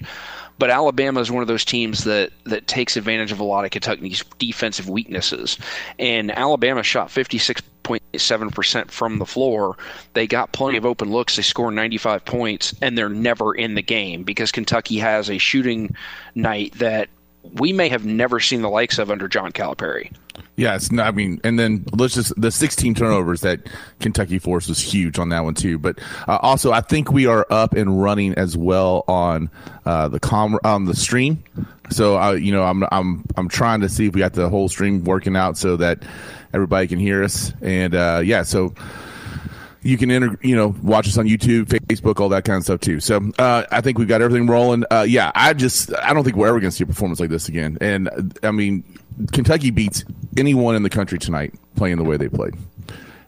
But 0.59 0.71
Alabama 0.71 1.19
is 1.19 1.29
one 1.29 1.41
of 1.41 1.47
those 1.47 1.65
teams 1.65 2.05
that 2.05 2.31
that 2.45 2.65
takes 2.65 2.95
advantage 2.97 3.31
of 3.31 3.39
a 3.39 3.43
lot 3.43 3.65
of 3.65 3.71
Kentucky's 3.71 4.23
defensive 4.39 4.89
weaknesses, 4.89 5.57
and 5.99 6.31
Alabama 6.31 6.81
shot 6.81 7.09
56.7% 7.09 8.89
from 8.89 9.19
the 9.19 9.25
floor. 9.25 9.77
They 10.13 10.27
got 10.27 10.53
plenty 10.53 10.77
of 10.77 10.85
open 10.85 11.11
looks. 11.11 11.35
They 11.35 11.43
score 11.43 11.71
95 11.71 12.23
points, 12.23 12.73
and 12.81 12.97
they're 12.97 13.09
never 13.09 13.53
in 13.53 13.75
the 13.75 13.83
game 13.83 14.23
because 14.23 14.51
Kentucky 14.51 14.97
has 14.97 15.29
a 15.29 15.37
shooting 15.37 15.93
night 16.35 16.73
that 16.75 17.09
we 17.53 17.73
may 17.73 17.89
have 17.89 18.05
never 18.05 18.39
seen 18.39 18.61
the 18.61 18.69
likes 18.69 18.97
of 18.97 19.11
under 19.11 19.27
John 19.27 19.51
Calipari. 19.51 20.11
Yes, 20.55 20.91
no, 20.91 21.03
I 21.03 21.11
mean, 21.11 21.39
and 21.43 21.59
then 21.59 21.85
let's 21.93 22.15
just 22.15 22.33
the 22.39 22.49
16 22.49 22.95
turnovers 22.95 23.41
that 23.41 23.67
Kentucky 23.99 24.39
forced 24.39 24.69
was 24.69 24.79
huge 24.79 25.19
on 25.19 25.29
that 25.29 25.43
one 25.43 25.53
too. 25.53 25.77
But 25.77 25.99
uh, 26.27 26.39
also, 26.41 26.71
I 26.71 26.81
think 26.81 27.11
we 27.11 27.27
are 27.27 27.45
up 27.51 27.73
and 27.73 28.01
running 28.01 28.33
as 28.33 28.57
well 28.57 29.03
on 29.07 29.51
uh, 29.85 30.07
the 30.07 30.19
com 30.19 30.57
on 30.63 30.85
the 30.85 30.95
stream. 30.95 31.43
So, 31.91 32.19
uh, 32.19 32.31
you 32.31 32.51
know, 32.51 32.63
I'm 32.63 32.83
I'm 32.91 33.23
I'm 33.35 33.47
trying 33.47 33.81
to 33.81 33.89
see 33.89 34.07
if 34.07 34.15
we 34.15 34.19
got 34.19 34.33
the 34.33 34.49
whole 34.49 34.67
stream 34.67 35.03
working 35.03 35.35
out 35.35 35.57
so 35.57 35.77
that 35.77 36.03
everybody 36.53 36.87
can 36.87 36.97
hear 36.99 37.23
us. 37.23 37.53
And 37.61 37.93
uh, 37.93 38.21
yeah, 38.23 38.41
so 38.41 38.73
you 39.83 39.97
can 39.97 40.11
enter, 40.11 40.37
you 40.41 40.55
know, 40.55 40.75
watch 40.83 41.07
us 41.07 41.17
on 41.17 41.27
YouTube, 41.27 41.65
Facebook, 41.65 42.19
all 42.19 42.29
that 42.29 42.43
kind 42.43 42.57
of 42.57 42.63
stuff 42.63 42.81
too. 42.81 42.99
So 42.99 43.31
uh, 43.39 43.63
I 43.71 43.81
think 43.81 43.97
we've 43.97 44.07
got 44.07 44.21
everything 44.21 44.47
rolling. 44.47 44.83
Uh, 44.91 45.05
yeah, 45.07 45.31
I 45.35 45.53
just 45.53 45.93
I 45.95 46.13
don't 46.13 46.23
think 46.23 46.35
we're 46.35 46.47
ever 46.47 46.59
going 46.59 46.71
to 46.71 46.75
see 46.75 46.83
a 46.83 46.87
performance 46.87 47.19
like 47.19 47.29
this 47.29 47.47
again. 47.47 47.77
And 47.79 48.37
I 48.43 48.51
mean, 48.51 48.83
Kentucky 49.31 49.71
beats 49.71 50.05
anyone 50.37 50.75
in 50.75 50.83
the 50.83 50.89
country 50.89 51.17
tonight 51.17 51.53
playing 51.75 51.97
the 51.97 52.03
way 52.03 52.17
they 52.17 52.29
played. 52.29 52.53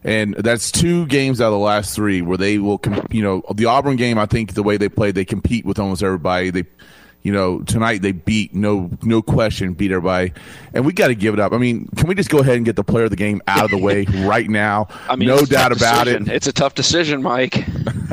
And 0.02 0.34
that's 0.34 0.70
two 0.70 1.06
games 1.06 1.40
out 1.40 1.48
of 1.48 1.52
the 1.52 1.58
last 1.58 1.94
three 1.94 2.22
where 2.22 2.38
they 2.38 2.58
will, 2.58 2.80
you 3.10 3.22
know, 3.22 3.42
the 3.54 3.66
Auburn 3.66 3.96
game. 3.96 4.18
I 4.18 4.26
think 4.26 4.54
the 4.54 4.62
way 4.62 4.78
they 4.78 4.88
played, 4.88 5.14
they 5.14 5.26
compete 5.26 5.66
with 5.66 5.78
almost 5.78 6.02
everybody. 6.02 6.50
They 6.50 6.64
you 7.22 7.32
know, 7.32 7.60
tonight 7.60 8.00
they 8.00 8.12
beat 8.12 8.54
no 8.54 8.90
no 9.02 9.20
question 9.20 9.74
beat 9.74 9.90
everybody, 9.90 10.32
and 10.72 10.86
we 10.86 10.92
got 10.92 11.08
to 11.08 11.14
give 11.14 11.34
it 11.34 11.40
up. 11.40 11.52
I 11.52 11.58
mean, 11.58 11.86
can 11.96 12.08
we 12.08 12.14
just 12.14 12.30
go 12.30 12.38
ahead 12.38 12.56
and 12.56 12.64
get 12.64 12.76
the 12.76 12.84
player 12.84 13.04
of 13.04 13.10
the 13.10 13.16
game 13.16 13.42
out 13.46 13.64
of 13.64 13.70
the 13.70 13.78
way 13.78 14.04
right 14.24 14.48
now? 14.48 14.88
I 15.08 15.16
mean, 15.16 15.28
no 15.28 15.44
doubt 15.44 15.72
about 15.72 16.08
it. 16.08 16.28
It's 16.28 16.46
a 16.46 16.52
tough 16.52 16.74
decision, 16.74 17.22
Mike. 17.22 17.64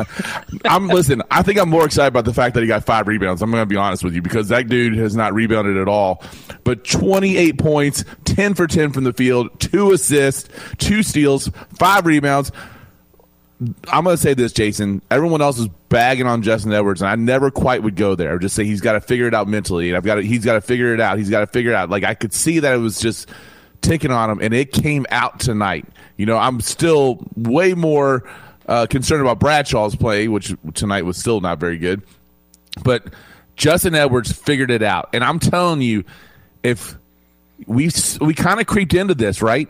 I'm 0.66 0.88
listen. 0.88 1.24
I 1.32 1.42
think 1.42 1.58
I'm 1.60 1.70
more 1.70 1.86
excited 1.86 2.10
about 2.10 2.26
the 2.26 2.34
fact 2.34 2.54
that 2.56 2.62
he 2.62 2.68
got 2.68 2.84
five 2.84 3.08
rebounds. 3.08 3.42
I'm 3.42 3.50
going 3.50 3.62
to 3.62 3.66
be 3.66 3.78
honest 3.78 4.04
with 4.04 4.14
you 4.14 4.22
because 4.22 4.50
that 4.50 4.68
dude 4.68 4.98
has 4.98 5.16
not 5.16 5.34
rebounded 5.34 5.78
at 5.78 5.88
all. 5.88 6.22
But 6.66 6.84
28 6.84 7.58
points, 7.58 8.04
10 8.26 8.56
for 8.56 8.68
10 8.68 8.92
from 8.92 9.06
the 9.06 9.14
field, 9.14 9.58
two 9.60 9.92
assists, 9.92 10.50
two 10.78 11.02
steals, 11.02 11.50
five 11.80 12.06
rebounds. 12.06 12.52
I'm 13.88 14.04
going 14.04 14.16
to 14.16 14.22
say 14.22 14.34
this, 14.36 14.54
Jason. 14.54 15.02
Everyone 15.10 15.42
else 15.42 15.58
is 15.58 15.68
bagging 15.90 16.28
on 16.28 16.44
Justin 16.44 16.74
Edwards, 16.74 17.02
and 17.02 17.10
I 17.10 17.16
never 17.16 17.50
quite 17.50 17.82
would 17.82 17.96
go 17.96 18.14
there. 18.14 18.30
I 18.30 18.34
would 18.34 18.42
just 18.42 18.56
say 18.56 18.66
he's 18.66 18.82
got 18.82 18.94
to 18.94 19.02
figure 19.02 19.28
it 19.28 19.34
out 19.34 19.48
mentally, 19.48 19.90
and 19.90 19.98
I've 19.98 20.04
got 20.04 20.16
to, 20.16 20.22
he's 20.22 20.46
got 20.46 20.54
to 20.54 20.62
figure 20.62 20.94
it 20.94 21.00
out. 21.00 21.18
He's 21.18 21.30
got 21.30 21.40
to 21.40 21.48
figure 21.48 21.72
it 21.72 21.76
out. 21.76 21.90
Like 21.90 22.04
I 22.04 22.14
could 22.14 22.34
see 22.34 22.60
that 22.60 22.76
it 22.76 22.78
was 22.78 23.00
just 23.00 23.30
ticking 23.82 24.12
on 24.12 24.30
him, 24.30 24.40
and 24.42 24.54
it 24.54 24.72
came 24.72 25.08
out 25.10 25.40
tonight. 25.40 25.88
You 26.18 26.28
know, 26.28 26.38
I'm 26.38 26.62
still 26.62 27.26
way 27.36 27.74
more 27.74 28.30
uh, 28.68 28.86
concerned 28.86 29.22
about 29.22 29.40
Bradshaw's 29.40 29.96
play, 29.96 30.28
which 30.28 30.54
tonight 30.76 31.06
was 31.06 31.18
still 31.18 31.42
not 31.42 31.60
very 31.60 31.78
good, 31.78 32.04
but 32.84 33.08
Justin 33.56 33.96
Edwards 33.96 34.32
figured 34.32 34.70
it 34.70 34.84
out, 34.84 35.10
and 35.14 35.24
I'm 35.24 35.40
telling 35.40 35.82
you, 35.82 36.04
if 36.62 36.96
we 37.66 37.90
we 38.22 38.36
kind 38.36 38.60
of 38.60 38.68
creeped 38.68 38.94
into 38.94 39.16
this, 39.16 39.42
right? 39.42 39.68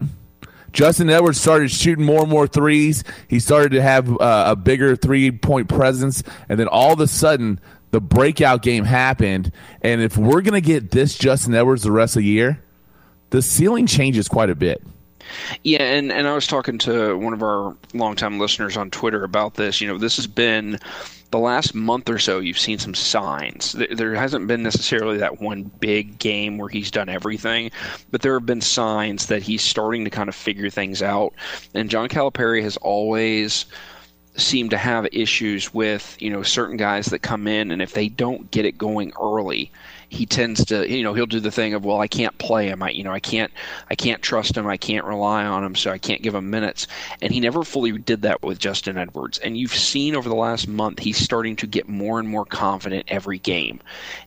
Justin 0.74 1.10
Edwards 1.10 1.40
started 1.40 1.72
shooting 1.72 2.06
more 2.06 2.22
and 2.22 2.30
more 2.30 2.48
threes. 2.48 3.04
He 3.28 3.40
started 3.40 3.72
to 3.72 3.82
have 3.82 4.10
uh, 4.20 4.46
a 4.48 4.56
bigger 4.56 4.96
three 4.96 5.32
point 5.32 5.70
presence. 5.70 6.24
And 6.50 6.60
then 6.60 6.68
all 6.68 6.94
of 6.94 7.00
a 7.00 7.08
sudden, 7.08 7.60
the 7.92 8.02
breakout 8.02 8.62
game 8.62 8.84
happened. 8.84 9.52
And 9.82 10.02
if 10.02 10.18
we're 10.18 10.42
going 10.42 10.62
to 10.62 10.62
get 10.62 10.92
this 10.92 11.18
Justin 11.18 11.56
Edwards 11.56 11.84
the 11.84 11.92
rest 11.92 12.16
of 12.16 12.22
the 12.22 12.28
year, 12.28 12.62
the 13.30 13.42
ceiling 13.42 13.88
changes 13.88 14.28
quite 14.28 14.50
a 14.50 14.56
bit. 14.56 14.82
Yeah, 15.64 15.84
and, 15.84 16.12
and 16.12 16.28
I 16.28 16.34
was 16.34 16.48
talking 16.48 16.78
to 16.80 17.18
one 17.18 17.34
of 17.34 17.42
our 17.44 17.76
longtime 17.94 18.40
listeners 18.40 18.78
on 18.78 18.90
Twitter 18.92 19.24
about 19.24 19.56
this. 19.56 19.82
You 19.82 19.88
know, 19.88 19.98
this 19.98 20.16
has 20.18 20.28
been 20.28 20.80
the 21.32 21.40
last 21.40 21.76
month 21.76 22.10
or 22.10 22.20
so, 22.20 22.40
you've 22.40 22.60
seen 22.60 22.80
some 22.80 22.94
signs. 22.94 23.74
There 23.74 24.16
hasn't 24.16 24.48
been 24.48 24.64
necessarily 24.64 25.18
that 25.18 25.42
one 25.42 25.64
big 25.64 26.20
game 26.20 26.58
where 26.58 26.70
he's 26.70 26.90
done 26.90 27.10
everything, 27.10 27.72
but 28.12 28.22
there 28.22 28.34
have 28.34 28.46
been 28.46 28.62
signs 28.62 29.26
that 29.28 29.44
he's 29.44 29.62
starting 29.62 30.06
to 30.06 30.10
kind 30.10 30.30
of 30.30 30.36
figure 30.36 30.70
things 30.70 31.02
out. 31.02 31.34
And 31.74 31.90
John 31.90 32.08
Calipari 32.08 32.64
has 32.64 32.78
always 32.78 33.66
seemed 34.38 34.70
to 34.70 34.78
have 34.78 35.08
issues 35.12 35.74
with 35.74 36.16
you 36.20 36.30
know 36.30 36.44
certain 36.44 36.78
guys 36.78 37.08
that 37.08 37.20
come 37.20 37.48
in 37.48 37.72
and 37.72 37.82
if 37.82 37.94
they 37.94 38.08
don't 38.08 38.52
get 38.52 38.66
it 38.66 38.78
going 38.78 39.12
early 39.20 39.72
he 40.10 40.26
tends 40.26 40.64
to 40.66 40.90
you 40.90 41.04
know 41.04 41.14
he'll 41.14 41.26
do 41.26 41.40
the 41.40 41.52
thing 41.52 41.74
of 41.74 41.84
well 41.84 42.00
I 42.00 42.08
can't 42.08 42.38
play 42.38 42.68
him. 42.68 42.82
I 42.82 42.90
you 42.92 43.04
know 43.04 43.12
I 43.12 43.20
can't 43.20 43.52
I 43.90 43.96
can't 43.96 44.22
trust 44.22 44.56
him. 44.56 44.68
I 44.68 44.78
can't 44.78 45.06
rely 45.06 45.46
on 45.46 45.64
him 45.64 45.76
so 45.76 45.92
I 45.92 45.98
can't 45.98 46.22
give 46.22 46.36
him 46.36 46.50
minutes. 46.50 46.88
And 47.22 47.34
he 47.34 47.40
never 47.40 47.64
fully 47.64 47.92
did 47.98 48.22
that 48.22 48.42
with 48.42 48.60
Justin 48.60 48.98
Edwards. 48.98 49.38
And 49.40 49.58
you've 49.58 49.74
seen 49.74 50.16
over 50.16 50.30
the 50.30 50.36
last 50.36 50.68
month 50.68 51.00
he's 51.00 51.18
starting 51.18 51.56
to 51.58 51.68
get 51.68 51.90
more 51.90 52.20
and 52.20 52.30
more 52.30 52.46
confident 52.46 53.06
every 53.08 53.40
game. 53.40 53.80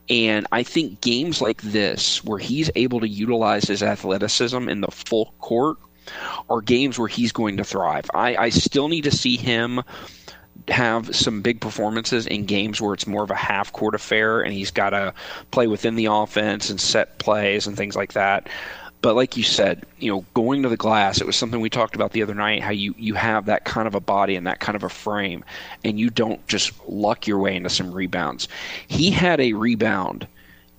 And 0.08 0.46
I 0.52 0.62
think 0.62 1.00
games 1.00 1.40
like 1.40 1.62
this 1.62 2.22
where 2.24 2.38
he's 2.38 2.70
able 2.74 3.00
to 3.00 3.08
utilize 3.08 3.64
his 3.64 3.82
athleticism 3.82 4.68
in 4.68 4.80
the 4.80 4.90
full 4.90 5.34
court 5.40 5.78
are 6.48 6.60
games 6.60 6.98
where 6.98 7.08
he's 7.08 7.32
going 7.32 7.56
to 7.56 7.64
thrive. 7.64 8.10
I, 8.14 8.36
I 8.36 8.48
still 8.48 8.88
need 8.88 9.04
to 9.04 9.10
see 9.10 9.36
him 9.36 9.82
have 10.68 11.14
some 11.14 11.42
big 11.42 11.60
performances 11.60 12.26
in 12.26 12.46
games 12.46 12.80
where 12.80 12.94
it's 12.94 13.06
more 13.06 13.22
of 13.22 13.30
a 13.30 13.34
half 13.34 13.72
court 13.72 13.94
affair 13.94 14.40
and 14.40 14.52
he's 14.52 14.70
got 14.70 14.90
to 14.90 15.14
play 15.50 15.66
within 15.66 15.96
the 15.96 16.06
offense 16.06 16.70
and 16.70 16.80
set 16.80 17.18
plays 17.18 17.66
and 17.66 17.76
things 17.76 17.96
like 17.96 18.12
that. 18.12 18.48
But 19.02 19.16
like 19.16 19.36
you 19.36 19.42
said, 19.42 19.86
you 19.98 20.12
know, 20.12 20.24
going 20.34 20.62
to 20.62 20.68
the 20.68 20.76
glass, 20.76 21.20
it 21.20 21.26
was 21.26 21.36
something 21.36 21.60
we 21.60 21.70
talked 21.70 21.94
about 21.94 22.12
the 22.12 22.22
other 22.22 22.34
night. 22.34 22.62
How 22.62 22.70
you 22.70 22.94
you 22.98 23.14
have 23.14 23.46
that 23.46 23.64
kind 23.64 23.88
of 23.88 23.94
a 23.94 24.00
body 24.00 24.36
and 24.36 24.46
that 24.46 24.60
kind 24.60 24.76
of 24.76 24.82
a 24.82 24.90
frame, 24.90 25.42
and 25.84 25.98
you 25.98 26.10
don't 26.10 26.46
just 26.46 26.72
luck 26.86 27.26
your 27.26 27.38
way 27.38 27.56
into 27.56 27.70
some 27.70 27.92
rebounds. 27.92 28.46
He 28.88 29.10
had 29.10 29.40
a 29.40 29.54
rebound 29.54 30.26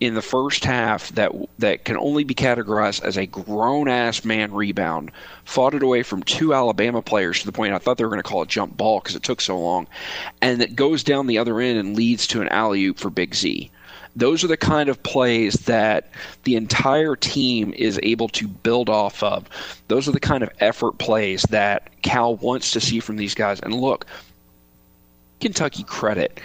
in 0.01 0.15
the 0.15 0.21
first 0.21 0.65
half 0.65 1.09
that 1.09 1.31
that 1.59 1.85
can 1.85 1.95
only 1.95 2.23
be 2.23 2.33
categorized 2.33 3.03
as 3.03 3.17
a 3.17 3.27
grown 3.27 3.87
ass 3.87 4.25
man 4.25 4.51
rebound. 4.51 5.11
Fought 5.45 5.75
it 5.75 5.83
away 5.83 6.01
from 6.01 6.23
two 6.23 6.55
Alabama 6.55 7.03
players 7.03 7.39
to 7.39 7.45
the 7.45 7.51
point 7.51 7.73
I 7.73 7.77
thought 7.77 7.97
they 7.97 8.03
were 8.03 8.09
going 8.09 8.21
to 8.21 8.27
call 8.27 8.41
it 8.41 8.49
jump 8.49 8.75
ball 8.75 8.99
because 8.99 9.15
it 9.15 9.21
took 9.21 9.39
so 9.39 9.57
long, 9.57 9.87
and 10.41 10.61
it 10.61 10.75
goes 10.75 11.03
down 11.03 11.27
the 11.27 11.37
other 11.37 11.61
end 11.61 11.77
and 11.77 11.95
leads 11.95 12.25
to 12.27 12.41
an 12.41 12.49
alley 12.49 12.83
oop 12.83 12.97
for 12.97 13.11
Big 13.11 13.35
Z. 13.35 13.69
Those 14.15 14.43
are 14.43 14.47
the 14.47 14.57
kind 14.57 14.89
of 14.89 15.01
plays 15.03 15.53
that 15.53 16.09
the 16.43 16.55
entire 16.55 17.15
team 17.15 17.71
is 17.77 17.99
able 18.03 18.27
to 18.29 18.47
build 18.47 18.89
off 18.89 19.23
of. 19.23 19.47
Those 19.87 20.09
are 20.09 20.11
the 20.11 20.19
kind 20.19 20.43
of 20.43 20.49
effort 20.59 20.97
plays 20.97 21.43
that 21.43 21.89
Cal 22.01 22.35
wants 22.35 22.71
to 22.71 22.81
see 22.81 22.99
from 22.99 23.15
these 23.15 23.35
guys. 23.35 23.61
And 23.61 23.73
look, 23.73 24.05
Kentucky 25.39 25.83
credit 25.83 26.41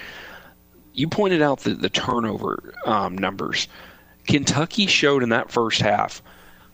you 0.97 1.07
pointed 1.09 1.42
out 1.42 1.61
the, 1.61 1.74
the 1.74 1.90
turnover 1.90 2.74
um, 2.84 3.16
numbers. 3.16 3.68
Kentucky 4.26 4.86
showed 4.86 5.22
in 5.22 5.28
that 5.28 5.53
first 5.53 5.80
half 5.80 6.22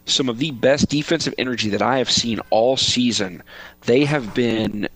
some 0.06 0.28
of 0.28 0.38
the 0.38 0.52
best 0.52 0.88
defensive 0.88 1.34
energy 1.38 1.68
that 1.70 1.82
I 1.82 1.98
have 1.98 2.10
seen 2.10 2.40
all 2.50 2.76
season. 2.76 3.42
They 3.82 4.04
have 4.04 4.34
been 4.34 4.88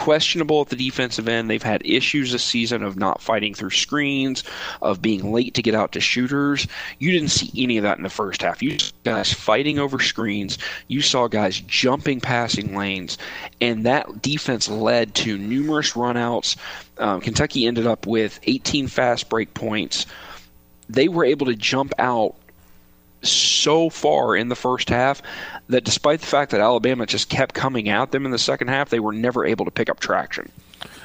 questionable 0.00 0.62
at 0.62 0.68
the 0.70 0.76
defensive 0.76 1.28
end. 1.28 1.50
They've 1.50 1.62
had 1.62 1.84
issues 1.84 2.32
this 2.32 2.42
season 2.42 2.82
of 2.82 2.96
not 2.96 3.20
fighting 3.20 3.52
through 3.52 3.70
screens, 3.70 4.42
of 4.80 5.02
being 5.02 5.30
late 5.30 5.52
to 5.54 5.62
get 5.62 5.74
out 5.74 5.92
to 5.92 6.00
shooters. 6.00 6.66
You 6.98 7.12
didn't 7.12 7.28
see 7.28 7.50
any 7.62 7.76
of 7.76 7.82
that 7.82 7.98
in 7.98 8.02
the 8.02 8.08
first 8.08 8.40
half. 8.40 8.62
You 8.62 8.78
saw 8.78 8.92
guys 9.04 9.30
fighting 9.30 9.78
over 9.78 9.98
screens. 9.98 10.56
You 10.88 11.02
saw 11.02 11.28
guys 11.28 11.60
jumping 11.60 12.20
passing 12.20 12.74
lanes, 12.74 13.18
and 13.60 13.84
that 13.84 14.22
defense 14.22 14.70
led 14.70 15.14
to 15.16 15.36
numerous 15.36 15.92
runouts. 15.92 16.56
Um, 16.96 17.20
Kentucky 17.20 17.66
ended 17.66 17.86
up 17.86 18.06
with 18.06 18.40
18 18.44 18.88
fast 18.88 19.28
break 19.28 19.52
points. 19.52 20.06
They 20.88 21.08
were 21.08 21.26
able 21.26 21.46
to 21.46 21.54
jump 21.54 21.92
out 21.98 22.36
so 23.22 23.90
far 23.90 24.34
in 24.36 24.48
the 24.48 24.56
first 24.56 24.88
half 24.88 25.22
that 25.68 25.84
despite 25.84 26.20
the 26.20 26.26
fact 26.26 26.50
that 26.52 26.60
Alabama 26.60 27.06
just 27.06 27.28
kept 27.28 27.54
coming 27.54 27.88
at 27.88 28.12
them 28.12 28.24
in 28.24 28.30
the 28.30 28.38
second 28.38 28.68
half, 28.68 28.90
they 28.90 29.00
were 29.00 29.12
never 29.12 29.44
able 29.44 29.64
to 29.64 29.70
pick 29.70 29.88
up 29.88 30.00
traction. 30.00 30.50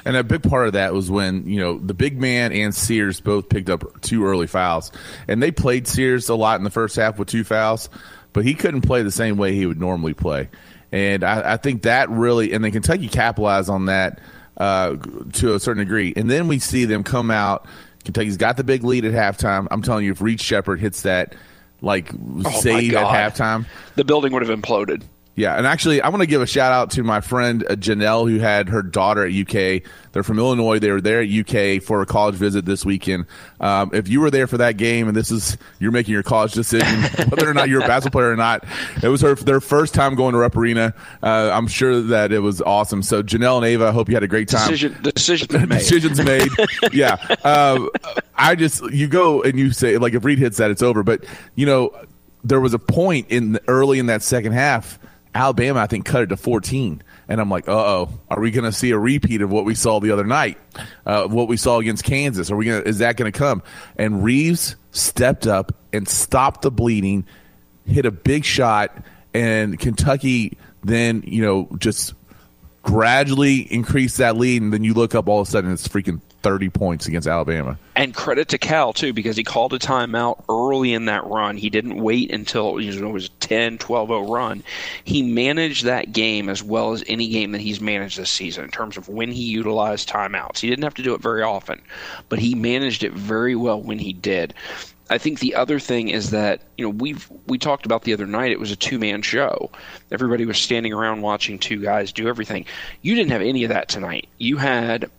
And 0.04 0.16
a 0.16 0.24
big 0.24 0.42
part 0.42 0.68
of 0.68 0.72
that 0.74 0.94
was 0.94 1.10
when, 1.10 1.46
you 1.48 1.60
know, 1.60 1.78
the 1.78 1.94
big 1.94 2.18
man 2.18 2.52
and 2.52 2.74
Sears 2.74 3.20
both 3.20 3.48
picked 3.48 3.68
up 3.68 4.00
two 4.00 4.24
early 4.24 4.46
fouls. 4.46 4.92
And 5.28 5.42
they 5.42 5.50
played 5.50 5.86
Sears 5.88 6.28
a 6.28 6.34
lot 6.34 6.58
in 6.58 6.64
the 6.64 6.70
first 6.70 6.96
half 6.96 7.18
with 7.18 7.28
two 7.28 7.44
fouls, 7.44 7.90
but 8.32 8.44
he 8.44 8.54
couldn't 8.54 8.82
play 8.82 9.02
the 9.02 9.10
same 9.10 9.36
way 9.36 9.54
he 9.54 9.66
would 9.66 9.80
normally 9.80 10.14
play. 10.14 10.48
And 10.92 11.24
I, 11.24 11.54
I 11.54 11.56
think 11.56 11.82
that 11.82 12.08
really, 12.08 12.52
and 12.52 12.64
then 12.64 12.70
Kentucky 12.70 13.08
capitalized 13.08 13.68
on 13.68 13.86
that 13.86 14.20
uh, 14.56 14.96
to 15.34 15.54
a 15.54 15.60
certain 15.60 15.84
degree. 15.84 16.12
And 16.16 16.30
then 16.30 16.48
we 16.48 16.58
see 16.58 16.84
them 16.84 17.02
come 17.02 17.30
out. 17.30 17.66
Kentucky's 18.04 18.36
got 18.36 18.56
the 18.56 18.64
big 18.64 18.84
lead 18.84 19.04
at 19.04 19.12
halftime. 19.12 19.66
I'm 19.70 19.82
telling 19.82 20.04
you, 20.04 20.12
if 20.12 20.20
Reed 20.22 20.40
Sheppard 20.40 20.78
hits 20.78 21.02
that 21.02 21.34
like 21.80 22.12
oh 22.14 22.50
save 22.60 22.94
at 22.94 23.06
halftime, 23.06 23.66
the 23.94 24.04
building 24.04 24.32
would 24.32 24.46
have 24.46 24.58
imploded. 24.58 25.02
Yeah, 25.36 25.54
and 25.54 25.66
actually, 25.66 26.00
I 26.00 26.08
want 26.08 26.22
to 26.22 26.26
give 26.26 26.40
a 26.40 26.46
shout 26.46 26.72
out 26.72 26.92
to 26.92 27.02
my 27.02 27.20
friend 27.20 27.62
uh, 27.68 27.74
Janelle, 27.74 28.28
who 28.28 28.38
had 28.38 28.70
her 28.70 28.82
daughter 28.82 29.22
at 29.26 29.32
UK. 29.34 29.82
They're 30.12 30.22
from 30.22 30.38
Illinois. 30.38 30.78
They 30.78 30.90
were 30.90 31.02
there 31.02 31.20
at 31.20 31.28
UK 31.28 31.82
for 31.82 32.00
a 32.00 32.06
college 32.06 32.36
visit 32.36 32.64
this 32.64 32.86
weekend. 32.86 33.26
Um, 33.60 33.90
if 33.92 34.08
you 34.08 34.22
were 34.22 34.30
there 34.30 34.46
for 34.46 34.56
that 34.56 34.78
game, 34.78 35.08
and 35.08 35.16
this 35.16 35.30
is 35.30 35.58
you're 35.78 35.92
making 35.92 36.14
your 36.14 36.22
college 36.22 36.54
decision, 36.54 37.02
whether 37.28 37.50
or 37.50 37.52
not 37.52 37.68
you're 37.68 37.84
a 37.84 37.86
basketball 37.86 38.22
player 38.22 38.32
or 38.32 38.36
not, 38.36 38.64
it 39.02 39.08
was 39.08 39.20
her 39.20 39.34
their 39.34 39.60
first 39.60 39.92
time 39.92 40.14
going 40.14 40.32
to 40.32 40.38
Rupp 40.38 40.56
Arena. 40.56 40.94
Uh, 41.22 41.50
I'm 41.52 41.66
sure 41.66 42.00
that 42.00 42.32
it 42.32 42.40
was 42.40 42.62
awesome. 42.62 43.02
So 43.02 43.22
Janelle 43.22 43.58
and 43.58 43.66
Ava, 43.66 43.88
I 43.88 43.92
hope 43.92 44.08
you 44.08 44.16
had 44.16 44.22
a 44.22 44.28
great 44.28 44.48
time. 44.48 44.70
Decision, 44.70 44.96
decisions 45.02 45.52
made. 45.68 45.68
decisions 45.68 46.24
made. 46.24 46.48
yeah, 46.94 47.16
uh, 47.44 47.86
I 48.36 48.54
just 48.54 48.90
you 48.90 49.06
go 49.06 49.42
and 49.42 49.58
you 49.58 49.70
say 49.72 49.98
like 49.98 50.14
if 50.14 50.24
Reed 50.24 50.38
hits 50.38 50.56
that, 50.56 50.70
it's 50.70 50.82
over. 50.82 51.02
But 51.02 51.26
you 51.56 51.66
know, 51.66 51.94
there 52.42 52.60
was 52.60 52.72
a 52.72 52.78
point 52.78 53.26
in 53.28 53.52
the, 53.52 53.62
early 53.68 53.98
in 53.98 54.06
that 54.06 54.22
second 54.22 54.52
half 54.52 54.98
Alabama, 55.36 55.80
I 55.80 55.86
think, 55.86 56.06
cut 56.06 56.22
it 56.22 56.26
to 56.28 56.36
14. 56.36 57.02
And 57.28 57.40
I'm 57.40 57.50
like, 57.50 57.68
uh 57.68 57.72
oh, 57.72 58.08
are 58.30 58.40
we 58.40 58.50
going 58.50 58.64
to 58.64 58.72
see 58.72 58.90
a 58.90 58.98
repeat 58.98 59.42
of 59.42 59.50
what 59.50 59.64
we 59.64 59.74
saw 59.74 60.00
the 60.00 60.10
other 60.10 60.24
night? 60.24 60.58
Uh, 61.04 61.26
what 61.26 61.48
we 61.48 61.56
saw 61.56 61.78
against 61.78 62.04
Kansas? 62.04 62.50
Are 62.50 62.56
we 62.56 62.66
going? 62.66 62.82
Is 62.84 62.98
that 62.98 63.16
going 63.16 63.30
to 63.30 63.38
come? 63.38 63.62
And 63.96 64.24
Reeves 64.24 64.76
stepped 64.92 65.46
up 65.46 65.72
and 65.92 66.08
stopped 66.08 66.62
the 66.62 66.70
bleeding, 66.70 67.26
hit 67.86 68.06
a 68.06 68.10
big 68.10 68.44
shot, 68.44 68.96
and 69.34 69.78
Kentucky 69.78 70.56
then 70.84 71.22
you 71.26 71.42
know 71.42 71.68
just 71.78 72.14
gradually 72.86 73.62
increase 73.72 74.16
that 74.16 74.36
lead. 74.36 74.62
And 74.62 74.72
then 74.72 74.84
you 74.84 74.94
look 74.94 75.14
up, 75.14 75.28
all 75.28 75.40
of 75.40 75.48
a 75.48 75.50
sudden, 75.50 75.72
it's 75.72 75.88
freaking 75.88 76.20
30 76.42 76.68
points 76.70 77.06
against 77.06 77.26
Alabama. 77.26 77.76
And 77.96 78.14
credit 78.14 78.46
to 78.50 78.58
Cal, 78.58 78.92
too, 78.92 79.12
because 79.12 79.36
he 79.36 79.42
called 79.42 79.74
a 79.74 79.78
timeout 79.80 80.44
early 80.48 80.92
in 80.92 81.06
that 81.06 81.26
run. 81.26 81.56
He 81.56 81.68
didn't 81.68 81.96
wait 81.96 82.30
until 82.30 82.80
you 82.80 82.98
know, 83.00 83.08
it 83.08 83.12
was 83.12 83.28
10, 83.40 83.78
12 83.78 84.08
0 84.08 84.32
run. 84.32 84.62
He 85.02 85.20
managed 85.22 85.84
that 85.84 86.12
game 86.12 86.48
as 86.48 86.62
well 86.62 86.92
as 86.92 87.02
any 87.08 87.28
game 87.28 87.50
that 87.52 87.60
he's 87.60 87.80
managed 87.80 88.18
this 88.18 88.30
season 88.30 88.64
in 88.64 88.70
terms 88.70 88.96
of 88.96 89.08
when 89.08 89.32
he 89.32 89.42
utilized 89.42 90.08
timeouts. 90.08 90.60
He 90.60 90.70
didn't 90.70 90.84
have 90.84 90.94
to 90.94 91.02
do 91.02 91.14
it 91.14 91.20
very 91.20 91.42
often, 91.42 91.82
but 92.28 92.38
he 92.38 92.54
managed 92.54 93.02
it 93.02 93.12
very 93.12 93.56
well 93.56 93.82
when 93.82 93.98
he 93.98 94.12
did. 94.12 94.54
I 95.08 95.18
think 95.18 95.38
the 95.38 95.54
other 95.54 95.78
thing 95.78 96.08
is 96.08 96.30
that 96.30 96.62
you 96.76 96.84
know 96.84 96.90
we've 96.90 97.30
we 97.46 97.58
talked 97.58 97.86
about 97.86 98.02
the 98.02 98.12
other 98.12 98.26
night. 98.26 98.50
It 98.50 98.60
was 98.60 98.72
a 98.72 98.76
two 98.76 98.98
man 98.98 99.22
show. 99.22 99.70
Everybody 100.10 100.44
was 100.44 100.58
standing 100.58 100.92
around 100.92 101.22
watching 101.22 101.58
two 101.58 101.80
guys 101.80 102.12
do 102.12 102.28
everything. 102.28 102.66
You 103.02 103.14
didn't 103.14 103.30
have 103.30 103.42
any 103.42 103.62
of 103.64 103.68
that 103.68 103.88
tonight. 103.88 104.28
You 104.38 104.56
had 104.56 105.10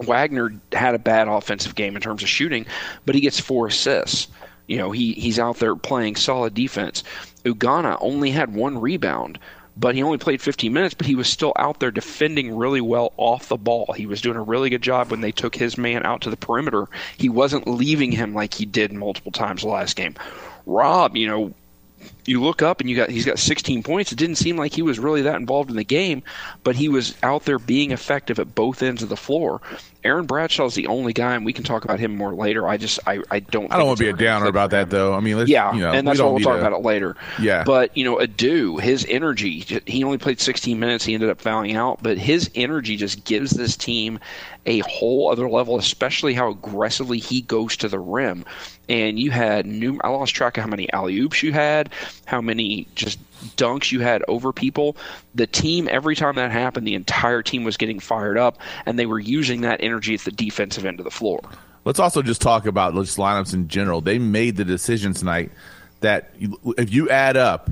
Wagner 0.00 0.54
had 0.72 0.94
a 0.94 0.98
bad 0.98 1.28
offensive 1.28 1.74
game 1.74 1.96
in 1.96 2.02
terms 2.02 2.22
of 2.22 2.28
shooting, 2.28 2.66
but 3.04 3.14
he 3.14 3.20
gets 3.20 3.40
four 3.40 3.66
assists. 3.68 4.28
You 4.66 4.76
know, 4.76 4.90
he, 4.90 5.14
he's 5.14 5.38
out 5.38 5.58
there 5.58 5.74
playing 5.74 6.16
solid 6.16 6.54
defense. 6.54 7.02
Ugonna 7.44 7.96
only 8.00 8.30
had 8.30 8.54
one 8.54 8.78
rebound, 8.78 9.38
but 9.78 9.94
he 9.94 10.02
only 10.02 10.18
played 10.18 10.42
15 10.42 10.72
minutes, 10.72 10.94
but 10.94 11.06
he 11.06 11.14
was 11.14 11.28
still 11.28 11.52
out 11.56 11.78
there 11.78 11.90
defending 11.90 12.56
really 12.56 12.80
well 12.80 13.12
off 13.16 13.48
the 13.48 13.56
ball. 13.56 13.92
He 13.96 14.06
was 14.06 14.20
doing 14.20 14.36
a 14.36 14.42
really 14.42 14.70
good 14.70 14.82
job 14.82 15.10
when 15.10 15.20
they 15.20 15.30
took 15.30 15.54
his 15.54 15.78
man 15.78 16.04
out 16.04 16.22
to 16.22 16.30
the 16.30 16.36
perimeter. 16.36 16.88
He 17.16 17.28
wasn't 17.28 17.68
leaving 17.68 18.10
him 18.10 18.34
like 18.34 18.54
he 18.54 18.64
did 18.64 18.92
multiple 18.92 19.30
times 19.30 19.62
last 19.62 19.94
game. 19.94 20.16
Rob, 20.66 21.16
you 21.16 21.28
know, 21.28 21.54
you 22.28 22.42
look 22.42 22.62
up 22.62 22.80
and 22.80 22.90
you 22.90 22.96
got 22.96 23.08
he's 23.08 23.24
got 23.24 23.38
16 23.38 23.82
points. 23.82 24.12
It 24.12 24.18
didn't 24.18 24.36
seem 24.36 24.56
like 24.56 24.74
he 24.74 24.82
was 24.82 24.98
really 24.98 25.22
that 25.22 25.36
involved 25.36 25.70
in 25.70 25.76
the 25.76 25.84
game, 25.84 26.22
but 26.62 26.76
he 26.76 26.88
was 26.88 27.16
out 27.22 27.44
there 27.44 27.58
being 27.58 27.90
effective 27.90 28.38
at 28.38 28.54
both 28.54 28.82
ends 28.82 29.02
of 29.02 29.08
the 29.08 29.16
floor. 29.16 29.60
Aaron 30.04 30.26
Bradshaw 30.26 30.66
is 30.66 30.74
the 30.74 30.86
only 30.86 31.12
guy, 31.12 31.34
and 31.34 31.44
we 31.44 31.52
can 31.52 31.64
talk 31.64 31.84
about 31.84 31.98
him 31.98 32.16
more 32.16 32.34
later. 32.34 32.68
I 32.68 32.76
just 32.76 33.00
I, 33.06 33.20
I 33.30 33.40
don't. 33.40 33.72
I 33.72 33.78
don't 33.78 33.86
want 33.86 33.98
to 33.98 34.04
be 34.04 34.10
a 34.10 34.12
downer 34.12 34.46
about 34.46 34.70
that 34.70 34.90
though. 34.90 35.14
I 35.14 35.20
mean, 35.20 35.46
yeah, 35.46 35.72
you 35.72 35.80
know, 35.80 35.92
and 35.92 36.06
that's 36.06 36.20
what 36.20 36.34
we'll 36.34 36.44
talk 36.44 36.54
to, 36.54 36.60
about 36.60 36.72
it 36.72 36.84
later. 36.84 37.16
Yeah, 37.40 37.64
but 37.64 37.96
you 37.96 38.04
know, 38.04 38.20
Adou, 38.20 38.76
his 38.76 39.06
energy. 39.08 39.60
He 39.86 40.04
only 40.04 40.18
played 40.18 40.40
16 40.40 40.78
minutes. 40.78 41.04
He 41.04 41.14
ended 41.14 41.30
up 41.30 41.40
fouling 41.40 41.76
out, 41.76 42.02
but 42.02 42.18
his 42.18 42.50
energy 42.54 42.96
just 42.96 43.24
gives 43.24 43.52
this 43.52 43.76
team 43.76 44.20
a 44.66 44.80
whole 44.80 45.30
other 45.30 45.48
level, 45.48 45.78
especially 45.78 46.34
how 46.34 46.50
aggressively 46.50 47.18
he 47.18 47.40
goes 47.40 47.76
to 47.78 47.88
the 47.88 47.98
rim. 47.98 48.44
And 48.88 49.18
you 49.18 49.30
had 49.30 49.66
new. 49.66 49.98
I 50.02 50.08
lost 50.08 50.34
track 50.34 50.56
of 50.56 50.62
how 50.62 50.68
many 50.70 50.90
alley 50.92 51.18
oops 51.18 51.42
you 51.42 51.52
had, 51.52 51.90
how 52.24 52.40
many 52.40 52.88
just 52.94 53.18
dunks 53.56 53.92
you 53.92 54.00
had 54.00 54.24
over 54.28 54.52
people. 54.52 54.96
The 55.34 55.46
team, 55.46 55.88
every 55.90 56.16
time 56.16 56.36
that 56.36 56.50
happened, 56.50 56.86
the 56.86 56.94
entire 56.94 57.42
team 57.42 57.64
was 57.64 57.76
getting 57.76 58.00
fired 58.00 58.38
up, 58.38 58.58
and 58.86 58.98
they 58.98 59.06
were 59.06 59.20
using 59.20 59.60
that 59.62 59.82
energy 59.82 60.14
at 60.14 60.20
the 60.20 60.32
defensive 60.32 60.86
end 60.86 61.00
of 61.00 61.04
the 61.04 61.10
floor. 61.10 61.40
Let's 61.84 61.98
also 61.98 62.22
just 62.22 62.42
talk 62.42 62.66
about 62.66 62.94
just 62.94 63.18
lineups 63.18 63.54
in 63.54 63.68
general. 63.68 64.00
They 64.00 64.18
made 64.18 64.56
the 64.56 64.64
decision 64.64 65.12
tonight 65.14 65.52
that 66.00 66.30
if 66.76 66.92
you 66.92 67.08
add 67.08 67.36
up 67.36 67.70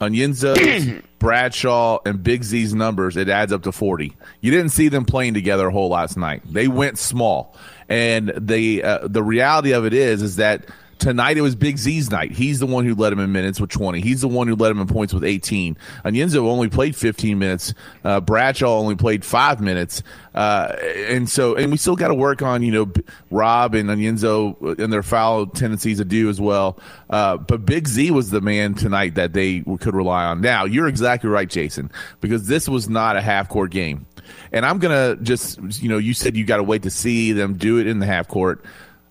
Onyenso, 0.00 1.02
Bradshaw, 1.18 2.00
and 2.04 2.22
Big 2.22 2.42
Z's 2.42 2.74
numbers, 2.74 3.16
it 3.16 3.28
adds 3.28 3.52
up 3.52 3.62
to 3.62 3.72
40. 3.72 4.12
You 4.40 4.50
didn't 4.50 4.70
see 4.70 4.88
them 4.88 5.04
playing 5.04 5.34
together 5.34 5.68
a 5.68 5.72
whole 5.72 5.88
lot 5.88 6.10
tonight. 6.10 6.42
They 6.44 6.68
went 6.68 6.98
small. 6.98 7.56
And 7.92 8.32
the 8.36 8.82
uh, 8.82 9.08
the 9.08 9.22
reality 9.22 9.72
of 9.72 9.84
it 9.84 9.92
is 9.92 10.22
is 10.22 10.36
that– 10.36 10.66
Tonight 11.02 11.36
it 11.36 11.40
was 11.40 11.56
Big 11.56 11.78
Z's 11.78 12.12
night. 12.12 12.30
He's 12.30 12.60
the 12.60 12.66
one 12.66 12.84
who 12.84 12.94
led 12.94 13.12
him 13.12 13.18
in 13.18 13.32
minutes 13.32 13.60
with 13.60 13.70
20. 13.70 14.00
He's 14.00 14.20
the 14.20 14.28
one 14.28 14.46
who 14.46 14.54
led 14.54 14.70
him 14.70 14.78
in 14.78 14.86
points 14.86 15.12
with 15.12 15.24
18. 15.24 15.76
Onyenso 16.04 16.46
only 16.46 16.68
played 16.68 16.94
15 16.94 17.40
minutes. 17.40 17.74
Uh, 18.04 18.20
Bradshaw 18.20 18.78
only 18.78 18.94
played 18.94 19.24
five 19.24 19.60
minutes. 19.60 20.04
Uh, 20.32 20.76
and 21.08 21.28
so, 21.28 21.56
and 21.56 21.72
we 21.72 21.76
still 21.76 21.96
got 21.96 22.08
to 22.08 22.14
work 22.14 22.40
on, 22.40 22.62
you 22.62 22.70
know, 22.70 22.92
Rob 23.32 23.74
and 23.74 23.88
Onyenso 23.90 24.78
and 24.78 24.92
their 24.92 25.02
foul 25.02 25.46
tendencies 25.46 25.98
to 25.98 26.04
do 26.04 26.30
as 26.30 26.40
well. 26.40 26.78
Uh, 27.10 27.36
but 27.36 27.66
Big 27.66 27.88
Z 27.88 28.12
was 28.12 28.30
the 28.30 28.40
man 28.40 28.74
tonight 28.74 29.16
that 29.16 29.32
they 29.32 29.64
could 29.80 29.96
rely 29.96 30.24
on. 30.26 30.40
Now, 30.40 30.66
you're 30.66 30.86
exactly 30.86 31.28
right, 31.28 31.50
Jason, 31.50 31.90
because 32.20 32.46
this 32.46 32.68
was 32.68 32.88
not 32.88 33.16
a 33.16 33.20
half 33.20 33.48
court 33.48 33.72
game. 33.72 34.06
And 34.52 34.64
I'm 34.66 34.80
to 34.80 35.18
just, 35.22 35.58
you 35.82 35.88
know, 35.88 35.98
you 35.98 36.14
said 36.14 36.36
you 36.36 36.44
got 36.44 36.58
to 36.58 36.62
wait 36.62 36.82
to 36.82 36.90
see 36.90 37.32
them 37.32 37.54
do 37.54 37.78
it 37.78 37.86
in 37.86 37.98
the 37.98 38.06
half 38.06 38.28
court. 38.28 38.64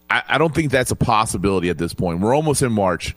I, 0.10 0.23
I 0.27 0.38
don't 0.38 0.53
think 0.53 0.72
that's 0.72 0.91
a 0.91 0.95
possibility 0.95 1.69
at 1.69 1.77
this 1.77 1.93
point. 1.93 2.19
We're 2.19 2.35
almost 2.35 2.61
in 2.61 2.72
March. 2.72 3.15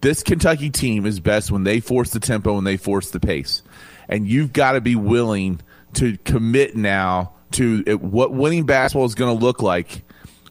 This 0.00 0.22
Kentucky 0.22 0.70
team 0.70 1.06
is 1.06 1.20
best 1.20 1.50
when 1.50 1.64
they 1.64 1.80
force 1.80 2.10
the 2.10 2.20
tempo 2.20 2.58
and 2.58 2.66
they 2.66 2.76
force 2.76 3.10
the 3.10 3.20
pace. 3.20 3.62
And 4.08 4.28
you've 4.28 4.52
got 4.52 4.72
to 4.72 4.80
be 4.80 4.94
willing 4.94 5.60
to 5.94 6.16
commit 6.18 6.76
now 6.76 7.32
to 7.52 7.82
what 7.98 8.32
winning 8.32 8.66
basketball 8.66 9.06
is 9.06 9.14
going 9.14 9.36
to 9.36 9.44
look 9.44 9.62
like 9.62 10.02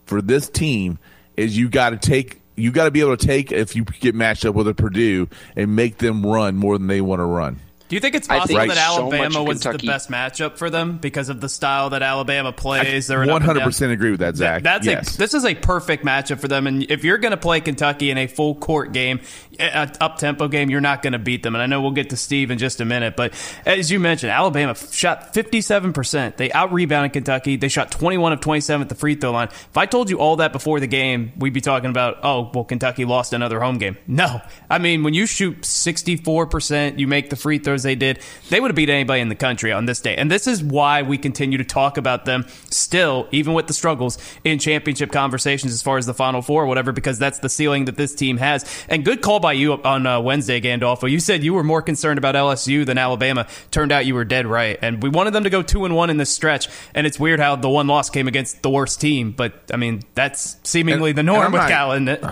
for 0.05 0.21
this 0.21 0.49
team 0.49 0.97
is 1.37 1.57
you 1.57 1.69
got 1.69 1.91
to 1.91 1.97
take 1.97 2.41
you 2.55 2.71
got 2.71 2.85
to 2.85 2.91
be 2.91 3.01
able 3.01 3.15
to 3.15 3.27
take 3.27 3.51
if 3.51 3.75
you 3.75 3.83
get 3.83 4.15
matched 4.15 4.45
up 4.45 4.55
with 4.55 4.67
a 4.67 4.73
Purdue 4.73 5.27
and 5.55 5.75
make 5.75 5.97
them 5.97 6.25
run 6.25 6.55
more 6.55 6.77
than 6.77 6.87
they 6.87 7.01
want 7.01 7.19
to 7.19 7.25
run. 7.25 7.59
Do 7.87 7.95
you 7.95 7.99
think 7.99 8.15
it's 8.15 8.27
possible 8.27 8.59
think 8.59 8.73
that 8.73 8.79
Alabama 8.79 9.31
so 9.31 9.43
was 9.43 9.61
Kentucky. 9.61 9.85
the 9.85 9.93
best 9.93 10.09
matchup 10.09 10.57
for 10.57 10.71
them 10.71 10.97
because 10.97 11.29
of 11.29 11.39
the 11.39 11.47
style 11.47 11.91
that 11.91 12.01
Alabama 12.01 12.51
plays? 12.51 13.05
They're 13.05 13.25
one 13.27 13.43
hundred 13.43 13.63
percent 13.63 13.91
agree 13.91 14.09
with 14.09 14.21
that, 14.21 14.35
Zach. 14.35 14.63
That's 14.63 14.87
yes. 14.87 15.13
a, 15.13 15.17
this 15.19 15.35
is 15.35 15.45
a 15.45 15.53
perfect 15.53 16.03
matchup 16.03 16.39
for 16.39 16.47
them. 16.47 16.65
And 16.65 16.89
if 16.89 17.03
you're 17.03 17.19
going 17.19 17.31
to 17.31 17.37
play 17.37 17.61
Kentucky 17.61 18.09
in 18.09 18.17
a 18.17 18.25
full 18.25 18.55
court 18.55 18.91
game, 18.91 19.21
up 19.59 20.17
tempo 20.17 20.47
game, 20.47 20.71
you're 20.71 20.81
not 20.81 21.03
going 21.03 21.13
to 21.13 21.19
beat 21.19 21.43
them. 21.43 21.53
And 21.53 21.61
I 21.61 21.67
know 21.67 21.79
we'll 21.79 21.91
get 21.91 22.09
to 22.09 22.17
Steve 22.17 22.49
in 22.49 22.57
just 22.57 22.81
a 22.81 22.85
minute, 22.85 23.15
but 23.15 23.33
as 23.67 23.91
you 23.91 23.99
mentioned, 23.99 24.31
Alabama 24.31 24.75
shot 24.91 25.35
fifty 25.35 25.61
seven 25.61 25.93
percent. 25.93 26.37
They 26.37 26.51
out 26.51 26.73
rebounded 26.73 27.13
Kentucky. 27.13 27.55
They 27.55 27.67
shot 27.67 27.91
twenty 27.91 28.17
one 28.17 28.33
of 28.33 28.41
twenty 28.41 28.61
seven 28.61 28.81
at 28.81 28.89
the 28.89 28.95
free 28.95 29.13
throw 29.13 29.31
line. 29.31 29.49
If 29.49 29.77
I 29.77 29.85
told 29.85 30.09
you 30.09 30.17
all 30.19 30.37
that 30.37 30.53
before 30.53 30.79
the 30.79 30.87
game, 30.87 31.33
we'd 31.37 31.53
be 31.53 31.61
talking 31.61 31.91
about 31.91 32.17
oh 32.23 32.49
well, 32.51 32.63
Kentucky 32.63 33.05
lost 33.05 33.31
another 33.31 33.59
home 33.59 33.77
game. 33.77 33.95
No, 34.07 34.41
I 34.71 34.79
mean 34.79 35.03
when 35.03 35.13
you 35.13 35.27
shoot 35.27 35.63
sixty 35.63 36.15
four 36.15 36.47
percent, 36.47 36.97
you 36.97 37.05
make 37.05 37.29
the 37.29 37.35
free 37.35 37.59
throws 37.59 37.74
they 37.83 37.95
did 37.95 38.19
they 38.49 38.59
would 38.59 38.71
have 38.71 38.75
beat 38.75 38.89
anybody 38.89 39.21
in 39.21 39.29
the 39.29 39.35
country 39.35 39.71
on 39.71 39.85
this 39.85 39.99
day. 39.99 40.15
And 40.15 40.29
this 40.29 40.47
is 40.47 40.63
why 40.63 41.01
we 41.01 41.17
continue 41.17 41.57
to 41.57 41.63
talk 41.63 41.97
about 41.97 42.25
them 42.25 42.45
still, 42.69 43.27
even 43.31 43.53
with 43.53 43.67
the 43.67 43.73
struggles 43.73 44.17
in 44.43 44.59
championship 44.59 45.11
conversations 45.11 45.73
as 45.73 45.81
far 45.81 45.97
as 45.97 46.05
the 46.05 46.13
Final 46.13 46.41
Four 46.41 46.63
or 46.63 46.67
whatever, 46.67 46.91
because 46.91 47.19
that's 47.19 47.39
the 47.39 47.49
ceiling 47.49 47.85
that 47.85 47.97
this 47.97 48.13
team 48.13 48.37
has. 48.37 48.65
And 48.89 49.03
good 49.03 49.21
call 49.21 49.39
by 49.39 49.53
you 49.53 49.73
on 49.73 50.05
uh, 50.05 50.19
Wednesday, 50.19 50.61
Gandolfo. 50.61 51.09
You 51.09 51.19
said 51.19 51.43
you 51.43 51.53
were 51.53 51.63
more 51.63 51.81
concerned 51.81 52.17
about 52.17 52.35
LSU 52.35 52.85
than 52.85 52.97
Alabama. 52.97 53.47
Turned 53.71 53.91
out 53.91 54.05
you 54.05 54.15
were 54.15 54.25
dead 54.25 54.45
right. 54.45 54.77
And 54.81 55.01
we 55.01 55.09
wanted 55.09 55.31
them 55.31 55.43
to 55.43 55.49
go 55.49 55.61
two 55.61 55.85
and 55.85 55.95
one 55.95 56.09
in 56.09 56.17
this 56.17 56.29
stretch. 56.29 56.69
And 56.93 57.07
it's 57.07 57.19
weird 57.19 57.39
how 57.39 57.55
the 57.55 57.69
one 57.69 57.87
loss 57.87 58.09
came 58.09 58.27
against 58.27 58.61
the 58.61 58.69
worst 58.69 59.01
team. 59.01 59.31
But 59.31 59.53
I 59.73 59.77
mean, 59.77 60.01
that's 60.13 60.57
seemingly 60.63 61.11
and, 61.11 61.17
the 61.17 61.23
norm 61.23 61.51
with 61.51 61.67
Cal, 61.67 61.91
isn't 61.93 62.07
it? 62.07 62.23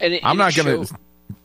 And 0.00 0.14
it, 0.14 0.24
I'm 0.24 0.36
not 0.36 0.54
going 0.54 0.86
to 0.86 0.96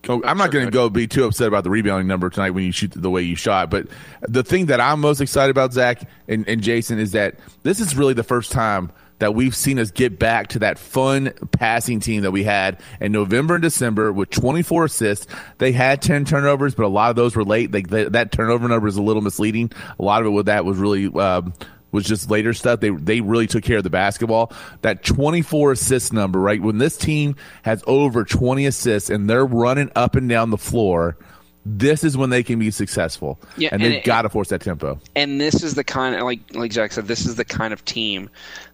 Oh, 0.09 0.21
I'm 0.25 0.37
not 0.37 0.51
going 0.51 0.65
to 0.65 0.71
go 0.71 0.89
be 0.89 1.07
too 1.07 1.25
upset 1.25 1.47
about 1.47 1.63
the 1.63 1.69
rebounding 1.69 2.07
number 2.07 2.29
tonight 2.29 2.51
when 2.51 2.63
you 2.63 2.71
shoot 2.71 2.91
the 2.95 3.09
way 3.09 3.21
you 3.21 3.35
shot. 3.35 3.69
But 3.69 3.87
the 4.21 4.43
thing 4.43 4.65
that 4.67 4.81
I'm 4.81 4.99
most 4.99 5.21
excited 5.21 5.51
about, 5.51 5.73
Zach 5.73 6.01
and, 6.27 6.47
and 6.47 6.61
Jason, 6.61 6.99
is 6.99 7.11
that 7.11 7.35
this 7.63 7.79
is 7.79 7.95
really 7.95 8.13
the 8.13 8.23
first 8.23 8.51
time 8.51 8.91
that 9.19 9.35
we've 9.35 9.55
seen 9.55 9.77
us 9.77 9.91
get 9.91 10.17
back 10.17 10.47
to 10.47 10.59
that 10.59 10.79
fun 10.79 11.31
passing 11.51 11.99
team 11.99 12.23
that 12.23 12.31
we 12.31 12.43
had 12.43 12.79
in 12.99 13.11
November 13.11 13.53
and 13.53 13.61
December 13.61 14.11
with 14.11 14.31
24 14.31 14.85
assists. 14.85 15.27
They 15.59 15.71
had 15.71 16.01
10 16.01 16.25
turnovers, 16.25 16.73
but 16.73 16.85
a 16.85 16.89
lot 16.89 17.11
of 17.11 17.15
those 17.15 17.35
were 17.35 17.43
late. 17.43 17.71
They, 17.71 17.83
they, 17.83 18.05
that 18.05 18.31
turnover 18.31 18.67
number 18.67 18.87
is 18.87 18.97
a 18.97 19.01
little 19.01 19.21
misleading. 19.21 19.71
A 19.99 20.03
lot 20.03 20.21
of 20.21 20.27
it 20.27 20.31
with 20.31 20.47
that 20.47 20.65
was 20.65 20.79
really 20.79 21.05
um, 21.13 21.53
was 21.91 22.05
just 22.05 22.29
later 22.29 22.53
stuff. 22.53 22.79
They 22.79 22.89
they 22.89 23.21
really 23.21 23.47
took 23.47 23.63
care 23.63 23.77
of 23.77 23.83
the 23.83 23.89
basketball. 23.89 24.53
That 24.81 25.03
24 25.03 25.73
assist 25.73 26.13
number, 26.13 26.39
right? 26.39 26.61
When 26.61 26.77
this 26.77 26.97
team 26.97 27.35
has 27.63 27.83
over 27.87 28.23
20 28.23 28.65
assists 28.65 29.09
and 29.09 29.29
they're 29.29 29.45
running 29.45 29.91
up 29.95 30.15
and 30.15 30.27
down 30.29 30.49
the 30.49 30.57
floor, 30.57 31.17
this 31.65 32.03
is 32.03 32.17
when 32.17 32.31
they 32.31 32.43
can 32.43 32.57
be 32.57 32.71
successful. 32.71 33.39
Yeah, 33.57 33.69
and, 33.71 33.81
and 33.81 33.93
they've 33.93 34.03
got 34.03 34.23
to 34.23 34.29
force 34.29 34.49
that 34.49 34.61
tempo. 34.61 34.99
And 35.15 35.39
this 35.39 35.61
is 35.63 35.75
the 35.75 35.83
kind 35.83 36.15
of 36.15 36.23
like 36.23 36.39
like 36.55 36.71
Jack 36.71 36.91
said, 36.91 37.07
this 37.07 37.25
is 37.25 37.35
the 37.35 37.45
kind 37.45 37.71
of 37.71 37.85
team 37.85 38.29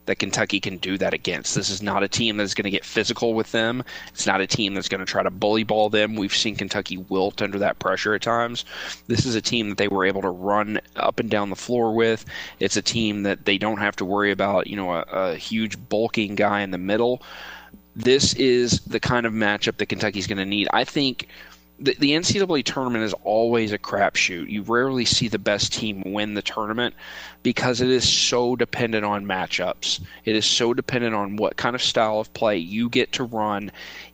that 0.05 0.19
Kentucky 0.19 0.61
can 0.61 0.77
do 0.77 0.97
that 0.97 1.13
against. 1.13 1.53
This 1.53 1.69
is 1.69 1.81
not 1.81 2.01
a 2.01 2.07
team 2.07 2.37
that's 2.37 2.53
going 2.53 2.63
to 2.63 2.69
get 2.69 2.85
physical 2.85 3.33
with 3.33 3.51
them. 3.51 3.83
It's 4.07 4.25
not 4.25 4.39
a 4.39 4.47
team 4.47 4.73
that's 4.73 4.87
going 4.87 4.99
to 4.99 5.05
try 5.05 5.21
to 5.21 5.29
bully 5.29 5.63
ball 5.63 5.89
them. 5.89 6.15
We've 6.15 6.33
seen 6.33 6.55
Kentucky 6.55 6.95
wilt 6.95 7.41
under 7.41 7.59
that 7.59 7.79
pressure 7.79 8.15
at 8.15 8.21
times. 8.21 8.63
This 9.07 9.25
is 9.25 9.35
a 9.35 9.41
team 9.41 9.67
that 9.67 9.77
they 9.77 9.89
were 9.89 10.05
able 10.05 10.21
to 10.21 10.29
run 10.29 10.79
up 10.95 11.19
and 11.19 11.29
down 11.29 11.49
the 11.49 11.57
floor 11.57 11.93
with. 11.93 12.23
It's 12.61 12.77
a 12.77 12.81
team 12.81 13.23
that 13.23 13.43
they 13.43 13.57
don't 13.57 13.79
have 13.79 13.97
to 13.97 14.05
worry 14.05 14.31
about, 14.31 14.67
you 14.67 14.77
know, 14.77 14.93
a, 14.93 15.01
a 15.11 15.35
huge 15.35 15.77
bulking 15.89 16.35
guy 16.35 16.61
in 16.61 16.71
the 16.71 16.77
middle. 16.77 17.21
This 17.93 18.33
is 18.35 18.79
the 18.81 19.01
kind 19.01 19.25
of 19.25 19.33
matchup 19.33 19.75
that 19.77 19.87
Kentucky's 19.87 20.27
going 20.27 20.37
to 20.37 20.45
need. 20.45 20.69
I 20.71 20.85
think 20.85 21.27
the, 21.79 21.95
the 21.99 22.11
NCAA 22.11 22.63
tournament 22.63 23.03
is 23.03 23.13
always 23.23 23.71
a 23.71 23.77
crapshoot. 23.77 24.49
You 24.49 24.63
rarely 24.63 25.05
see 25.05 25.27
the 25.27 25.37
best 25.37 25.73
team 25.73 26.01
win 26.05 26.33
the 26.33 26.41
tournament 26.41 26.95
because 27.43 27.81
it 27.81 27.89
is 27.89 28.07
so 28.07 28.55
dependent 28.55 29.05
on 29.05 29.25
matchups. 29.25 30.01
It 30.25 30.35
is 30.35 30.45
so 30.45 30.73
dependent 30.73 31.13
on 31.13 31.35
what 31.35 31.57
kind 31.57 31.75
of 31.75 31.83
style 31.83 32.19
of 32.19 32.33
play 32.33 32.57
you 32.57 32.89
get 32.89 33.11
to 33.13 33.23
run 33.23 33.71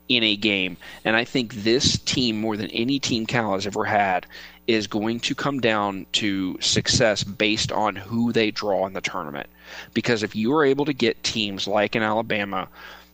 in 0.10 0.23
a 0.23 0.35
game. 0.35 0.76
And 1.06 1.15
I 1.15 1.23
think 1.23 1.53
this 1.53 1.98
team, 1.99 2.41
more 2.41 2.57
than 2.57 2.69
any 2.72 2.99
team 2.99 3.26
Cal 3.26 3.53
has 3.53 3.65
ever 3.65 3.85
had, 3.85 4.26
is 4.68 4.88
going 4.88 5.19
to 5.22 5.35
come 5.35 5.60
down 5.60 6.06
to 6.14 6.57
success 6.61 7.23
based 7.23 7.72
on 7.72 7.95
who 7.95 8.31
they 8.31 8.52
draw 8.52 8.85
in 8.88 8.94
the 8.94 9.02
tournament. 9.02 9.48
Because 9.94 10.23
if 10.23 10.35
you 10.35 10.53
are 10.53 10.65
able 10.65 10.85
to 10.85 10.94
get 10.94 11.23
teams 11.23 11.68
like 11.68 11.95
in 11.95 12.03
Alabama 12.03 12.68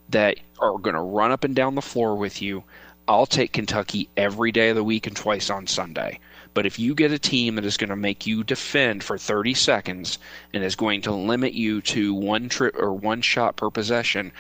that 0.10 0.38
are 0.60 0.78
going 0.80 0.96
to 0.96 1.02
run 1.02 1.32
up 1.32 1.44
and 1.44 1.56
down 1.56 1.76
the 1.76 1.82
floor 1.82 2.16
with 2.16 2.42
you, 2.42 2.64
I'll 3.10 3.26
take 3.26 3.53
Kentucky 3.53 4.07
every 4.15 4.52
day 4.52 4.69
of 4.69 4.76
the 4.76 4.84
week 4.84 5.07
and 5.07 5.15
twice 5.15 5.49
on 5.49 5.65
Sunday. 5.65 6.19
But 6.53 6.68
if 6.68 6.77
you 6.77 6.94
get 6.94 7.11
a 7.11 7.18
team 7.18 7.56
that 7.56 7.65
is 7.65 7.76
going 7.76 7.90
to 7.90 7.95
make 7.95 8.27
you 8.27 8.44
defend 8.44 9.03
for 9.03 9.18
30 9.18 9.56
seconds 9.56 10.19
and 10.53 10.64
is 10.64 10.76
going 10.76 11.02
to 11.02 11.11
limit 11.11 11.53
you 11.53 11.81
to 11.81 12.14
one 12.14 12.49
trip 12.49 12.76
or 12.77 12.94
one 12.94 13.23
shot 13.23 13.56
per 13.56 13.72
possession, 13.72 14.31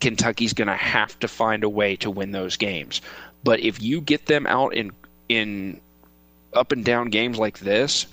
Kentucky's 0.00 0.54
going 0.54 0.66
to 0.66 0.74
have 0.74 1.16
to 1.20 1.28
find 1.28 1.62
a 1.62 1.68
way 1.68 1.94
to 1.96 2.10
win 2.10 2.32
those 2.32 2.56
games. 2.56 3.00
But 3.44 3.60
if 3.60 3.80
you 3.80 4.00
get 4.00 4.26
them 4.26 4.44
out 4.44 4.74
in 4.74 4.90
in 5.28 5.80
up 6.52 6.72
and 6.72 6.84
down 6.84 7.10
games 7.10 7.38
like 7.38 7.60
this, 7.60 8.06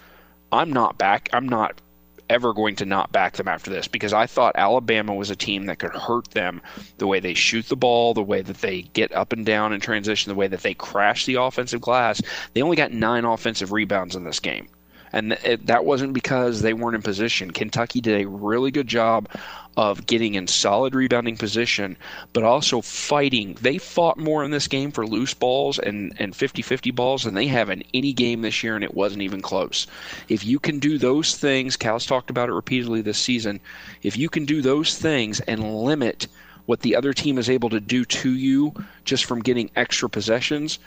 I'm 0.51 0.71
not 0.71 0.99
back. 0.99 1.27
I'm 1.33 1.49
not 1.49 1.81
ever 2.29 2.53
going 2.53 2.75
to 2.77 2.85
not 2.85 3.11
back 3.11 3.33
them 3.33 3.47
after 3.47 3.71
this 3.71 3.87
because 3.87 4.13
I 4.13 4.25
thought 4.25 4.55
Alabama 4.55 5.13
was 5.13 5.29
a 5.29 5.35
team 5.35 5.65
that 5.65 5.79
could 5.79 5.91
hurt 5.91 6.31
them 6.31 6.61
the 6.97 7.07
way 7.07 7.19
they 7.19 7.33
shoot 7.33 7.67
the 7.67 7.75
ball, 7.75 8.13
the 8.13 8.23
way 8.23 8.41
that 8.41 8.61
they 8.61 8.81
get 8.81 9.11
up 9.13 9.33
and 9.33 9.45
down 9.45 9.73
in 9.73 9.79
transition, 9.79 10.29
the 10.29 10.37
way 10.37 10.47
that 10.47 10.61
they 10.61 10.73
crash 10.73 11.25
the 11.25 11.35
offensive 11.35 11.81
glass. 11.81 12.21
They 12.53 12.61
only 12.61 12.75
got 12.75 12.91
nine 12.91 13.25
offensive 13.25 13.71
rebounds 13.71 14.15
in 14.15 14.23
this 14.23 14.39
game. 14.39 14.67
And 15.13 15.37
th- 15.41 15.61
that 15.65 15.85
wasn't 15.85 16.13
because 16.13 16.61
they 16.61 16.73
weren't 16.73 16.95
in 16.95 17.01
position. 17.01 17.51
Kentucky 17.51 18.01
did 18.01 18.21
a 18.21 18.27
really 18.27 18.71
good 18.71 18.87
job 18.87 19.29
of 19.77 20.07
getting 20.07 20.33
in 20.33 20.47
solid 20.47 20.95
rebounding 20.95 21.37
position, 21.37 21.95
but 22.33 22.43
also 22.43 22.81
fighting. 22.81 23.55
They 23.61 23.77
fought 23.77 24.17
more 24.17 24.43
in 24.43 24.49
this 24.49 24.67
game 24.67 24.91
for 24.91 25.05
loose 25.05 25.35
balls 25.35 25.77
and, 25.77 26.13
and 26.17 26.35
50 26.35 26.63
50 26.63 26.89
balls 26.91 27.23
than 27.23 27.35
they 27.35 27.45
have 27.45 27.69
in 27.69 27.83
any 27.93 28.11
game 28.11 28.41
this 28.41 28.63
year, 28.63 28.73
and 28.73 28.83
it 28.83 28.95
wasn't 28.95 29.21
even 29.21 29.39
close. 29.39 29.85
If 30.29 30.43
you 30.43 30.59
can 30.59 30.79
do 30.79 30.97
those 30.97 31.37
things, 31.37 31.77
Cal's 31.77 32.07
talked 32.07 32.31
about 32.31 32.49
it 32.49 32.53
repeatedly 32.53 33.01
this 33.01 33.19
season, 33.19 33.59
if 34.01 34.17
you 34.17 34.29
can 34.29 34.45
do 34.45 34.63
those 34.63 34.97
things 34.97 35.39
and 35.41 35.83
limit 35.83 36.27
what 36.65 36.81
the 36.81 36.95
other 36.95 37.13
team 37.13 37.37
is 37.37 37.49
able 37.49 37.69
to 37.69 37.79
do 37.79 38.03
to 38.03 38.31
you 38.31 38.73
just 39.05 39.25
from 39.25 39.43
getting 39.43 39.69
extra 39.75 40.09
possessions, 40.09 40.79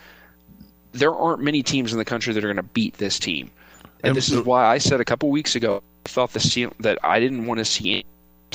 there 0.90 1.14
aren't 1.14 1.40
many 1.40 1.62
teams 1.62 1.92
in 1.92 1.98
the 1.98 2.04
country 2.04 2.34
that 2.34 2.44
are 2.44 2.48
going 2.48 2.56
to 2.56 2.62
beat 2.64 2.98
this 2.98 3.20
team. 3.20 3.52
And 4.02 4.16
this 4.16 4.30
is 4.30 4.40
why 4.40 4.66
I 4.66 4.78
said 4.78 5.00
a 5.00 5.04
couple 5.04 5.30
weeks 5.30 5.54
ago 5.54 5.80
I 6.06 6.08
thought 6.08 6.32
the 6.32 6.72
that 6.80 6.98
I 7.04 7.20
didn't 7.20 7.46
want 7.46 7.58
to 7.58 7.64
see 7.64 8.04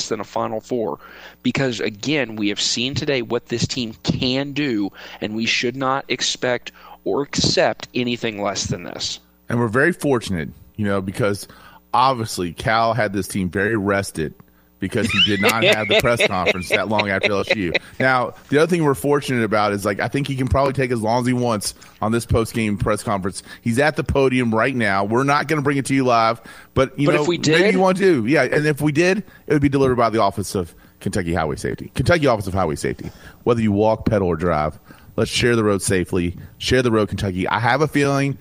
than 0.04 0.20
a 0.20 0.24
Final 0.24 0.62
Four. 0.62 1.00
Because 1.44 1.80
again, 1.80 2.36
we 2.36 2.50
have 2.50 2.62
seen 2.62 2.94
today 2.96 3.22
what 3.22 3.48
this 3.48 3.68
team 3.68 3.94
can 4.04 4.52
do, 4.52 4.92
and 5.22 5.36
we 5.36 5.46
should 5.46 5.76
not 5.76 6.06
expect 6.08 6.72
or 7.04 7.22
accept 7.22 7.88
anything 7.94 8.42
less 8.42 8.66
than 8.66 8.84
this. 8.84 9.20
And 9.50 9.60
we're 9.60 9.68
very 9.68 9.94
fortunate, 9.94 10.50
you 10.76 10.86
know, 10.86 11.02
because 11.02 11.48
obviously 11.94 12.52
Cal 12.54 12.94
had 12.94 13.14
this 13.14 13.28
team 13.28 13.50
very 13.50 13.78
rested 13.78 14.34
because 14.86 15.10
he 15.10 15.20
did 15.26 15.41
not 15.41 15.64
have 15.64 15.88
the 15.88 15.99
press 15.99 16.26
conference 16.28 16.70
that 16.70 16.88
long 16.88 17.10
after 17.10 17.30
LSU. 17.30 17.76
Now, 17.99 18.34
the 18.49 18.60
other 18.60 18.68
thing 18.68 18.84
we're 18.84 18.94
fortunate 18.94 19.44
about 19.44 19.74
is 19.74 19.86
like 19.86 19.99
I 19.99 20.07
think 20.07 20.28
he 20.28 20.36
can 20.36 20.48
probably 20.48 20.74
take 20.74 20.91
as 20.91 21.02
long 21.02 21.22
as 21.22 21.28
he 21.28 21.34
wants 21.34 21.74
on 22.02 22.12
this 22.12 22.26
post 22.26 22.53
game 22.53 22.78
press 22.78 23.03
conference. 23.03 23.44
He's 23.62 23.80
at 23.80 23.95
the 23.95 24.03
podium 24.03 24.53
right 24.53 24.76
now. 24.76 25.03
We're 25.03 25.24
not 25.24 25.48
going 25.48 25.57
to 25.57 25.64
bring 25.64 25.78
it 25.78 25.86
to 25.88 25.95
you 25.95 26.03
live, 26.03 26.41
but 26.74 26.98
you 26.99 27.07
but 27.07 27.16
know, 27.16 27.22
if 27.24 27.28
we 27.28 27.38
did, 27.38 27.62
maybe 27.62 27.76
you 27.76 27.82
want 27.82 27.98
to, 27.98 28.26
yeah. 28.26 28.44
And 28.44 28.66
if 28.66 28.82
we 28.82 28.91
did, 28.91 29.20
it 29.48 29.53
would 29.53 29.62
be 29.62 29.70
delivered 29.70 29.95
by 29.95 30.10
the 30.10 30.22
Office 30.22 30.56
of 30.56 30.76
Kentucky 30.99 31.34
Highway 31.34 31.56
Safety, 31.56 31.91
Kentucky 31.95 32.28
Office 32.28 32.48
of 32.48 32.53
Highway 32.53 32.76
Safety. 32.76 33.12
Whether 33.44 33.62
you 33.62 33.72
walk, 33.72 34.06
pedal, 34.06 34.28
or 34.28 34.36
drive, 34.36 34.80
let's 35.16 35.32
share 35.32 35.56
the 35.56 35.64
road 35.64 35.82
safely. 35.82 36.38
Share 36.57 36.82
the 36.82 36.91
road, 36.91 37.10
Kentucky. 37.10 37.48
I 37.48 37.60
have 37.60 37.82
a 37.82 37.88
feeling 37.88 38.38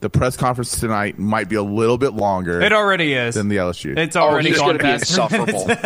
the 0.00 0.10
press 0.10 0.36
conference 0.36 0.78
tonight 0.78 1.18
might 1.18 1.48
be 1.48 1.56
a 1.56 1.62
little 1.62 1.98
bit 1.98 2.12
longer. 2.12 2.60
It 2.60 2.72
already 2.72 3.14
is 3.14 3.34
than 3.34 3.48
the 3.48 3.56
LSU. 3.56 3.96
It's 3.96 4.16
already 4.16 4.50
oh, 4.50 4.52
he's 4.52 4.60
going 4.60 4.78
to 4.78 4.84
be 4.84 4.90
insufferable. 4.90 5.76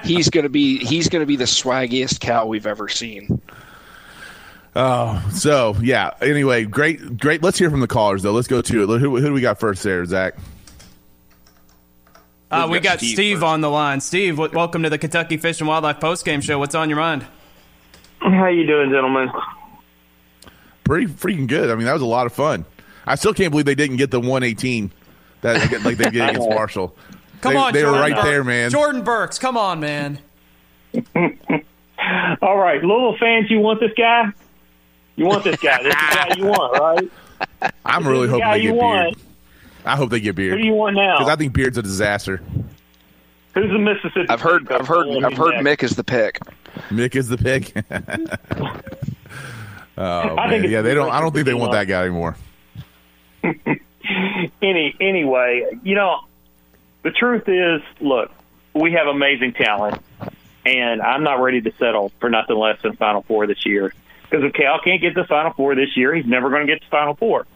he's 0.04 0.30
going 0.30 0.44
to 0.44 0.48
be 0.48 0.78
he's 0.78 1.08
going 1.08 1.20
to 1.20 1.26
be 1.26 1.36
the 1.36 1.44
swaggiest 1.44 2.20
cow 2.20 2.46
we've 2.46 2.66
ever 2.66 2.88
seen. 2.88 3.40
Oh, 4.74 5.28
so 5.32 5.76
yeah. 5.82 6.10
Anyway, 6.20 6.64
great, 6.64 7.18
great. 7.18 7.42
Let's 7.42 7.58
hear 7.58 7.70
from 7.70 7.80
the 7.80 7.88
callers 7.88 8.22
though. 8.22 8.32
Let's 8.32 8.48
go 8.48 8.62
to 8.62 8.82
it. 8.82 9.00
Who, 9.00 9.16
who 9.16 9.26
do 9.26 9.32
we 9.32 9.40
got 9.40 9.60
first 9.60 9.82
there, 9.82 10.04
Zach? 10.04 10.34
Uh, 12.50 12.66
we 12.70 12.80
got 12.80 12.98
Steve, 12.98 13.10
Steve 13.10 13.42
on 13.42 13.60
the 13.60 13.68
line. 13.68 14.00
Steve, 14.00 14.36
w- 14.36 14.54
welcome 14.54 14.82
to 14.82 14.88
the 14.88 14.96
Kentucky 14.96 15.36
Fish 15.36 15.60
and 15.60 15.68
Wildlife 15.68 16.00
Post 16.00 16.24
Game 16.24 16.40
Show. 16.40 16.58
What's 16.58 16.74
on 16.74 16.88
your 16.88 16.98
mind? 16.98 17.26
How 18.20 18.46
you 18.46 18.66
doing, 18.66 18.90
gentlemen? 18.90 19.30
Pretty 20.84 21.06
freaking 21.06 21.46
good. 21.46 21.70
I 21.70 21.74
mean, 21.74 21.84
that 21.84 21.92
was 21.92 22.00
a 22.00 22.06
lot 22.06 22.24
of 22.24 22.32
fun. 22.32 22.64
I 23.08 23.14
still 23.14 23.34
can't 23.34 23.50
believe 23.50 23.66
they 23.66 23.74
didn't 23.74 23.96
get 23.96 24.10
the 24.10 24.20
118 24.20 24.92
that 25.40 25.82
like 25.84 25.96
they 25.96 26.10
get 26.10 26.30
against 26.30 26.48
Marshall. 26.48 26.94
Come 27.40 27.54
they, 27.54 27.58
on, 27.58 27.72
they 27.72 27.80
Jordan 27.80 27.94
were 27.96 28.00
right 28.02 28.14
Burks. 28.14 28.24
there, 28.26 28.44
man. 28.44 28.70
Jordan 28.70 29.02
Burks, 29.02 29.38
come 29.38 29.56
on, 29.56 29.80
man. 29.80 30.18
All 32.42 32.56
right, 32.58 32.82
Louisville 32.82 33.16
fans, 33.18 33.50
you 33.50 33.60
want 33.60 33.80
this 33.80 33.92
guy? 33.96 34.24
You 35.16 35.26
want 35.26 35.44
this 35.44 35.56
guy? 35.60 35.82
This 35.82 35.94
is 35.94 36.00
the 36.00 36.14
guy 36.14 36.34
you 36.36 36.44
want, 36.46 36.78
right? 36.78 37.72
I'm 37.84 38.02
This 38.02 38.10
really 38.10 38.24
is 38.26 38.30
the 38.30 38.32
hoping 38.32 38.40
guy 38.46 38.58
they 38.58 38.64
you 38.64 38.70
get 38.72 38.76
want. 38.76 39.16
Beard. 39.16 39.26
I 39.84 39.96
hope 39.96 40.10
they 40.10 40.20
get 40.20 40.34
Beard. 40.34 40.52
Who 40.52 40.58
do 40.62 40.66
you 40.66 40.74
want 40.74 40.96
now? 40.96 41.18
Because 41.18 41.32
I 41.32 41.36
think 41.36 41.52
Beard's 41.52 41.78
a 41.78 41.82
disaster. 41.82 42.42
Who's 43.54 43.70
the 43.72 43.78
Mississippi? 43.78 44.26
I've 44.28 44.40
heard, 44.40 44.70
I've 44.70 44.86
heard. 44.86 45.08
I've 45.24 45.36
heard 45.36 45.54
Mick 45.64 45.82
is 45.82 45.92
the 45.96 46.04
pick. 46.04 46.38
Mick 46.90 47.16
is 47.16 47.28
the 47.28 47.38
pick. 47.38 47.72
oh 49.96 50.36
I 50.36 50.48
man, 50.48 50.64
it's 50.64 50.70
yeah, 50.70 50.82
they 50.82 50.94
don't. 50.94 51.10
I 51.10 51.20
don't 51.20 51.32
think 51.32 51.46
they 51.46 51.52
Richard 51.54 51.60
want 51.60 51.72
that 51.72 51.84
guy 51.84 52.02
anymore. 52.02 52.36
Any 54.62 54.94
anyway, 55.00 55.78
you 55.82 55.94
know, 55.94 56.20
the 57.02 57.10
truth 57.10 57.48
is, 57.48 57.82
look, 58.00 58.30
we 58.74 58.92
have 58.92 59.06
amazing 59.06 59.52
talent, 59.52 60.02
and 60.64 61.02
I'm 61.02 61.22
not 61.22 61.42
ready 61.42 61.60
to 61.62 61.72
settle 61.78 62.12
for 62.20 62.30
nothing 62.30 62.56
less 62.56 62.80
than 62.82 62.96
Final 62.96 63.22
Four 63.22 63.46
this 63.46 63.66
year. 63.66 63.92
Because 64.22 64.44
if 64.44 64.52
Cal 64.52 64.80
can't 64.80 65.00
get 65.00 65.14
to 65.14 65.24
Final 65.24 65.52
Four 65.52 65.74
this 65.74 65.96
year, 65.96 66.14
he's 66.14 66.26
never 66.26 66.50
going 66.50 66.66
to 66.66 66.72
get 66.72 66.82
to 66.82 66.88
Final 66.88 67.14
Four. 67.14 67.46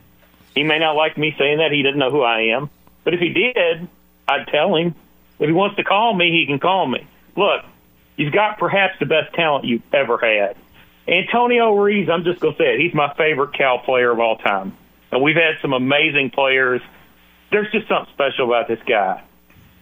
He 0.55 0.64
may 0.64 0.78
not 0.78 0.93
like 0.93 1.16
me 1.16 1.35
saying 1.39 1.59
that; 1.59 1.73
he 1.73 1.82
doesn't 1.82 1.98
know 1.98 2.10
who 2.10 2.23
I 2.23 2.55
am. 2.56 2.70
But 3.05 3.14
if 3.14 3.20
he 3.20 3.31
did, 3.31 3.89
I'd 4.28 4.47
tell 4.48 4.77
him. 4.77 4.94
If 5.39 5.48
he 5.48 5.52
wants 5.52 5.77
to 5.77 5.85
call 5.85 6.14
me, 6.14 6.31
he 6.31 6.47
can 6.47 6.60
call 6.60 6.86
me. 6.86 7.06
Look, 7.36 7.64
he's 8.16 8.31
got 8.31 8.59
perhaps 8.59 8.98
the 9.01 9.06
best 9.06 9.35
talent 9.35 9.64
you've 9.64 9.82
ever 9.93 10.19
had. 10.19 10.56
Antonio 11.09 11.74
Reeves, 11.74 12.09
I'm 12.09 12.23
just 12.23 12.39
going 12.40 12.55
to 12.55 12.59
say 12.59 12.74
it. 12.74 12.81
He's 12.81 12.94
my 12.94 13.12
favorite 13.14 13.55
Cal 13.55 13.78
player 13.81 14.12
of 14.12 14.20
all 14.20 14.36
time. 14.36 14.77
And 15.12 15.22
we've 15.22 15.36
had 15.36 15.60
some 15.60 15.74
amazing 15.74 16.30
players. 16.30 16.80
There's 17.51 17.70
just 17.70 17.86
something 17.86 18.12
special 18.14 18.47
about 18.47 18.66
this 18.66 18.80
guy. 18.89 19.22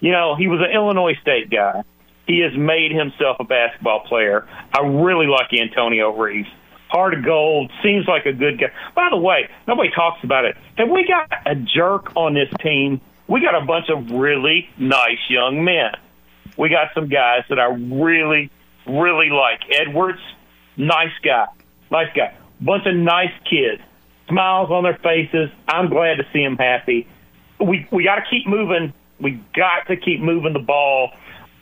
You 0.00 0.10
know, 0.12 0.34
he 0.34 0.48
was 0.48 0.60
an 0.60 0.74
Illinois 0.74 1.14
State 1.22 1.50
guy. 1.50 1.84
He 2.26 2.40
has 2.40 2.56
made 2.56 2.92
himself 2.92 3.36
a 3.38 3.44
basketball 3.44 4.00
player. 4.00 4.46
I 4.72 4.80
really 4.80 5.26
like 5.26 5.52
Antonio 5.52 6.16
Reeves. 6.16 6.48
Heart 6.88 7.14
of 7.14 7.24
gold, 7.24 7.70
seems 7.82 8.06
like 8.08 8.26
a 8.26 8.32
good 8.32 8.58
guy. 8.58 8.72
By 8.96 9.08
the 9.10 9.16
way, 9.16 9.48
nobody 9.68 9.90
talks 9.90 10.24
about 10.24 10.44
it. 10.44 10.56
Have 10.76 10.90
we 10.90 11.06
got 11.06 11.30
a 11.46 11.54
jerk 11.54 12.16
on 12.16 12.34
this 12.34 12.48
team? 12.60 13.00
We 13.28 13.40
got 13.40 13.54
a 13.54 13.64
bunch 13.64 13.88
of 13.88 14.10
really 14.10 14.68
nice 14.76 15.18
young 15.28 15.62
men. 15.64 15.92
We 16.56 16.68
got 16.68 16.88
some 16.94 17.08
guys 17.08 17.44
that 17.48 17.60
I 17.60 17.66
really, 17.66 18.50
really 18.86 19.30
like. 19.30 19.60
Edwards, 19.72 20.18
nice 20.76 21.12
guy. 21.22 21.46
Nice 21.92 22.12
guy. 22.14 22.34
Bunch 22.60 22.86
of 22.86 22.96
nice 22.96 23.32
kids. 23.48 23.82
Smiles 24.30 24.70
on 24.70 24.84
their 24.84 24.98
faces. 24.98 25.50
I'm 25.68 25.90
glad 25.90 26.16
to 26.16 26.26
see 26.32 26.42
them 26.42 26.56
happy. 26.56 27.06
We 27.58 27.86
we 27.90 28.04
got 28.04 28.16
to 28.16 28.24
keep 28.30 28.46
moving. 28.46 28.94
We 29.20 29.32
got 29.54 29.88
to 29.88 29.96
keep 29.96 30.20
moving 30.20 30.54
the 30.54 30.60
ball 30.60 31.10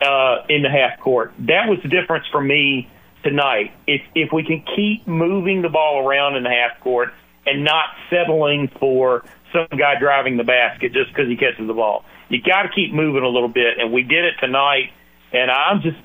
uh, 0.00 0.44
in 0.48 0.62
the 0.62 0.70
half 0.70 1.00
court. 1.00 1.32
That 1.40 1.68
was 1.68 1.80
the 1.82 1.88
difference 1.88 2.26
for 2.30 2.40
me 2.40 2.88
tonight. 3.24 3.72
If 3.86 4.02
if 4.14 4.32
we 4.32 4.44
can 4.44 4.64
keep 4.76 5.06
moving 5.06 5.62
the 5.62 5.68
ball 5.68 6.06
around 6.06 6.36
in 6.36 6.44
the 6.44 6.50
half 6.50 6.80
court 6.80 7.12
and 7.46 7.64
not 7.64 7.86
settling 8.10 8.68
for 8.78 9.24
some 9.52 9.66
guy 9.78 9.98
driving 9.98 10.36
the 10.36 10.44
basket 10.44 10.92
just 10.92 11.08
because 11.08 11.28
he 11.28 11.36
catches 11.36 11.66
the 11.66 11.74
ball, 11.74 12.04
you 12.28 12.40
got 12.42 12.62
to 12.62 12.68
keep 12.68 12.92
moving 12.92 13.22
a 13.22 13.28
little 13.28 13.48
bit. 13.48 13.78
And 13.78 13.92
we 13.92 14.02
did 14.02 14.24
it 14.24 14.34
tonight. 14.40 14.92
And 15.32 15.50
I'm 15.50 15.82
just, 15.82 15.98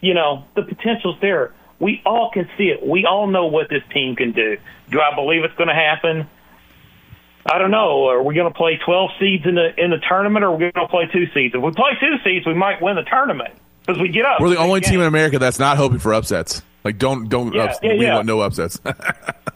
you 0.00 0.14
know, 0.14 0.44
the 0.54 0.62
potential's 0.62 1.16
there. 1.20 1.52
We 1.82 2.00
all 2.06 2.30
can 2.32 2.48
see 2.56 2.68
it. 2.68 2.86
We 2.86 3.04
all 3.06 3.26
know 3.26 3.46
what 3.46 3.68
this 3.68 3.82
team 3.92 4.14
can 4.14 4.30
do. 4.32 4.56
Do 4.90 5.00
I 5.00 5.14
believe 5.16 5.42
it's 5.42 5.54
going 5.56 5.68
to 5.68 5.74
happen? 5.74 6.28
I 7.44 7.58
don't 7.58 7.72
know. 7.72 8.06
Are 8.08 8.22
we 8.22 8.36
going 8.36 8.50
to 8.50 8.56
play 8.56 8.78
12 8.84 9.10
seeds 9.18 9.44
in 9.46 9.56
the 9.56 9.74
in 9.76 9.90
the 9.90 9.98
tournament, 9.98 10.44
or 10.44 10.48
are 10.48 10.52
we 10.56 10.70
going 10.70 10.86
to 10.86 10.88
play 10.88 11.08
two 11.12 11.26
seeds? 11.34 11.54
If 11.56 11.60
we 11.60 11.72
play 11.72 11.90
two 11.98 12.16
seeds, 12.22 12.46
we 12.46 12.54
might 12.54 12.80
win 12.80 12.94
the 12.94 13.02
tournament 13.02 13.52
because 13.84 14.00
we 14.00 14.08
get 14.10 14.24
up. 14.24 14.40
We're 14.40 14.50
the 14.50 14.58
only 14.58 14.80
team 14.80 15.00
in 15.00 15.06
America 15.06 15.40
that's 15.40 15.58
not 15.58 15.76
hoping 15.76 15.98
for 15.98 16.14
upsets. 16.14 16.62
Like, 16.84 16.98
don't 16.98 17.28
don't. 17.28 17.52
Yeah, 17.52 17.64
ups- 17.64 17.78
yeah, 17.82 17.94
we 17.94 18.04
yeah. 18.04 18.14
want 18.14 18.26
no 18.26 18.40
upsets. 18.40 18.80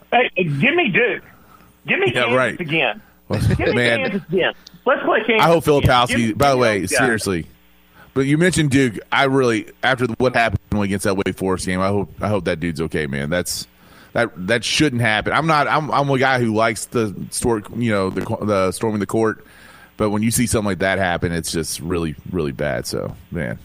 Hey, 0.09 0.29
give 0.43 0.73
me 0.73 0.87
Duke. 0.89 1.21
Give 1.85 1.99
me 1.99 2.13
Yeah, 2.13 2.23
Kansas 2.23 2.37
right. 2.37 2.59
again. 2.61 3.01
Give 3.29 3.59
me 3.59 3.73
Man. 3.73 3.99
Kansas 3.99 4.21
again. 4.29 4.53
Let's 4.85 5.03
play 5.03 5.19
Kansas. 5.27 5.41
I 5.45 5.47
hope 5.47 5.67
again. 5.67 6.07
Give 6.07 6.37
By 6.37 6.51
the 6.51 6.57
way, 6.57 6.87
seriously, 6.87 7.45
but 8.17 8.25
you 8.25 8.39
mentioned 8.39 8.71
Duke. 8.71 8.97
I 9.11 9.25
really, 9.25 9.71
after 9.83 10.07
what 10.17 10.33
happened 10.33 10.59
against 10.83 11.03
that 11.03 11.15
Wake 11.15 11.37
Forest 11.37 11.67
game, 11.67 11.79
I 11.79 11.89
hope 11.89 12.11
I 12.19 12.27
hope 12.29 12.45
that 12.45 12.59
dude's 12.59 12.81
okay, 12.81 13.05
man. 13.05 13.29
That's 13.29 13.67
that 14.13 14.31
that 14.47 14.65
shouldn't 14.65 15.03
happen. 15.03 15.33
I'm 15.33 15.45
not. 15.45 15.67
I'm 15.67 15.91
I'm 15.91 16.09
a 16.09 16.17
guy 16.17 16.39
who 16.39 16.55
likes 16.55 16.85
the 16.85 17.15
store, 17.29 17.61
you 17.75 17.91
know, 17.91 18.09
the 18.09 18.21
the 18.43 18.71
storming 18.71 19.01
the 19.01 19.05
court. 19.05 19.45
But 19.97 20.09
when 20.09 20.23
you 20.23 20.31
see 20.31 20.47
something 20.47 20.65
like 20.65 20.79
that 20.79 20.97
happen, 20.97 21.31
it's 21.31 21.51
just 21.51 21.79
really, 21.79 22.15
really 22.31 22.53
bad. 22.53 22.87
So, 22.87 23.15
man, 23.29 23.59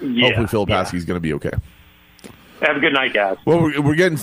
Yeah, 0.00 0.34
hopefully 0.34 0.66
Filipowski's 0.66 1.04
going 1.04 1.16
to 1.16 1.20
be 1.20 1.34
okay. 1.34 1.52
Have 2.60 2.76
a 2.76 2.80
good 2.80 2.94
night, 2.94 3.14
guys. 3.14 3.36
Well, 3.44 3.60
we're, 3.60 3.80
we're 3.80 3.94
getting 3.94 4.18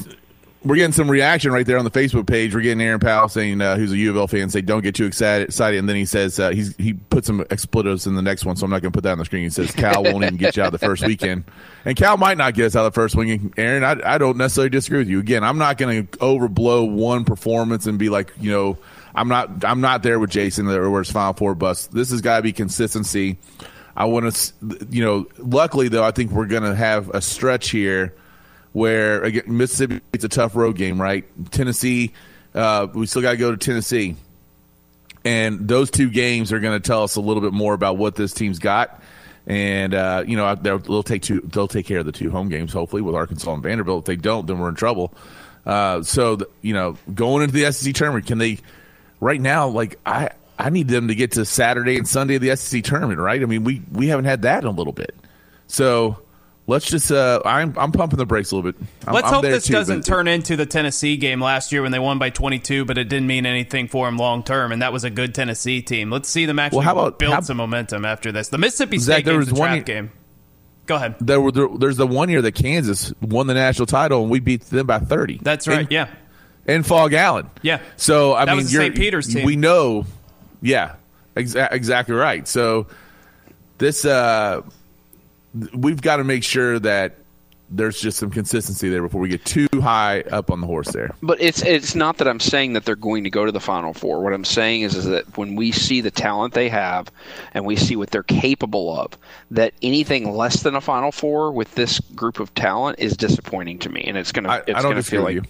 we're 0.64 0.76
getting 0.76 0.92
some 0.92 1.10
reaction 1.10 1.54
right 1.54 1.66
there 1.66 1.78
on 1.78 1.86
the 1.86 1.92
Facebook 1.92 2.28
page. 2.28 2.54
We're 2.54 2.62
getting 2.62 2.82
Aaron 2.82 3.00
Powell 3.00 3.30
saying, 3.30 3.62
uh, 3.62 3.78
who's 3.78 3.94
a 3.94 3.98
U 3.98 4.10
of 4.12 4.18
L 4.18 4.28
fan, 4.28 4.50
say, 4.50 4.62
"Don't 4.62 4.82
get 4.82 4.94
too 4.94 5.06
excited." 5.06 5.58
And 5.58 5.88
then 5.88 5.96
he 5.96 6.06
says 6.06 6.38
uh, 6.38 6.50
he's 6.50 6.76
he 6.76 6.94
put 6.94 7.26
some 7.26 7.46
expletives 7.50 8.06
in 8.06 8.16
the 8.16 8.22
next 8.22 8.46
one, 8.46 8.58
so 8.58 8.66
I'm 8.66 8.72
not 8.72 8.82
going 8.82 8.92
to 8.92 8.98
put 8.98 9.04
that 9.04 9.14
on 9.14 9.20
the 9.20 9.26
screen. 9.26 9.44
He 9.44 9.50
says 9.50 9.72
Cal 9.72 10.04
won't 10.04 10.24
even 10.24 10.36
get 10.36 10.58
you 10.58 10.64
out 10.64 10.74
the 10.74 10.78
first 10.78 11.06
weekend, 11.06 11.46
and 11.86 11.96
Cal 11.96 12.18
might 12.18 12.38
not 12.38 12.56
get 12.56 12.66
us 12.66 12.76
out 12.76 12.86
of 12.86 12.94
the 12.94 12.96
first 12.96 13.16
weekend. 13.16 13.54
Aaron, 13.58 13.84
I, 13.86 14.16
I 14.16 14.18
don't 14.18 14.38
necessarily 14.38 14.70
disagree 14.70 15.00
with 15.00 15.08
you. 15.08 15.20
Again, 15.20 15.46
I'm 15.46 15.58
not 15.58 15.78
going 15.78 16.08
to 16.08 16.18
overblow 16.18 16.92
one 16.92 17.24
performance 17.24 17.86
and 17.86 17.98
be 17.98 18.10
like, 18.10 18.34
you 18.40 18.52
know, 18.52 18.78
I'm 19.16 19.30
not 19.30 19.64
I'm 19.64 19.80
not 19.80 20.04
there 20.04 20.20
with 20.20 20.30
Jason 20.30 20.68
or 20.68 20.90
where 20.90 21.02
it's 21.02 21.12
Final 21.12 21.34
Four 21.34 21.56
bust. 21.56 21.94
This 21.94 22.12
has 22.12 22.20
got 22.20 22.38
to 22.38 22.44
be 22.44 22.52
consistency. 22.52 23.38
I 23.96 24.06
want 24.06 24.34
to, 24.34 24.88
you 24.90 25.04
know, 25.04 25.28
luckily 25.38 25.88
though, 25.88 26.04
I 26.04 26.12
think 26.12 26.32
we're 26.32 26.48
going 26.48 26.64
to 26.64 26.76
have 26.76 27.10
a 27.12 27.22
stretch 27.22 27.70
here 27.70 28.14
where 28.74 29.24
again 29.24 29.44
Mississippi 29.48 30.02
it's 30.14 30.24
a 30.24 30.30
tough 30.30 30.56
road 30.56 30.76
game, 30.76 31.02
right? 31.02 31.26
Tennessee, 31.52 32.14
uh, 32.54 32.88
we 32.94 33.06
still 33.06 33.22
got 33.22 33.32
to 33.32 33.38
go 33.38 33.52
to 33.52 33.58
Tennessee, 33.58 34.16
and 35.26 35.68
those 35.68 35.90
two 35.92 36.10
games 36.10 36.52
are 36.52 36.60
going 36.60 36.80
to 36.80 36.86
tell 36.86 37.04
us 37.04 37.16
a 37.16 37.22
little 37.22 37.42
bit 37.42 37.54
more 37.54 37.74
about 37.74 37.98
what 37.98 38.16
this 38.16 38.34
team's 38.34 38.60
got. 38.60 39.02
And 39.48 39.96
uh, 39.96 40.24
you 40.28 40.38
know 40.38 40.54
they'll, 40.54 41.02
take 41.02 41.24
two, 41.24 41.42
they'll 41.42 41.68
take 41.68 41.88
care 41.88 42.00
of 42.00 42.06
the 42.06 42.12
two 42.12 42.30
home 42.30 42.50
games 42.50 42.72
hopefully 42.72 43.02
with 43.02 43.16
Arkansas 43.16 43.52
and 43.52 43.64
Vanderbilt. 43.64 44.04
If 44.04 44.06
they 44.06 44.16
don't, 44.16 44.46
then 44.46 44.60
we're 44.60 44.70
in 44.70 44.76
trouble. 44.76 45.14
Uh, 45.66 46.04
so 46.04 46.36
the, 46.36 46.50
you 46.62 46.74
know 46.74 46.98
going 47.14 47.44
into 47.44 47.54
the 47.54 47.72
SEC 47.72 47.94
tournament, 47.96 48.28
can 48.28 48.38
they? 48.38 48.60
Right 49.20 49.42
now, 49.42 49.68
like 49.68 50.00
I 50.06 50.30
I 50.58 50.70
need 50.70 50.88
them 50.88 51.08
to 51.08 51.16
get 51.16 51.32
to 51.32 51.46
Saturday 51.46 51.98
and 51.98 52.08
Sunday 52.08 52.36
of 52.36 52.42
the 52.42 52.56
SEC 52.56 52.84
tournament, 52.84 53.20
right? 53.20 53.42
I 53.42 53.46
mean 53.46 53.64
we 53.64 53.82
we 53.92 54.08
haven't 54.08 54.26
had 54.26 54.44
that 54.44 54.64
in 54.64 54.68
a 54.68 54.72
little 54.72 54.94
bit, 54.94 55.16
so 55.68 56.20
let's 56.70 56.86
just 56.86 57.12
uh, 57.12 57.42
I'm 57.44 57.74
I'm 57.78 57.92
pumping 57.92 58.18
the 58.18 58.26
brakes 58.26 58.52
a 58.52 58.56
little 58.56 58.72
bit. 58.72 58.82
I'm, 59.06 59.14
Let's 59.14 59.28
I'm 59.28 59.34
hope 59.36 59.42
this 59.44 59.66
too, 59.68 59.74
doesn't 59.74 60.06
turn 60.06 60.28
into 60.28 60.56
the 60.56 60.66
Tennessee 60.66 61.18
game 61.18 61.42
last 61.42 61.72
year 61.72 61.82
when 61.82 61.92
they 61.92 62.00
won 62.00 62.20
by 62.20 62.30
22, 62.30 62.86
but 62.86 62.98
it 62.98 63.06
didn't 63.10 63.28
mean 63.28 63.46
anything 63.46 63.88
for 63.88 64.06
them 64.06 64.18
long 64.18 64.44
term, 64.44 64.72
and 64.72 64.82
that 64.82 64.94
was 64.94 65.04
a 65.04 65.10
good 65.10 65.36
Tennessee 65.36 65.82
team. 65.82 66.10
Let's 66.12 66.30
see 66.30 66.46
them 66.46 66.60
actually 66.60 66.78
Well, 66.78 66.86
how 66.86 66.92
about- 66.94 67.20
build 67.20 67.34
how- 67.34 67.42
some 67.42 67.58
momentum 67.58 68.06
after 68.06 68.32
this. 68.32 68.48
The 68.50 68.58
Mississippi 68.58 68.98
Zach, 69.00 69.16
State 69.18 69.26
there 69.26 69.38
was 69.38 69.48
the 69.50 69.56
one 69.56 69.68
trap 69.70 69.76
year- 69.76 69.84
game. 70.02 70.12
Go 70.86 70.96
ahead. 70.96 71.16
There 71.20 71.40
were 71.42 71.52
there, 71.52 71.68
there's 71.78 71.98
the 71.98 72.08
one 72.08 72.30
year 72.30 72.42
that 72.42 72.54
Kansas 72.54 73.14
won 73.22 73.46
the 73.48 73.54
national 73.54 73.86
title 73.86 74.22
and 74.24 74.32
we 74.32 74.40
beat 74.40 74.62
them 74.62 74.88
by 74.88 74.98
30. 75.00 75.40
That's 75.42 75.68
right. 75.68 75.82
In, 75.82 75.88
yeah. 75.92 76.08
in 76.66 76.82
Phog 76.84 77.14
Allen. 77.14 77.50
Yeah. 77.62 77.80
So 77.96 78.34
I 78.34 78.46
That 78.46 78.52
mean, 78.54 78.58
was 78.58 78.68
the 78.68 78.74
you're, 78.74 78.82
St. 78.84 78.96
Peter's 78.96 79.28
team. 79.28 79.46
We 79.46 79.56
know. 79.56 80.06
Yeah. 80.64 80.96
Exa- 81.38 81.72
exactly 81.72 82.16
right. 82.16 82.48
So 82.48 82.88
this 83.78 84.04
uh, 84.04 84.62
we've 85.74 86.02
got 86.02 86.18
to 86.18 86.24
make 86.24 86.44
sure 86.44 86.80
that 86.80 87.16
there's 87.72 88.00
just 88.00 88.18
some 88.18 88.32
consistency 88.32 88.90
there 88.90 89.02
before 89.02 89.22
we 89.22 89.30
get 89.30 89.46
too 89.46 89.68
high 89.74 90.22
up 90.32 90.50
on 90.50 90.60
the 90.60 90.68
horse 90.68 90.92
there. 90.92 91.14
But 91.22 91.40
it's 91.40 91.62
it's 91.62 91.94
not 91.94 92.18
that 92.18 92.28
I'm 92.28 92.40
saying 92.40 92.74
that 92.74 92.86
they're 92.86 92.96
going 92.96 93.24
to 93.24 93.30
go 93.30 93.46
to 93.46 93.52
the 93.52 93.60
Final 93.60 93.94
Four. 93.94 94.24
What 94.24 94.34
I'm 94.34 94.46
saying 94.46 94.82
is, 94.82 94.96
is 94.96 95.06
that 95.06 95.38
when 95.38 95.56
we 95.56 95.72
see 95.72 96.02
the 96.02 96.12
talent 96.12 96.54
they 96.54 96.70
have, 96.70 97.12
and 97.54 97.66
we 97.66 97.76
see 97.76 97.96
what 97.96 98.10
they're 98.10 98.24
capable 98.24 98.98
of, 98.98 99.16
that 99.52 99.74
anything 99.82 100.36
less 100.36 100.64
than 100.64 100.76
a 100.76 100.82
Final 100.82 101.12
Four 101.12 101.52
with 101.52 101.76
this 101.76 102.00
group 102.00 102.40
of 102.40 102.54
talent 102.56 103.00
is 103.00 103.16
disappointing 103.16 103.80
to 103.80 103.90
me, 103.90 104.04
and 104.04 104.18
it's 104.18 104.32
gonna 104.32 104.64
it's 104.68 104.82
gonna 104.82 105.04
feel 105.04 105.24
like 105.24 105.36
you. 105.36 105.44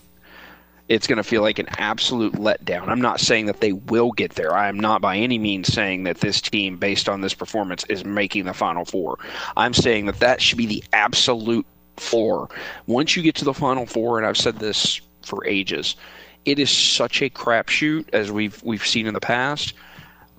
It's 0.90 1.06
going 1.06 1.18
to 1.18 1.24
feel 1.24 1.44
like 1.44 1.60
an 1.60 1.70
absolute 1.78 2.34
letdown. 2.34 2.88
I'm 2.88 3.00
not 3.00 3.20
saying 3.20 3.46
that 3.46 3.62
they 3.62 3.74
will 3.74 4.12
get 4.12 4.34
there. 4.34 4.56
I 4.56 4.68
am 4.68 4.80
not 4.80 5.02
by 5.02 5.18
any 5.18 5.38
means 5.38 5.72
saying 5.72 6.04
that 6.06 6.18
this 6.18 6.42
team, 6.42 6.78
based 6.78 7.08
on 7.08 7.22
this 7.22 7.36
performance, 7.36 7.86
is 7.86 8.04
making 8.04 8.46
the 8.46 8.56
Final 8.56 8.86
Four. 8.86 9.20
I'm 9.56 9.76
saying 9.76 10.08
that 10.08 10.20
that 10.20 10.42
should 10.42 10.58
be 10.58 10.66
the 10.66 10.84
absolute 10.92 11.68
floor. 11.98 12.50
Once 12.88 13.16
you 13.16 13.22
get 13.22 13.36
to 13.36 13.46
the 13.46 13.54
Final 13.54 13.86
Four, 13.86 14.18
and 14.18 14.26
I've 14.26 14.38
said 14.38 14.58
this 14.58 15.00
for 15.22 15.46
ages, 15.46 15.96
it 16.46 16.58
is 16.58 16.72
such 16.72 17.22
a 17.22 17.30
crapshoot 17.30 18.06
as 18.12 18.32
we've 18.32 18.62
we've 18.64 18.86
seen 18.86 19.06
in 19.06 19.14
the 19.14 19.20
past. 19.20 19.74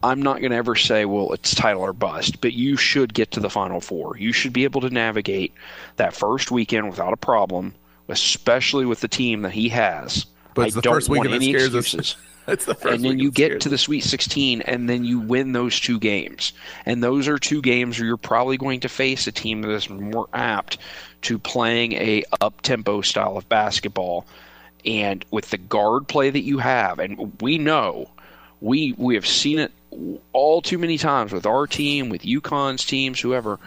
I'm 0.03 0.21
not 0.21 0.41
going 0.41 0.51
to 0.51 0.57
ever 0.57 0.75
say, 0.75 1.05
well, 1.05 1.33
it's 1.33 1.55
title 1.55 1.83
or 1.83 1.93
bust, 1.93 2.41
but 2.41 2.55
you 2.55 2.77
should 2.77 3.15
get 3.15 3.31
to 3.33 3.41
the 3.41 3.51
Final 3.51 3.81
Four. 3.81 4.17
You 4.17 4.33
should 4.33 4.53
be 4.53 4.65
able 4.65 4.81
to 4.81 4.91
navigate 4.91 5.53
that 5.97 6.15
first 6.15 6.51
weekend 6.51 6.89
without 6.89 7.13
a 7.13 7.19
problem, 7.19 7.75
especially 8.09 8.87
with 8.87 9.01
the 9.01 9.09
team 9.09 9.43
that 9.43 9.53
he 9.53 9.69
has. 9.69 10.27
But 10.61 10.67
I 10.69 10.71
the 10.71 10.81
don't 10.83 10.95
first 10.95 11.09
want 11.09 11.23
weekend 11.23 11.43
that 11.43 11.45
any 11.45 11.53
scares 11.55 11.75
excuses. 11.75 12.17
It's 12.49 12.65
the 12.65 12.75
first 12.75 12.95
and 12.95 13.05
then 13.05 13.19
you 13.19 13.31
get 13.31 13.61
to 13.61 13.69
the 13.69 13.79
Sweet 13.79 14.03
16, 14.03 14.63
and 14.63 14.89
then 14.89 15.05
you 15.05 15.21
win 15.21 15.53
those 15.53 15.79
two 15.79 15.99
games. 15.99 16.53
And 16.87 17.03
those 17.03 17.29
are 17.29 17.39
two 17.39 17.63
games 17.63 17.99
where 17.99 18.07
you're 18.07 18.17
probably 18.17 18.57
going 18.57 18.81
to 18.81 18.89
face 18.89 19.27
a 19.27 19.33
team 19.33 19.63
that 19.63 19.71
is 19.71 19.89
more 19.89 20.29
apt 20.33 20.79
to 21.23 21.39
playing 21.39 21.93
a 21.93 22.25
up 22.41 22.61
tempo 22.63 23.03
style 23.03 23.37
of 23.37 23.49
basketball. 23.49 24.27
And 24.85 25.25
with 25.31 25.51
the 25.51 25.59
guard 25.59 26.09
play 26.09 26.31
that 26.31 26.43
you 26.43 26.59
have, 26.59 26.99
and 26.99 27.41
we 27.41 27.59
know 27.59 28.11
we 28.61 28.95
we 28.97 29.15
have 29.15 29.27
seen 29.27 29.59
it 29.59 29.73
all 30.33 30.63
too 30.63 30.79
many 30.79 30.99
times 30.99 31.33
with 31.33 31.47
our 31.47 31.67
team, 31.67 32.09
with 32.09 32.23
UConn's 32.23 32.85
teams, 32.85 33.21
whoever. 33.21 33.59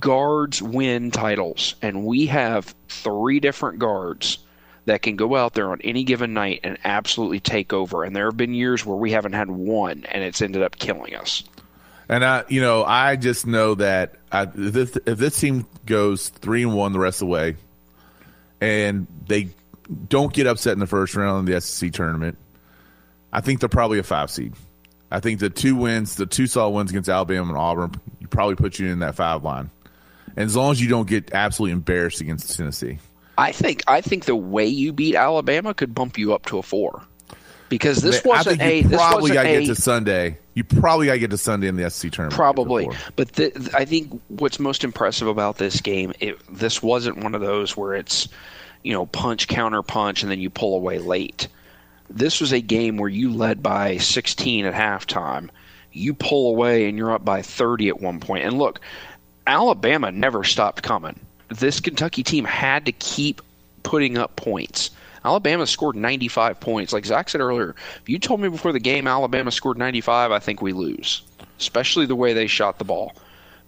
Guards 0.00 0.62
win 0.62 1.10
titles, 1.10 1.74
and 1.82 2.04
we 2.04 2.26
have 2.26 2.74
three 2.88 3.40
different 3.40 3.78
guards 3.78 4.38
that 4.86 5.02
can 5.02 5.16
go 5.16 5.36
out 5.36 5.52
there 5.52 5.70
on 5.70 5.80
any 5.82 6.04
given 6.04 6.32
night 6.32 6.60
and 6.64 6.78
absolutely 6.84 7.40
take 7.40 7.72
over. 7.72 8.04
And 8.04 8.16
there 8.16 8.26
have 8.26 8.36
been 8.36 8.54
years 8.54 8.86
where 8.86 8.96
we 8.96 9.10
haven't 9.10 9.34
had 9.34 9.50
one, 9.50 10.04
and 10.08 10.22
it's 10.22 10.40
ended 10.40 10.62
up 10.62 10.76
killing 10.76 11.14
us. 11.14 11.44
And 12.08 12.24
I, 12.24 12.44
you 12.48 12.60
know, 12.60 12.84
I 12.84 13.16
just 13.16 13.46
know 13.46 13.74
that 13.74 14.14
I, 14.30 14.42
if, 14.42 14.72
this, 14.72 14.98
if 15.06 15.18
this 15.18 15.38
team 15.38 15.66
goes 15.84 16.28
three 16.28 16.62
and 16.62 16.74
one 16.74 16.92
the 16.92 17.00
rest 17.00 17.16
of 17.16 17.26
the 17.26 17.32
way, 17.32 17.56
and 18.60 19.08
they 19.26 19.48
don't 20.08 20.32
get 20.32 20.46
upset 20.46 20.72
in 20.72 20.78
the 20.78 20.86
first 20.86 21.14
round 21.16 21.48
of 21.48 21.52
the 21.52 21.60
SEC 21.60 21.92
tournament, 21.92 22.38
I 23.32 23.40
think 23.40 23.60
they're 23.60 23.68
probably 23.68 23.98
a 23.98 24.04
five 24.04 24.30
seed. 24.30 24.54
I 25.10 25.20
think 25.20 25.40
the 25.40 25.50
two 25.50 25.74
wins, 25.74 26.14
the 26.14 26.26
two 26.26 26.46
solid 26.46 26.70
wins 26.70 26.90
against 26.90 27.08
Alabama 27.08 27.48
and 27.48 27.58
Auburn, 27.58 27.92
probably 28.30 28.54
put 28.54 28.78
you 28.78 28.88
in 28.88 29.00
that 29.00 29.16
five 29.16 29.42
line. 29.42 29.70
And 30.36 30.44
as 30.44 30.56
long 30.56 30.72
as 30.72 30.80
you 30.80 30.88
don't 30.88 31.08
get 31.08 31.32
absolutely 31.32 31.72
embarrassed 31.72 32.20
against 32.20 32.56
Tennessee, 32.56 32.98
I 33.38 33.52
think 33.52 33.82
I 33.86 34.00
think 34.00 34.24
the 34.24 34.36
way 34.36 34.66
you 34.66 34.92
beat 34.92 35.14
Alabama 35.14 35.74
could 35.74 35.94
bump 35.94 36.18
you 36.18 36.32
up 36.34 36.46
to 36.46 36.58
a 36.58 36.62
four, 36.62 37.02
because 37.68 37.98
this 37.98 38.24
I 38.24 38.28
wasn't 38.28 38.60
think 38.60 38.72
a 38.72 38.76
you 38.78 38.88
this 38.88 38.98
probably 39.00 39.30
got 39.32 39.42
to 39.42 39.48
a 39.48 39.60
get 39.60 39.66
to 39.66 39.74
Sunday. 39.74 40.38
You 40.54 40.64
probably 40.64 41.06
got 41.06 41.12
to 41.14 41.18
get 41.18 41.30
to 41.30 41.38
Sunday 41.38 41.68
in 41.68 41.76
the 41.76 41.90
SEC 41.90 42.12
tournament. 42.12 42.34
Probably, 42.34 42.88
but 43.14 43.32
th- 43.34 43.52
I 43.74 43.84
think 43.84 44.20
what's 44.28 44.58
most 44.58 44.84
impressive 44.84 45.28
about 45.28 45.58
this 45.58 45.82
game, 45.82 46.14
it, 46.18 46.38
this 46.50 46.82
wasn't 46.82 47.22
one 47.22 47.34
of 47.34 47.42
those 47.42 47.76
where 47.76 47.94
it's, 47.94 48.28
you 48.82 48.94
know, 48.94 49.04
punch 49.04 49.48
counter 49.48 49.82
punch 49.82 50.22
and 50.22 50.30
then 50.30 50.40
you 50.40 50.48
pull 50.48 50.74
away 50.74 50.98
late. 50.98 51.48
This 52.08 52.40
was 52.40 52.52
a 52.52 52.60
game 52.60 52.96
where 52.96 53.10
you 53.10 53.34
led 53.34 53.62
by 53.62 53.98
16 53.98 54.64
at 54.64 54.72
halftime. 54.72 55.50
You 55.92 56.14
pull 56.14 56.48
away 56.50 56.88
and 56.88 56.96
you're 56.96 57.12
up 57.12 57.24
by 57.24 57.42
30 57.42 57.88
at 57.88 58.00
one 58.00 58.20
point. 58.20 58.44
And 58.44 58.56
look, 58.56 58.80
Alabama 59.46 60.10
never 60.10 60.42
stopped 60.42 60.82
coming. 60.82 61.20
This 61.48 61.80
Kentucky 61.80 62.22
team 62.22 62.44
had 62.44 62.86
to 62.86 62.92
keep 62.92 63.40
putting 63.82 64.18
up 64.18 64.36
points. 64.36 64.90
Alabama 65.24 65.66
scored 65.66 65.96
95 65.96 66.60
points. 66.60 66.92
Like 66.92 67.04
Zach 67.04 67.28
said 67.28 67.40
earlier, 67.40 67.74
if 68.00 68.08
you 68.08 68.18
told 68.18 68.40
me 68.40 68.48
before 68.48 68.72
the 68.72 68.80
game 68.80 69.08
Alabama 69.08 69.50
scored 69.50 69.76
95, 69.76 70.30
I 70.30 70.38
think 70.38 70.62
we 70.62 70.72
lose, 70.72 71.22
especially 71.58 72.06
the 72.06 72.14
way 72.14 72.32
they 72.32 72.46
shot 72.46 72.78
the 72.78 72.84
ball. 72.84 73.12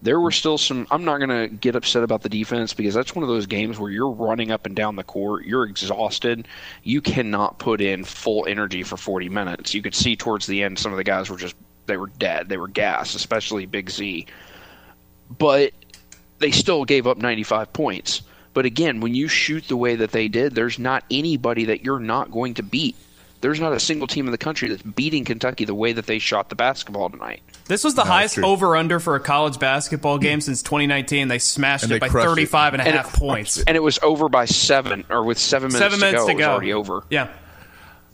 There 0.00 0.20
were 0.20 0.30
still 0.30 0.58
some. 0.58 0.86
I'm 0.92 1.04
not 1.04 1.18
going 1.18 1.30
to 1.30 1.48
get 1.48 1.74
upset 1.74 2.04
about 2.04 2.22
the 2.22 2.28
defense 2.28 2.72
because 2.72 2.94
that's 2.94 3.16
one 3.16 3.24
of 3.24 3.28
those 3.28 3.46
games 3.46 3.80
where 3.80 3.90
you're 3.90 4.10
running 4.10 4.52
up 4.52 4.64
and 4.64 4.76
down 4.76 4.94
the 4.94 5.02
court. 5.02 5.44
You're 5.44 5.64
exhausted. 5.64 6.46
You 6.84 7.00
cannot 7.00 7.58
put 7.58 7.80
in 7.80 8.04
full 8.04 8.46
energy 8.46 8.84
for 8.84 8.96
40 8.96 9.28
minutes. 9.28 9.74
You 9.74 9.82
could 9.82 9.96
see 9.96 10.14
towards 10.14 10.46
the 10.46 10.62
end 10.62 10.78
some 10.78 10.92
of 10.92 10.98
the 10.98 11.04
guys 11.04 11.28
were 11.28 11.36
just, 11.36 11.56
they 11.86 11.96
were 11.96 12.06
dead. 12.06 12.48
They 12.48 12.58
were 12.58 12.68
gassed, 12.68 13.16
especially 13.16 13.66
Big 13.66 13.90
Z. 13.90 14.26
But 15.36 15.72
they 16.38 16.50
still 16.50 16.84
gave 16.84 17.06
up 17.06 17.18
95 17.18 17.72
points. 17.72 18.22
But 18.54 18.64
again, 18.64 19.00
when 19.00 19.14
you 19.14 19.28
shoot 19.28 19.68
the 19.68 19.76
way 19.76 19.96
that 19.96 20.10
they 20.12 20.28
did, 20.28 20.54
there's 20.54 20.78
not 20.78 21.04
anybody 21.10 21.66
that 21.66 21.84
you're 21.84 22.00
not 22.00 22.30
going 22.30 22.54
to 22.54 22.62
beat. 22.62 22.96
There's 23.40 23.60
not 23.60 23.72
a 23.72 23.78
single 23.78 24.08
team 24.08 24.26
in 24.26 24.32
the 24.32 24.38
country 24.38 24.68
that's 24.68 24.82
beating 24.82 25.24
Kentucky 25.24 25.64
the 25.64 25.74
way 25.74 25.92
that 25.92 26.06
they 26.06 26.18
shot 26.18 26.48
the 26.48 26.56
basketball 26.56 27.08
tonight. 27.08 27.40
This 27.66 27.84
was 27.84 27.94
the 27.94 28.02
No, 28.02 28.10
highest 28.10 28.38
over 28.40 28.74
under 28.74 28.98
for 28.98 29.14
a 29.14 29.20
college 29.20 29.60
basketball 29.60 30.18
game 30.18 30.40
since 30.40 30.60
2019. 30.62 31.28
They 31.28 31.38
smashed 31.38 31.84
And 31.84 31.92
it 31.92 31.96
they 31.96 31.98
by 32.00 32.08
crushed 32.08 32.26
it. 32.26 32.30
35 32.30 32.72
and 32.74 32.82
a 32.82 32.86
And 32.86 32.94
half 32.96 33.14
it- 33.14 33.18
points. 33.20 33.62
And 33.62 33.76
it 33.76 33.80
was 33.82 34.00
over 34.02 34.28
by 34.28 34.46
seven, 34.46 35.04
or 35.08 35.22
with 35.22 35.38
seven 35.38 35.68
minutes, 35.68 35.78
Seven 35.78 36.00
minutes 36.00 36.24
to 36.24 36.32
to 36.32 36.34
go, 36.34 36.38
it 36.38 36.46
was 36.46 36.46
already 36.48 36.72
over. 36.72 37.04
Yeah. 37.10 37.28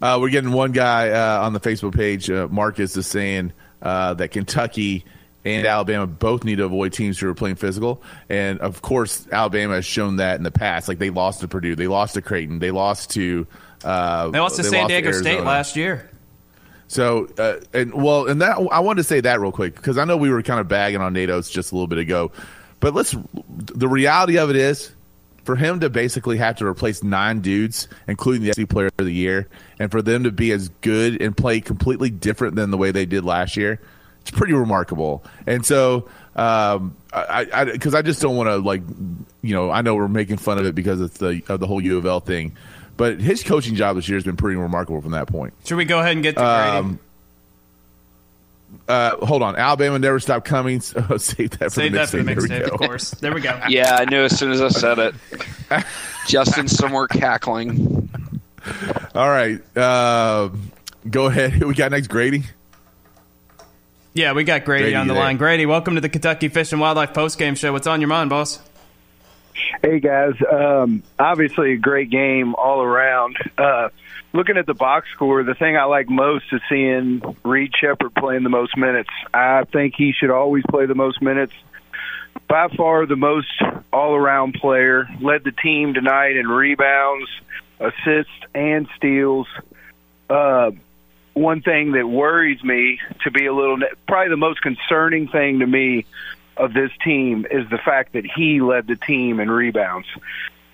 Uh, 0.02 0.18
we're 0.20 0.28
getting 0.28 0.52
one 0.52 0.72
guy 0.72 1.08
uh, 1.10 1.46
on 1.46 1.54
the 1.54 1.60
Facebook 1.60 1.94
page. 1.94 2.28
Uh, 2.28 2.48
Marcus 2.50 2.94
is 2.94 3.06
saying 3.06 3.52
uh, 3.80 4.12
that 4.14 4.28
Kentucky 4.32 5.06
and 5.44 5.66
Alabama 5.66 6.06
both 6.06 6.44
need 6.44 6.56
to 6.56 6.64
avoid 6.64 6.92
teams 6.92 7.18
who 7.18 7.28
are 7.28 7.34
playing 7.34 7.56
physical. 7.56 8.02
And 8.28 8.58
of 8.60 8.82
course, 8.82 9.26
Alabama 9.30 9.74
has 9.74 9.84
shown 9.84 10.16
that 10.16 10.36
in 10.36 10.42
the 10.42 10.50
past. 10.50 10.88
Like 10.88 10.98
they 10.98 11.10
lost 11.10 11.40
to 11.40 11.48
Purdue, 11.48 11.74
they 11.76 11.86
lost 11.86 12.14
to 12.14 12.22
Creighton, 12.22 12.58
they 12.58 12.70
lost 12.70 13.10
to 13.10 13.46
uh, 13.84 14.28
They 14.30 14.40
lost 14.40 14.56
to 14.56 14.64
San 14.64 14.88
Diego 14.88 15.12
State 15.12 15.42
last 15.42 15.76
year. 15.76 16.10
So, 16.86 17.28
uh, 17.38 17.56
and 17.72 17.94
well, 17.94 18.26
and 18.26 18.40
that 18.42 18.56
I 18.70 18.80
wanted 18.80 19.02
to 19.02 19.08
say 19.08 19.20
that 19.20 19.40
real 19.40 19.52
quick 19.52 19.74
because 19.74 19.98
I 19.98 20.04
know 20.04 20.16
we 20.16 20.30
were 20.30 20.42
kind 20.42 20.60
of 20.60 20.68
bagging 20.68 21.00
on 21.00 21.12
Nate 21.12 21.30
Oats 21.30 21.50
just 21.50 21.72
a 21.72 21.74
little 21.74 21.86
bit 21.86 21.98
ago, 21.98 22.32
but 22.80 22.94
let's. 22.94 23.14
The 23.56 23.88
reality 23.88 24.38
of 24.38 24.50
it 24.50 24.56
is, 24.56 24.92
for 25.44 25.56
him 25.56 25.80
to 25.80 25.90
basically 25.90 26.36
have 26.38 26.56
to 26.56 26.66
replace 26.66 27.02
nine 27.02 27.40
dudes, 27.40 27.88
including 28.06 28.42
the 28.42 28.52
SEC 28.52 28.68
Player 28.68 28.90
of 28.98 29.04
the 29.04 29.12
Year, 29.12 29.48
and 29.78 29.90
for 29.90 30.02
them 30.02 30.24
to 30.24 30.30
be 30.30 30.52
as 30.52 30.68
good 30.82 31.20
and 31.20 31.36
play 31.36 31.60
completely 31.60 32.10
different 32.10 32.54
than 32.54 32.70
the 32.70 32.78
way 32.78 32.90
they 32.90 33.06
did 33.06 33.24
last 33.24 33.56
year, 33.56 33.80
it's 34.24 34.30
pretty 34.30 34.54
remarkable. 34.54 35.22
And 35.46 35.66
so, 35.66 36.08
um, 36.34 36.96
I 37.12 37.64
because 37.64 37.94
I, 37.94 38.00
just 38.00 38.22
don't 38.22 38.36
want 38.36 38.48
to 38.48 38.56
like, 38.56 38.82
you 39.42 39.54
know, 39.54 39.70
I 39.70 39.82
know 39.82 39.94
we're 39.94 40.08
making 40.08 40.38
fun 40.38 40.58
of 40.58 40.64
it 40.64 40.74
because 40.74 41.00
it's 41.02 41.18
the 41.18 41.42
of 41.48 41.60
the 41.60 41.66
whole 41.66 41.80
U 41.80 41.98
of 41.98 42.06
L 42.06 42.20
thing. 42.20 42.56
But 42.96 43.20
his 43.20 43.42
coaching 43.42 43.74
job 43.74 43.96
this 43.96 44.08
year 44.08 44.16
has 44.16 44.24
been 44.24 44.38
pretty 44.38 44.56
remarkable 44.56 45.02
from 45.02 45.10
that 45.10 45.28
point. 45.28 45.52
Should 45.64 45.76
we 45.76 45.84
go 45.84 46.00
ahead 46.00 46.12
and 46.12 46.22
get 46.22 46.36
to 46.36 46.40
Grady? 46.40 46.76
Um, 46.78 46.98
uh, 48.88 49.16
hold 49.24 49.42
on. 49.42 49.56
Alabama 49.56 49.98
never 49.98 50.18
stopped 50.18 50.46
coming. 50.46 50.80
So 50.80 51.00
save 51.18 51.50
that 51.58 51.64
for 51.64 51.70
Save 51.70 51.92
the 51.92 51.98
next 51.98 52.12
that 52.12 52.18
for 52.18 52.24
the 52.24 52.32
mixtape. 52.32 52.48
There 52.48 52.60
we 52.60 52.64
mixtape, 52.64 52.68
go. 52.68 52.74
of 52.74 52.80
course. 52.80 53.10
There 53.10 53.34
we 53.34 53.40
go. 53.42 53.60
Yeah, 53.68 53.96
I 53.96 54.04
knew 54.06 54.22
as 54.22 54.38
soon 54.38 54.52
as 54.52 54.62
I 54.62 54.68
said 54.68 54.98
it. 54.98 55.14
Justin 56.26 56.68
somewhere 56.68 57.06
cackling. 57.06 58.08
All 59.14 59.28
right. 59.28 59.60
Uh, 59.76 60.50
go 61.10 61.26
ahead. 61.26 61.52
Who 61.52 61.68
we 61.68 61.74
got 61.74 61.90
next? 61.90 62.08
Grady. 62.08 62.44
Yeah, 64.14 64.32
we 64.32 64.44
got 64.44 64.64
Grady, 64.64 64.84
Grady 64.84 64.96
on 64.96 65.08
the 65.08 65.14
there. 65.14 65.22
line. 65.24 65.36
Grady, 65.36 65.66
welcome 65.66 65.96
to 65.96 66.00
the 66.00 66.08
Kentucky 66.08 66.48
Fish 66.48 66.70
and 66.70 66.80
Wildlife 66.80 67.12
postgame 67.12 67.56
show. 67.56 67.72
What's 67.72 67.88
on 67.88 68.00
your 68.00 68.06
mind, 68.08 68.30
boss? 68.30 68.60
Hey 69.82 69.98
guys, 69.98 70.34
um, 70.50 71.02
obviously 71.18 71.72
a 71.72 71.76
great 71.76 72.10
game 72.10 72.54
all 72.54 72.80
around. 72.80 73.36
Uh, 73.58 73.88
looking 74.32 74.56
at 74.56 74.66
the 74.66 74.74
box 74.74 75.08
score, 75.12 75.42
the 75.42 75.54
thing 75.54 75.76
I 75.76 75.84
like 75.84 76.08
most 76.08 76.44
is 76.52 76.60
seeing 76.68 77.22
Reed 77.44 77.72
Sheppard 77.80 78.14
playing 78.14 78.44
the 78.44 78.50
most 78.50 78.76
minutes. 78.76 79.10
I 79.32 79.64
think 79.64 79.94
he 79.96 80.12
should 80.12 80.30
always 80.30 80.62
play 80.70 80.86
the 80.86 80.94
most 80.94 81.20
minutes. 81.20 81.52
By 82.48 82.68
far 82.68 83.06
the 83.06 83.16
most 83.16 83.48
all 83.92 84.14
around 84.14 84.54
player. 84.54 85.08
Led 85.20 85.42
the 85.44 85.52
team 85.52 85.94
tonight 85.94 86.36
in 86.36 86.46
rebounds, 86.46 87.28
assists, 87.80 88.32
and 88.54 88.86
steals. 88.96 89.48
Uh, 90.30 90.70
one 91.34 91.62
thing 91.62 91.92
that 91.92 92.06
worries 92.08 92.62
me 92.62 92.98
to 93.24 93.30
be 93.30 93.46
a 93.46 93.52
little, 93.52 93.78
probably 94.06 94.30
the 94.30 94.36
most 94.36 94.62
concerning 94.62 95.28
thing 95.28 95.58
to 95.58 95.66
me 95.66 96.06
of 96.56 96.72
this 96.72 96.90
team 97.02 97.46
is 97.50 97.68
the 97.70 97.78
fact 97.78 98.12
that 98.12 98.24
he 98.24 98.60
led 98.60 98.86
the 98.86 98.96
team 98.96 99.40
in 99.40 99.50
rebounds. 99.50 100.06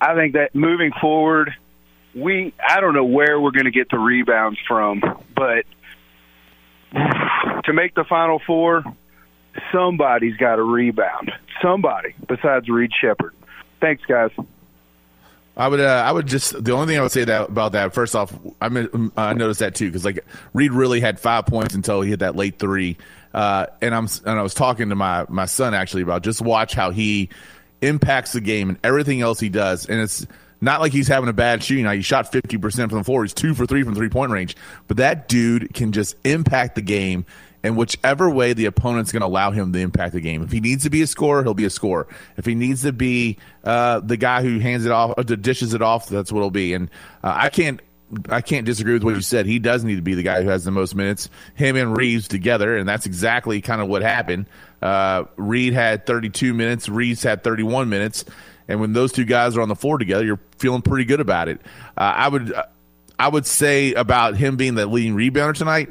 I 0.00 0.14
think 0.14 0.34
that 0.34 0.54
moving 0.54 0.92
forward, 1.00 1.54
we 2.14 2.52
I 2.66 2.80
don't 2.80 2.94
know 2.94 3.04
where 3.04 3.40
we're 3.40 3.52
going 3.52 3.64
to 3.64 3.70
get 3.70 3.88
the 3.90 3.98
rebounds 3.98 4.58
from, 4.66 5.00
but 5.34 5.64
to 6.92 7.72
make 7.72 7.94
the 7.94 8.04
final 8.08 8.40
four, 8.46 8.84
somebody's 9.72 10.36
got 10.36 10.56
to 10.56 10.62
rebound. 10.62 11.32
Somebody 11.62 12.14
besides 12.26 12.68
Reed 12.68 12.90
Sheppard. 13.00 13.34
Thanks, 13.80 14.02
guys. 14.06 14.30
I 15.60 15.68
would. 15.68 15.78
Uh, 15.78 16.02
I 16.06 16.10
would 16.10 16.26
just. 16.26 16.64
The 16.64 16.72
only 16.72 16.86
thing 16.86 16.98
I 16.98 17.02
would 17.02 17.12
say 17.12 17.22
that 17.22 17.50
about 17.50 17.72
that. 17.72 17.92
First 17.92 18.16
off, 18.16 18.32
I 18.62 18.70
mean, 18.70 19.12
I 19.14 19.34
noticed 19.34 19.60
that 19.60 19.74
too 19.74 19.88
because 19.88 20.06
like 20.06 20.24
Reed 20.54 20.72
really 20.72 21.00
had 21.00 21.20
five 21.20 21.44
points 21.44 21.74
until 21.74 22.00
he 22.00 22.08
hit 22.08 22.20
that 22.20 22.34
late 22.34 22.58
three. 22.58 22.96
Uh, 23.34 23.66
and 23.82 23.94
I'm 23.94 24.08
and 24.24 24.38
I 24.38 24.42
was 24.42 24.54
talking 24.54 24.88
to 24.88 24.94
my 24.94 25.26
my 25.28 25.44
son 25.44 25.74
actually 25.74 26.00
about 26.00 26.22
just 26.22 26.40
watch 26.40 26.72
how 26.72 26.92
he 26.92 27.28
impacts 27.82 28.32
the 28.32 28.40
game 28.40 28.70
and 28.70 28.78
everything 28.82 29.20
else 29.20 29.38
he 29.38 29.50
does. 29.50 29.86
And 29.86 30.00
it's 30.00 30.26
not 30.62 30.80
like 30.80 30.92
he's 30.92 31.08
having 31.08 31.28
a 31.28 31.34
bad 31.34 31.62
shooting 31.62 31.84
night. 31.84 31.96
He 31.96 32.02
shot 32.02 32.32
50% 32.32 32.88
from 32.88 32.98
the 32.98 33.04
floor. 33.04 33.22
He's 33.22 33.34
two 33.34 33.52
for 33.52 33.66
three 33.66 33.82
from 33.82 33.94
three 33.94 34.08
point 34.08 34.32
range. 34.32 34.56
But 34.88 34.96
that 34.96 35.28
dude 35.28 35.74
can 35.74 35.92
just 35.92 36.16
impact 36.24 36.74
the 36.74 36.82
game 36.82 37.26
in 37.62 37.76
whichever 37.76 38.30
way 38.30 38.52
the 38.52 38.66
opponent's 38.66 39.12
going 39.12 39.20
to 39.20 39.26
allow 39.26 39.50
him 39.50 39.72
to 39.72 39.78
impact 39.78 40.14
the 40.14 40.20
game. 40.20 40.42
If 40.42 40.50
he 40.50 40.60
needs 40.60 40.84
to 40.84 40.90
be 40.90 41.02
a 41.02 41.06
scorer, 41.06 41.42
he'll 41.42 41.54
be 41.54 41.64
a 41.64 41.70
scorer. 41.70 42.06
If 42.36 42.46
he 42.46 42.54
needs 42.54 42.82
to 42.82 42.92
be 42.92 43.38
uh, 43.64 44.00
the 44.00 44.16
guy 44.16 44.42
who 44.42 44.58
hands 44.58 44.86
it 44.86 44.92
off, 44.92 45.14
or 45.16 45.24
dishes 45.24 45.74
it 45.74 45.82
off, 45.82 46.08
that's 46.08 46.32
what 46.32 46.38
it'll 46.38 46.50
be. 46.50 46.74
And 46.74 46.90
uh, 47.22 47.34
I 47.36 47.48
can't. 47.48 47.80
I 48.28 48.40
can't 48.40 48.66
disagree 48.66 48.94
with 48.94 49.04
what 49.04 49.14
you 49.14 49.20
said. 49.20 49.46
He 49.46 49.60
does 49.60 49.84
need 49.84 49.94
to 49.94 50.02
be 50.02 50.14
the 50.14 50.24
guy 50.24 50.42
who 50.42 50.48
has 50.48 50.64
the 50.64 50.72
most 50.72 50.96
minutes. 50.96 51.30
Him 51.54 51.76
and 51.76 51.96
Reeves 51.96 52.26
together, 52.26 52.76
and 52.76 52.88
that's 52.88 53.06
exactly 53.06 53.60
kind 53.60 53.80
of 53.80 53.86
what 53.86 54.02
happened. 54.02 54.46
Uh, 54.82 55.26
Reed 55.36 55.74
had 55.74 56.06
32 56.06 56.52
minutes. 56.52 56.88
Reeves 56.88 57.22
had 57.22 57.44
31 57.44 57.88
minutes. 57.88 58.24
And 58.66 58.80
when 58.80 58.94
those 58.94 59.12
two 59.12 59.24
guys 59.24 59.56
are 59.56 59.60
on 59.60 59.68
the 59.68 59.76
floor 59.76 59.96
together, 59.96 60.24
you're 60.24 60.40
feeling 60.58 60.82
pretty 60.82 61.04
good 61.04 61.20
about 61.20 61.46
it. 61.46 61.60
Uh, 61.96 62.00
I 62.00 62.28
would. 62.28 62.52
I 63.16 63.28
would 63.28 63.46
say 63.46 63.92
about 63.92 64.34
him 64.34 64.56
being 64.56 64.74
the 64.74 64.86
leading 64.86 65.14
rebounder 65.14 65.54
tonight, 65.54 65.90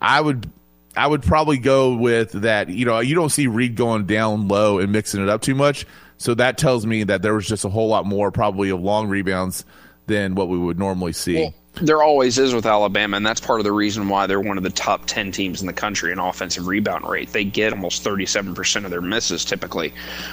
I 0.00 0.18
would 0.18 0.50
I 0.96 1.06
would 1.06 1.22
probably 1.22 1.58
go 1.58 1.94
with 1.94 2.32
that. 2.32 2.68
You 2.68 2.84
know, 2.84 2.98
you 3.00 3.14
don't 3.14 3.30
see 3.30 3.46
Reed 3.46 3.76
going 3.76 4.06
down 4.06 4.48
low 4.48 4.78
and 4.78 4.90
mixing 4.92 5.22
it 5.22 5.28
up 5.28 5.40
too 5.42 5.54
much. 5.54 5.86
So 6.16 6.34
that 6.34 6.58
tells 6.58 6.84
me 6.84 7.04
that 7.04 7.22
there 7.22 7.34
was 7.34 7.46
just 7.46 7.64
a 7.64 7.68
whole 7.68 7.88
lot 7.88 8.04
more 8.06 8.30
probably 8.30 8.70
of 8.70 8.80
long 8.80 9.08
rebounds 9.08 9.64
than 10.06 10.34
what 10.34 10.48
we 10.48 10.58
would 10.58 10.78
normally 10.78 11.12
see. 11.12 11.54
There 11.82 12.02
always 12.02 12.38
is 12.38 12.54
with 12.54 12.66
Alabama, 12.66 13.16
and 13.16 13.24
that's 13.24 13.40
part 13.40 13.60
of 13.60 13.64
the 13.64 13.72
reason 13.72 14.08
why 14.08 14.26
they're 14.26 14.40
one 14.40 14.58
of 14.58 14.62
the 14.62 14.70
top 14.70 15.06
10 15.06 15.32
teams 15.32 15.60
in 15.60 15.66
the 15.66 15.72
country 15.72 16.12
in 16.12 16.18
offensive 16.18 16.66
rebound 16.66 17.08
rate. 17.08 17.32
They 17.32 17.44
get 17.44 17.72
almost 17.72 18.04
37% 18.04 18.84
of 18.84 18.90
their 18.90 19.00
misses 19.00 19.44
typically. 19.44 19.92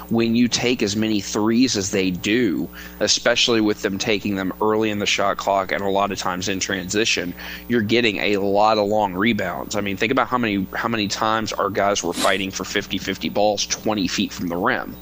When 0.09 0.35
you 0.35 0.47
take 0.47 0.83
as 0.83 0.95
many 0.95 1.21
threes 1.21 1.77
as 1.77 1.91
they 1.91 2.11
do, 2.11 2.69
especially 2.99 3.61
with 3.61 3.81
them 3.81 3.97
taking 3.97 4.35
them 4.35 4.53
early 4.61 4.89
in 4.89 4.99
the 4.99 5.05
shot 5.05 5.37
clock 5.37 5.71
and 5.71 5.81
a 5.81 5.89
lot 5.89 6.11
of 6.11 6.17
times 6.17 6.49
in 6.49 6.59
transition, 6.59 7.33
you're 7.67 7.81
getting 7.81 8.17
a 8.17 8.37
lot 8.37 8.77
of 8.77 8.87
long 8.87 9.13
rebounds. 9.13 9.75
I 9.75 9.81
mean, 9.81 9.97
think 9.97 10.11
about 10.11 10.27
how 10.27 10.37
many 10.37 10.67
how 10.73 10.89
many 10.89 11.07
times 11.07 11.53
our 11.53 11.69
guys 11.69 12.03
were 12.03 12.13
fighting 12.13 12.51
for 12.51 12.63
50-50 12.63 13.33
balls 13.33 13.65
20 13.67 14.07
feet 14.07 14.33
from 14.33 14.47
the 14.47 14.57
rim 14.57 14.95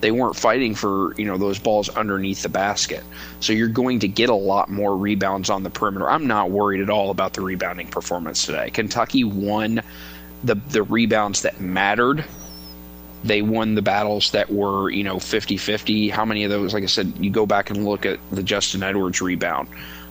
they 0.00 0.10
weren't 0.10 0.36
fighting 0.36 0.74
for 0.74 1.14
you 1.16 1.24
know 1.24 1.38
those 1.38 1.58
balls 1.58 1.88
underneath 1.88 2.42
the 2.42 2.48
basket. 2.48 3.02
So 3.40 3.52
you're 3.52 3.68
going 3.68 4.00
to 4.00 4.08
get 4.08 4.28
a 4.28 4.34
lot 4.34 4.70
more 4.70 4.96
rebounds 4.96 5.50
on 5.50 5.62
the 5.62 5.70
perimeter. 5.70 6.08
I'm 6.10 6.26
not 6.26 6.50
worried 6.50 6.80
at 6.80 6.90
all 6.90 7.10
about 7.10 7.34
the 7.34 7.40
rebounding 7.40 7.88
performance 7.88 8.44
today. 8.44 8.70
Kentucky 8.70 9.24
won 9.24 9.82
the 10.42 10.56
the 10.68 10.82
rebounds 10.82 11.42
that 11.42 11.60
mattered. 11.60 12.24
They 13.24 13.40
won 13.40 13.74
the 13.74 13.80
battles 13.80 14.32
that 14.32 14.52
were, 14.52 14.90
you 14.90 15.02
know, 15.02 15.16
50-50. 15.16 16.10
How 16.10 16.26
many 16.26 16.44
of 16.44 16.50
those, 16.50 16.74
like 16.74 16.82
I 16.82 16.86
said, 16.88 17.10
you 17.18 17.30
go 17.30 17.46
back 17.46 17.70
and 17.70 17.86
look 17.86 18.04
at 18.04 18.18
the 18.30 18.42
Justin 18.42 18.82
Edwards 18.82 19.22
rebound. 19.22 19.68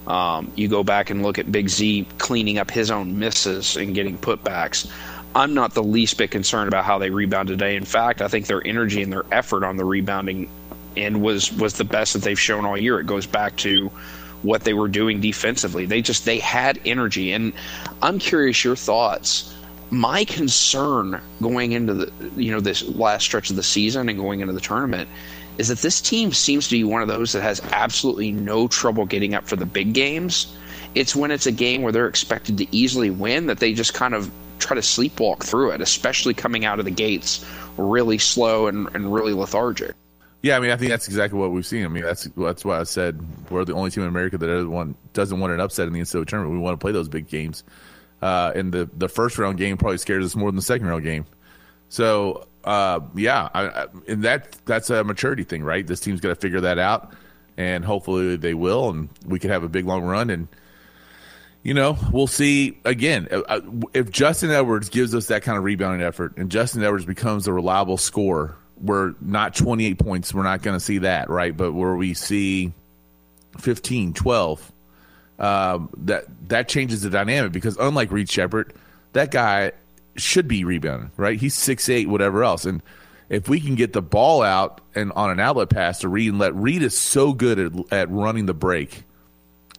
Um, 0.07 0.51
you 0.55 0.67
go 0.67 0.83
back 0.83 1.11
and 1.11 1.21
look 1.21 1.37
at 1.37 1.51
Big 1.51 1.69
Z 1.69 2.07
cleaning 2.17 2.57
up 2.57 2.71
his 2.71 2.89
own 2.89 3.19
misses 3.19 3.77
and 3.77 3.93
getting 3.93 4.17
putbacks. 4.17 4.91
I'm 5.35 5.53
not 5.53 5.73
the 5.73 5.83
least 5.83 6.17
bit 6.17 6.31
concerned 6.31 6.67
about 6.67 6.85
how 6.85 6.99
they 6.99 7.09
rebound 7.09 7.47
today. 7.47 7.75
In 7.75 7.85
fact, 7.85 8.21
I 8.21 8.27
think 8.27 8.47
their 8.47 8.65
energy 8.65 9.01
and 9.01 9.11
their 9.11 9.25
effort 9.31 9.63
on 9.63 9.77
the 9.77 9.85
rebounding 9.85 10.49
end 10.95 11.21
was 11.21 11.51
was 11.53 11.73
the 11.73 11.83
best 11.83 12.13
that 12.13 12.21
they've 12.21 12.39
shown 12.39 12.65
all 12.65 12.77
year. 12.77 12.99
It 12.99 13.07
goes 13.07 13.25
back 13.25 13.55
to 13.57 13.89
what 14.43 14.63
they 14.63 14.73
were 14.73 14.87
doing 14.87 15.21
defensively. 15.21 15.85
They 15.85 16.01
just 16.01 16.25
they 16.25 16.39
had 16.39 16.79
energy, 16.85 17.31
and 17.31 17.53
I'm 18.01 18.19
curious 18.19 18.63
your 18.63 18.75
thoughts. 18.75 19.53
My 19.89 20.25
concern 20.25 21.21
going 21.41 21.71
into 21.71 21.93
the 21.93 22.11
you 22.35 22.51
know 22.51 22.59
this 22.59 22.83
last 22.89 23.23
stretch 23.23 23.49
of 23.49 23.55
the 23.55 23.63
season 23.63 24.09
and 24.09 24.19
going 24.19 24.41
into 24.41 24.53
the 24.53 24.61
tournament 24.61 25.09
is 25.57 25.67
that 25.67 25.79
this 25.79 26.01
team 26.01 26.33
seems 26.33 26.67
to 26.67 26.75
be 26.75 26.83
one 26.83 27.01
of 27.01 27.07
those 27.07 27.31
that 27.31 27.41
has 27.41 27.61
absolutely 27.71 28.31
no 28.31 28.67
trouble 28.67 29.05
getting 29.05 29.35
up 29.35 29.47
for 29.47 29.55
the 29.55 29.65
big 29.65 29.93
games. 29.93 30.55
It's 30.95 31.15
when 31.15 31.31
it's 31.31 31.45
a 31.45 31.51
game 31.51 31.81
where 31.81 31.91
they're 31.91 32.07
expected 32.07 32.57
to 32.57 32.75
easily 32.75 33.09
win 33.09 33.47
that 33.47 33.59
they 33.59 33.73
just 33.73 33.93
kind 33.93 34.13
of 34.13 34.31
try 34.63 34.75
to 34.75 34.81
sleepwalk 34.81 35.43
through 35.43 35.71
it, 35.71 35.81
especially 35.81 36.33
coming 36.33 36.65
out 36.65 36.79
of 36.79 36.85
the 36.85 36.91
gates 36.91 37.45
really 37.77 38.17
slow 38.17 38.67
and, 38.67 38.87
and 38.95 39.13
really 39.13 39.33
lethargic. 39.33 39.95
Yeah, 40.41 40.57
I 40.57 40.59
mean, 40.59 40.71
I 40.71 40.75
think 40.75 40.91
that's 40.91 41.07
exactly 41.07 41.39
what 41.39 41.51
we've 41.51 41.65
seen. 41.65 41.85
I 41.85 41.87
mean, 41.87 42.03
that's 42.03 42.25
that's 42.35 42.65
why 42.65 42.79
I 42.79 42.83
said 42.83 43.25
we're 43.49 43.63
the 43.63 43.73
only 43.73 43.91
team 43.91 44.03
in 44.03 44.09
America 44.09 44.37
that 44.37 44.45
doesn't 44.45 44.71
want, 44.71 45.13
doesn't 45.13 45.39
want 45.39 45.53
an 45.53 45.61
upset 45.61 45.87
in 45.87 45.93
the 45.93 46.01
NCAA 46.01 46.27
tournament. 46.27 46.53
We 46.53 46.59
want 46.61 46.77
to 46.77 46.83
play 46.83 46.91
those 46.91 47.07
big 47.07 47.29
games, 47.29 47.63
uh, 48.21 48.51
and 48.53 48.73
the 48.73 48.89
the 48.97 49.07
first 49.07 49.37
round 49.37 49.57
game 49.57 49.77
probably 49.77 49.99
scares 49.99 50.25
us 50.25 50.35
more 50.35 50.49
than 50.49 50.57
the 50.57 50.61
second 50.61 50.87
round 50.87 51.03
game. 51.03 51.25
So, 51.87 52.47
uh, 52.65 52.99
yeah, 53.15 53.47
I, 53.53 53.67
I, 53.67 53.85
and 54.09 54.23
that 54.23 54.57
that's 54.65 54.89
a 54.89 55.05
maturity 55.05 55.45
thing, 55.45 55.63
right? 55.63 55.87
This 55.87 56.01
team's 56.01 56.19
got 56.19 56.29
to 56.29 56.35
figure 56.35 56.59
that 56.59 56.77
out, 56.77 57.13
and 57.55 57.85
hopefully 57.85 58.35
they 58.35 58.53
will, 58.53 58.89
and 58.89 59.07
we 59.25 59.39
could 59.39 59.49
have 59.49 59.63
a 59.63 59.69
big 59.69 59.85
long 59.85 60.03
run 60.03 60.29
and 60.29 60.49
you 61.63 61.73
know, 61.73 61.97
we'll 62.11 62.27
see 62.27 62.77
again 62.83 63.27
uh, 63.31 63.39
uh, 63.47 63.61
if 63.93 64.11
Justin 64.11 64.51
Edwards 64.51 64.89
gives 64.89 65.15
us 65.15 65.27
that 65.27 65.43
kind 65.43 65.57
of 65.57 65.63
rebounding 65.63 66.05
effort 66.05 66.37
and 66.37 66.51
Justin 66.51 66.83
Edwards 66.83 67.05
becomes 67.05 67.47
a 67.47 67.53
reliable 67.53 67.97
scorer. 67.97 68.57
We're 68.81 69.15
not 69.21 69.55
28 69.55 69.97
points. 69.97 70.33
We're 70.33 70.43
not 70.43 70.61
going 70.61 70.75
to 70.75 70.79
see 70.79 70.99
that, 70.99 71.29
right? 71.29 71.55
But 71.55 71.71
where 71.71 71.95
we 71.95 72.13
see 72.13 72.73
15, 73.59 74.13
12, 74.13 74.71
um, 75.39 75.89
that 75.99 76.25
that 76.49 76.67
changes 76.67 77.01
the 77.01 77.09
dynamic 77.09 77.53
because 77.53 77.77
unlike 77.77 78.11
Reed 78.11 78.29
Sheppard, 78.29 78.73
that 79.13 79.31
guy 79.31 79.71
should 80.17 80.47
be 80.47 80.65
rebounding, 80.65 81.11
right? 81.15 81.39
He's 81.39 81.55
six 81.55 81.87
eight, 81.87 82.09
whatever 82.09 82.43
else, 82.43 82.65
and 82.65 82.83
if 83.29 83.47
we 83.47 83.59
can 83.59 83.75
get 83.75 83.93
the 83.93 84.01
ball 84.01 84.41
out 84.41 84.81
and 84.93 85.11
on 85.13 85.31
an 85.31 85.39
outlet 85.39 85.69
pass 85.69 85.99
to 85.99 86.09
Reed 86.09 86.29
and 86.29 86.39
let 86.39 86.53
Reed 86.53 86.83
is 86.83 86.97
so 86.97 87.33
good 87.33 87.57
at, 87.57 87.71
at 87.91 88.09
running 88.11 88.45
the 88.45 88.53
break 88.53 89.03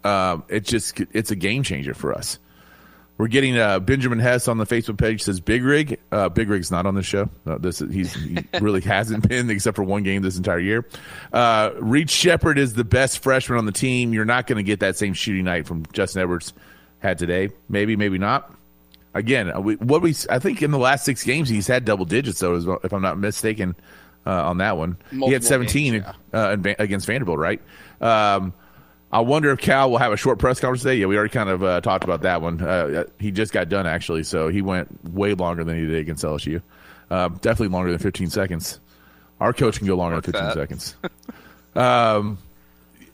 um, 0.05 0.45
it's 0.49 0.69
just 0.69 1.01
it's 1.13 1.31
a 1.31 1.37
game 1.37 1.63
changer 1.63 1.95
for 1.95 2.13
us. 2.13 2.39
We're 3.17 3.29
getting 3.29 3.57
uh, 3.57 3.79
Benjamin 3.79 4.19
Hess 4.19 4.49
on 4.49 4.59
the 4.59 4.67
Facebook 4.67 4.99
page 4.99 5.23
says 5.23 5.39
Big 5.39 5.63
Rig. 5.63 6.01
Uh, 6.11 6.29
Big 6.29 6.49
Rig's 6.49 6.73
not 6.73 6.85
on 6.85 6.97
the 6.97 7.03
show. 7.03 7.29
Uh, 7.47 7.59
this 7.59 7.79
he's, 7.79 8.13
he 8.13 8.39
really 8.61 8.81
hasn't 8.81 9.29
been 9.29 9.49
except 9.51 9.77
for 9.77 9.85
one 9.85 10.03
game 10.03 10.23
this 10.23 10.37
entire 10.37 10.59
year. 10.59 10.85
Uh, 11.33 11.71
Reed 11.79 12.11
Sheppard 12.11 12.59
is 12.59 12.75
the 12.75 12.83
best 12.83 13.21
freshman 13.21 13.59
on 13.59 13.67
the 13.67 13.73
team. 13.73 14.13
You're 14.13 14.25
not 14.25 14.49
going 14.49 14.57
to 14.57 14.65
get 14.65 14.81
that 14.81 14.97
same 14.97 15.15
shooting 15.15 15.45
night 15.45 15.67
from 15.67 15.85
Justin 15.93 16.23
Edwards 16.23 16.53
had 16.99 17.19
today. 17.19 17.51
Maybe, 17.69 17.95
maybe 17.95 18.19
not. 18.19 18.53
Again, 19.15 19.55
uh, 19.55 19.61
we, 19.61 19.77
what 19.77 20.03
we 20.03 20.13
I 20.29 20.41
think 20.41 20.61
in 20.61 20.73
the 20.73 20.79
last 20.79 21.05
six 21.05 21.23
games 21.23 21.49
he's 21.49 21.69
had 21.69 21.85
double 21.85 22.07
digits 22.07 22.41
though, 22.41 22.81
if 22.83 22.93
I'm 22.93 23.03
not 23.03 23.17
mistaken 23.17 23.77
uh, 24.27 24.49
on 24.49 24.59
that 24.59 24.77
one. 24.77 24.97
Multiple 25.13 25.29
he 25.29 25.33
had 25.35 25.45
17 25.45 25.93
games, 25.93 26.05
yeah. 26.33 26.41
uh, 26.41 26.75
against 26.81 27.07
Vanderbilt, 27.07 27.39
right? 27.39 27.63
Um, 28.01 28.53
I 29.15 29.21
wonder 29.21 29.53
if 29.53 29.61
Cal 29.61 29.93
will 29.93 29.99
have 29.99 30.13
a 30.13 30.17
short 30.17 30.41
press 30.41 30.59
conference 30.59 30.83
today. 30.83 30.97
Yeah, 30.97 31.07
we 31.07 31.17
already 31.17 31.31
kind 31.33 31.49
of 31.49 31.63
uh, 31.63 31.81
talked 31.81 32.03
about 32.03 32.23
that 32.23 32.43
one. 32.43 32.61
Uh, 32.61 33.05
he 33.21 33.31
just 33.31 33.53
got 33.53 33.69
done 33.69 33.87
actually, 33.87 34.25
so 34.25 34.49
he 34.49 34.61
went 34.61 35.05
way 35.05 35.35
longer 35.35 35.63
than 35.63 35.79
he 35.79 35.87
did 35.87 35.99
against 35.99 36.25
LSU. 36.25 36.61
Uh, 37.13 37.29
definitely 37.29 37.69
longer 37.69 37.91
than 37.91 38.01
15 38.01 38.29
seconds. 38.29 38.81
Our 39.39 39.53
coach 39.53 39.79
can 39.79 39.87
go 39.87 39.95
longer 39.95 40.21
than 40.21 40.33
15 40.33 40.43
that. 40.43 40.55
seconds. 40.55 40.97
um, 41.77 42.39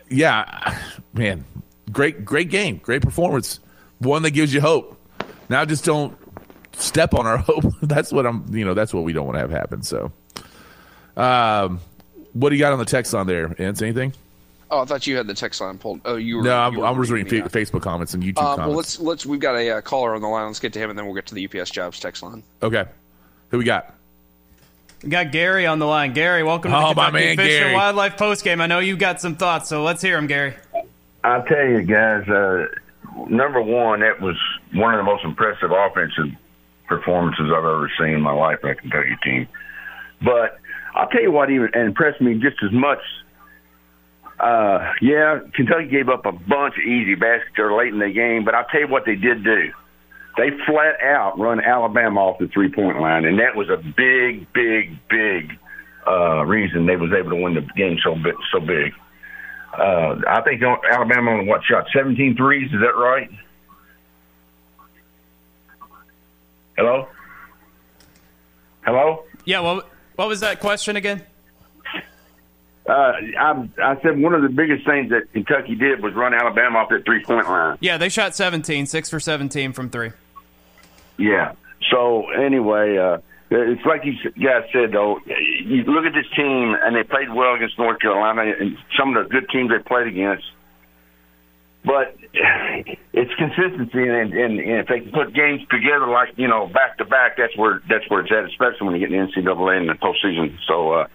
yeah, 0.09 0.78
man, 1.12 1.44
great, 1.93 2.24
great 2.24 2.48
game, 2.48 2.78
great 2.78 3.02
performance, 3.02 3.60
one 3.98 4.22
that 4.22 4.31
gives 4.31 4.55
you 4.55 4.62
hope. 4.62 4.98
Now 5.51 5.66
just 5.66 5.85
don't 5.85 6.16
step 6.72 7.12
on 7.12 7.27
our 7.27 7.36
hope. 7.47 7.74
that's 7.82 8.10
what 8.10 8.24
I'm, 8.24 8.47
you 8.56 8.64
know, 8.64 8.72
that's 8.72 8.94
what 8.94 9.05
we 9.05 9.12
don't 9.12 9.27
want 9.27 9.36
to 9.36 9.40
have 9.40 9.51
happen. 9.51 9.82
So, 9.82 10.10
um, 11.18 11.78
what 12.32 12.48
do 12.48 12.55
you 12.55 12.60
got 12.60 12.72
on 12.72 12.78
the 12.78 12.86
text 12.86 13.14
on 13.14 13.27
there? 13.27 13.55
Ants, 13.60 13.82
anything? 13.82 14.14
Oh, 14.70 14.82
I 14.82 14.84
thought 14.84 15.06
you 15.06 15.16
had 15.16 15.26
the 15.26 15.34
text 15.34 15.60
line 15.60 15.78
pulled. 15.78 16.01
Oh, 16.05 16.14
you 16.14 16.36
were. 16.36 16.42
No, 16.44 16.56
I'm, 16.56 16.76
were 16.76 16.86
I'm 16.86 16.97
just 16.97 17.10
reading 17.10 17.42
fa- 17.42 17.48
Facebook 17.48 17.82
comments 17.82 18.14
and 18.14 18.22
YouTube 18.22 18.38
um, 18.38 18.56
comments. 18.56 18.68
Well, 18.68 18.76
let's 18.76 19.01
let's. 19.01 19.26
We've 19.26 19.40
got 19.40 19.56
a 19.56 19.78
uh, 19.78 19.80
caller 19.80 20.14
on 20.14 20.22
the 20.22 20.28
line. 20.28 20.47
Let's 20.47 20.60
get 20.60 20.72
to 20.74 20.78
him, 20.78 20.90
and 20.90 20.98
then 20.98 21.06
we'll 21.06 21.14
get 21.14 21.26
to 21.26 21.34
the 21.34 21.44
UPS 21.47 21.70
jobs 21.70 21.98
text 21.98 22.22
line. 22.22 22.42
Okay, 22.62 22.84
who 23.48 23.59
we 23.59 23.64
got? 23.64 23.94
We 25.02 25.09
got 25.09 25.32
Gary 25.32 25.66
on 25.66 25.78
the 25.80 25.86
line. 25.86 26.12
Gary, 26.12 26.44
welcome 26.44 26.72
oh, 26.72 26.90
to 26.90 26.94
my 26.94 27.10
man, 27.10 27.36
Fish 27.36 27.48
Gary. 27.48 27.64
and 27.66 27.74
Wildlife 27.74 28.16
Post 28.16 28.44
Game. 28.44 28.60
I 28.60 28.66
know 28.66 28.78
you 28.78 28.97
got 28.97 29.20
some 29.20 29.34
thoughts, 29.34 29.68
so 29.68 29.82
let's 29.82 30.02
hear 30.02 30.14
them, 30.14 30.26
Gary. 30.28 30.55
I'll 31.24 31.42
tell 31.42 31.66
you 31.66 31.82
guys. 31.82 32.28
Uh, 32.28 32.66
number 33.28 33.60
one, 33.60 34.01
that 34.01 34.20
was 34.20 34.36
one 34.72 34.94
of 34.94 34.98
the 34.98 35.05
most 35.05 35.24
impressive 35.24 35.72
offensive 35.72 36.36
performances 36.86 37.47
I've 37.47 37.64
ever 37.64 37.90
seen 37.98 38.10
in 38.10 38.20
my 38.20 38.32
life 38.32 38.60
by 38.62 38.70
a 38.70 38.74
Kentucky 38.76 39.16
team. 39.24 39.48
But 40.22 40.60
I'll 40.94 41.09
tell 41.09 41.22
you 41.22 41.32
what 41.32 41.51
even 41.51 41.74
impressed 41.74 42.20
me 42.20 42.34
just 42.34 42.62
as 42.62 42.72
much 42.72 43.01
uh, 44.41 44.93
yeah, 45.03 45.41
Kentucky 45.55 45.87
gave 45.89 46.09
up 46.09 46.25
a 46.25 46.33
bunch 46.33 46.75
of 46.77 46.83
easy 46.83 47.15
baskets 47.15 47.59
late 47.59 47.93
in 47.93 47.99
the 47.99 48.11
game, 48.11 48.45
but 48.45 48.55
I'll 48.55 48.65
tell 48.65 48.81
you 48.81 48.89
what 48.89 49.05
they 49.05 49.15
did 49.15 49.45
do. 49.45 49.73
They 50.37 50.51
flat 50.67 51.01
out 51.03 51.39
run 51.39 51.61
Alabama 51.62 52.21
off 52.21 52.39
the 52.39 52.49
three 52.49 52.73
point 52.73 53.01
line, 53.01 53.25
and 53.25 53.39
that 53.41 53.55
was 53.55 53.69
a 53.69 53.77
big, 53.77 54.51
big, 54.53 54.97
big 55.09 55.59
uh, 56.07 56.45
reason 56.45 56.87
they 56.87 56.97
was 56.97 57.12
able 57.12 57.31
to 57.31 57.37
win 57.37 57.55
the 57.55 57.69
game 57.77 57.99
so 58.03 58.15
big. 58.15 58.35
So 58.53 58.61
big. 58.61 58.95
Uh, 59.77 60.17
I 60.27 60.41
think 60.43 60.62
Alabama 60.62 61.33
on 61.33 61.47
what 61.47 61.62
shot 61.65 61.87
17 61.95 62.37
threes. 62.37 62.73
Is 62.73 62.81
that 62.81 62.97
right? 62.97 63.31
Hello. 66.77 67.09
Hello. 68.87 69.25
Yeah. 69.45 69.61
Well, 69.61 69.83
what 70.17 70.29
was 70.29 70.41
that 70.41 70.61
question 70.61 70.97
again? 70.97 71.25
Uh, 72.89 73.12
I, 73.39 73.69
I 73.82 74.01
said 74.02 74.19
one 74.19 74.35
of 74.35 74.43
the 74.43 74.48
biggest 74.48 74.86
things 74.86 75.11
that 75.11 75.32
Kentucky 75.32 75.74
did 75.74 76.02
was 76.02 76.15
run 76.15 76.35
Alabama 76.35 76.78
off 76.78 76.89
that 76.89 77.05
three 77.05 77.23
point 77.23 77.47
line. 77.47 77.77
Yeah, 77.81 77.98
they 77.98 78.09
shot 78.09 78.35
17, 78.35 78.86
six 78.86 79.11
for 79.11 79.20
17 79.20 79.73
from 79.73 79.90
three. 79.90 80.11
Yeah. 81.19 81.52
So 81.90 82.31
anyway, 82.31 82.97
uh, 82.97 83.19
it's 83.51 83.85
like 83.85 84.05
you 84.05 84.15
guys 84.43 84.65
said 84.73 84.93
though. 84.93 85.20
You 85.27 85.82
look 85.85 86.05
at 86.05 86.15
this 86.15 86.27
team, 86.35 86.74
and 86.82 86.97
they 86.97 87.02
played 87.02 87.32
well 87.32 87.55
against 87.55 87.78
North 87.78 88.01
Carolina 88.01 88.52
and 88.59 88.78
some 88.98 89.16
of 89.16 89.24
the 89.24 89.31
good 89.31 89.48
teams 89.51 89.70
they 89.70 89.78
played 89.78 90.07
against. 90.07 90.44
But 91.85 92.16
it's 93.12 93.35
consistency, 93.35 94.07
and, 94.09 94.32
and, 94.32 94.61
and 94.61 94.78
if 94.81 94.86
they 94.89 95.01
can 95.01 95.12
put 95.12 95.35
games 95.35 95.62
together 95.70 96.07
like 96.07 96.31
you 96.36 96.48
know 96.48 96.66
back 96.66 96.98
to 96.98 97.05
back, 97.05 97.36
that's 97.36 97.57
where 97.57 97.82
that's 97.89 98.09
where 98.09 98.20
it's 98.20 98.32
at, 98.32 98.44
especially 98.44 98.86
when 98.86 98.94
you 98.94 99.07
get 99.07 99.12
in 99.12 99.27
the 99.27 99.43
NCAA 99.43 99.81
in 99.81 99.86
the 99.86 99.94
postseason. 99.94 100.57
So. 100.66 100.93
uh 100.93 101.07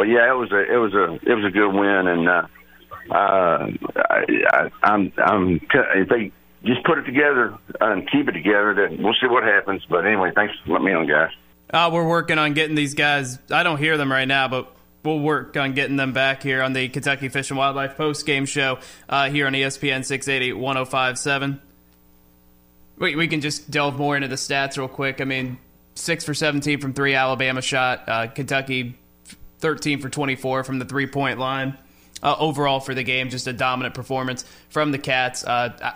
but 0.00 0.08
yeah, 0.08 0.30
it 0.30 0.34
was 0.34 0.50
a 0.50 0.60
it 0.60 0.78
was 0.78 0.94
a 0.94 1.12
it 1.30 1.34
was 1.34 1.44
a 1.44 1.50
good 1.50 1.68
win, 1.68 2.06
and 2.06 2.26
uh, 2.26 2.46
uh, 3.10 3.70
I, 4.08 4.24
I, 4.50 4.70
I'm, 4.82 5.12
I'm, 5.18 5.60
if 5.94 6.08
they 6.08 6.32
just 6.64 6.82
put 6.84 6.96
it 6.96 7.02
together 7.02 7.52
and 7.82 8.10
keep 8.10 8.26
it 8.26 8.32
together, 8.32 8.72
then 8.72 9.02
we'll 9.02 9.12
see 9.20 9.26
what 9.26 9.42
happens. 9.42 9.84
But 9.90 10.06
anyway, 10.06 10.32
thanks 10.34 10.54
for 10.64 10.72
letting 10.72 10.86
me 10.86 10.94
on, 10.94 11.06
guys. 11.06 11.32
Uh, 11.68 11.90
we're 11.92 12.08
working 12.08 12.38
on 12.38 12.54
getting 12.54 12.76
these 12.76 12.94
guys. 12.94 13.38
I 13.50 13.62
don't 13.62 13.76
hear 13.76 13.98
them 13.98 14.10
right 14.10 14.24
now, 14.24 14.48
but 14.48 14.74
we'll 15.04 15.20
work 15.20 15.54
on 15.58 15.74
getting 15.74 15.96
them 15.96 16.14
back 16.14 16.42
here 16.42 16.62
on 16.62 16.72
the 16.72 16.88
Kentucky 16.88 17.28
Fish 17.28 17.50
and 17.50 17.58
Wildlife 17.58 17.98
post 17.98 18.24
game 18.24 18.46
show 18.46 18.78
uh, 19.06 19.28
here 19.28 19.46
on 19.46 19.52
ESPN 19.52 20.02
680 20.02 20.54
1057. 20.54 21.60
We, 22.96 23.16
we 23.16 23.28
can 23.28 23.42
just 23.42 23.70
delve 23.70 23.98
more 23.98 24.16
into 24.16 24.28
the 24.28 24.36
stats 24.36 24.78
real 24.78 24.88
quick. 24.88 25.20
I 25.20 25.24
mean, 25.24 25.58
six 25.94 26.24
for 26.24 26.32
17 26.32 26.80
from 26.80 26.94
three, 26.94 27.14
Alabama 27.14 27.60
shot. 27.60 28.08
Uh, 28.08 28.26
Kentucky 28.28 28.96
13 29.60 30.00
for 30.00 30.08
24 30.08 30.64
from 30.64 30.78
the 30.78 30.84
three 30.84 31.06
point 31.06 31.38
line. 31.38 31.76
Uh, 32.22 32.36
overall 32.38 32.80
for 32.80 32.94
the 32.94 33.02
game, 33.02 33.30
just 33.30 33.46
a 33.46 33.52
dominant 33.52 33.94
performance 33.94 34.44
from 34.68 34.92
the 34.92 34.98
Cats. 34.98 35.42
Uh, 35.42 35.94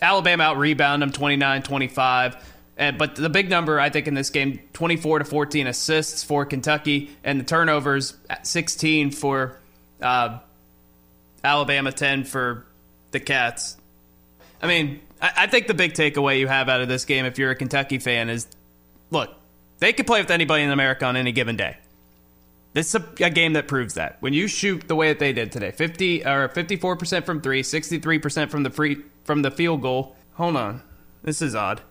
Alabama 0.00 0.44
out 0.44 0.58
rebound 0.58 1.02
them 1.02 1.10
29 1.10 1.62
25. 1.62 2.36
And, 2.76 2.98
but 2.98 3.16
the 3.16 3.28
big 3.28 3.50
number, 3.50 3.78
I 3.78 3.90
think, 3.90 4.06
in 4.06 4.14
this 4.14 4.30
game 4.30 4.60
24 4.72 5.20
to 5.20 5.24
14 5.24 5.66
assists 5.66 6.24
for 6.24 6.46
Kentucky, 6.46 7.10
and 7.22 7.38
the 7.38 7.44
turnovers 7.44 8.14
16 8.42 9.10
for 9.10 9.58
uh, 10.00 10.38
Alabama, 11.44 11.92
10 11.92 12.24
for 12.24 12.66
the 13.10 13.20
Cats. 13.20 13.76
I 14.60 14.66
mean, 14.66 15.00
I, 15.20 15.32
I 15.38 15.46
think 15.48 15.66
the 15.66 15.74
big 15.74 15.92
takeaway 15.92 16.38
you 16.38 16.48
have 16.48 16.68
out 16.68 16.80
of 16.80 16.88
this 16.88 17.04
game, 17.04 17.24
if 17.24 17.38
you're 17.38 17.50
a 17.50 17.56
Kentucky 17.56 17.98
fan, 17.98 18.30
is 18.30 18.46
look, 19.10 19.30
they 19.78 19.92
could 19.92 20.06
play 20.06 20.20
with 20.20 20.30
anybody 20.30 20.62
in 20.62 20.70
America 20.70 21.04
on 21.04 21.16
any 21.16 21.32
given 21.32 21.56
day. 21.56 21.76
This 22.74 22.94
is 22.94 23.02
a, 23.02 23.24
a, 23.24 23.30
game 23.30 23.52
that 23.52 23.68
proves 23.68 23.94
that. 23.94 24.16
When 24.20 24.32
you 24.32 24.46
shoot 24.46 24.88
the 24.88 24.94
way 24.94 25.08
that 25.08 25.18
they 25.18 25.32
did 25.32 25.52
today, 25.52 25.70
50 25.70 26.24
or 26.24 26.48
54% 26.48 27.24
from 27.24 27.40
3, 27.40 27.62
63% 27.62 28.50
from 28.50 28.62
the 28.62 28.70
free 28.70 29.02
from 29.24 29.42
the 29.42 29.50
field 29.50 29.82
goal. 29.82 30.16
Hold 30.34 30.56
on. 30.56 30.82
This 31.22 31.42
is 31.42 31.54
odd. 31.54 31.82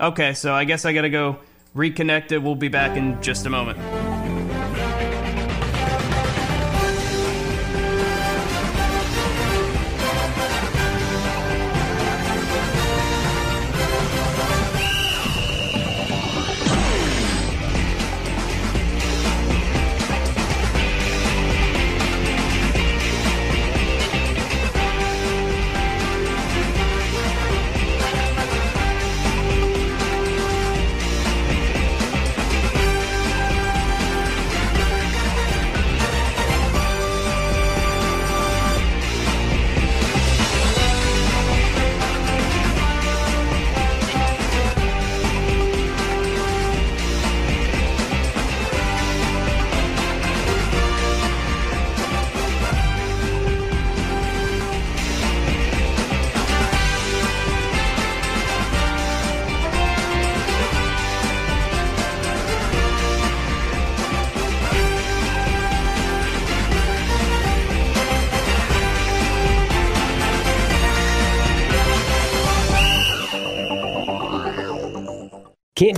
Okay, 0.00 0.32
so 0.32 0.54
I 0.54 0.64
guess 0.64 0.84
I 0.84 0.92
got 0.92 1.02
to 1.02 1.10
go 1.10 1.38
reconnect 1.74 2.32
it. 2.32 2.38
We'll 2.38 2.54
be 2.54 2.68
back 2.68 2.96
in 2.96 3.20
just 3.20 3.44
a 3.46 3.50
moment. 3.50 3.78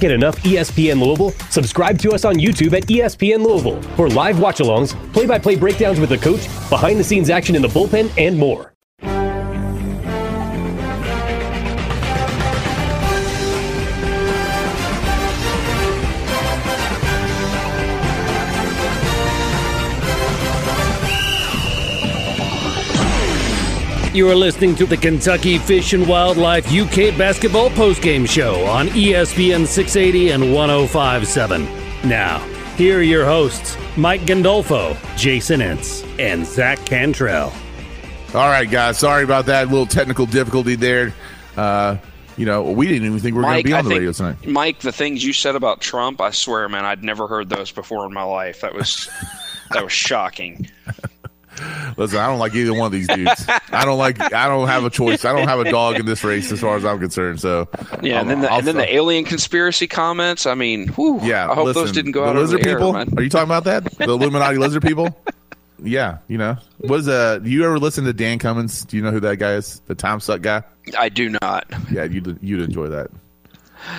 Get 0.02 0.10
enough 0.10 0.36
ESPN 0.42 1.00
Louisville? 1.00 1.30
Subscribe 1.48 1.98
to 2.00 2.10
us 2.10 2.24
on 2.24 2.34
YouTube 2.34 2.74
at 2.74 2.82
ESPN 2.88 3.46
Louisville 3.46 3.80
for 3.96 4.08
live 4.08 4.38
watch 4.40 4.58
alongs, 4.58 4.94
play 5.12 5.26
by 5.26 5.38
play 5.38 5.56
breakdowns 5.56 6.00
with 6.00 6.10
the 6.10 6.18
coach, 6.18 6.48
behind 6.68 6.98
the 6.98 7.04
scenes 7.04 7.30
action 7.30 7.54
in 7.54 7.62
the 7.62 7.68
bullpen, 7.68 8.10
and 8.18 8.36
more. 8.36 8.71
You 24.14 24.28
are 24.28 24.34
listening 24.34 24.74
to 24.74 24.84
the 24.84 24.98
Kentucky 24.98 25.56
Fish 25.56 25.94
and 25.94 26.06
Wildlife 26.06 26.70
UK 26.70 27.16
Basketball 27.16 27.70
Postgame 27.70 28.28
Show 28.28 28.66
on 28.66 28.88
ESPN 28.88 29.66
680 29.66 30.32
and 30.32 30.52
1057. 30.52 31.64
Now, 32.06 32.38
here 32.76 32.98
are 32.98 33.02
your 33.02 33.24
hosts, 33.24 33.78
Mike 33.96 34.20
Gandolfo, 34.26 34.98
Jason 35.16 35.60
Entz, 35.60 36.06
and 36.18 36.44
Zach 36.44 36.84
Cantrell. 36.84 37.50
All 38.34 38.48
right, 38.48 38.70
guys. 38.70 38.98
Sorry 38.98 39.24
about 39.24 39.46
that 39.46 39.68
little 39.68 39.86
technical 39.86 40.26
difficulty 40.26 40.74
there. 40.74 41.14
Uh, 41.56 41.96
you 42.36 42.44
know, 42.44 42.64
we 42.64 42.86
didn't 42.86 43.06
even 43.06 43.18
think 43.18 43.34
we 43.34 43.38
were 43.38 43.44
going 43.44 43.62
to 43.62 43.64
be 43.64 43.72
on 43.72 43.78
I 43.78 43.82
the 43.88 43.94
radio 43.94 44.12
tonight. 44.12 44.46
Mike, 44.46 44.80
the 44.80 44.92
things 44.92 45.24
you 45.24 45.32
said 45.32 45.56
about 45.56 45.80
Trump, 45.80 46.20
I 46.20 46.32
swear, 46.32 46.68
man, 46.68 46.84
I'd 46.84 47.02
never 47.02 47.26
heard 47.26 47.48
those 47.48 47.72
before 47.72 48.04
in 48.04 48.12
my 48.12 48.24
life. 48.24 48.60
That 48.60 48.74
was 48.74 49.08
that 49.70 49.82
was 49.82 49.92
shocking. 49.92 50.68
Listen, 51.96 52.18
I 52.18 52.26
don't 52.26 52.38
like 52.38 52.54
either 52.54 52.72
one 52.72 52.86
of 52.86 52.92
these 52.92 53.06
dudes. 53.08 53.44
I 53.70 53.84
don't 53.84 53.98
like. 53.98 54.20
I 54.32 54.48
don't 54.48 54.68
have 54.68 54.84
a 54.84 54.90
choice. 54.90 55.24
I 55.24 55.32
don't 55.32 55.48
have 55.48 55.60
a 55.60 55.70
dog 55.70 55.96
in 55.96 56.06
this 56.06 56.24
race, 56.24 56.50
as 56.50 56.60
far 56.60 56.76
as 56.76 56.84
I'm 56.84 56.98
concerned. 56.98 57.40
So 57.40 57.68
yeah, 58.02 58.20
and 58.20 58.30
then 58.30 58.40
the, 58.40 58.52
and 58.52 58.66
then 58.66 58.76
the 58.76 58.94
alien 58.94 59.24
conspiracy 59.24 59.86
comments. 59.86 60.46
I 60.46 60.54
mean, 60.54 60.88
whew, 60.88 61.20
yeah. 61.22 61.50
I 61.50 61.54
hope 61.54 61.66
listen, 61.66 61.82
those 61.82 61.92
didn't 61.92 62.12
go 62.12 62.24
out. 62.24 62.36
Lizard 62.36 62.60
the 62.60 62.64
people. 62.64 62.96
Air, 62.96 63.06
are 63.16 63.22
you 63.22 63.28
talking 63.28 63.44
about 63.48 63.64
that? 63.64 63.84
The 63.98 64.04
Illuminati 64.04 64.58
lizard 64.58 64.82
people? 64.82 65.16
Yeah, 65.82 66.18
you 66.28 66.38
know. 66.38 66.56
Was 66.80 67.08
uh? 67.08 67.38
Do 67.38 67.50
you 67.50 67.64
ever 67.64 67.78
listen 67.78 68.04
to 68.04 68.12
Dan 68.12 68.38
Cummins? 68.38 68.84
Do 68.84 68.96
you 68.96 69.02
know 69.02 69.10
who 69.10 69.20
that 69.20 69.36
guy 69.36 69.54
is? 69.54 69.80
The 69.86 69.94
time 69.94 70.20
suck 70.20 70.40
guy. 70.40 70.62
I 70.96 71.08
do 71.08 71.28
not. 71.28 71.66
Yeah, 71.90 72.04
you'd 72.04 72.38
you'd 72.40 72.60
enjoy 72.60 72.88
that. 72.88 73.10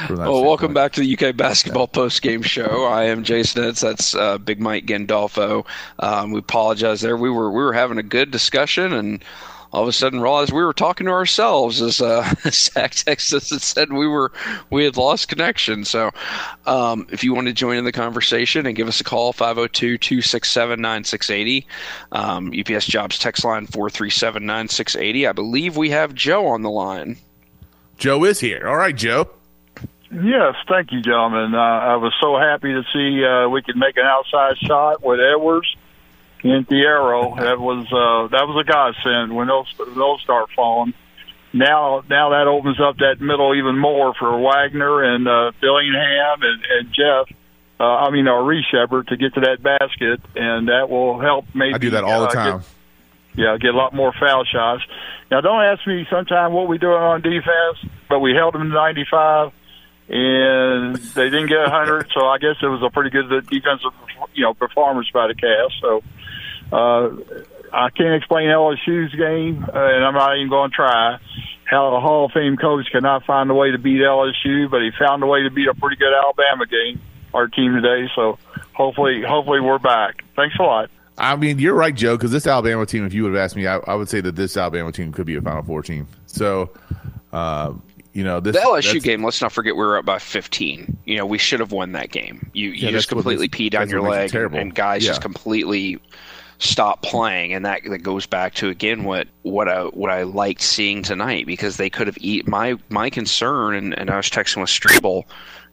Well, 0.09 0.43
welcome 0.43 0.73
back 0.73 0.93
to 0.93 1.01
the 1.01 1.17
UK 1.17 1.35
Basketball 1.35 1.87
Post 1.87 2.21
Game 2.21 2.41
Show. 2.41 2.85
I 2.85 3.05
am 3.05 3.23
Jason 3.23 3.63
Entz. 3.63 3.81
That's 3.81 4.15
uh, 4.15 4.37
Big 4.37 4.59
Mike 4.59 4.85
Gandolfo. 4.85 5.65
Um, 5.99 6.31
we 6.31 6.39
apologize 6.39 7.01
there. 7.01 7.17
We 7.17 7.29
were 7.29 7.51
we 7.51 7.61
were 7.61 7.73
having 7.73 7.97
a 7.97 8.03
good 8.03 8.31
discussion, 8.31 8.93
and 8.93 9.23
all 9.73 9.81
of 9.81 9.89
a 9.89 9.93
sudden 9.93 10.21
realized 10.21 10.53
we 10.53 10.63
were 10.63 10.73
talking 10.73 11.07
to 11.07 11.11
ourselves 11.11 11.81
as 11.81 11.99
uh, 11.99 12.21
Zach 12.51 12.91
texted 12.91 13.33
us 13.33 13.51
and 13.51 13.61
said 13.61 13.91
we 13.91 14.07
were 14.07 14.31
we 14.69 14.85
had 14.85 14.95
lost 14.97 15.27
connection. 15.27 15.83
So, 15.83 16.11
um, 16.65 17.07
if 17.11 17.23
you 17.23 17.33
want 17.33 17.47
to 17.47 17.53
join 17.53 17.77
in 17.77 17.83
the 17.83 17.91
conversation 17.91 18.67
and 18.67 18.75
give 18.75 18.87
us 18.87 19.01
a 19.01 19.03
call, 19.03 19.33
502-267-9680. 19.33 21.65
Um, 22.11 22.53
UPS 22.57 22.85
Jobs 22.85 23.17
text 23.17 23.43
line 23.43 23.65
437-9680. 23.67 25.27
I 25.27 25.31
believe 25.31 25.75
we 25.75 25.89
have 25.89 26.13
Joe 26.13 26.45
on 26.47 26.61
the 26.61 26.69
line. 26.69 27.17
Joe 27.97 28.23
is 28.25 28.39
here. 28.39 28.67
All 28.67 28.77
right, 28.77 28.95
Joe. 28.95 29.29
Yes, 30.13 30.55
thank 30.67 30.91
you, 30.91 31.01
gentlemen. 31.01 31.55
Uh, 31.55 31.57
I 31.57 31.95
was 31.95 32.13
so 32.21 32.37
happy 32.37 32.71
to 32.71 32.83
see 32.93 33.25
uh, 33.25 33.49
we 33.49 33.63
could 33.63 33.77
make 33.77 33.97
an 33.97 34.05
outside 34.05 34.57
shot 34.59 35.03
with 35.03 35.19
Edwards 35.19 35.75
and 36.43 36.67
Thiero. 36.67 37.35
That 37.39 37.59
was 37.59 37.87
uh, 37.87 38.27
that 38.29 38.45
was 38.45 38.63
a 38.63 38.69
godsend 38.69 39.35
when 39.35 39.47
those 39.47 39.73
those 39.95 40.21
start 40.21 40.49
falling. 40.55 40.93
Now, 41.51 42.03
now 42.09 42.29
that 42.29 42.47
opens 42.47 42.79
up 42.79 42.97
that 42.97 43.21
middle 43.21 43.55
even 43.55 43.77
more 43.77 44.13
for 44.13 44.39
Wagner 44.39 45.03
and 45.03 45.27
uh, 45.27 45.51
Dillingham 45.61 46.41
and, 46.41 46.63
and 46.77 46.93
Jeff. 46.93 47.35
Uh, 47.79 47.83
I 47.83 48.11
mean, 48.11 48.27
or 48.27 48.43
Reed 48.43 48.63
Sheppard 48.69 49.07
to 49.07 49.17
get 49.17 49.33
to 49.33 49.41
that 49.41 49.63
basket, 49.63 50.21
and 50.35 50.67
that 50.67 50.89
will 50.89 51.19
help. 51.19 51.45
Maybe 51.55 51.73
I 51.73 51.77
do 51.79 51.89
that 51.91 52.03
all 52.03 52.21
the 52.21 52.27
uh, 52.27 52.33
time. 52.33 52.59
Get, 52.59 52.67
yeah, 53.35 53.57
get 53.57 53.73
a 53.73 53.77
lot 53.77 53.95
more 53.95 54.13
foul 54.19 54.45
shots. 54.45 54.83
Now, 55.31 55.41
don't 55.41 55.63
ask 55.63 55.85
me 55.87 56.05
sometime 56.09 56.53
what 56.53 56.67
we 56.67 56.77
doing 56.77 56.93
on 56.93 57.21
defense, 57.21 57.93
but 58.09 58.19
we 58.19 58.33
held 58.35 58.53
them 58.53 58.69
to 58.69 58.73
95 58.73 59.51
and 60.09 60.95
they 60.95 61.29
didn't 61.29 61.47
get 61.47 61.59
a 61.59 61.69
100. 61.69 62.09
So 62.13 62.25
I 62.25 62.37
guess 62.37 62.55
it 62.61 62.67
was 62.67 62.81
a 62.83 62.89
pretty 62.89 63.09
good 63.09 63.29
defensive, 63.47 63.91
you 64.33 64.43
know, 64.43 64.53
performance 64.53 65.09
by 65.13 65.27
the 65.27 65.35
Cavs. 65.35 65.79
So 65.81 66.03
uh, 66.71 67.43
I 67.71 67.89
can't 67.89 68.15
explain 68.15 68.49
LSU's 68.49 69.13
game, 69.15 69.63
uh, 69.63 69.71
and 69.73 70.05
I'm 70.05 70.13
not 70.13 70.37
even 70.37 70.49
going 70.49 70.69
to 70.69 70.75
try 70.75 71.17
how 71.65 71.95
a 71.95 71.99
Hall 71.99 72.25
of 72.25 72.31
Fame 72.31 72.57
coach 72.57 72.87
cannot 72.91 73.25
find 73.25 73.49
a 73.49 73.53
way 73.53 73.71
to 73.71 73.77
beat 73.77 74.01
LSU, 74.01 74.69
but 74.69 74.81
he 74.81 74.91
found 74.99 75.23
a 75.23 75.25
way 75.25 75.43
to 75.43 75.49
beat 75.49 75.67
a 75.67 75.73
pretty 75.73 75.95
good 75.95 76.13
Alabama 76.13 76.65
game, 76.67 77.01
our 77.33 77.47
team 77.47 77.73
today. 77.73 78.09
So 78.15 78.37
hopefully, 78.73 79.23
hopefully 79.27 79.59
we're 79.59 79.79
back. 79.79 80.23
Thanks 80.35 80.55
a 80.59 80.63
lot. 80.63 80.89
I 81.17 81.35
mean, 81.35 81.59
you're 81.59 81.75
right, 81.75 81.93
Joe. 81.93 82.17
Because 82.17 82.31
this 82.31 82.47
Alabama 82.47 82.85
team, 82.85 83.05
if 83.05 83.13
you 83.13 83.23
would 83.23 83.33
have 83.33 83.41
asked 83.41 83.55
me, 83.55 83.67
I, 83.67 83.77
I, 83.77 83.95
would 83.95 84.09
say 84.09 84.19
that 84.21 84.35
this 84.35 84.57
Alabama 84.57 84.91
team 84.91 85.11
could 85.11 85.25
be 85.25 85.35
a 85.35 85.41
Final 85.41 85.63
Four 85.63 85.83
team. 85.83 86.07
So, 86.25 86.71
uh, 87.31 87.73
you 88.13 88.23
know, 88.23 88.39
this 88.39 88.55
the 88.55 88.61
LSU 88.61 89.01
game. 89.01 89.23
Let's 89.23 89.41
not 89.41 89.51
forget 89.51 89.75
we 89.75 89.83
were 89.83 89.97
up 89.97 90.05
by 90.05 90.19
15. 90.19 90.99
You 91.05 91.17
know, 91.17 91.25
we 91.25 91.39
should 91.39 91.59
have 91.59 91.71
won 91.71 91.93
that 91.93 92.11
game. 92.11 92.49
You 92.53 92.69
you 92.69 92.91
just 92.91 93.09
completely 93.09 93.49
peed 93.49 93.71
down 93.71 93.89
your 93.89 94.01
leg, 94.01 94.33
and 94.35 94.73
guys 94.73 95.03
yeah. 95.03 95.11
just 95.11 95.21
completely 95.21 95.99
stop 96.59 97.01
playing, 97.01 97.53
and 97.53 97.65
that 97.65 97.81
that 97.89 97.99
goes 97.99 98.27
back 98.27 98.53
to 98.55 98.69
again 98.69 99.03
what 99.03 99.27
what 99.41 99.67
I 99.67 99.85
what 99.85 100.11
I 100.11 100.23
liked 100.23 100.61
seeing 100.61 101.01
tonight 101.01 101.47
because 101.47 101.77
they 101.77 101.89
could 101.89 102.05
have 102.05 102.17
eat 102.21 102.47
my 102.47 102.77
my 102.89 103.09
concern, 103.09 103.73
and, 103.73 103.97
and 103.97 104.11
I 104.11 104.17
was 104.17 104.29
texting 104.29 104.61
with 104.61 104.69
Strebel. 104.69 105.23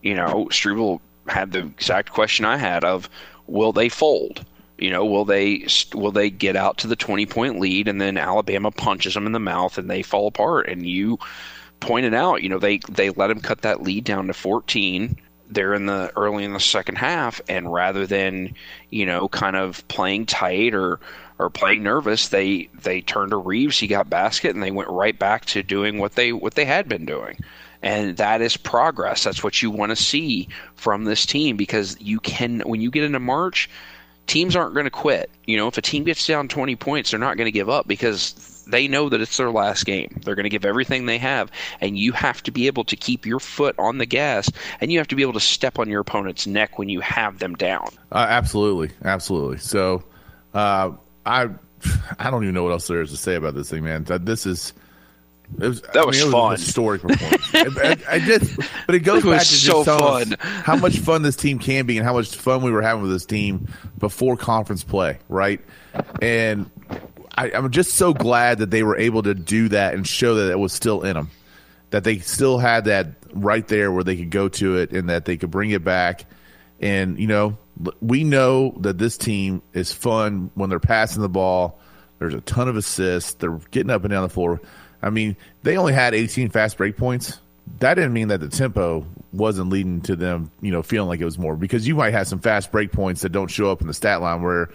You 0.03 0.15
know, 0.15 0.49
Strebel 0.51 1.01
had 1.29 1.53
the 1.53 1.61
exact 1.61 2.11
question 2.11 2.47
I 2.47 2.57
had 2.57 2.85
of 2.85 3.09
will 3.47 3.73
they 3.73 3.91
fold? 3.91 4.47
You 4.79 4.91
know, 4.91 5.05
will 5.05 5.27
they 5.27 5.67
will 5.93 6.11
they 6.11 6.31
get 6.31 6.57
out 6.57 6.79
to 6.79 6.87
the 6.87 6.97
20 6.97 7.27
point 7.27 7.61
lead 7.61 7.87
and 7.87 8.01
then 8.01 8.17
Alabama 8.17 8.71
punches 8.71 9.13
them 9.13 9.27
in 9.27 9.33
the 9.33 9.39
mouth 9.39 9.77
and 9.77 9.91
they 9.91 10.03
fall 10.03 10.27
apart? 10.27 10.69
And 10.69 10.87
you 10.87 11.19
pointed 11.81 12.15
out, 12.15 12.43
you 12.43 12.49
know, 12.49 12.59
they 12.59 12.79
they 12.89 13.11
let 13.11 13.29
them 13.29 13.41
cut 13.41 13.63
that 13.63 13.83
lead 13.83 14.05
down 14.05 14.27
to 14.29 14.33
14 14.33 15.19
there 15.49 15.75
in 15.75 15.87
the 15.87 16.13
early 16.17 16.45
in 16.45 16.53
the 16.53 16.61
second 16.61 16.97
half. 16.97 17.41
And 17.49 17.73
rather 17.73 18.07
than 18.07 18.55
you 18.91 19.07
know 19.07 19.29
kind 19.29 19.57
of 19.57 19.87
playing 19.89 20.27
tight 20.27 20.75
or 20.75 21.01
or 21.41 21.49
playing 21.49 21.83
nervous 21.83 22.29
they 22.29 22.69
they 22.83 23.01
turned 23.01 23.31
to 23.31 23.37
Reeves. 23.37 23.79
He 23.79 23.87
got 23.87 24.11
basket 24.11 24.55
and 24.55 24.63
they 24.63 24.71
went 24.71 24.91
right 24.91 25.19
back 25.19 25.47
to 25.47 25.63
doing 25.63 25.99
what 25.99 26.15
they 26.15 26.33
what 26.33 26.55
they 26.55 26.65
had 26.65 26.89
been 26.89 27.07
doing. 27.07 27.39
And 27.83 28.19
that 28.19 28.43
is 28.43 28.59
progress. 28.59 29.25
That's 29.25 29.43
what 29.43 29.63
you 29.63 29.71
want 29.71 29.89
to 29.89 29.97
see 29.97 30.49
from 30.75 31.05
this 31.05 31.25
team 31.25 31.57
because 31.57 31.99
you 31.99 32.21
can 32.21 32.61
when 32.61 32.83
you 32.83 32.91
get 32.91 33.05
into 33.05 33.21
March 33.21 33.71
teams 34.27 34.55
aren't 34.55 34.75
going 34.75 34.85
to 34.85 34.91
quit. 34.91 35.31
You 35.47 35.57
know 35.57 35.67
if 35.67 35.79
a 35.79 35.83
team 35.83 36.05
gets 36.05 36.27
down 36.27 36.47
20 36.47 36.77
points 36.77 37.11
they're 37.11 37.19
not 37.19 37.39
going 37.39 37.47
to 37.47 37.53
give 37.53 37.71
up 37.71 37.89
because 37.89 38.60
they 38.71 38.89
know 38.89 39.09
that 39.09 39.21
it's 39.21 39.37
their 39.37 39.51
last 39.51 39.85
game. 39.85 40.21
They're 40.25 40.35
going 40.35 40.45
to 40.45 40.51
give 40.51 40.65
everything 40.65 41.07
they 41.07 41.19
have, 41.19 41.51
and 41.81 41.99
you 41.99 42.13
have 42.13 42.43
to 42.45 42.51
be 42.51 42.67
able 42.67 42.85
to 42.85 42.97
keep 42.97 43.27
your 43.27 43.41
foot 43.41 43.75
on 43.79 43.99
the 43.99 44.07
gas, 44.07 44.51
and 44.81 44.91
you 44.93 44.99
have 44.99 45.09
to 45.09 45.17
be 45.17 45.23
able 45.23 45.35
to 45.35 45.41
step 45.41 45.79
on 45.79 45.89
your 45.89 46.01
opponent's 46.01 46.47
neck 46.47 46.79
when 46.79 46.89
you 46.89 47.01
have 47.01 47.39
them 47.39 47.55
down. 47.55 47.89
Uh, 48.13 48.27
absolutely, 48.29 48.91
absolutely. 49.05 49.59
So, 49.59 50.05
uh, 50.55 50.93
I 51.27 51.51
I 52.19 52.31
don't 52.31 52.43
even 52.43 52.55
know 52.55 52.65
what 52.65 52.73
else 52.73 52.87
there 52.87 53.01
is 53.01 53.11
to 53.11 53.17
say 53.17 53.35
about 53.35 53.55
this 53.55 53.71
thing, 53.71 53.85
man. 53.85 54.05
This 54.05 54.47
is. 54.47 54.73
It 55.59 55.67
was, 55.67 55.83
that 55.83 56.07
was, 56.07 56.21
I 56.21 56.25
mean, 56.25 56.33
fun. 56.33 56.53
historic 56.53 57.03
performance. 57.03 57.43
I, 57.55 57.97
I, 58.09 58.19
just, 58.21 58.57
but 58.87 58.95
it 58.95 59.01
goes 59.01 59.25
it 59.25 59.31
back 59.31 59.41
to 59.41 59.47
so 59.47 59.85
just 59.85 59.99
fun. 59.99 60.37
how 60.41 60.77
much 60.77 61.01
fun 61.01 61.23
this 61.23 61.35
team 61.35 61.59
can 61.59 61.87
be 61.87 61.99
and 61.99 62.07
how 62.07 62.13
much 62.13 62.37
fun 62.37 62.63
we 62.63 62.71
were 62.71 62.83
having 62.83 63.03
with 63.03 63.11
this 63.11 63.27
team 63.27 63.67
before 63.99 64.37
conference 64.37 64.85
play, 64.85 65.19
right? 65.29 65.61
And 66.23 66.71
I, 67.41 67.57
am 67.57 67.71
just 67.71 67.95
so 67.95 68.13
glad 68.13 68.59
that 68.59 68.71
they 68.71 68.83
were 68.83 68.99
able 68.99 69.23
to 69.23 69.35
do 69.35 69.71
that 69.71 69.95
and 69.95 70.07
show 70.07 70.35
that 70.35 70.51
it 70.51 70.59
was 70.59 70.75
still 70.75 71.03
in 71.03 71.15
them, 71.15 71.31
that 71.89 72.05
they 72.05 72.19
still 72.19 72.59
had 72.59 72.85
that 72.85 73.09
right 73.33 73.67
there 73.67 73.91
where 73.91 74.05
they 74.05 74.17
could 74.17 74.31
go 74.31 74.49
to 74.49 74.77
it 74.77 74.93
and 74.93 75.09
that 75.09 75.25
they 75.25 75.39
could 75.39 75.51
bring 75.51 75.71
it 75.71 75.83
back. 75.83 76.27
And 76.81 77.19
you 77.19 77.27
know, 77.27 77.57
we 78.03 78.25
know 78.25 78.75
that 78.81 78.99
this 78.99 79.17
team 79.17 79.63
is 79.73 79.91
fun 79.91 80.51
when 80.55 80.69
they're 80.69 80.79
passing 80.79 81.23
the 81.23 81.31
ball. 81.31 81.79
There's 82.19 82.35
a 82.35 82.43
ton 82.43 82.69
of 82.69 82.77
assists. 82.77 83.33
They're 83.35 83.59
getting 83.71 83.91
up 83.91 84.05
and 84.05 84.11
down 84.11 84.23
the 84.23 84.29
floor. 84.29 84.61
I 85.03 85.09
mean, 85.09 85.35
they 85.63 85.79
only 85.79 85.95
had 85.95 86.15
18 86.15 86.51
fast 86.51 86.77
break 86.77 86.99
points. 86.99 87.39
That 87.79 87.95
didn't 87.95 88.13
mean 88.13 88.29
that 88.29 88.41
the 88.41 88.49
tempo 88.49 89.07
wasn't 89.33 89.71
leading 89.71 90.03
to 90.03 90.17
them, 90.17 90.51
you 90.61 90.73
know, 90.73 90.83
feeling 90.83 91.09
like 91.09 91.21
it 91.21 91.25
was 91.25 91.39
more 91.39 91.57
because 91.57 91.89
you 91.89 91.95
might 91.95 92.13
have 92.13 92.27
some 92.27 92.41
fast 92.41 92.71
break 92.71 92.93
points 92.93 93.23
that 93.23 93.31
don't 93.31 93.49
show 93.49 93.71
up 93.71 93.81
in 93.81 93.87
the 93.87 93.95
stat 93.95 94.21
line 94.21 94.43
where 94.43 94.69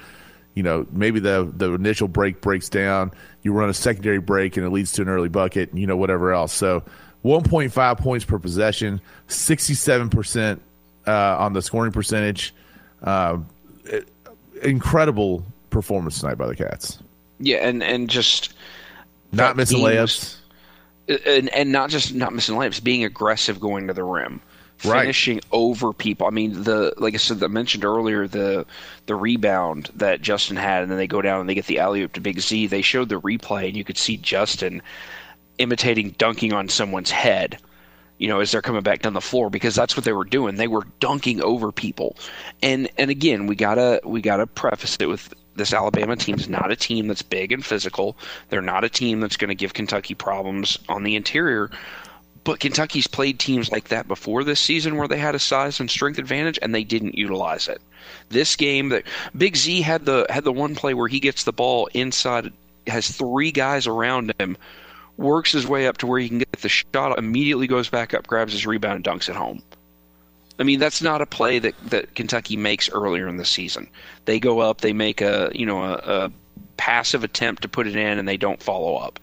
you 0.56 0.64
know, 0.64 0.88
maybe 0.92 1.20
the 1.20 1.52
the 1.56 1.74
initial 1.74 2.08
break 2.08 2.42
breaks 2.42 2.70
down, 2.70 3.12
you 3.44 3.54
run 3.54 3.70
a 3.70 3.74
secondary 3.74 4.20
break 4.20 4.58
and 4.58 4.66
it 4.66 4.70
leads 4.70 4.94
to 4.94 5.02
an 5.02 5.10
early 5.10 5.30
bucket, 5.30 5.70
you 5.74 5.86
know, 5.86 5.98
whatever 5.98 6.34
else. 6.34 6.54
So 6.54 6.82
1.5 7.24 7.98
points 8.00 8.26
per 8.26 8.40
possession, 8.40 9.02
67% 9.28 10.60
uh, 11.06 11.12
on 11.12 11.54
the 11.54 11.62
scoring 11.62 11.92
percentage. 11.92 12.54
Uh, 13.04 13.40
incredible 14.64 15.44
performance 15.70 16.20
tonight 16.20 16.36
by 16.36 16.48
the 16.48 16.56
Cats. 16.56 17.00
Yeah, 17.40 17.68
and 17.68 17.84
and 17.84 18.10
just 18.10 18.54
not 19.34 19.58
missing 19.58 19.80
layups. 19.80 20.38
And 21.08 21.50
and 21.50 21.72
not 21.72 21.90
just 21.90 22.16
not 22.16 22.34
missing 22.34 22.56
layups, 22.56 22.82
being 22.82 23.04
aggressive 23.04 23.60
going 23.60 23.88
to 23.88 23.94
the 23.94 24.04
rim 24.04 24.42
finishing 24.78 25.38
right. 25.38 25.46
over 25.52 25.94
people. 25.94 26.28
I 26.28 26.30
mean, 26.30 26.64
the 26.64 26.94
like 26.98 27.14
I 27.14 27.18
said, 27.18 27.44
I 27.44 27.48
mentioned 27.48 27.86
earlier 27.86 28.28
the 28.28 28.66
the 29.06 29.16
rebound 29.16 29.90
that 29.96 30.22
Justin 30.22 30.58
had, 30.58 30.84
and 30.84 30.92
then 30.92 30.98
they 30.98 31.08
go 31.08 31.22
down 31.22 31.40
and 31.40 31.50
they 31.50 31.56
get 31.56 31.66
the 31.66 31.80
alley 31.80 32.02
oop 32.02 32.14
to 32.14 32.22
Big 32.22 32.40
Z. 32.40 32.68
They 32.68 32.82
showed 32.82 33.10
the 33.10 33.20
replay, 33.22 33.68
and 33.68 33.78
you 33.78 33.84
could 33.84 33.98
see 33.98 34.18
Justin 34.18 34.82
imitating 35.58 36.12
dunking 36.12 36.54
on 36.54 36.70
someone's 36.70 37.12
head. 37.12 37.60
You 38.18 38.30
know, 38.30 38.40
as 38.40 38.52
they're 38.52 38.62
coming 38.62 38.82
back 38.82 39.02
down 39.02 39.14
the 39.14 39.20
floor, 39.20 39.50
because 39.50 39.76
that's 39.76 39.98
what 39.98 40.06
they 40.06 40.14
were 40.14 40.24
doing. 40.24 40.56
They 40.56 40.70
were 40.70 40.88
dunking 41.00 41.42
over 41.42 41.72
people, 41.72 42.16
and 42.62 42.90
and 42.98 43.12
again, 43.12 43.48
we 43.48 43.56
gotta 43.56 44.02
we 44.06 44.22
gotta 44.22 44.48
preface 44.48 44.98
it 45.00 45.08
with 45.08 45.34
this 45.56 45.74
Alabama 45.74 46.16
team 46.16 46.36
is 46.36 46.50
not 46.50 46.72
a 46.72 46.76
team 46.76 47.08
that's 47.08 47.22
big 47.22 47.52
and 47.52 47.66
physical. 47.66 48.18
They're 48.50 48.62
not 48.62 48.84
a 48.84 48.90
team 48.90 49.22
that's 49.22 49.38
going 49.38 49.50
to 49.50 49.56
give 49.56 49.74
Kentucky 49.74 50.14
problems 50.14 50.78
on 50.90 51.04
the 51.04 51.16
interior. 51.16 51.72
But 52.46 52.60
Kentucky's 52.60 53.08
played 53.08 53.40
teams 53.40 53.72
like 53.72 53.90
that 53.90 54.08
before 54.08 54.44
this 54.44 54.60
season 54.60 54.98
where 54.98 55.08
they 55.08 55.18
had 55.18 55.34
a 55.34 55.40
size 55.40 55.80
and 55.80 55.90
strength 55.90 56.20
advantage 56.20 56.60
and 56.62 56.74
they 56.74 56.84
didn't 56.84 57.18
utilize 57.18 57.68
it. 57.68 57.82
This 58.30 58.56
game 58.56 58.90
that 58.90 59.04
Big 59.36 59.58
Z 59.58 59.82
had 59.82 60.06
the 60.06 60.28
had 60.30 60.44
the 60.44 60.54
one 60.54 60.76
play 60.76 60.94
where 60.94 61.08
he 61.08 61.20
gets 61.20 61.44
the 61.44 61.52
ball 61.52 61.90
inside 61.96 62.54
has 62.86 63.10
three 63.10 63.52
guys 63.52 63.88
around 63.88 64.32
him, 64.40 64.58
works 65.18 65.52
his 65.52 65.66
way 65.66 65.88
up 65.88 65.98
to 65.98 66.08
where 66.08 66.20
he 66.20 66.30
can 66.30 66.38
get 66.38 66.52
the 66.52 66.70
shot, 66.70 67.18
immediately 67.18 67.66
goes 67.66 67.90
back 67.90 68.14
up, 68.14 68.28
grabs 68.28 68.54
his 68.54 68.68
rebound 68.68 68.96
and 68.96 69.20
dunks 69.20 69.28
it 69.28 69.36
home. 69.36 69.64
I 70.60 70.64
mean, 70.64 70.80
that's 70.80 71.02
not 71.02 71.22
a 71.22 71.26
play 71.26 71.58
that, 71.58 71.74
that 71.90 72.14
Kentucky 72.14 72.58
makes 72.58 72.92
earlier 72.92 73.28
in 73.28 73.38
the 73.38 73.46
season. 73.46 73.90
They 74.26 74.40
go 74.40 74.60
up, 74.60 74.82
they 74.82 74.94
make 74.94 75.20
a 75.20 75.52
you 75.52 75.66
know 75.66 75.84
a, 75.84 75.94
a 75.96 76.32
passive 76.78 77.24
attempt 77.24 77.64
to 77.64 77.68
put 77.68 77.88
it 77.88 77.96
in, 77.96 78.20
and 78.20 78.28
they 78.28 78.38
don't 78.38 78.62
follow 78.62 78.98
up 78.98 79.20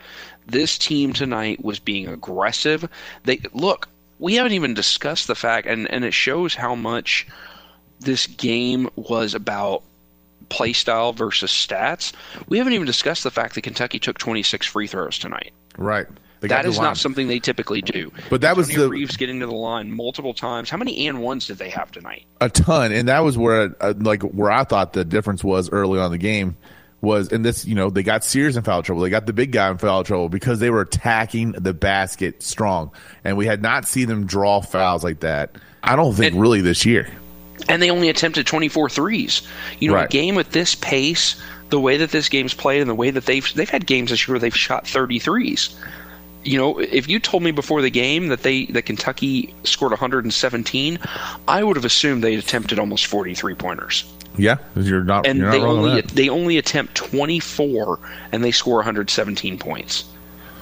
this 0.52 0.78
team 0.78 1.12
tonight 1.12 1.64
was 1.64 1.80
being 1.80 2.06
aggressive. 2.08 2.88
They 3.24 3.40
look, 3.52 3.88
we 4.18 4.34
haven't 4.34 4.52
even 4.52 4.74
discussed 4.74 5.26
the 5.26 5.34
fact, 5.34 5.66
and, 5.66 5.90
and 5.90 6.04
it 6.04 6.14
shows 6.14 6.54
how 6.54 6.74
much 6.74 7.26
this 8.00 8.26
game 8.26 8.88
was 8.94 9.34
about 9.34 9.82
playstyle 10.48 11.14
versus 11.14 11.50
stats. 11.50 12.12
We 12.48 12.58
haven't 12.58 12.74
even 12.74 12.86
discussed 12.86 13.24
the 13.24 13.30
fact 13.30 13.54
that 13.54 13.62
Kentucky 13.62 13.98
took 13.98 14.18
26 14.18 14.66
free 14.66 14.86
throws 14.86 15.18
tonight. 15.18 15.52
Right. 15.76 16.06
That 16.40 16.66
is 16.66 16.78
not 16.78 16.96
something 16.96 17.28
they 17.28 17.38
typically 17.38 17.82
do. 17.82 18.12
But 18.28 18.40
that 18.40 18.56
was 18.56 18.68
the 18.68 18.88
Reeves 18.88 19.16
getting 19.16 19.38
to 19.40 19.46
the 19.46 19.54
line 19.54 19.92
multiple 19.92 20.34
times. 20.34 20.68
How 20.68 20.76
many 20.76 21.06
and 21.06 21.22
ones 21.22 21.46
did 21.46 21.58
they 21.58 21.70
have 21.70 21.92
tonight? 21.92 22.24
A 22.40 22.48
ton, 22.48 22.90
and 22.90 23.06
that 23.06 23.20
was 23.20 23.38
where 23.38 23.74
uh, 23.80 23.94
like 23.96 24.22
where 24.22 24.50
I 24.50 24.64
thought 24.64 24.92
the 24.92 25.04
difference 25.04 25.44
was 25.44 25.70
early 25.70 26.00
on 26.00 26.10
the 26.10 26.18
game 26.18 26.56
was, 27.02 27.32
and 27.32 27.44
this, 27.44 27.66
you 27.66 27.74
know, 27.74 27.90
they 27.90 28.04
got 28.04 28.24
Sears 28.24 28.56
in 28.56 28.62
foul 28.62 28.82
trouble. 28.82 29.02
They 29.02 29.10
got 29.10 29.26
the 29.26 29.32
big 29.32 29.50
guy 29.50 29.70
in 29.70 29.76
foul 29.76 30.04
trouble 30.04 30.28
because 30.28 30.60
they 30.60 30.70
were 30.70 30.80
attacking 30.80 31.52
the 31.52 31.74
basket 31.74 32.42
strong. 32.42 32.92
And 33.24 33.36
we 33.36 33.44
had 33.44 33.60
not 33.60 33.86
seen 33.86 34.08
them 34.08 34.24
draw 34.24 34.62
fouls 34.62 35.02
like 35.02 35.20
that, 35.20 35.56
I 35.82 35.96
don't 35.96 36.14
think, 36.14 36.32
and, 36.32 36.40
really 36.40 36.60
this 36.60 36.86
year. 36.86 37.08
And 37.68 37.82
they 37.82 37.90
only 37.90 38.08
attempted 38.08 38.46
24 38.46 38.88
threes. 38.88 39.42
You 39.80 39.90
know, 39.90 39.96
right. 39.96 40.06
a 40.06 40.08
game 40.08 40.38
at 40.38 40.52
this 40.52 40.76
pace, 40.76 41.42
the 41.70 41.80
way 41.80 41.96
that 41.96 42.12
this 42.12 42.28
game's 42.28 42.54
played 42.54 42.80
and 42.80 42.88
the 42.88 42.94
way 42.94 43.10
that 43.10 43.26
they've, 43.26 43.52
they've 43.54 43.68
had 43.68 43.84
games 43.84 44.10
this 44.10 44.26
year 44.26 44.34
where 44.34 44.40
they've 44.40 44.56
shot 44.56 44.84
33s. 44.84 45.74
You 46.44 46.58
know, 46.58 46.78
if 46.78 47.08
you 47.08 47.18
told 47.18 47.42
me 47.42 47.50
before 47.50 47.82
the 47.82 47.90
game 47.90 48.28
that 48.28 48.42
they 48.42 48.66
that 48.66 48.82
Kentucky 48.82 49.54
scored 49.62 49.92
117, 49.92 50.98
I 51.46 51.62
would 51.62 51.76
have 51.76 51.84
assumed 51.84 52.24
they 52.24 52.34
attempted 52.34 52.80
almost 52.80 53.06
43 53.06 53.54
pointers. 53.54 54.12
Yeah, 54.36 54.58
you're 54.76 55.04
not. 55.04 55.26
And 55.26 55.38
you're 55.38 55.50
they 55.50 55.60
not 55.60 55.68
only 55.68 56.00
they 56.00 56.28
only 56.28 56.58
attempt 56.58 56.94
24 56.94 57.98
and 58.32 58.42
they 58.42 58.50
score 58.50 58.76
117 58.76 59.58
points. 59.58 60.04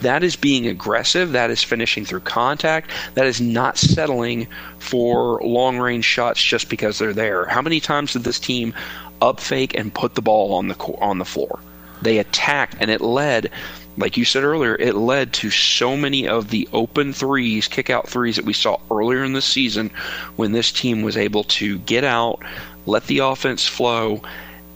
That 0.01 0.23
is 0.23 0.35
being 0.35 0.67
aggressive. 0.67 1.33
That 1.33 1.51
is 1.51 1.63
finishing 1.63 2.05
through 2.05 2.21
contact. 2.21 2.91
That 3.15 3.27
is 3.27 3.41
not 3.41 3.77
settling 3.77 4.47
for 4.79 5.41
long 5.43 5.79
range 5.79 6.07
shots 6.07 6.43
just 6.43 6.71
because 6.71 6.99
they're 6.99 7.13
there. 7.13 7.45
How 7.47 7.61
many 7.61 7.81
times 7.81 8.15
did 8.15 8.25
this 8.25 8.41
team 8.41 8.73
up 9.21 9.41
fake 9.41 9.77
and 9.77 9.93
put 9.93 10.15
the 10.15 10.23
ball 10.23 10.55
on 10.55 10.69
the 10.69 10.77
on 11.01 11.19
the 11.19 11.25
floor? 11.25 11.61
They 12.03 12.19
attacked, 12.19 12.77
and 12.81 12.91
it 12.91 13.03
led, 13.03 13.51
like 13.99 14.17
you 14.17 14.25
said 14.25 14.43
earlier, 14.43 14.75
it 14.77 14.95
led 14.95 15.35
to 15.35 15.51
so 15.51 15.99
many 15.99 16.27
of 16.27 16.49
the 16.49 16.67
open 16.73 17.13
threes, 17.13 17.69
kick 17.69 17.91
out 17.91 18.09
threes 18.09 18.37
that 18.37 18.47
we 18.47 18.55
saw 18.55 18.79
earlier 18.91 19.23
in 19.23 19.35
the 19.35 19.43
season 19.43 19.91
when 20.37 20.53
this 20.53 20.73
team 20.73 21.03
was 21.03 21.19
able 21.19 21.45
to 21.45 21.79
get 21.81 22.05
out, 22.05 22.43
let 22.87 23.07
the 23.07 23.19
offense 23.19 23.67
flow, 23.67 24.23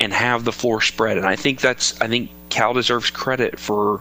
and 0.01 0.12
have 0.12 0.44
the 0.44 0.52
floor 0.52 0.81
spread. 0.81 1.16
And 1.16 1.26
I 1.26 1.36
think 1.36 1.60
that's 1.60 2.01
I 2.01 2.09
think 2.09 2.31
Cal 2.51 2.74
deserves 2.74 3.10
credit 3.10 3.59
for 3.59 4.01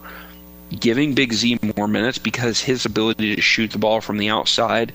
giving 0.80 1.14
Big 1.14 1.34
Z 1.34 1.60
more 1.78 1.88
minutes 1.88 2.18
because 2.18 2.60
his 2.60 2.86
ability 2.86 3.36
to 3.36 3.42
shoot 3.42 3.72
the 3.72 3.78
ball 3.78 4.02
from 4.02 4.18
the 4.18 4.30
outside 4.30 4.92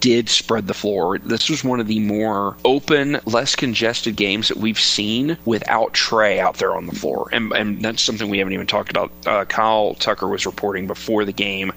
did 0.00 0.28
spread 0.28 0.66
the 0.66 0.74
floor. 0.74 1.18
This 1.18 1.48
was 1.48 1.64
one 1.64 1.80
of 1.80 1.86
the 1.86 2.00
more 2.00 2.56
open, 2.64 3.18
less 3.24 3.56
congested 3.56 4.16
games 4.16 4.48
that 4.48 4.58
we've 4.58 4.78
seen 4.78 5.36
without 5.44 5.94
Trey 5.94 6.38
out 6.38 6.58
there 6.58 6.74
on 6.74 6.86
the 6.86 6.94
floor. 6.94 7.28
And, 7.32 7.50
and 7.52 7.82
that's 7.82 8.02
something 8.02 8.28
we 8.28 8.38
haven't 8.38 8.52
even 8.52 8.66
talked 8.66 8.90
about. 8.90 9.10
Uh, 9.26 9.44
Kyle 9.46 9.94
Tucker 9.94 10.28
was 10.28 10.44
reporting 10.44 10.86
before 10.86 11.24
the 11.24 11.32
game 11.32 11.72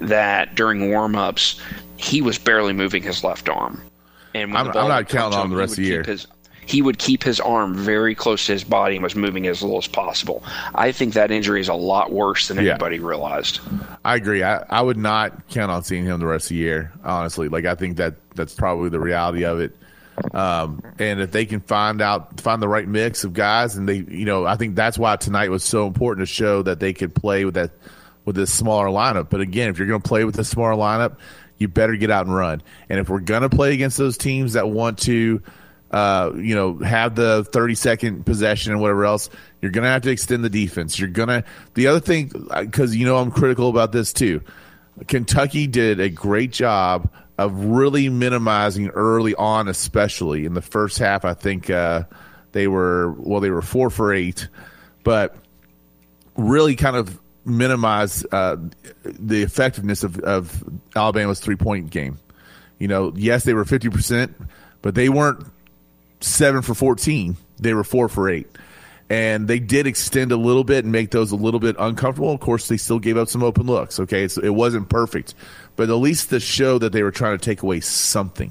that 0.00 0.54
during 0.54 0.90
warmups, 0.90 1.60
he 1.96 2.20
was 2.20 2.38
barely 2.38 2.72
moving 2.72 3.02
his 3.02 3.22
left 3.22 3.48
arm. 3.48 3.80
And 4.42 4.56
I'm, 4.56 4.68
I'm 4.68 4.88
not 4.88 5.08
counting 5.08 5.38
on 5.38 5.46
him, 5.46 5.50
the 5.52 5.56
rest 5.56 5.72
of 5.72 5.76
the 5.78 5.84
year. 5.84 6.02
his- 6.02 6.26
he 6.66 6.82
would 6.82 6.98
keep 6.98 7.22
his 7.22 7.38
arm 7.38 7.76
very 7.76 8.16
close 8.16 8.46
to 8.46 8.52
his 8.52 8.64
body 8.64 8.96
and 8.96 9.02
was 9.04 9.14
moving 9.14 9.46
as 9.46 9.62
little 9.62 9.78
as 9.78 9.86
possible. 9.86 10.42
I 10.74 10.90
think 10.90 11.14
that 11.14 11.30
injury 11.30 11.60
is 11.60 11.68
a 11.68 11.74
lot 11.74 12.10
worse 12.10 12.48
than 12.48 12.56
Yeah. 12.56 12.72
anybody 12.72 12.98
realized. 12.98 13.60
I 14.04 14.16
agree. 14.16 14.42
I, 14.42 14.64
I 14.68 14.82
would 14.82 14.96
not 14.96 15.48
count 15.48 15.70
on 15.70 15.84
seeing 15.84 16.04
him 16.06 16.18
the 16.18 16.26
rest 16.26 16.46
of 16.46 16.48
the 16.50 16.54
year. 16.56 16.92
Honestly, 17.04 17.46
like 17.48 17.66
I 17.66 17.76
think 17.76 17.98
that 17.98 18.14
that's 18.34 18.52
probably 18.54 18.88
the 18.88 18.98
reality 18.98 19.44
of 19.44 19.60
it. 19.60 19.76
Um, 20.34 20.82
and 20.98 21.20
if 21.20 21.30
they 21.30 21.46
can 21.46 21.60
find 21.60 22.02
out 22.02 22.40
find 22.40 22.60
the 22.60 22.66
right 22.68 22.88
mix 22.88 23.22
of 23.22 23.32
guys, 23.32 23.76
and 23.76 23.88
they, 23.88 23.98
you 23.98 24.24
know, 24.24 24.44
I 24.44 24.56
think 24.56 24.74
that's 24.74 24.98
why 24.98 25.14
tonight 25.16 25.50
was 25.50 25.62
so 25.62 25.86
important 25.86 26.26
to 26.26 26.34
show 26.34 26.62
that 26.62 26.80
they 26.80 26.92
could 26.92 27.14
play 27.14 27.44
with 27.44 27.54
that 27.54 27.70
with 28.24 28.34
this 28.34 28.52
smaller 28.52 28.86
lineup. 28.88 29.28
But 29.30 29.40
again, 29.40 29.68
if 29.68 29.78
you're 29.78 29.86
going 29.86 30.02
to 30.02 30.08
play 30.08 30.24
with 30.24 30.36
a 30.40 30.44
smaller 30.44 30.72
lineup, 30.74 31.16
you 31.58 31.68
better 31.68 31.96
get 31.96 32.10
out 32.10 32.26
and 32.26 32.34
run. 32.34 32.62
And 32.88 33.00
if 33.00 33.08
we're 33.08 33.20
to 33.42 33.48
play 33.48 33.74
against 33.74 33.96
those 33.96 34.18
teams 34.18 34.54
that 34.54 34.68
want 34.68 34.98
to, 35.00 35.42
uh, 35.90 36.32
you 36.36 36.54
know, 36.54 36.78
have 36.78 37.14
the 37.14 37.44
30 37.44 37.74
second 37.74 38.26
possession 38.26 38.72
and 38.72 38.80
whatever 38.80 39.04
else, 39.04 39.30
you're 39.60 39.70
to 39.84 39.90
have 39.90 40.02
to 40.02 40.10
extend 40.10 40.44
the 40.44 40.50
defense. 40.50 40.98
You're 40.98 41.08
to, 41.28 41.44
the 41.74 41.86
other 41.86 42.00
thing, 42.00 42.30
because, 42.60 42.94
you 42.94 43.06
know, 43.06 43.16
I'm 43.16 43.30
critical 43.30 43.68
about 43.68 43.92
this 43.92 44.12
too. 44.12 44.42
Kentucky 45.06 45.66
did 45.66 46.00
a 46.00 46.08
great 46.08 46.52
job 46.52 47.10
of 47.38 47.54
really 47.64 48.08
minimizing 48.08 48.88
early 48.88 49.34
on, 49.34 49.68
especially 49.68 50.46
in 50.46 50.54
the 50.54 50.62
first 50.62 50.98
half. 50.98 51.24
I 51.24 51.34
think 51.34 51.68
uh, 51.68 52.04
they 52.52 52.66
were, 52.66 53.12
well, 53.12 53.40
they 53.40 53.50
were 53.50 53.62
four 53.62 53.90
for 53.90 54.12
eight, 54.12 54.48
but 55.04 55.36
really 56.36 56.76
kind 56.76 56.96
of 56.96 57.18
minimize 57.46 58.24
uh, 58.32 58.56
the 59.04 59.42
effectiveness 59.42 60.02
of, 60.02 60.18
of 60.20 60.62
Alabama's 60.94 61.40
three 61.40 61.56
point 61.56 61.90
game. 61.90 62.18
You 62.78 62.88
know, 62.88 63.12
yes, 63.16 63.44
they 63.44 63.54
were 63.54 63.64
50%, 63.64 64.34
but 64.82 64.94
they 64.94 65.08
weren't 65.08 65.46
seven 66.20 66.62
for 66.62 66.74
14. 66.74 67.36
They 67.58 67.72
were 67.72 67.84
four 67.84 68.08
for 68.08 68.28
eight. 68.28 68.48
And 69.08 69.46
they 69.46 69.60
did 69.60 69.86
extend 69.86 70.32
a 70.32 70.36
little 70.36 70.64
bit 70.64 70.84
and 70.84 70.90
make 70.92 71.10
those 71.12 71.30
a 71.30 71.36
little 71.36 71.60
bit 71.60 71.76
uncomfortable. 71.78 72.32
Of 72.32 72.40
course, 72.40 72.66
they 72.68 72.76
still 72.76 72.98
gave 72.98 73.16
up 73.16 73.28
some 73.28 73.42
open 73.42 73.64
looks. 73.66 74.00
Okay. 74.00 74.24
It 74.24 74.54
wasn't 74.54 74.88
perfect, 74.88 75.34
but 75.76 75.88
at 75.88 75.94
least 75.94 76.30
to 76.30 76.40
show 76.40 76.78
that 76.80 76.92
they 76.92 77.02
were 77.04 77.12
trying 77.12 77.38
to 77.38 77.42
take 77.44 77.62
away 77.62 77.80
something. 77.80 78.50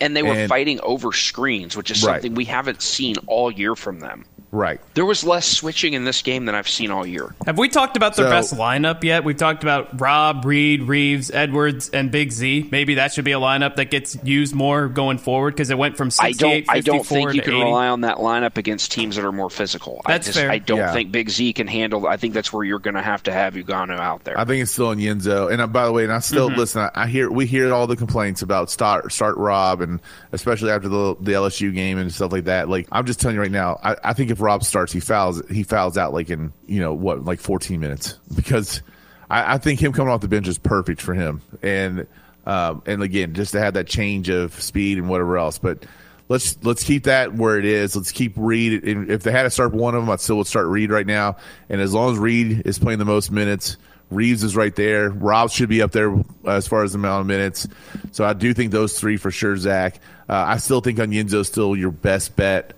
And 0.00 0.16
they 0.16 0.22
were 0.22 0.32
And- 0.34 0.48
fighting 0.48 0.78
over 0.82 1.12
screens, 1.12 1.76
which 1.76 1.90
is 1.90 2.04
Right. 2.04 2.14
something 2.14 2.34
we 2.34 2.44
haven't 2.44 2.82
seen 2.82 3.16
all 3.26 3.50
year 3.50 3.74
from 3.74 3.98
them. 4.00 4.24
Right. 4.52 4.80
There 4.94 5.04
was 5.04 5.24
less 5.24 5.46
switching 5.46 5.92
in 5.92 6.04
this 6.04 6.22
game 6.22 6.44
than 6.46 6.54
I've 6.54 6.68
seen 6.68 6.90
all 6.90 7.04
year. 7.06 7.34
Have 7.46 7.58
we 7.58 7.68
talked 7.68 7.96
about 7.96 8.16
their 8.16 8.26
So- 8.26 8.30
best 8.30 8.54
lineup 8.54 9.02
yet? 9.04 9.24
We've 9.24 9.36
talked 9.36 9.62
about 9.62 10.00
Rob, 10.00 10.44
Reed, 10.44 10.82
Reeves, 10.84 11.30
Edwards, 11.30 11.88
and 11.90 12.10
Big 12.10 12.30
Z. 12.32 12.68
Maybe 12.70 12.94
that 12.94 13.12
should 13.12 13.24
be 13.24 13.32
a 13.32 13.38
lineup 13.40 13.76
that 13.76 13.90
gets 13.90 14.16
used 14.22 14.54
more 14.54 14.88
going 14.88 15.18
forward 15.18 15.54
because 15.54 15.70
it 15.70 15.76
went 15.76 15.96
from 15.96 16.08
I 16.20 16.30
68, 16.30 16.66
don't. 16.66 16.76
I 16.76 16.80
don't 16.80 17.04
think 17.06 17.34
you 17.34 17.42
can 17.42 17.54
80. 17.54 17.64
rely 17.64 17.88
on 17.88 18.02
that 18.02 18.16
lineup 18.18 18.56
against 18.56 18.92
teams 18.92 19.16
that 19.16 19.24
are 19.24 19.32
more 19.32 19.50
physical. 19.50 20.00
That's 20.06 20.26
I 20.28 20.30
just, 20.30 20.38
fair. 20.38 20.50
I 20.50 20.58
don't 20.58 20.78
Yeah. 20.78 20.92
think 20.92 21.12
Big 21.12 21.28
Z 21.28 21.52
can 21.52 21.66
handle. 21.66 22.06
I 22.06 22.16
think 22.16 22.32
that's 22.32 22.52
where 22.52 22.64
you're 22.64 22.78
going 22.78 22.94
to 22.94 23.02
have 23.02 23.22
to 23.24 23.32
have 23.32 23.54
Ugonna 23.54 23.98
out 23.98 24.24
there. 24.24 24.38
I 24.38 24.44
think 24.44 24.62
it's 24.62 24.70
still 24.72 24.90
in 24.92 24.98
Onyenso. 25.00 25.50
And 25.52 25.60
uh, 25.60 25.66
by 25.66 25.84
the 25.84 25.92
way, 25.92 26.04
and 26.04 26.12
I 26.12 26.20
still 26.20 26.48
Mhm. 26.50 26.56
listen. 26.56 26.82
I, 26.82 26.90
I 26.94 27.06
hear 27.08 27.30
we 27.30 27.46
hear 27.46 27.72
all 27.74 27.86
the 27.86 27.96
complaints 27.96 28.42
about 28.42 28.70
start 28.70 29.12
start 29.12 29.36
Rob, 29.36 29.80
and 29.80 30.00
especially 30.32 30.70
after 30.70 30.88
the 30.88 31.16
the 31.20 31.32
LSU 31.32 31.72
game 31.74 31.98
and 31.98 32.12
stuff 32.12 32.32
like 32.32 32.44
that. 32.44 32.68
Like 32.68 32.86
I'm 32.92 33.04
just 33.06 33.20
telling 33.20 33.34
you 33.36 33.42
right 33.42 33.50
now, 33.50 33.78
I, 33.82 33.96
I 34.04 34.12
think 34.12 34.30
if 34.30 34.35
Rob 34.40 34.64
starts, 34.64 34.92
he 34.92 35.00
fouls 35.00 35.42
he 35.50 35.62
fouls 35.62 35.96
out 35.98 36.12
like 36.12 36.30
in 36.30 36.52
you 36.66 36.80
know 36.80 36.94
what 36.94 37.24
like 37.24 37.40
14 37.40 37.80
minutes 37.80 38.18
because 38.34 38.82
I, 39.30 39.54
I 39.54 39.58
think 39.58 39.80
him 39.80 39.92
coming 39.92 40.12
off 40.12 40.20
the 40.20 40.28
bench 40.28 40.48
is 40.48 40.58
perfect 40.58 41.00
for 41.00 41.14
him. 41.14 41.42
And 41.62 42.06
um, 42.44 42.82
and 42.86 43.02
again, 43.02 43.34
just 43.34 43.52
to 43.52 43.60
have 43.60 43.74
that 43.74 43.86
change 43.86 44.28
of 44.28 44.60
speed 44.60 44.98
and 44.98 45.08
whatever 45.08 45.38
else, 45.38 45.58
but. 45.58 45.84
Let's 46.28 46.58
let's 46.64 46.82
keep 46.82 47.04
that 47.04 47.34
where 47.34 47.56
it 47.56 47.64
is. 47.64 47.94
Let's 47.94 48.10
keep 48.10 48.32
Reed. 48.34 48.82
And 48.82 49.08
If 49.08 49.22
they 49.22 49.30
had 49.30 49.44
to 49.44 49.50
start 49.50 49.72
one 49.72 49.94
of 49.94 50.02
them, 50.02 50.10
I 50.10 50.16
still 50.16 50.38
would 50.38 50.48
start 50.48 50.66
Reed 50.66 50.90
right 50.90 51.06
now. 51.06 51.36
And 51.68 51.80
as 51.80 51.94
long 51.94 52.12
as 52.12 52.18
Reed 52.18 52.62
is 52.64 52.80
playing 52.80 52.98
the 52.98 53.04
most 53.04 53.30
minutes, 53.30 53.76
Reeves 54.10 54.44
is 54.44 54.54
right 54.54 54.74
there. 54.74 55.10
Rob 55.10 55.50
should 55.50 55.68
be 55.68 55.82
up 55.82 55.92
there 55.92 56.16
as 56.46 56.68
far 56.68 56.84
as 56.84 56.92
the 56.92 56.98
amount 56.98 57.22
of 57.22 57.26
minutes. 57.26 57.66
So 58.12 58.24
I 58.24 58.32
do 58.32 58.54
think 58.54 58.70
those 58.70 58.98
three 58.98 59.16
for 59.16 59.30
sure, 59.30 59.56
Zach. 59.56 60.00
Uh, 60.28 60.44
I 60.48 60.56
still 60.58 60.80
think 60.80 60.98
Onyenso 60.98 61.40
is 61.40 61.48
still 61.48 61.76
your 61.76 61.90
best 61.90 62.36
bet 62.36 62.74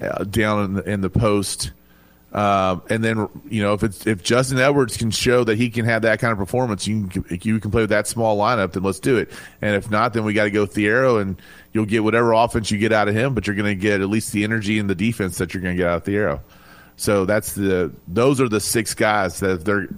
uh, 0.00 0.24
down 0.24 0.64
in 0.64 0.74
the, 0.74 0.90
in 0.90 1.00
the 1.00 1.10
post. 1.10 1.72
Um, 2.30 2.82
and 2.90 3.02
then 3.02 3.26
you 3.48 3.62
know 3.62 3.72
if 3.72 3.82
it's 3.82 4.06
if 4.06 4.22
Justin 4.22 4.58
Edwards 4.58 4.98
can 4.98 5.10
show 5.10 5.44
that 5.44 5.56
he 5.56 5.70
can 5.70 5.86
have 5.86 6.02
that 6.02 6.20
kind 6.20 6.30
of 6.30 6.36
performance, 6.36 6.86
you 6.86 7.06
can 7.06 7.24
you 7.42 7.58
can 7.58 7.70
play 7.70 7.80
with 7.80 7.90
that 7.90 8.06
small 8.06 8.36
lineup, 8.36 8.72
then 8.72 8.82
let's 8.82 9.00
do 9.00 9.16
it. 9.16 9.30
And 9.62 9.74
if 9.74 9.90
not, 9.90 10.12
then 10.12 10.24
we 10.24 10.34
got 10.34 10.44
to 10.44 10.50
go 10.50 10.66
Thiero, 10.66 11.22
and 11.22 11.40
you'll 11.72 11.86
get 11.86 12.04
whatever 12.04 12.32
offense 12.32 12.70
you 12.70 12.76
get 12.76 12.92
out 12.92 13.08
of 13.08 13.14
him, 13.14 13.32
but 13.32 13.46
you're 13.46 13.56
going 13.56 13.74
to 13.74 13.80
get 13.80 14.02
at 14.02 14.10
least 14.10 14.32
the 14.32 14.44
energy 14.44 14.78
and 14.78 14.90
the 14.90 14.94
defense 14.94 15.38
that 15.38 15.54
you're 15.54 15.62
going 15.62 15.74
to 15.74 15.82
get 15.82 15.88
out 15.88 15.96
of 15.96 16.04
Thiero. 16.04 16.40
So 16.96 17.24
that's 17.24 17.54
the 17.54 17.92
those 18.06 18.42
are 18.42 18.48
the 18.48 18.60
six 18.60 18.92
guys 18.92 19.40
that 19.40 19.50
if 19.52 19.64
they're 19.64 19.88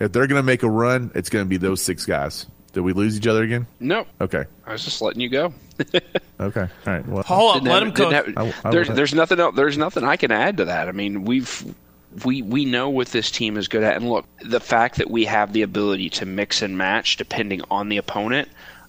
if 0.00 0.10
they're 0.10 0.26
going 0.26 0.40
to 0.40 0.42
make 0.42 0.64
a 0.64 0.70
run, 0.70 1.12
it's 1.14 1.30
going 1.30 1.44
to 1.44 1.48
be 1.48 1.56
those 1.56 1.82
six 1.82 2.04
guys. 2.04 2.46
Did 2.76 2.82
we 2.84 2.92
lose 2.92 3.16
each 3.16 3.26
other 3.26 3.42
again? 3.42 3.66
no, 3.80 4.04
Okay. 4.20 4.44
I 4.66 4.72
was 4.72 4.84
just 4.84 5.00
letting 5.00 5.22
you 5.22 5.30
go. 5.30 5.54
Okay. 6.38 6.60
All 6.60 6.68
right. 6.92 7.08
Well, 7.08 7.22
Hold 7.22 7.56
on, 7.56 7.64
let 7.64 7.72
have- 7.72 7.82
him 7.84 7.94
didn't 7.94 8.10
cook. 8.26 8.36
have- 8.36 8.54
I- 8.64 8.68
I 8.68 8.70
there's, 8.70 8.88
there's 8.88 9.14
nothing 9.14 9.40
else. 9.40 9.56
There's 9.56 9.78
nothing 9.78 10.04
I 10.04 10.16
can 10.16 10.30
add 10.30 10.58
to 10.58 10.66
that. 10.66 10.86
I 10.88 10.92
mean, 10.92 11.24
we've 11.24 11.74
we 12.26 12.42
we 12.42 12.66
know 12.66 12.90
what 12.90 13.08
this 13.08 13.30
team 13.30 13.56
is 13.56 13.66
good 13.68 13.82
at, 13.82 13.96
and 13.96 14.06
look, 14.10 14.26
the 14.42 14.60
fact 14.60 14.96
that 14.96 15.10
we 15.10 15.24
have 15.24 15.54
the 15.54 15.62
ability 15.62 16.10
to 16.10 16.26
mix 16.26 16.60
and 16.60 16.76
match 16.76 17.16
depending 17.16 17.62
on 17.70 17.88
the 17.88 17.96
opponent, 17.96 18.48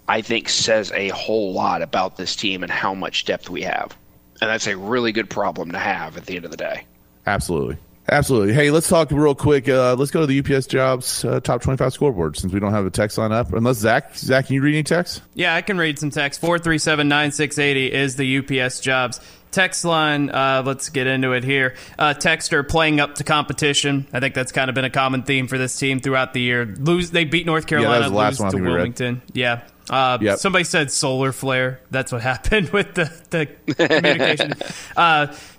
I 0.10 0.20
think 0.22 0.50
says 0.50 0.92
a 0.92 1.08
whole 1.08 1.54
lot 1.54 1.82
about 1.82 2.18
this 2.18 2.36
team 2.36 2.64
and 2.64 2.72
how 2.72 2.94
much 2.94 3.24
depth 3.24 3.50
we 3.50 3.62
have, 3.62 3.96
and 4.42 4.50
that's 4.50 4.68
a 4.68 4.76
really 4.76 5.14
good 5.14 5.30
problem 5.30 5.72
to 5.72 5.80
have 5.80 6.18
at 6.18 6.26
the 6.26 6.36
end 6.36 6.44
of 6.44 6.52
the 6.52 6.58
day. 6.58 6.84
Absolutely. 7.26 7.78
Absolutely. 8.10 8.54
Hey, 8.54 8.72
let's 8.72 8.88
talk 8.88 9.12
real 9.12 9.36
quick. 9.36 9.68
Uh, 9.68 9.94
let's 9.96 10.12
go 10.12 10.26
to 10.26 10.26
the 10.28 10.40
UPS 10.40 10.66
Jobs 10.68 11.26
uh, 11.26 11.42
top 11.42 11.62
25 11.62 11.92
scoreboard 11.92 12.38
since 12.38 12.54
we 12.54 12.60
don't 12.60 12.72
have 12.72 12.86
a 12.86 12.90
text 12.90 13.18
line 13.18 13.34
up. 13.34 13.52
Unless 13.52 13.78
Zach, 13.78 14.16
Zach, 14.16 14.46
can 14.48 14.56
you 14.56 14.62
read 14.62 14.76
any 14.76 14.84
text? 14.84 15.22
Yeah, 15.34 15.54
I 15.56 15.62
can 15.62 15.78
read 15.78 16.00
some 16.00 16.10
text. 16.10 16.40
437 16.40 17.08
9680 17.10 17.94
is 17.94 18.16
the 18.16 18.38
UPS 18.62 18.80
jobs. 18.80 19.20
Text 19.52 19.84
line, 19.86 20.30
uh, 20.30 20.62
let's 20.66 20.90
get 20.90 21.08
into 21.08 21.32
it 21.34 21.44
here. 21.44 21.76
Uh, 21.98 22.14
Texter 22.14 22.68
playing 22.68 23.00
up 23.00 23.16
to 23.16 23.24
competition. 23.24 24.06
I 24.14 24.20
think 24.20 24.36
that's 24.36 24.52
kind 24.52 24.70
of 24.70 24.76
been 24.76 24.86
a 24.86 24.90
common 24.90 25.24
theme 25.24 25.48
for 25.48 25.58
this 25.58 25.78
team 25.78 26.00
throughout 26.00 26.34
the 26.34 26.42
year. 26.42 26.66
Lose, 26.66 27.12
They 27.12 27.26
beat 27.26 27.46
North 27.46 27.70
Yeah, 27.70 27.80
that 27.80 27.88
was 27.88 28.10
Carolina, 28.10 28.10
the 28.10 28.16
last 28.16 28.32
lose 28.34 28.40
one 28.40 28.52
to 28.52 28.58
think 28.58 28.62
we 28.62 28.68
read. 28.68 28.74
Wilmington. 28.76 29.22
Yeah. 29.34 29.62
Uh, 29.90 30.18
Yep. 30.22 30.40
Somebody 30.40 30.64
said 30.66 30.92
solar 30.92 31.32
flare. 31.32 31.80
That's 31.92 32.12
what 32.12 32.22
happened 32.34 32.70
with 32.70 32.94
the, 32.94 33.12
the 33.30 33.46
communication. 33.74 34.54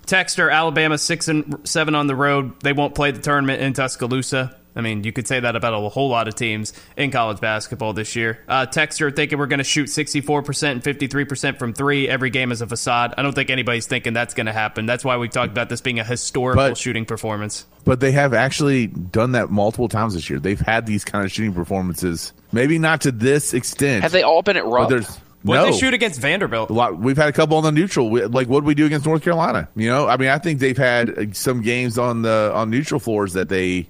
Texter, 0.09 0.51
Alabama 0.51 0.97
six 0.97 1.27
and 1.27 1.61
seven 1.65 1.93
on 1.93 2.07
the 2.07 2.15
road. 2.15 2.59
They 2.61 2.73
won't 2.73 2.95
play 2.95 3.11
the 3.11 3.21
tournament 3.21 3.61
in 3.61 3.73
Tuscaloosa. 3.73 4.55
I 4.75 4.81
mean, 4.81 5.03
you 5.03 5.11
could 5.11 5.27
say 5.27 5.39
that 5.39 5.55
about 5.55 5.73
a 5.73 5.89
whole 5.89 6.09
lot 6.09 6.27
of 6.27 6.33
teams 6.35 6.73
in 6.97 7.11
college 7.11 7.39
basketball 7.39 7.93
this 7.93 8.15
year. 8.15 8.39
Uh, 8.47 8.65
Texter 8.65 9.15
thinking 9.15 9.37
we're 9.37 9.45
going 9.47 9.59
to 9.59 9.63
shoot 9.63 9.87
64% 9.87 10.71
and 10.71 10.83
53% 10.83 11.59
from 11.59 11.73
three. 11.73 12.07
Every 12.07 12.29
game 12.29 12.51
is 12.51 12.61
a 12.61 12.67
facade. 12.67 13.13
I 13.17 13.21
don't 13.21 13.33
think 13.33 13.49
anybody's 13.49 13.87
thinking 13.87 14.13
that's 14.13 14.33
going 14.33 14.45
to 14.47 14.53
happen. 14.53 14.85
That's 14.87 15.03
why 15.03 15.17
we 15.17 15.27
talked 15.27 15.51
about 15.51 15.69
this 15.69 15.81
being 15.81 15.99
a 15.99 16.03
historical 16.03 16.69
But- 16.69 16.77
shooting 16.77 17.05
performance. 17.05 17.65
But 17.85 17.99
they 17.99 18.11
have 18.11 18.33
actually 18.33 18.87
done 18.87 19.33
that 19.33 19.49
multiple 19.49 19.89
times 19.89 20.13
this 20.13 20.29
year. 20.29 20.39
They've 20.39 20.59
had 20.59 20.85
these 20.85 21.03
kind 21.03 21.25
of 21.25 21.31
shooting 21.31 21.53
performances. 21.53 22.33
Maybe 22.51 22.77
not 22.79 23.01
to 23.01 23.11
this 23.11 23.53
extent. 23.53 24.03
Have 24.03 24.11
they 24.11 24.23
all 24.23 24.41
been 24.43 24.57
at 24.57 24.63
But 24.63 24.71
Rupp? 24.71 25.05
What 25.43 25.55
no. 25.55 25.65
they 25.65 25.77
shoot 25.77 25.93
against 25.93 26.19
Vanderbilt? 26.19 26.69
We've 26.69 27.15
had 27.15 27.29
a 27.29 27.31
couple 27.31 27.55
on 27.57 27.63
the 27.63 27.71
neutral. 27.71 28.09
We, 28.09 28.25
like, 28.25 28.49
what 28.49 28.61
did 28.61 28.67
we 28.67 28.73
do 28.73 28.85
against 28.85 29.05
North 29.05 29.23
Carolina? 29.23 29.69
You 29.75 29.87
know, 29.87 30.07
I 30.07 30.17
mean, 30.17 30.29
I 30.29 30.37
think 30.37 30.59
they've 30.59 30.77
had 30.77 31.17
uh, 31.17 31.25
some 31.33 31.61
games 31.61 31.97
on 31.97 32.23
the 32.23 32.51
on 32.53 32.69
neutral 32.69 32.99
floors 32.99 33.33
that 33.33 33.47
they 33.47 33.87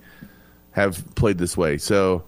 have 0.72 1.04
played 1.16 1.40
this 1.40 1.58
way. 1.58 1.80
So 1.80 2.24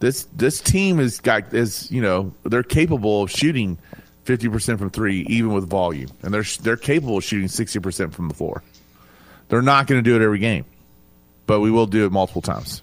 this 0.00 0.24
this 0.34 0.60
team 0.60 0.98
has 0.98 1.20
got 1.20 1.54
is 1.54 1.90
you 1.90 2.02
know 2.02 2.32
they're 2.42 2.64
capable 2.64 3.22
of 3.22 3.30
shooting 3.30 3.78
fifty 4.24 4.48
percent 4.48 4.80
from 4.80 4.90
three, 4.90 5.20
even 5.28 5.52
with 5.52 5.68
volume, 5.68 6.10
and 6.22 6.34
they're 6.34 6.44
they're 6.62 6.76
capable 6.76 7.18
of 7.18 7.24
shooting 7.24 7.48
sixty 7.48 7.78
percent 7.78 8.12
from 8.12 8.26
the 8.26 8.34
floor. 8.34 8.64
They're 9.48 9.62
not 9.62 9.86
going 9.86 10.02
to 10.02 10.10
do 10.10 10.16
it 10.16 10.22
every 10.24 10.40
game, 10.40 10.64
but 11.46 11.60
we 11.60 11.70
will 11.70 11.86
do 11.86 12.06
it 12.06 12.12
multiple 12.12 12.42
times. 12.42 12.82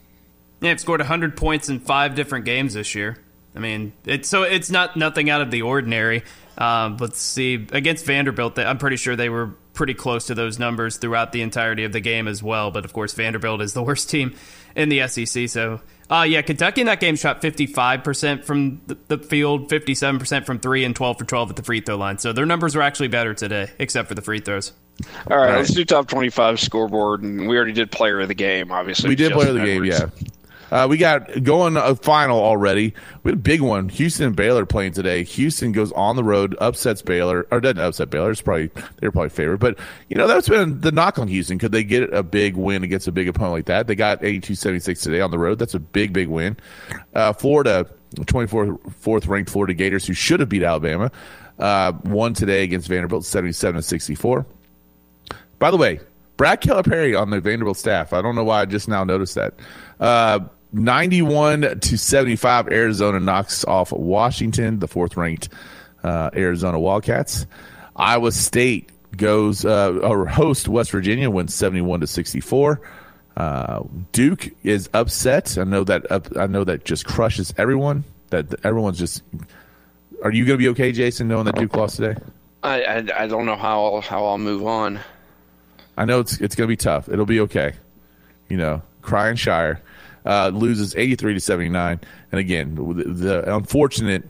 Yeah, 0.61 0.69
they've 0.69 0.79
scored 0.79 0.99
100 0.99 1.35
points 1.35 1.69
in 1.69 1.79
five 1.79 2.13
different 2.13 2.45
games 2.45 2.75
this 2.75 2.93
year. 2.93 3.17
I 3.55 3.59
mean, 3.59 3.93
it's 4.05 4.29
so 4.29 4.43
it's 4.43 4.69
not 4.69 4.95
nothing 4.95 5.29
out 5.29 5.41
of 5.41 5.51
the 5.51 5.61
ordinary. 5.63 6.23
Um, 6.57 6.97
let's 6.97 7.19
see 7.19 7.67
against 7.71 8.05
Vanderbilt. 8.05 8.57
I'm 8.59 8.77
pretty 8.77 8.97
sure 8.97 9.15
they 9.15 9.29
were 9.29 9.55
pretty 9.73 9.93
close 9.93 10.27
to 10.27 10.35
those 10.35 10.59
numbers 10.59 10.97
throughout 10.97 11.31
the 11.31 11.41
entirety 11.41 11.83
of 11.85 11.91
the 11.93 12.01
game 12.01 12.27
as 12.27 12.43
well. 12.43 12.71
But 12.71 12.85
of 12.85 12.93
course, 12.93 13.13
Vanderbilt 13.13 13.61
is 13.61 13.73
the 13.73 13.83
worst 13.89 14.09
team 14.09 14.35
in 14.75 14.89
the 14.89 15.07
SEC. 15.07 15.49
So 15.49 15.81
Uh, 16.09 16.23
yeah, 16.23 16.41
Kentucky 16.41 16.81
in 16.81 16.87
that 16.87 16.99
game 16.99 17.15
shot 17.15 17.41
55% 17.41 18.43
from 18.43 18.81
the, 18.87 18.97
the 19.07 19.17
field, 19.17 19.69
57% 19.69 20.45
from 20.45 20.59
three, 20.59 20.83
and 20.83 20.93
12 20.93 21.19
for 21.19 21.25
12 21.25 21.51
at 21.51 21.55
the 21.55 21.63
free 21.63 21.79
throw 21.79 21.95
line. 21.95 22.17
So 22.17 22.33
their 22.33 22.45
numbers 22.45 22.75
were 22.75 22.81
actually 22.81 23.07
better 23.07 23.33
today, 23.33 23.69
except 23.79 24.09
for 24.09 24.15
the 24.15 24.21
free 24.21 24.41
throws. 24.41 24.73
All 25.29 25.37
right, 25.37 25.55
let's 25.55 25.73
do 25.73 25.85
top 25.85 26.07
25 26.09 26.59
scoreboard. 26.59 27.23
And 27.23 27.47
we 27.47 27.55
already 27.55 27.71
did 27.71 27.91
player 27.91 28.19
of 28.19 28.27
the 28.27 28.33
game, 28.33 28.71
obviously. 28.73 29.07
We 29.09 29.15
did 29.15 29.29
Justin 29.29 29.37
player 29.39 29.49
of 29.49 29.55
the 29.55 29.65
game, 29.65 29.85
yeah. 29.85 30.09
Uh, 30.71 30.87
we 30.89 30.97
got 30.97 31.43
going 31.43 31.75
a 31.75 31.95
final 31.97 32.39
already. 32.39 32.93
We 33.23 33.31
had 33.31 33.39
a 33.39 33.41
big 33.41 33.61
one. 33.61 33.89
Houston 33.89 34.27
and 34.27 34.35
Baylor 34.35 34.65
playing 34.65 34.93
today. 34.93 35.23
Houston 35.23 35.73
goes 35.73 35.91
on 35.91 36.15
the 36.15 36.23
road, 36.23 36.55
upsets 36.59 37.01
Baylor, 37.01 37.45
or 37.51 37.59
doesn't 37.59 37.79
upset 37.79 38.09
Baylor. 38.09 38.31
It's 38.31 38.41
probably 38.41 38.71
they're 38.97 39.11
probably 39.11 39.29
favored, 39.29 39.57
but 39.57 39.77
you 40.07 40.15
know 40.15 40.27
that's 40.27 40.47
been 40.47 40.79
the 40.79 40.91
knock 40.91 41.19
on 41.19 41.27
Houston. 41.27 41.59
Could 41.59 41.73
they 41.73 41.83
get 41.83 42.13
a 42.13 42.23
big 42.23 42.55
win 42.55 42.83
against 42.83 43.07
a 43.07 43.11
big 43.11 43.27
opponent 43.27 43.53
like 43.53 43.65
that? 43.65 43.87
They 43.87 43.95
got 43.95 44.21
82-76 44.21 45.01
today 45.01 45.19
on 45.19 45.31
the 45.31 45.39
road. 45.39 45.59
That's 45.59 45.73
a 45.73 45.79
big, 45.79 46.13
big 46.13 46.29
win. 46.29 46.55
Uh, 47.13 47.33
Florida, 47.33 47.85
24th 48.15 49.27
ranked 49.27 49.51
Florida 49.51 49.73
Gators, 49.73 50.07
who 50.07 50.13
should 50.13 50.39
have 50.39 50.49
beat 50.49 50.63
Alabama, 50.63 51.11
uh, 51.59 51.91
won 52.05 52.33
today 52.33 52.63
against 52.63 52.87
Vanderbilt, 52.87 53.25
77 53.25 53.75
to 53.75 53.81
64. 53.81 54.45
By 55.59 55.69
the 55.69 55.77
way, 55.77 55.99
Brad 56.37 56.61
Calipari 56.61 57.19
on 57.19 57.29
the 57.29 57.39
Vanderbilt 57.39 57.77
staff. 57.77 58.13
I 58.13 58.21
don't 58.21 58.35
know 58.35 58.43
why 58.43 58.61
I 58.61 58.65
just 58.65 58.87
now 58.87 59.03
noticed 59.03 59.35
that. 59.35 59.53
Uh, 59.99 60.39
91 60.73 61.79
to 61.79 61.97
75, 61.97 62.67
Arizona 62.69 63.19
knocks 63.19 63.65
off 63.65 63.91
Washington, 63.91 64.79
the 64.79 64.87
fourth 64.87 65.17
ranked 65.17 65.49
uh, 66.03 66.29
Arizona 66.33 66.79
Wildcats. 66.79 67.45
Iowa 67.95 68.31
State 68.31 68.89
goes 69.15 69.65
uh, 69.65 69.91
or 70.01 70.25
host 70.25 70.67
West 70.67 70.91
Virginia 70.91 71.29
wins 71.29 71.53
71 71.53 72.01
to 72.01 72.07
64. 72.07 72.81
Uh, 73.35 73.83
Duke 74.11 74.49
is 74.63 74.89
upset. 74.93 75.57
I 75.57 75.63
know 75.63 75.83
that 75.83 76.09
up, 76.11 76.27
I 76.37 76.47
know 76.47 76.63
that 76.63 76.85
just 76.85 77.05
crushes 77.05 77.53
everyone. 77.57 78.03
That 78.29 78.65
everyone's 78.65 78.97
just. 78.97 79.23
Are 80.23 80.31
you 80.31 80.45
going 80.45 80.57
to 80.57 80.63
be 80.63 80.69
okay, 80.69 80.91
Jason, 80.91 81.27
knowing 81.27 81.45
that 81.45 81.55
Duke 81.55 81.75
lost 81.75 81.97
today? 81.97 82.19
I, 82.63 82.83
I, 82.83 83.23
I 83.23 83.27
don't 83.27 83.45
know 83.45 83.55
how 83.55 83.85
I'll, 83.85 84.01
how 84.01 84.25
I'll 84.25 84.37
move 84.37 84.65
on. 84.65 84.99
I 85.97 86.05
know 86.05 86.19
it's 86.19 86.39
it's 86.39 86.55
going 86.55 86.67
to 86.67 86.71
be 86.71 86.77
tough. 86.77 87.09
It'll 87.09 87.25
be 87.25 87.41
okay. 87.41 87.73
You 88.47 88.57
know, 88.57 88.81
Crying 89.01 89.35
Shire 89.35 89.81
uh, 90.25 90.49
loses 90.49 90.95
83 90.95 91.35
to 91.35 91.39
79. 91.39 91.99
And 92.31 92.39
again, 92.39 92.75
the, 92.75 93.03
the 93.03 93.55
unfortunate 93.55 94.23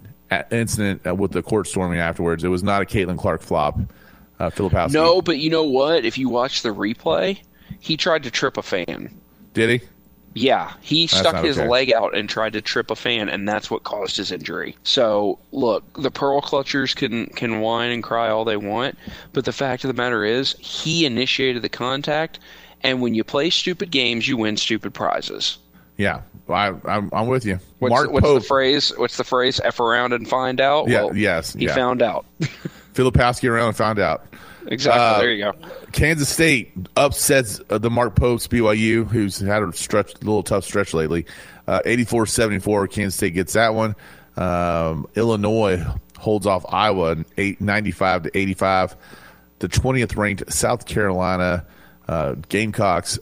incident 0.52 1.18
with 1.18 1.32
the 1.32 1.42
court 1.42 1.68
storming 1.68 2.00
afterwards, 2.00 2.44
it 2.44 2.50
was 2.50 2.64
not 2.64 2.82
a 2.82 2.86
Caitlin 2.86 3.18
Clark 3.18 3.42
flop. 3.42 3.80
Uh, 4.40 4.50
Filipowski. 4.50 4.94
No, 4.94 5.22
but 5.22 5.38
you 5.38 5.52
know 5.52 5.66
what? 5.66 6.04
If 6.04 6.18
you 6.18 6.28
watch 6.28 6.64
the 6.64 6.74
replay, 6.74 7.40
he 7.80 7.96
tried 7.96 8.24
to 8.24 8.32
trip 8.32 8.58
a 8.58 8.64
fan. 8.64 9.16
Did 9.54 9.82
he? 9.82 9.88
Yeah, 10.34 10.74
he 10.82 11.08
That's 11.08 11.20
stuck 11.20 11.44
his 11.44 11.60
okay. 11.60 11.68
leg 11.68 11.94
out 11.94 12.16
and 12.16 12.30
tried 12.30 12.54
to 12.54 12.62
trip 12.62 12.90
a 12.90 12.96
fan, 12.96 13.28
and 13.28 13.48
that's 13.48 13.70
what 13.70 13.84
caused 13.84 14.16
his 14.16 14.32
injury. 14.32 14.78
So, 14.84 15.40
look, 15.52 15.84
the 16.02 16.10
pearl 16.10 16.42
clutchers 16.42 16.96
can 16.96 17.28
can 17.28 17.60
whine 17.60 17.92
and 17.92 18.02
cry 18.02 18.30
all 18.30 18.46
they 18.46 18.58
want, 18.58 18.98
but 19.34 19.44
the 19.44 19.52
fact 19.52 19.84
of 19.84 19.90
the 19.90 20.02
matter 20.02 20.24
is, 20.24 20.56
he 20.60 21.06
initiated 21.06 21.62
the 21.64 21.70
contact, 21.70 22.40
and 22.82 23.02
when 23.02 23.14
you 23.14 23.26
play 23.26 23.50
stupid 23.50 23.92
games, 23.92 24.28
you 24.28 24.38
win 24.38 24.56
stupid 24.56 24.94
prizes. 24.94 25.58
Yeah, 26.02 26.22
I, 26.50 26.74
I'm, 26.86 27.10
I'm 27.14 27.28
with 27.28 27.46
you. 27.46 27.60
What's, 27.80 27.92
Mark 27.92 28.12
what's 28.12 28.26
Pope, 28.26 28.42
the 28.42 28.48
phrase? 28.48 28.92
What's 28.98 29.18
the 29.18 29.24
phrase? 29.24 29.60
F 29.64 29.80
around 29.80 30.14
and 30.14 30.28
find 30.28 30.60
out. 30.60 30.88
Yeah, 30.88 31.06
Well, 31.06 31.16
yes, 31.16 31.54
he 31.54 31.66
yeah. 31.66 31.76
found 31.76 32.02
out. 32.02 32.26
Philip 32.94 33.14
Filipowski 33.16 33.50
around 33.50 33.68
and 33.70 33.78
found 33.78 34.00
out. 34.00 34.26
Exactly. 34.68 35.02
Uh, 35.02 35.20
there 35.20 35.32
you 35.32 35.44
go. 35.44 35.54
Kansas 35.92 36.30
State 36.30 36.72
upsets 36.96 37.60
uh, 37.70 37.78
the 37.78 37.90
Mark 37.90 38.16
Popes 38.16 38.48
BYU, 38.48 39.08
who's 39.08 39.40
had 39.40 39.64
a 39.64 39.74
stretch, 39.74 40.14
a 40.14 40.18
little 40.20 40.44
tough 40.44 40.64
stretch 40.64 40.94
lately. 40.94 41.26
Uh, 41.68 41.82
84-74, 41.86 42.92
Kansas 42.92 43.16
State 43.16 43.34
gets 43.34 43.54
that 43.54 43.74
one. 43.74 43.96
Um, 44.38 45.08
Illinois 45.16 45.84
holds 46.18 46.46
off 46.46 46.66
Iowa, 46.70 47.18
eight, 47.38 47.60
95 47.60 48.24
to 48.24 48.38
85. 48.38 48.96
The 49.60 49.68
20th 49.68 50.16
ranked 50.16 50.52
South 50.54 50.86
Carolina 50.86 51.66
uh, 52.08 52.36
Gamecocks 52.50 53.18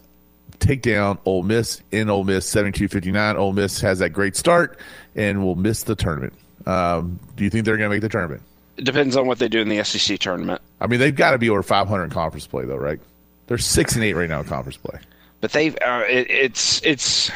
take 0.59 0.81
down 0.81 1.17
Ole 1.25 1.43
Miss 1.43 1.81
in 1.91 2.09
Ole 2.09 2.23
Miss 2.23 2.53
72-59. 2.53 3.35
Ole 3.37 3.53
Miss 3.53 3.81
has 3.81 3.99
that 3.99 4.09
great 4.09 4.35
start 4.35 4.79
and 5.15 5.43
will 5.43 5.55
miss 5.55 5.83
the 5.83 5.95
tournament. 5.95 6.33
Um, 6.65 7.19
do 7.35 7.43
you 7.43 7.49
think 7.49 7.65
they're 7.65 7.77
going 7.77 7.89
to 7.89 7.95
make 7.95 8.01
the 8.01 8.09
tournament? 8.09 8.41
It 8.77 8.85
depends 8.85 9.17
on 9.17 9.27
what 9.27 9.39
they 9.39 9.47
do 9.47 9.59
in 9.59 9.69
the 9.69 9.83
SEC 9.83 10.19
tournament. 10.19 10.61
I 10.79 10.87
mean, 10.87 10.99
they've 10.99 11.15
got 11.15 11.31
to 11.31 11.37
be 11.37 11.49
over 11.49 11.63
500 11.63 12.03
in 12.03 12.09
conference 12.09 12.47
play, 12.47 12.65
though, 12.65 12.77
right? 12.77 12.99
They're 13.47 13.57
six 13.57 13.95
and 13.95 14.03
eight 14.03 14.13
right 14.13 14.29
now 14.29 14.39
in 14.39 14.45
conference 14.45 14.77
play. 14.77 14.99
But 15.41 15.51
they've 15.51 15.75
uh, 15.75 16.03
it, 16.07 16.29
it's 16.29 16.81
it's 16.83 17.31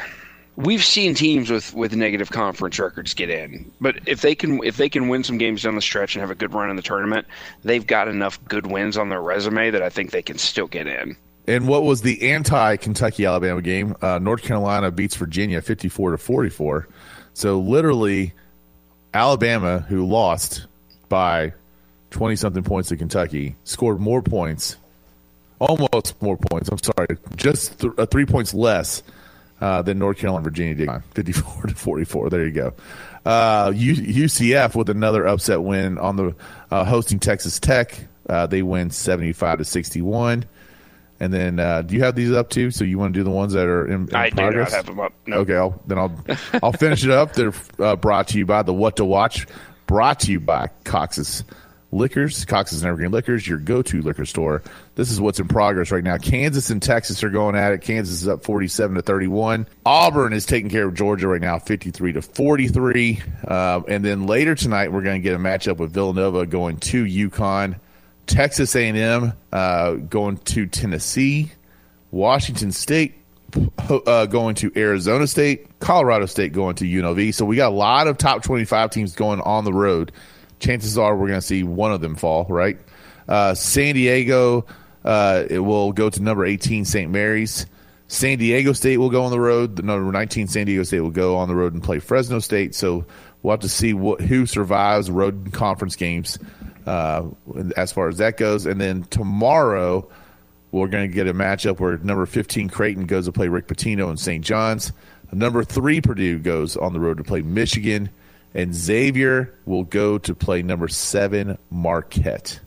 we've 0.55 0.83
seen 0.83 1.15
teams 1.15 1.49
with 1.49 1.73
with 1.73 1.95
negative 1.95 2.31
conference 2.31 2.77
records 2.77 3.13
get 3.13 3.29
in. 3.29 3.71
But 3.81 3.99
if 4.05 4.21
they 4.21 4.35
can 4.35 4.63
if 4.63 4.77
they 4.77 4.89
can 4.89 5.07
win 5.07 5.23
some 5.23 5.37
games 5.37 5.63
down 5.63 5.75
the 5.75 5.81
stretch 5.81 6.15
and 6.15 6.21
have 6.21 6.29
a 6.29 6.35
good 6.35 6.53
run 6.53 6.69
in 6.69 6.75
the 6.75 6.81
tournament, 6.81 7.27
they've 7.63 7.85
got 7.85 8.07
enough 8.07 8.43
good 8.45 8.67
wins 8.67 8.97
on 8.97 9.09
their 9.09 9.21
resume 9.21 9.71
that 9.71 9.81
I 9.81 9.89
think 9.89 10.11
they 10.11 10.21
can 10.21 10.37
still 10.37 10.67
get 10.67 10.87
in. 10.87 11.15
And 11.47 11.67
what 11.67 11.83
was 11.83 12.01
the 12.01 12.31
anti 12.31 12.77
Kentucky 12.77 13.25
Alabama 13.25 13.61
game? 13.61 13.95
Uh, 14.01 14.19
North 14.19 14.43
Carolina 14.43 14.91
beats 14.91 15.15
Virginia 15.15 15.61
54 15.61 16.11
to 16.11 16.17
44. 16.17 16.87
So 17.33 17.59
literally, 17.59 18.33
Alabama, 19.13 19.79
who 19.79 20.05
lost 20.05 20.65
by 21.09 21.53
20 22.11 22.35
something 22.35 22.63
points 22.63 22.89
to 22.89 22.97
Kentucky, 22.97 23.55
scored 23.65 23.99
more 23.99 24.21
points, 24.21 24.77
almost 25.59 26.21
more 26.21 26.37
points. 26.37 26.69
I'm 26.69 26.79
sorry, 26.81 27.17
just 27.35 27.79
th- 27.79 27.93
uh, 27.97 28.05
three 28.05 28.25
points 28.25 28.53
less 28.53 29.03
uh, 29.59 29.81
than 29.81 29.99
North 29.99 30.17
Carolina 30.17 30.43
Virginia 30.43 30.75
did. 30.75 30.89
54 31.13 31.63
to 31.63 31.75
44. 31.75 32.29
There 32.29 32.45
you 32.45 32.51
go. 32.51 32.73
Uh, 33.25 33.71
UCF 33.71 34.75
with 34.75 34.89
another 34.89 35.25
upset 35.25 35.61
win 35.61 35.97
on 35.97 36.15
the 36.15 36.35
uh, 36.71 36.85
hosting 36.85 37.19
Texas 37.19 37.59
Tech. 37.59 38.07
Uh, 38.29 38.47
they 38.47 38.61
win 38.61 38.89
75 38.89 39.59
to 39.59 39.65
61. 39.65 40.45
And 41.23 41.33
then, 41.33 41.57
uh, 41.57 41.83
do 41.83 41.95
you 41.95 42.03
have 42.03 42.15
these 42.15 42.33
up 42.33 42.49
too? 42.49 42.69
So 42.69 42.83
you 42.83 42.97
want 42.97 43.13
to 43.13 43.19
do 43.19 43.23
the 43.23 43.29
ones 43.29 43.53
that 43.53 43.65
are 43.65 43.87
in, 43.87 44.09
in 44.09 44.15
I 44.15 44.29
do 44.29 44.35
not 44.35 44.43
progress? 44.43 44.73
have 44.73 44.85
them 44.87 44.99
up. 44.99 45.13
No. 45.25 45.37
Okay, 45.37 45.55
I'll, 45.55 45.81
then 45.87 45.97
I'll 45.97 46.13
I'll 46.61 46.73
finish 46.73 47.05
it 47.05 47.11
up. 47.11 47.31
They're 47.31 47.53
uh, 47.79 47.95
brought 47.95 48.27
to 48.29 48.37
you 48.37 48.45
by 48.45 48.61
the 48.63 48.73
What 48.73 48.97
to 48.97 49.05
Watch. 49.05 49.47
Brought 49.87 50.19
to 50.21 50.31
you 50.33 50.41
by 50.41 50.67
Cox's 50.83 51.45
Liquors, 51.93 52.43
Cox's 52.43 52.81
and 52.81 52.89
Evergreen 52.89 53.11
Liquors, 53.11 53.47
your 53.47 53.57
go-to 53.57 54.01
liquor 54.01 54.25
store. 54.25 54.63
This 54.95 55.11
is 55.11 55.21
what's 55.21 55.39
in 55.39 55.47
progress 55.47 55.91
right 55.91 56.03
now. 56.03 56.17
Kansas 56.17 56.69
and 56.69 56.81
Texas 56.81 57.23
are 57.23 57.29
going 57.29 57.55
at 57.55 57.71
it. 57.71 57.81
Kansas 57.81 58.21
is 58.21 58.27
up 58.27 58.43
forty-seven 58.43 58.97
to 58.97 59.01
thirty-one. 59.01 59.65
Auburn 59.85 60.33
is 60.33 60.45
taking 60.45 60.69
care 60.69 60.87
of 60.87 60.93
Georgia 60.93 61.29
right 61.29 61.39
now, 61.41 61.57
fifty-three 61.57 62.11
to 62.13 62.21
forty-three. 62.21 63.21
Um, 63.47 63.85
and 63.87 64.03
then 64.03 64.25
later 64.25 64.55
tonight, 64.55 64.91
we're 64.91 65.03
going 65.03 65.21
to 65.21 65.23
get 65.23 65.35
a 65.35 65.39
matchup 65.39 65.77
with 65.77 65.93
Villanova 65.93 66.45
going 66.45 66.77
to 66.77 67.05
UConn. 67.05 67.75
Texas 68.27 68.75
A&M 68.75 69.33
uh, 69.51 69.93
going 69.93 70.37
to 70.37 70.65
Tennessee, 70.65 71.51
Washington 72.11 72.71
State 72.71 73.15
uh, 73.89 74.25
going 74.25 74.55
to 74.55 74.71
Arizona 74.75 75.27
State, 75.27 75.79
Colorado 75.79 76.25
State 76.25 76.53
going 76.53 76.75
to 76.75 76.85
UNLV. 76.85 77.33
So 77.33 77.45
we 77.45 77.55
got 77.55 77.71
a 77.71 77.75
lot 77.75 78.07
of 78.07 78.17
top 78.17 78.43
25 78.43 78.89
teams 78.89 79.15
going 79.15 79.41
on 79.41 79.63
the 79.63 79.73
road. 79.73 80.11
Chances 80.59 80.97
are 80.97 81.15
we're 81.15 81.27
going 81.27 81.39
to 81.39 81.45
see 81.45 81.63
one 81.63 81.91
of 81.91 82.01
them 82.01 82.15
fall, 82.15 82.45
right? 82.49 82.77
Uh, 83.27 83.53
San 83.53 83.95
Diego 83.95 84.65
uh, 85.03 85.43
it 85.49 85.59
will 85.59 85.91
go 85.91 86.09
to 86.09 86.21
number 86.21 86.45
18, 86.45 86.85
St. 86.85 87.11
Mary's. 87.11 87.65
San 88.07 88.37
Diego 88.37 88.73
State 88.73 88.97
will 88.97 89.09
go 89.09 89.23
on 89.23 89.31
the 89.31 89.39
road. 89.39 89.75
The 89.75 89.81
number 89.81 90.11
19, 90.11 90.47
San 90.47 90.65
Diego 90.65 90.83
State 90.83 91.01
will 91.01 91.09
go 91.09 91.37
on 91.37 91.47
the 91.47 91.55
road 91.55 91.73
and 91.73 91.83
play 91.83 91.99
Fresno 91.99 92.39
State. 92.39 92.75
So 92.75 93.05
we'll 93.41 93.51
have 93.51 93.61
to 93.61 93.69
see 93.69 93.93
what 93.93 94.21
who 94.21 94.45
survives 94.45 95.09
road 95.09 95.49
conference 95.51 95.95
games 95.95 96.37
uh, 96.85 97.23
as 97.77 97.91
far 97.91 98.09
as 98.09 98.17
that 98.17 98.37
goes. 98.37 98.65
And 98.65 98.79
then 98.79 99.03
tomorrow, 99.03 100.07
we're 100.71 100.87
going 100.87 101.09
to 101.09 101.13
get 101.13 101.27
a 101.27 101.33
matchup 101.33 101.79
where 101.79 101.97
number 101.97 102.25
15 102.25 102.69
Creighton 102.69 103.05
goes 103.05 103.25
to 103.25 103.31
play 103.31 103.47
Rick 103.47 103.67
Pitino 103.67 104.09
in 104.09 104.17
St. 104.17 104.43
John's. 104.43 104.91
Number 105.31 105.63
three 105.63 106.01
Purdue 106.01 106.39
goes 106.39 106.77
on 106.77 106.93
the 106.93 106.99
road 106.99 107.17
to 107.17 107.23
play 107.23 107.41
Michigan, 107.41 108.09
and 108.53 108.73
Xavier 108.73 109.53
will 109.65 109.83
go 109.83 110.17
to 110.19 110.35
play 110.35 110.61
number 110.61 110.87
seven 110.87 111.57
Marquette. 111.71 112.59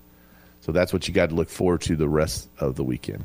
So 0.63 0.73
that's 0.73 0.93
what 0.93 1.07
you 1.07 1.15
got 1.15 1.29
to 1.29 1.37
look 1.37 1.49
forward 1.49 1.83
to 1.83 1.95
the 1.95 2.09
rest 2.09 2.49
of 2.59 2.75
the 2.75 2.83
weekend. 2.83 3.25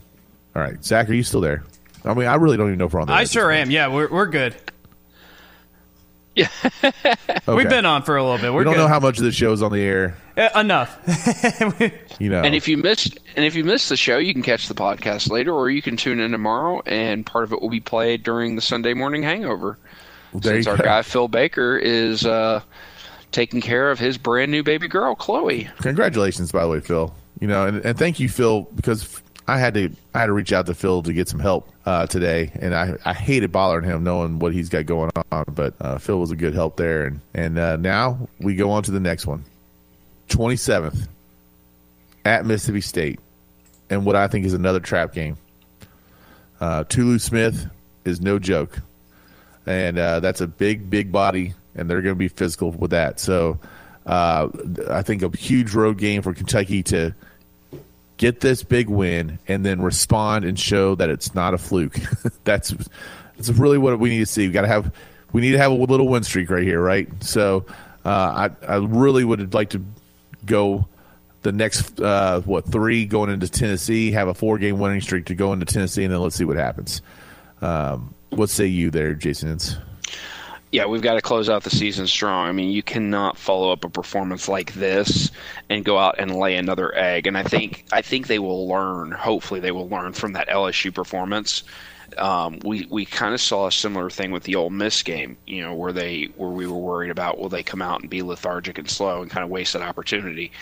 All 0.56 0.62
right, 0.62 0.84
Zach, 0.84 1.10
are 1.10 1.14
you 1.14 1.24
still 1.24 1.42
there? 1.42 1.64
I 2.04 2.14
mean, 2.14 2.28
I 2.28 2.36
really 2.36 2.58
don't 2.58 2.68
even 2.68 2.80
know 2.80 2.86
if 2.86 2.94
we're 2.94 3.02
on 3.02 3.08
the. 3.08 3.14
I 3.14 3.24
sure 3.24 3.52
am. 3.52 3.72
Yeah, 3.72 3.88
we're 3.88 4.10
we're 4.10 4.28
good. 4.28 4.56
Yeah, 6.36 6.48
we've 7.48 7.68
been 7.68 7.86
on 7.86 8.04
for 8.04 8.16
a 8.16 8.24
little 8.24 8.38
bit. 8.38 8.54
We're 8.54 8.60
we 8.60 8.64
don't 8.64 8.74
good. 8.76 8.80
know 8.80 8.88
how 8.88 9.00
much 9.02 9.18
of 9.18 9.26
the 9.26 9.32
show 9.34 9.52
is 9.52 9.62
on 9.62 9.72
the 9.74 9.82
air. 9.82 10.16
Uh, 10.38 10.50
enough. 10.60 10.98
You 12.20 12.30
know, 12.30 12.44
And 12.44 12.54
if 12.54 12.68
you 12.68 12.78
missed 12.78 13.18
and 13.36 13.44
if 13.46 13.56
you 13.56 13.64
missed 13.64 13.90
the 13.90 13.98
show, 13.98 14.20
you 14.20 14.32
can 14.32 14.44
catch 14.44 14.68
the 14.68 14.76
podcast 14.76 15.32
later, 15.32 15.52
or 15.52 15.72
you 15.72 15.82
can 15.82 15.98
tune 15.98 16.20
in 16.20 16.30
tomorrow, 16.32 16.82
and 16.86 17.26
part 17.26 17.44
of 17.46 17.52
it 17.52 17.60
will 17.62 17.70
be 17.72 17.80
played 17.80 18.22
during 18.22 18.56
the 18.56 18.62
Sunday 18.62 18.94
morning 18.94 19.24
hangover. 19.24 19.80
There 20.32 20.54
Since 20.54 20.66
you 20.68 20.72
our 20.74 20.78
go. 20.78 20.84
guy 20.84 21.02
Phil 21.02 21.28
Baker 21.28 21.78
is 21.78 22.24
uh, 22.26 22.62
taking 23.32 23.60
care 23.60 23.90
of 23.90 23.98
his 23.98 24.20
brand 24.20 24.52
new 24.52 24.62
baby 24.62 24.88
girl, 24.88 25.16
Chloe. 25.16 25.68
Congratulations, 25.80 26.52
by 26.52 26.62
the 26.62 26.70
way, 26.70 26.80
Phil. 26.80 27.12
You 27.40 27.48
know, 27.48 27.66
and, 27.66 27.84
and 27.84 27.98
thank 27.98 28.20
you, 28.20 28.30
Phil, 28.30 28.62
because 28.76 29.20
I 29.48 29.58
had 29.58 29.74
to 29.74 29.90
I 30.14 30.20
had 30.20 30.26
to 30.28 30.34
reach 30.34 30.54
out 30.54 30.66
to 30.68 30.74
Phil 30.74 31.04
to 31.04 31.14
get 31.14 31.28
some 31.28 31.40
help 31.40 31.68
uh, 31.86 32.06
today, 32.08 32.52
and 32.56 32.76
I, 32.76 32.98
I 33.04 33.14
hated 33.14 33.52
bothering 33.52 33.86
him 33.86 34.04
knowing 34.04 34.40
what 34.40 34.54
he's 34.54 34.70
got 34.70 34.86
going 34.86 35.12
on. 35.32 35.46
But 35.54 35.74
uh, 35.82 35.98
Phil 35.98 36.20
was 36.20 36.32
a 36.32 36.36
good 36.36 36.54
help 36.54 36.78
there, 36.78 37.06
and 37.06 37.22
and 37.34 37.58
uh, 37.58 37.78
now 37.78 38.28
we 38.40 38.56
go 38.56 38.72
on 38.72 38.84
to 38.84 38.92
the 38.92 39.00
next 39.00 39.26
one, 39.26 39.44
twenty 40.30 40.56
seventh 40.56 41.08
at 42.24 42.46
Mississippi 42.46 42.82
State, 42.82 43.20
and 43.90 44.06
what 44.06 44.16
I 44.16 44.28
think 44.28 44.46
is 44.46 44.54
another 44.54 44.80
trap 44.80 45.14
game. 45.14 45.38
Uh, 46.60 46.84
Tolu 46.84 47.18
Smith 47.18 47.68
is 48.06 48.22
no 48.22 48.38
joke, 48.38 48.80
and 49.66 49.98
uh, 49.98 50.20
that's 50.20 50.42
a 50.42 50.48
big 50.48 50.90
big 50.90 51.12
body, 51.12 51.56
and 51.76 51.90
they're 51.90 52.02
going 52.02 52.16
to 52.16 52.20
be 52.20 52.28
physical 52.28 52.72
with 52.72 52.92
that. 52.92 53.20
So 53.20 53.60
uh, 54.06 54.50
I 54.90 55.02
think 55.02 55.24
a 55.24 55.36
huge 55.36 55.74
road 55.74 55.98
game 55.98 56.22
for 56.22 56.34
Kentucky 56.34 56.84
to 56.84 57.16
get 58.22 58.40
this 58.40 58.62
big 58.62 58.88
win 58.88 59.40
and 59.48 59.66
then 59.66 59.82
respond 59.82 60.46
and 60.46 60.58
show 60.58 60.94
that 60.94 61.10
it's 61.10 61.34
not 61.34 61.56
a 61.56 61.58
fluke. 61.58 61.96
that's 62.44 62.70
that's 63.36 63.50
really 63.50 63.80
what 63.80 64.00
we 64.00 64.10
need 64.10 64.20
to 64.20 64.26
see. 64.28 64.46
We 64.46 64.54
got 64.54 64.62
to 64.62 64.68
have 64.68 64.94
we 65.34 65.42
need 65.42 65.52
to 65.52 65.58
have 65.58 65.72
a 65.72 65.76
little 65.76 66.08
win 66.08 66.24
streak 66.24 66.52
right 66.52 66.64
here, 66.64 66.80
right? 66.80 67.10
So 67.24 67.66
uh, 68.06 68.50
I 68.70 68.74
I 68.74 68.76
really 68.76 69.26
would 69.26 69.56
like 69.56 69.72
to 69.72 69.84
go 70.46 70.88
the 71.42 71.52
next 71.52 72.00
uh, 72.00 72.42
what 72.42 72.66
three 72.66 73.06
going 73.06 73.32
into 73.32 73.50
Tennessee, 73.50 74.12
have 74.12 74.28
a 74.28 74.36
four 74.36 74.60
game 74.60 74.78
winning 74.78 75.02
streak 75.02 75.26
to 75.26 75.36
go 75.36 75.52
into 75.52 75.66
Tennessee, 75.66 76.04
and 76.04 76.14
then 76.14 76.22
let's 76.22 76.36
see 76.36 76.46
what 76.46 76.58
happens. 76.58 77.02
Um, 77.62 78.14
what 78.30 78.52
say 78.52 78.68
you 78.68 78.92
there, 78.92 79.16
Jason? 79.16 79.58
Yeah, 80.72 80.86
we've 80.86 81.02
got 81.02 81.16
to 81.16 81.22
close 81.22 81.50
out 81.50 81.64
the 81.64 81.70
season 81.70 82.08
strong. 82.08 82.48
I 82.48 82.54
mean, 82.54 82.70
you 82.70 82.82
cannot 82.82 83.38
follow 83.38 83.74
up 83.74 83.84
a 83.84 83.90
performance 83.90 84.48
like 84.48 84.74
this 84.74 85.30
and 85.70 85.84
go 85.84 85.98
out 85.98 86.16
and 86.18 86.34
lay 86.34 86.56
another 86.56 86.96
egg. 86.96 87.28
And 87.28 87.38
I 87.38 87.44
think 87.44 87.86
I 87.92 88.02
think 88.02 88.28
they 88.28 88.40
will 88.40 88.70
learn. 88.70 89.12
Hopefully, 89.12 89.60
they 89.60 89.72
will 89.72 89.90
learn 89.90 90.14
from 90.14 90.32
that 90.34 90.48
LSU 90.48 90.94
performance. 90.94 91.64
Um, 92.18 92.60
we 92.64 92.88
we 92.90 93.06
kind 93.06 93.34
of 93.34 93.42
saw 93.42 93.68
a 93.68 93.72
similar 93.72 94.10
thing 94.10 94.32
with 94.32 94.44
the 94.44 94.56
Ole 94.56 94.70
Miss 94.70 95.04
game, 95.04 95.38
you 95.46 95.62
know, 95.62 95.76
where 95.76 95.92
they 95.92 96.30
where 96.38 96.50
we 96.50 96.68
were 96.68 96.78
worried 96.78 97.12
about 97.12 97.38
will 97.38 97.50
they 97.50 97.64
come 97.64 97.82
out 97.82 98.00
and 98.02 98.10
be 98.10 98.22
lethargic 98.22 98.78
and 98.78 98.90
slow 98.90 99.22
and 99.22 99.30
kind 99.30 99.44
of 99.44 99.50
waste 99.50 99.74
that 99.74 99.82
opportunity. 99.82 100.54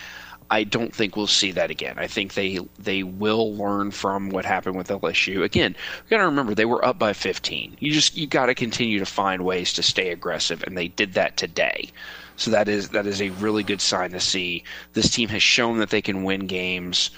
I 0.50 0.64
don't 0.64 0.92
think 0.92 1.14
we'll 1.14 1.28
see 1.28 1.52
that 1.52 1.70
again. 1.70 1.94
I 1.96 2.08
think 2.08 2.34
they 2.34 2.58
they 2.78 3.04
will 3.04 3.54
learn 3.54 3.92
from 3.92 4.30
what 4.30 4.44
happened 4.44 4.76
with 4.76 4.88
LSU. 4.88 5.44
Again, 5.44 5.76
we 6.04 6.10
got 6.10 6.18
to 6.18 6.24
remember 6.24 6.54
they 6.54 6.64
were 6.64 6.84
up 6.84 6.98
by 6.98 7.12
15. 7.12 7.76
You 7.78 7.92
just 7.92 8.16
you 8.16 8.26
got 8.26 8.46
to 8.46 8.54
continue 8.54 8.98
to 8.98 9.06
find 9.06 9.44
ways 9.44 9.72
to 9.74 9.82
stay 9.82 10.10
aggressive, 10.10 10.64
and 10.64 10.76
they 10.76 10.88
did 10.88 11.14
that 11.14 11.36
today. 11.36 11.90
So 12.34 12.50
that 12.50 12.68
is 12.68 12.88
that 12.90 13.06
is 13.06 13.22
a 13.22 13.30
really 13.30 13.62
good 13.62 13.80
sign 13.80 14.10
to 14.10 14.20
see. 14.20 14.64
This 14.92 15.10
team 15.10 15.28
has 15.28 15.42
shown 15.42 15.78
that 15.78 15.90
they 15.90 16.02
can 16.02 16.24
win 16.24 16.46
games, 16.46 17.10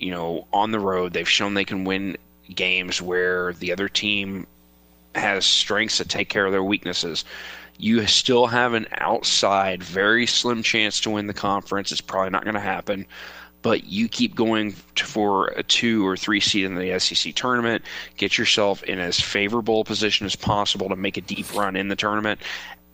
you 0.00 0.10
know, 0.10 0.48
on 0.52 0.72
the 0.72 0.80
road. 0.80 1.12
They've 1.12 1.28
shown 1.28 1.54
they 1.54 1.64
can 1.64 1.84
win 1.84 2.16
games 2.52 3.00
where 3.00 3.52
the 3.52 3.72
other 3.72 3.88
team 3.88 4.46
has 5.14 5.46
strengths 5.46 5.98
that 5.98 6.08
take 6.08 6.28
care 6.28 6.46
of 6.46 6.52
their 6.52 6.64
weaknesses 6.64 7.24
you 7.82 8.06
still 8.06 8.46
have 8.46 8.74
an 8.74 8.86
outside, 8.92 9.82
very 9.82 10.24
slim 10.24 10.62
chance 10.62 11.00
to 11.00 11.10
win 11.10 11.26
the 11.26 11.34
conference. 11.34 11.90
It's 11.90 12.00
probably 12.00 12.30
not 12.30 12.44
going 12.44 12.54
to 12.54 12.60
happen. 12.60 13.04
But 13.60 13.84
you 13.84 14.08
keep 14.08 14.36
going 14.36 14.70
for 14.96 15.48
a 15.48 15.64
two 15.64 16.06
or 16.06 16.16
three 16.16 16.38
seed 16.38 16.64
in 16.64 16.76
the 16.76 16.96
SEC 17.00 17.34
tournament, 17.34 17.82
get 18.16 18.38
yourself 18.38 18.84
in 18.84 19.00
as 19.00 19.20
favorable 19.20 19.80
a 19.80 19.84
position 19.84 20.26
as 20.26 20.36
possible 20.36 20.88
to 20.90 20.96
make 20.96 21.16
a 21.16 21.20
deep 21.22 21.52
run 21.56 21.74
in 21.74 21.88
the 21.88 21.96
tournament. 21.96 22.40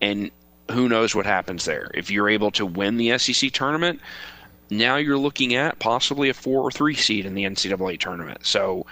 And 0.00 0.30
who 0.70 0.88
knows 0.88 1.14
what 1.14 1.26
happens 1.26 1.66
there. 1.66 1.90
If 1.92 2.10
you're 2.10 2.30
able 2.30 2.50
to 2.52 2.64
win 2.64 2.96
the 2.96 3.18
SEC 3.18 3.52
tournament, 3.52 4.00
now 4.70 4.96
you're 4.96 5.18
looking 5.18 5.54
at 5.54 5.78
possibly 5.80 6.30
a 6.30 6.34
four 6.34 6.62
or 6.62 6.70
three 6.70 6.94
seed 6.94 7.26
in 7.26 7.34
the 7.34 7.44
NCAA 7.44 8.00
tournament. 8.00 8.46
So 8.46 8.86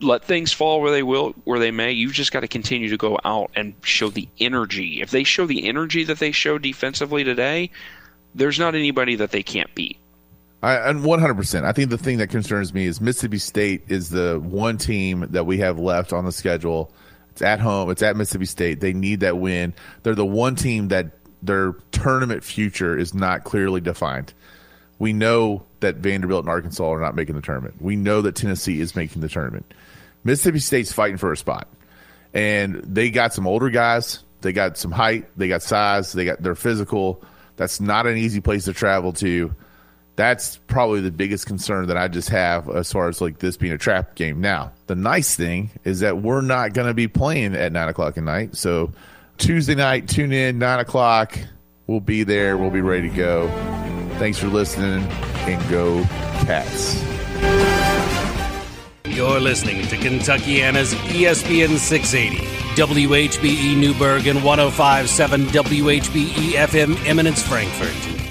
let 0.00 0.24
things 0.24 0.52
fall 0.52 0.80
where 0.80 0.92
they 0.92 1.02
will, 1.02 1.30
where 1.44 1.58
they 1.58 1.70
may. 1.70 1.92
You've 1.92 2.12
just 2.12 2.32
got 2.32 2.40
to 2.40 2.48
continue 2.48 2.88
to 2.88 2.96
go 2.96 3.18
out 3.24 3.50
and 3.56 3.74
show 3.82 4.10
the 4.10 4.28
energy. 4.38 5.00
If 5.00 5.10
they 5.10 5.24
show 5.24 5.46
the 5.46 5.68
energy 5.68 6.04
that 6.04 6.18
they 6.18 6.32
show 6.32 6.58
defensively 6.58 7.24
today, 7.24 7.70
there's 8.34 8.58
not 8.58 8.74
anybody 8.74 9.16
that 9.16 9.30
they 9.30 9.42
can't 9.42 9.74
beat. 9.74 9.98
I, 10.62 10.74
and 10.88 11.00
100%. 11.00 11.64
I 11.64 11.72
think 11.72 11.90
the 11.90 11.98
thing 11.98 12.18
that 12.18 12.28
concerns 12.28 12.74
me 12.74 12.86
is 12.86 13.00
Mississippi 13.00 13.38
State 13.38 13.84
is 13.88 14.10
the 14.10 14.40
one 14.40 14.76
team 14.76 15.26
that 15.30 15.46
we 15.46 15.58
have 15.58 15.78
left 15.78 16.12
on 16.12 16.24
the 16.24 16.32
schedule. 16.32 16.92
It's 17.30 17.42
at 17.42 17.60
home. 17.60 17.90
It's 17.90 18.02
at 18.02 18.16
Mississippi 18.16 18.46
State. 18.46 18.80
They 18.80 18.92
need 18.92 19.20
that 19.20 19.38
win. 19.38 19.72
They're 20.02 20.16
the 20.16 20.26
one 20.26 20.56
team 20.56 20.88
that 20.88 21.12
their 21.42 21.72
tournament 21.92 22.42
future 22.42 22.98
is 22.98 23.14
not 23.14 23.44
clearly 23.44 23.80
defined. 23.80 24.34
We 24.98 25.12
know 25.12 25.64
that 25.78 25.96
Vanderbilt 25.96 26.44
and 26.44 26.50
Arkansas 26.50 26.92
are 26.92 27.00
not 27.00 27.14
making 27.14 27.36
the 27.36 27.42
tournament. 27.42 27.76
We 27.80 27.94
know 27.94 28.20
that 28.22 28.34
Tennessee 28.34 28.80
is 28.80 28.96
making 28.96 29.22
the 29.22 29.28
tournament. 29.28 29.72
Mississippi 30.24 30.58
State's 30.58 30.92
fighting 30.92 31.16
for 31.16 31.32
a 31.32 31.36
spot, 31.36 31.68
and 32.34 32.76
they 32.76 33.10
got 33.10 33.34
some 33.34 33.46
older 33.46 33.70
guys. 33.70 34.22
They 34.40 34.52
got 34.52 34.76
some 34.76 34.92
height. 34.92 35.26
They 35.36 35.48
got 35.48 35.62
size. 35.62 36.12
They 36.12 36.24
got 36.24 36.42
they're 36.42 36.54
physical. 36.54 37.22
That's 37.56 37.80
not 37.80 38.06
an 38.06 38.16
easy 38.16 38.40
place 38.40 38.64
to 38.64 38.72
travel 38.72 39.12
to. 39.14 39.54
That's 40.16 40.56
probably 40.66 41.00
the 41.00 41.12
biggest 41.12 41.46
concern 41.46 41.86
that 41.86 41.96
I 41.96 42.08
just 42.08 42.28
have 42.30 42.68
as 42.68 42.90
far 42.90 43.08
as 43.08 43.20
like 43.20 43.38
this 43.38 43.56
being 43.56 43.72
a 43.72 43.78
trap 43.78 44.16
game. 44.16 44.40
Now, 44.40 44.72
the 44.86 44.96
nice 44.96 45.36
thing 45.36 45.70
is 45.84 46.00
that 46.00 46.18
we're 46.18 46.40
not 46.40 46.72
going 46.72 46.88
to 46.88 46.94
be 46.94 47.06
playing 47.06 47.54
at 47.54 47.70
nine 47.72 47.88
o'clock 47.88 48.18
at 48.18 48.24
night. 48.24 48.56
So 48.56 48.92
Tuesday 49.38 49.76
night, 49.76 50.08
tune 50.08 50.32
in 50.32 50.58
nine 50.58 50.80
o'clock. 50.80 51.38
We'll 51.86 52.00
be 52.00 52.24
there. 52.24 52.58
We'll 52.58 52.70
be 52.70 52.80
ready 52.80 53.08
to 53.08 53.14
go. 53.14 53.48
Thanks 54.18 54.38
for 54.38 54.48
listening 54.48 55.04
and 55.46 55.70
go 55.70 56.02
Cats. 56.44 57.67
You're 59.18 59.40
listening 59.40 59.84
to 59.88 59.96
Kentuckiana's 59.96 60.94
ESPN 60.94 61.76
680, 61.76 62.36
WHBE 62.80 63.76
Newburgh 63.76 64.28
and 64.28 64.44
1057 64.44 65.46
WHBE 65.46 66.52
FM 66.52 67.04
Eminence 67.04 67.42
Frankfort. 67.42 68.27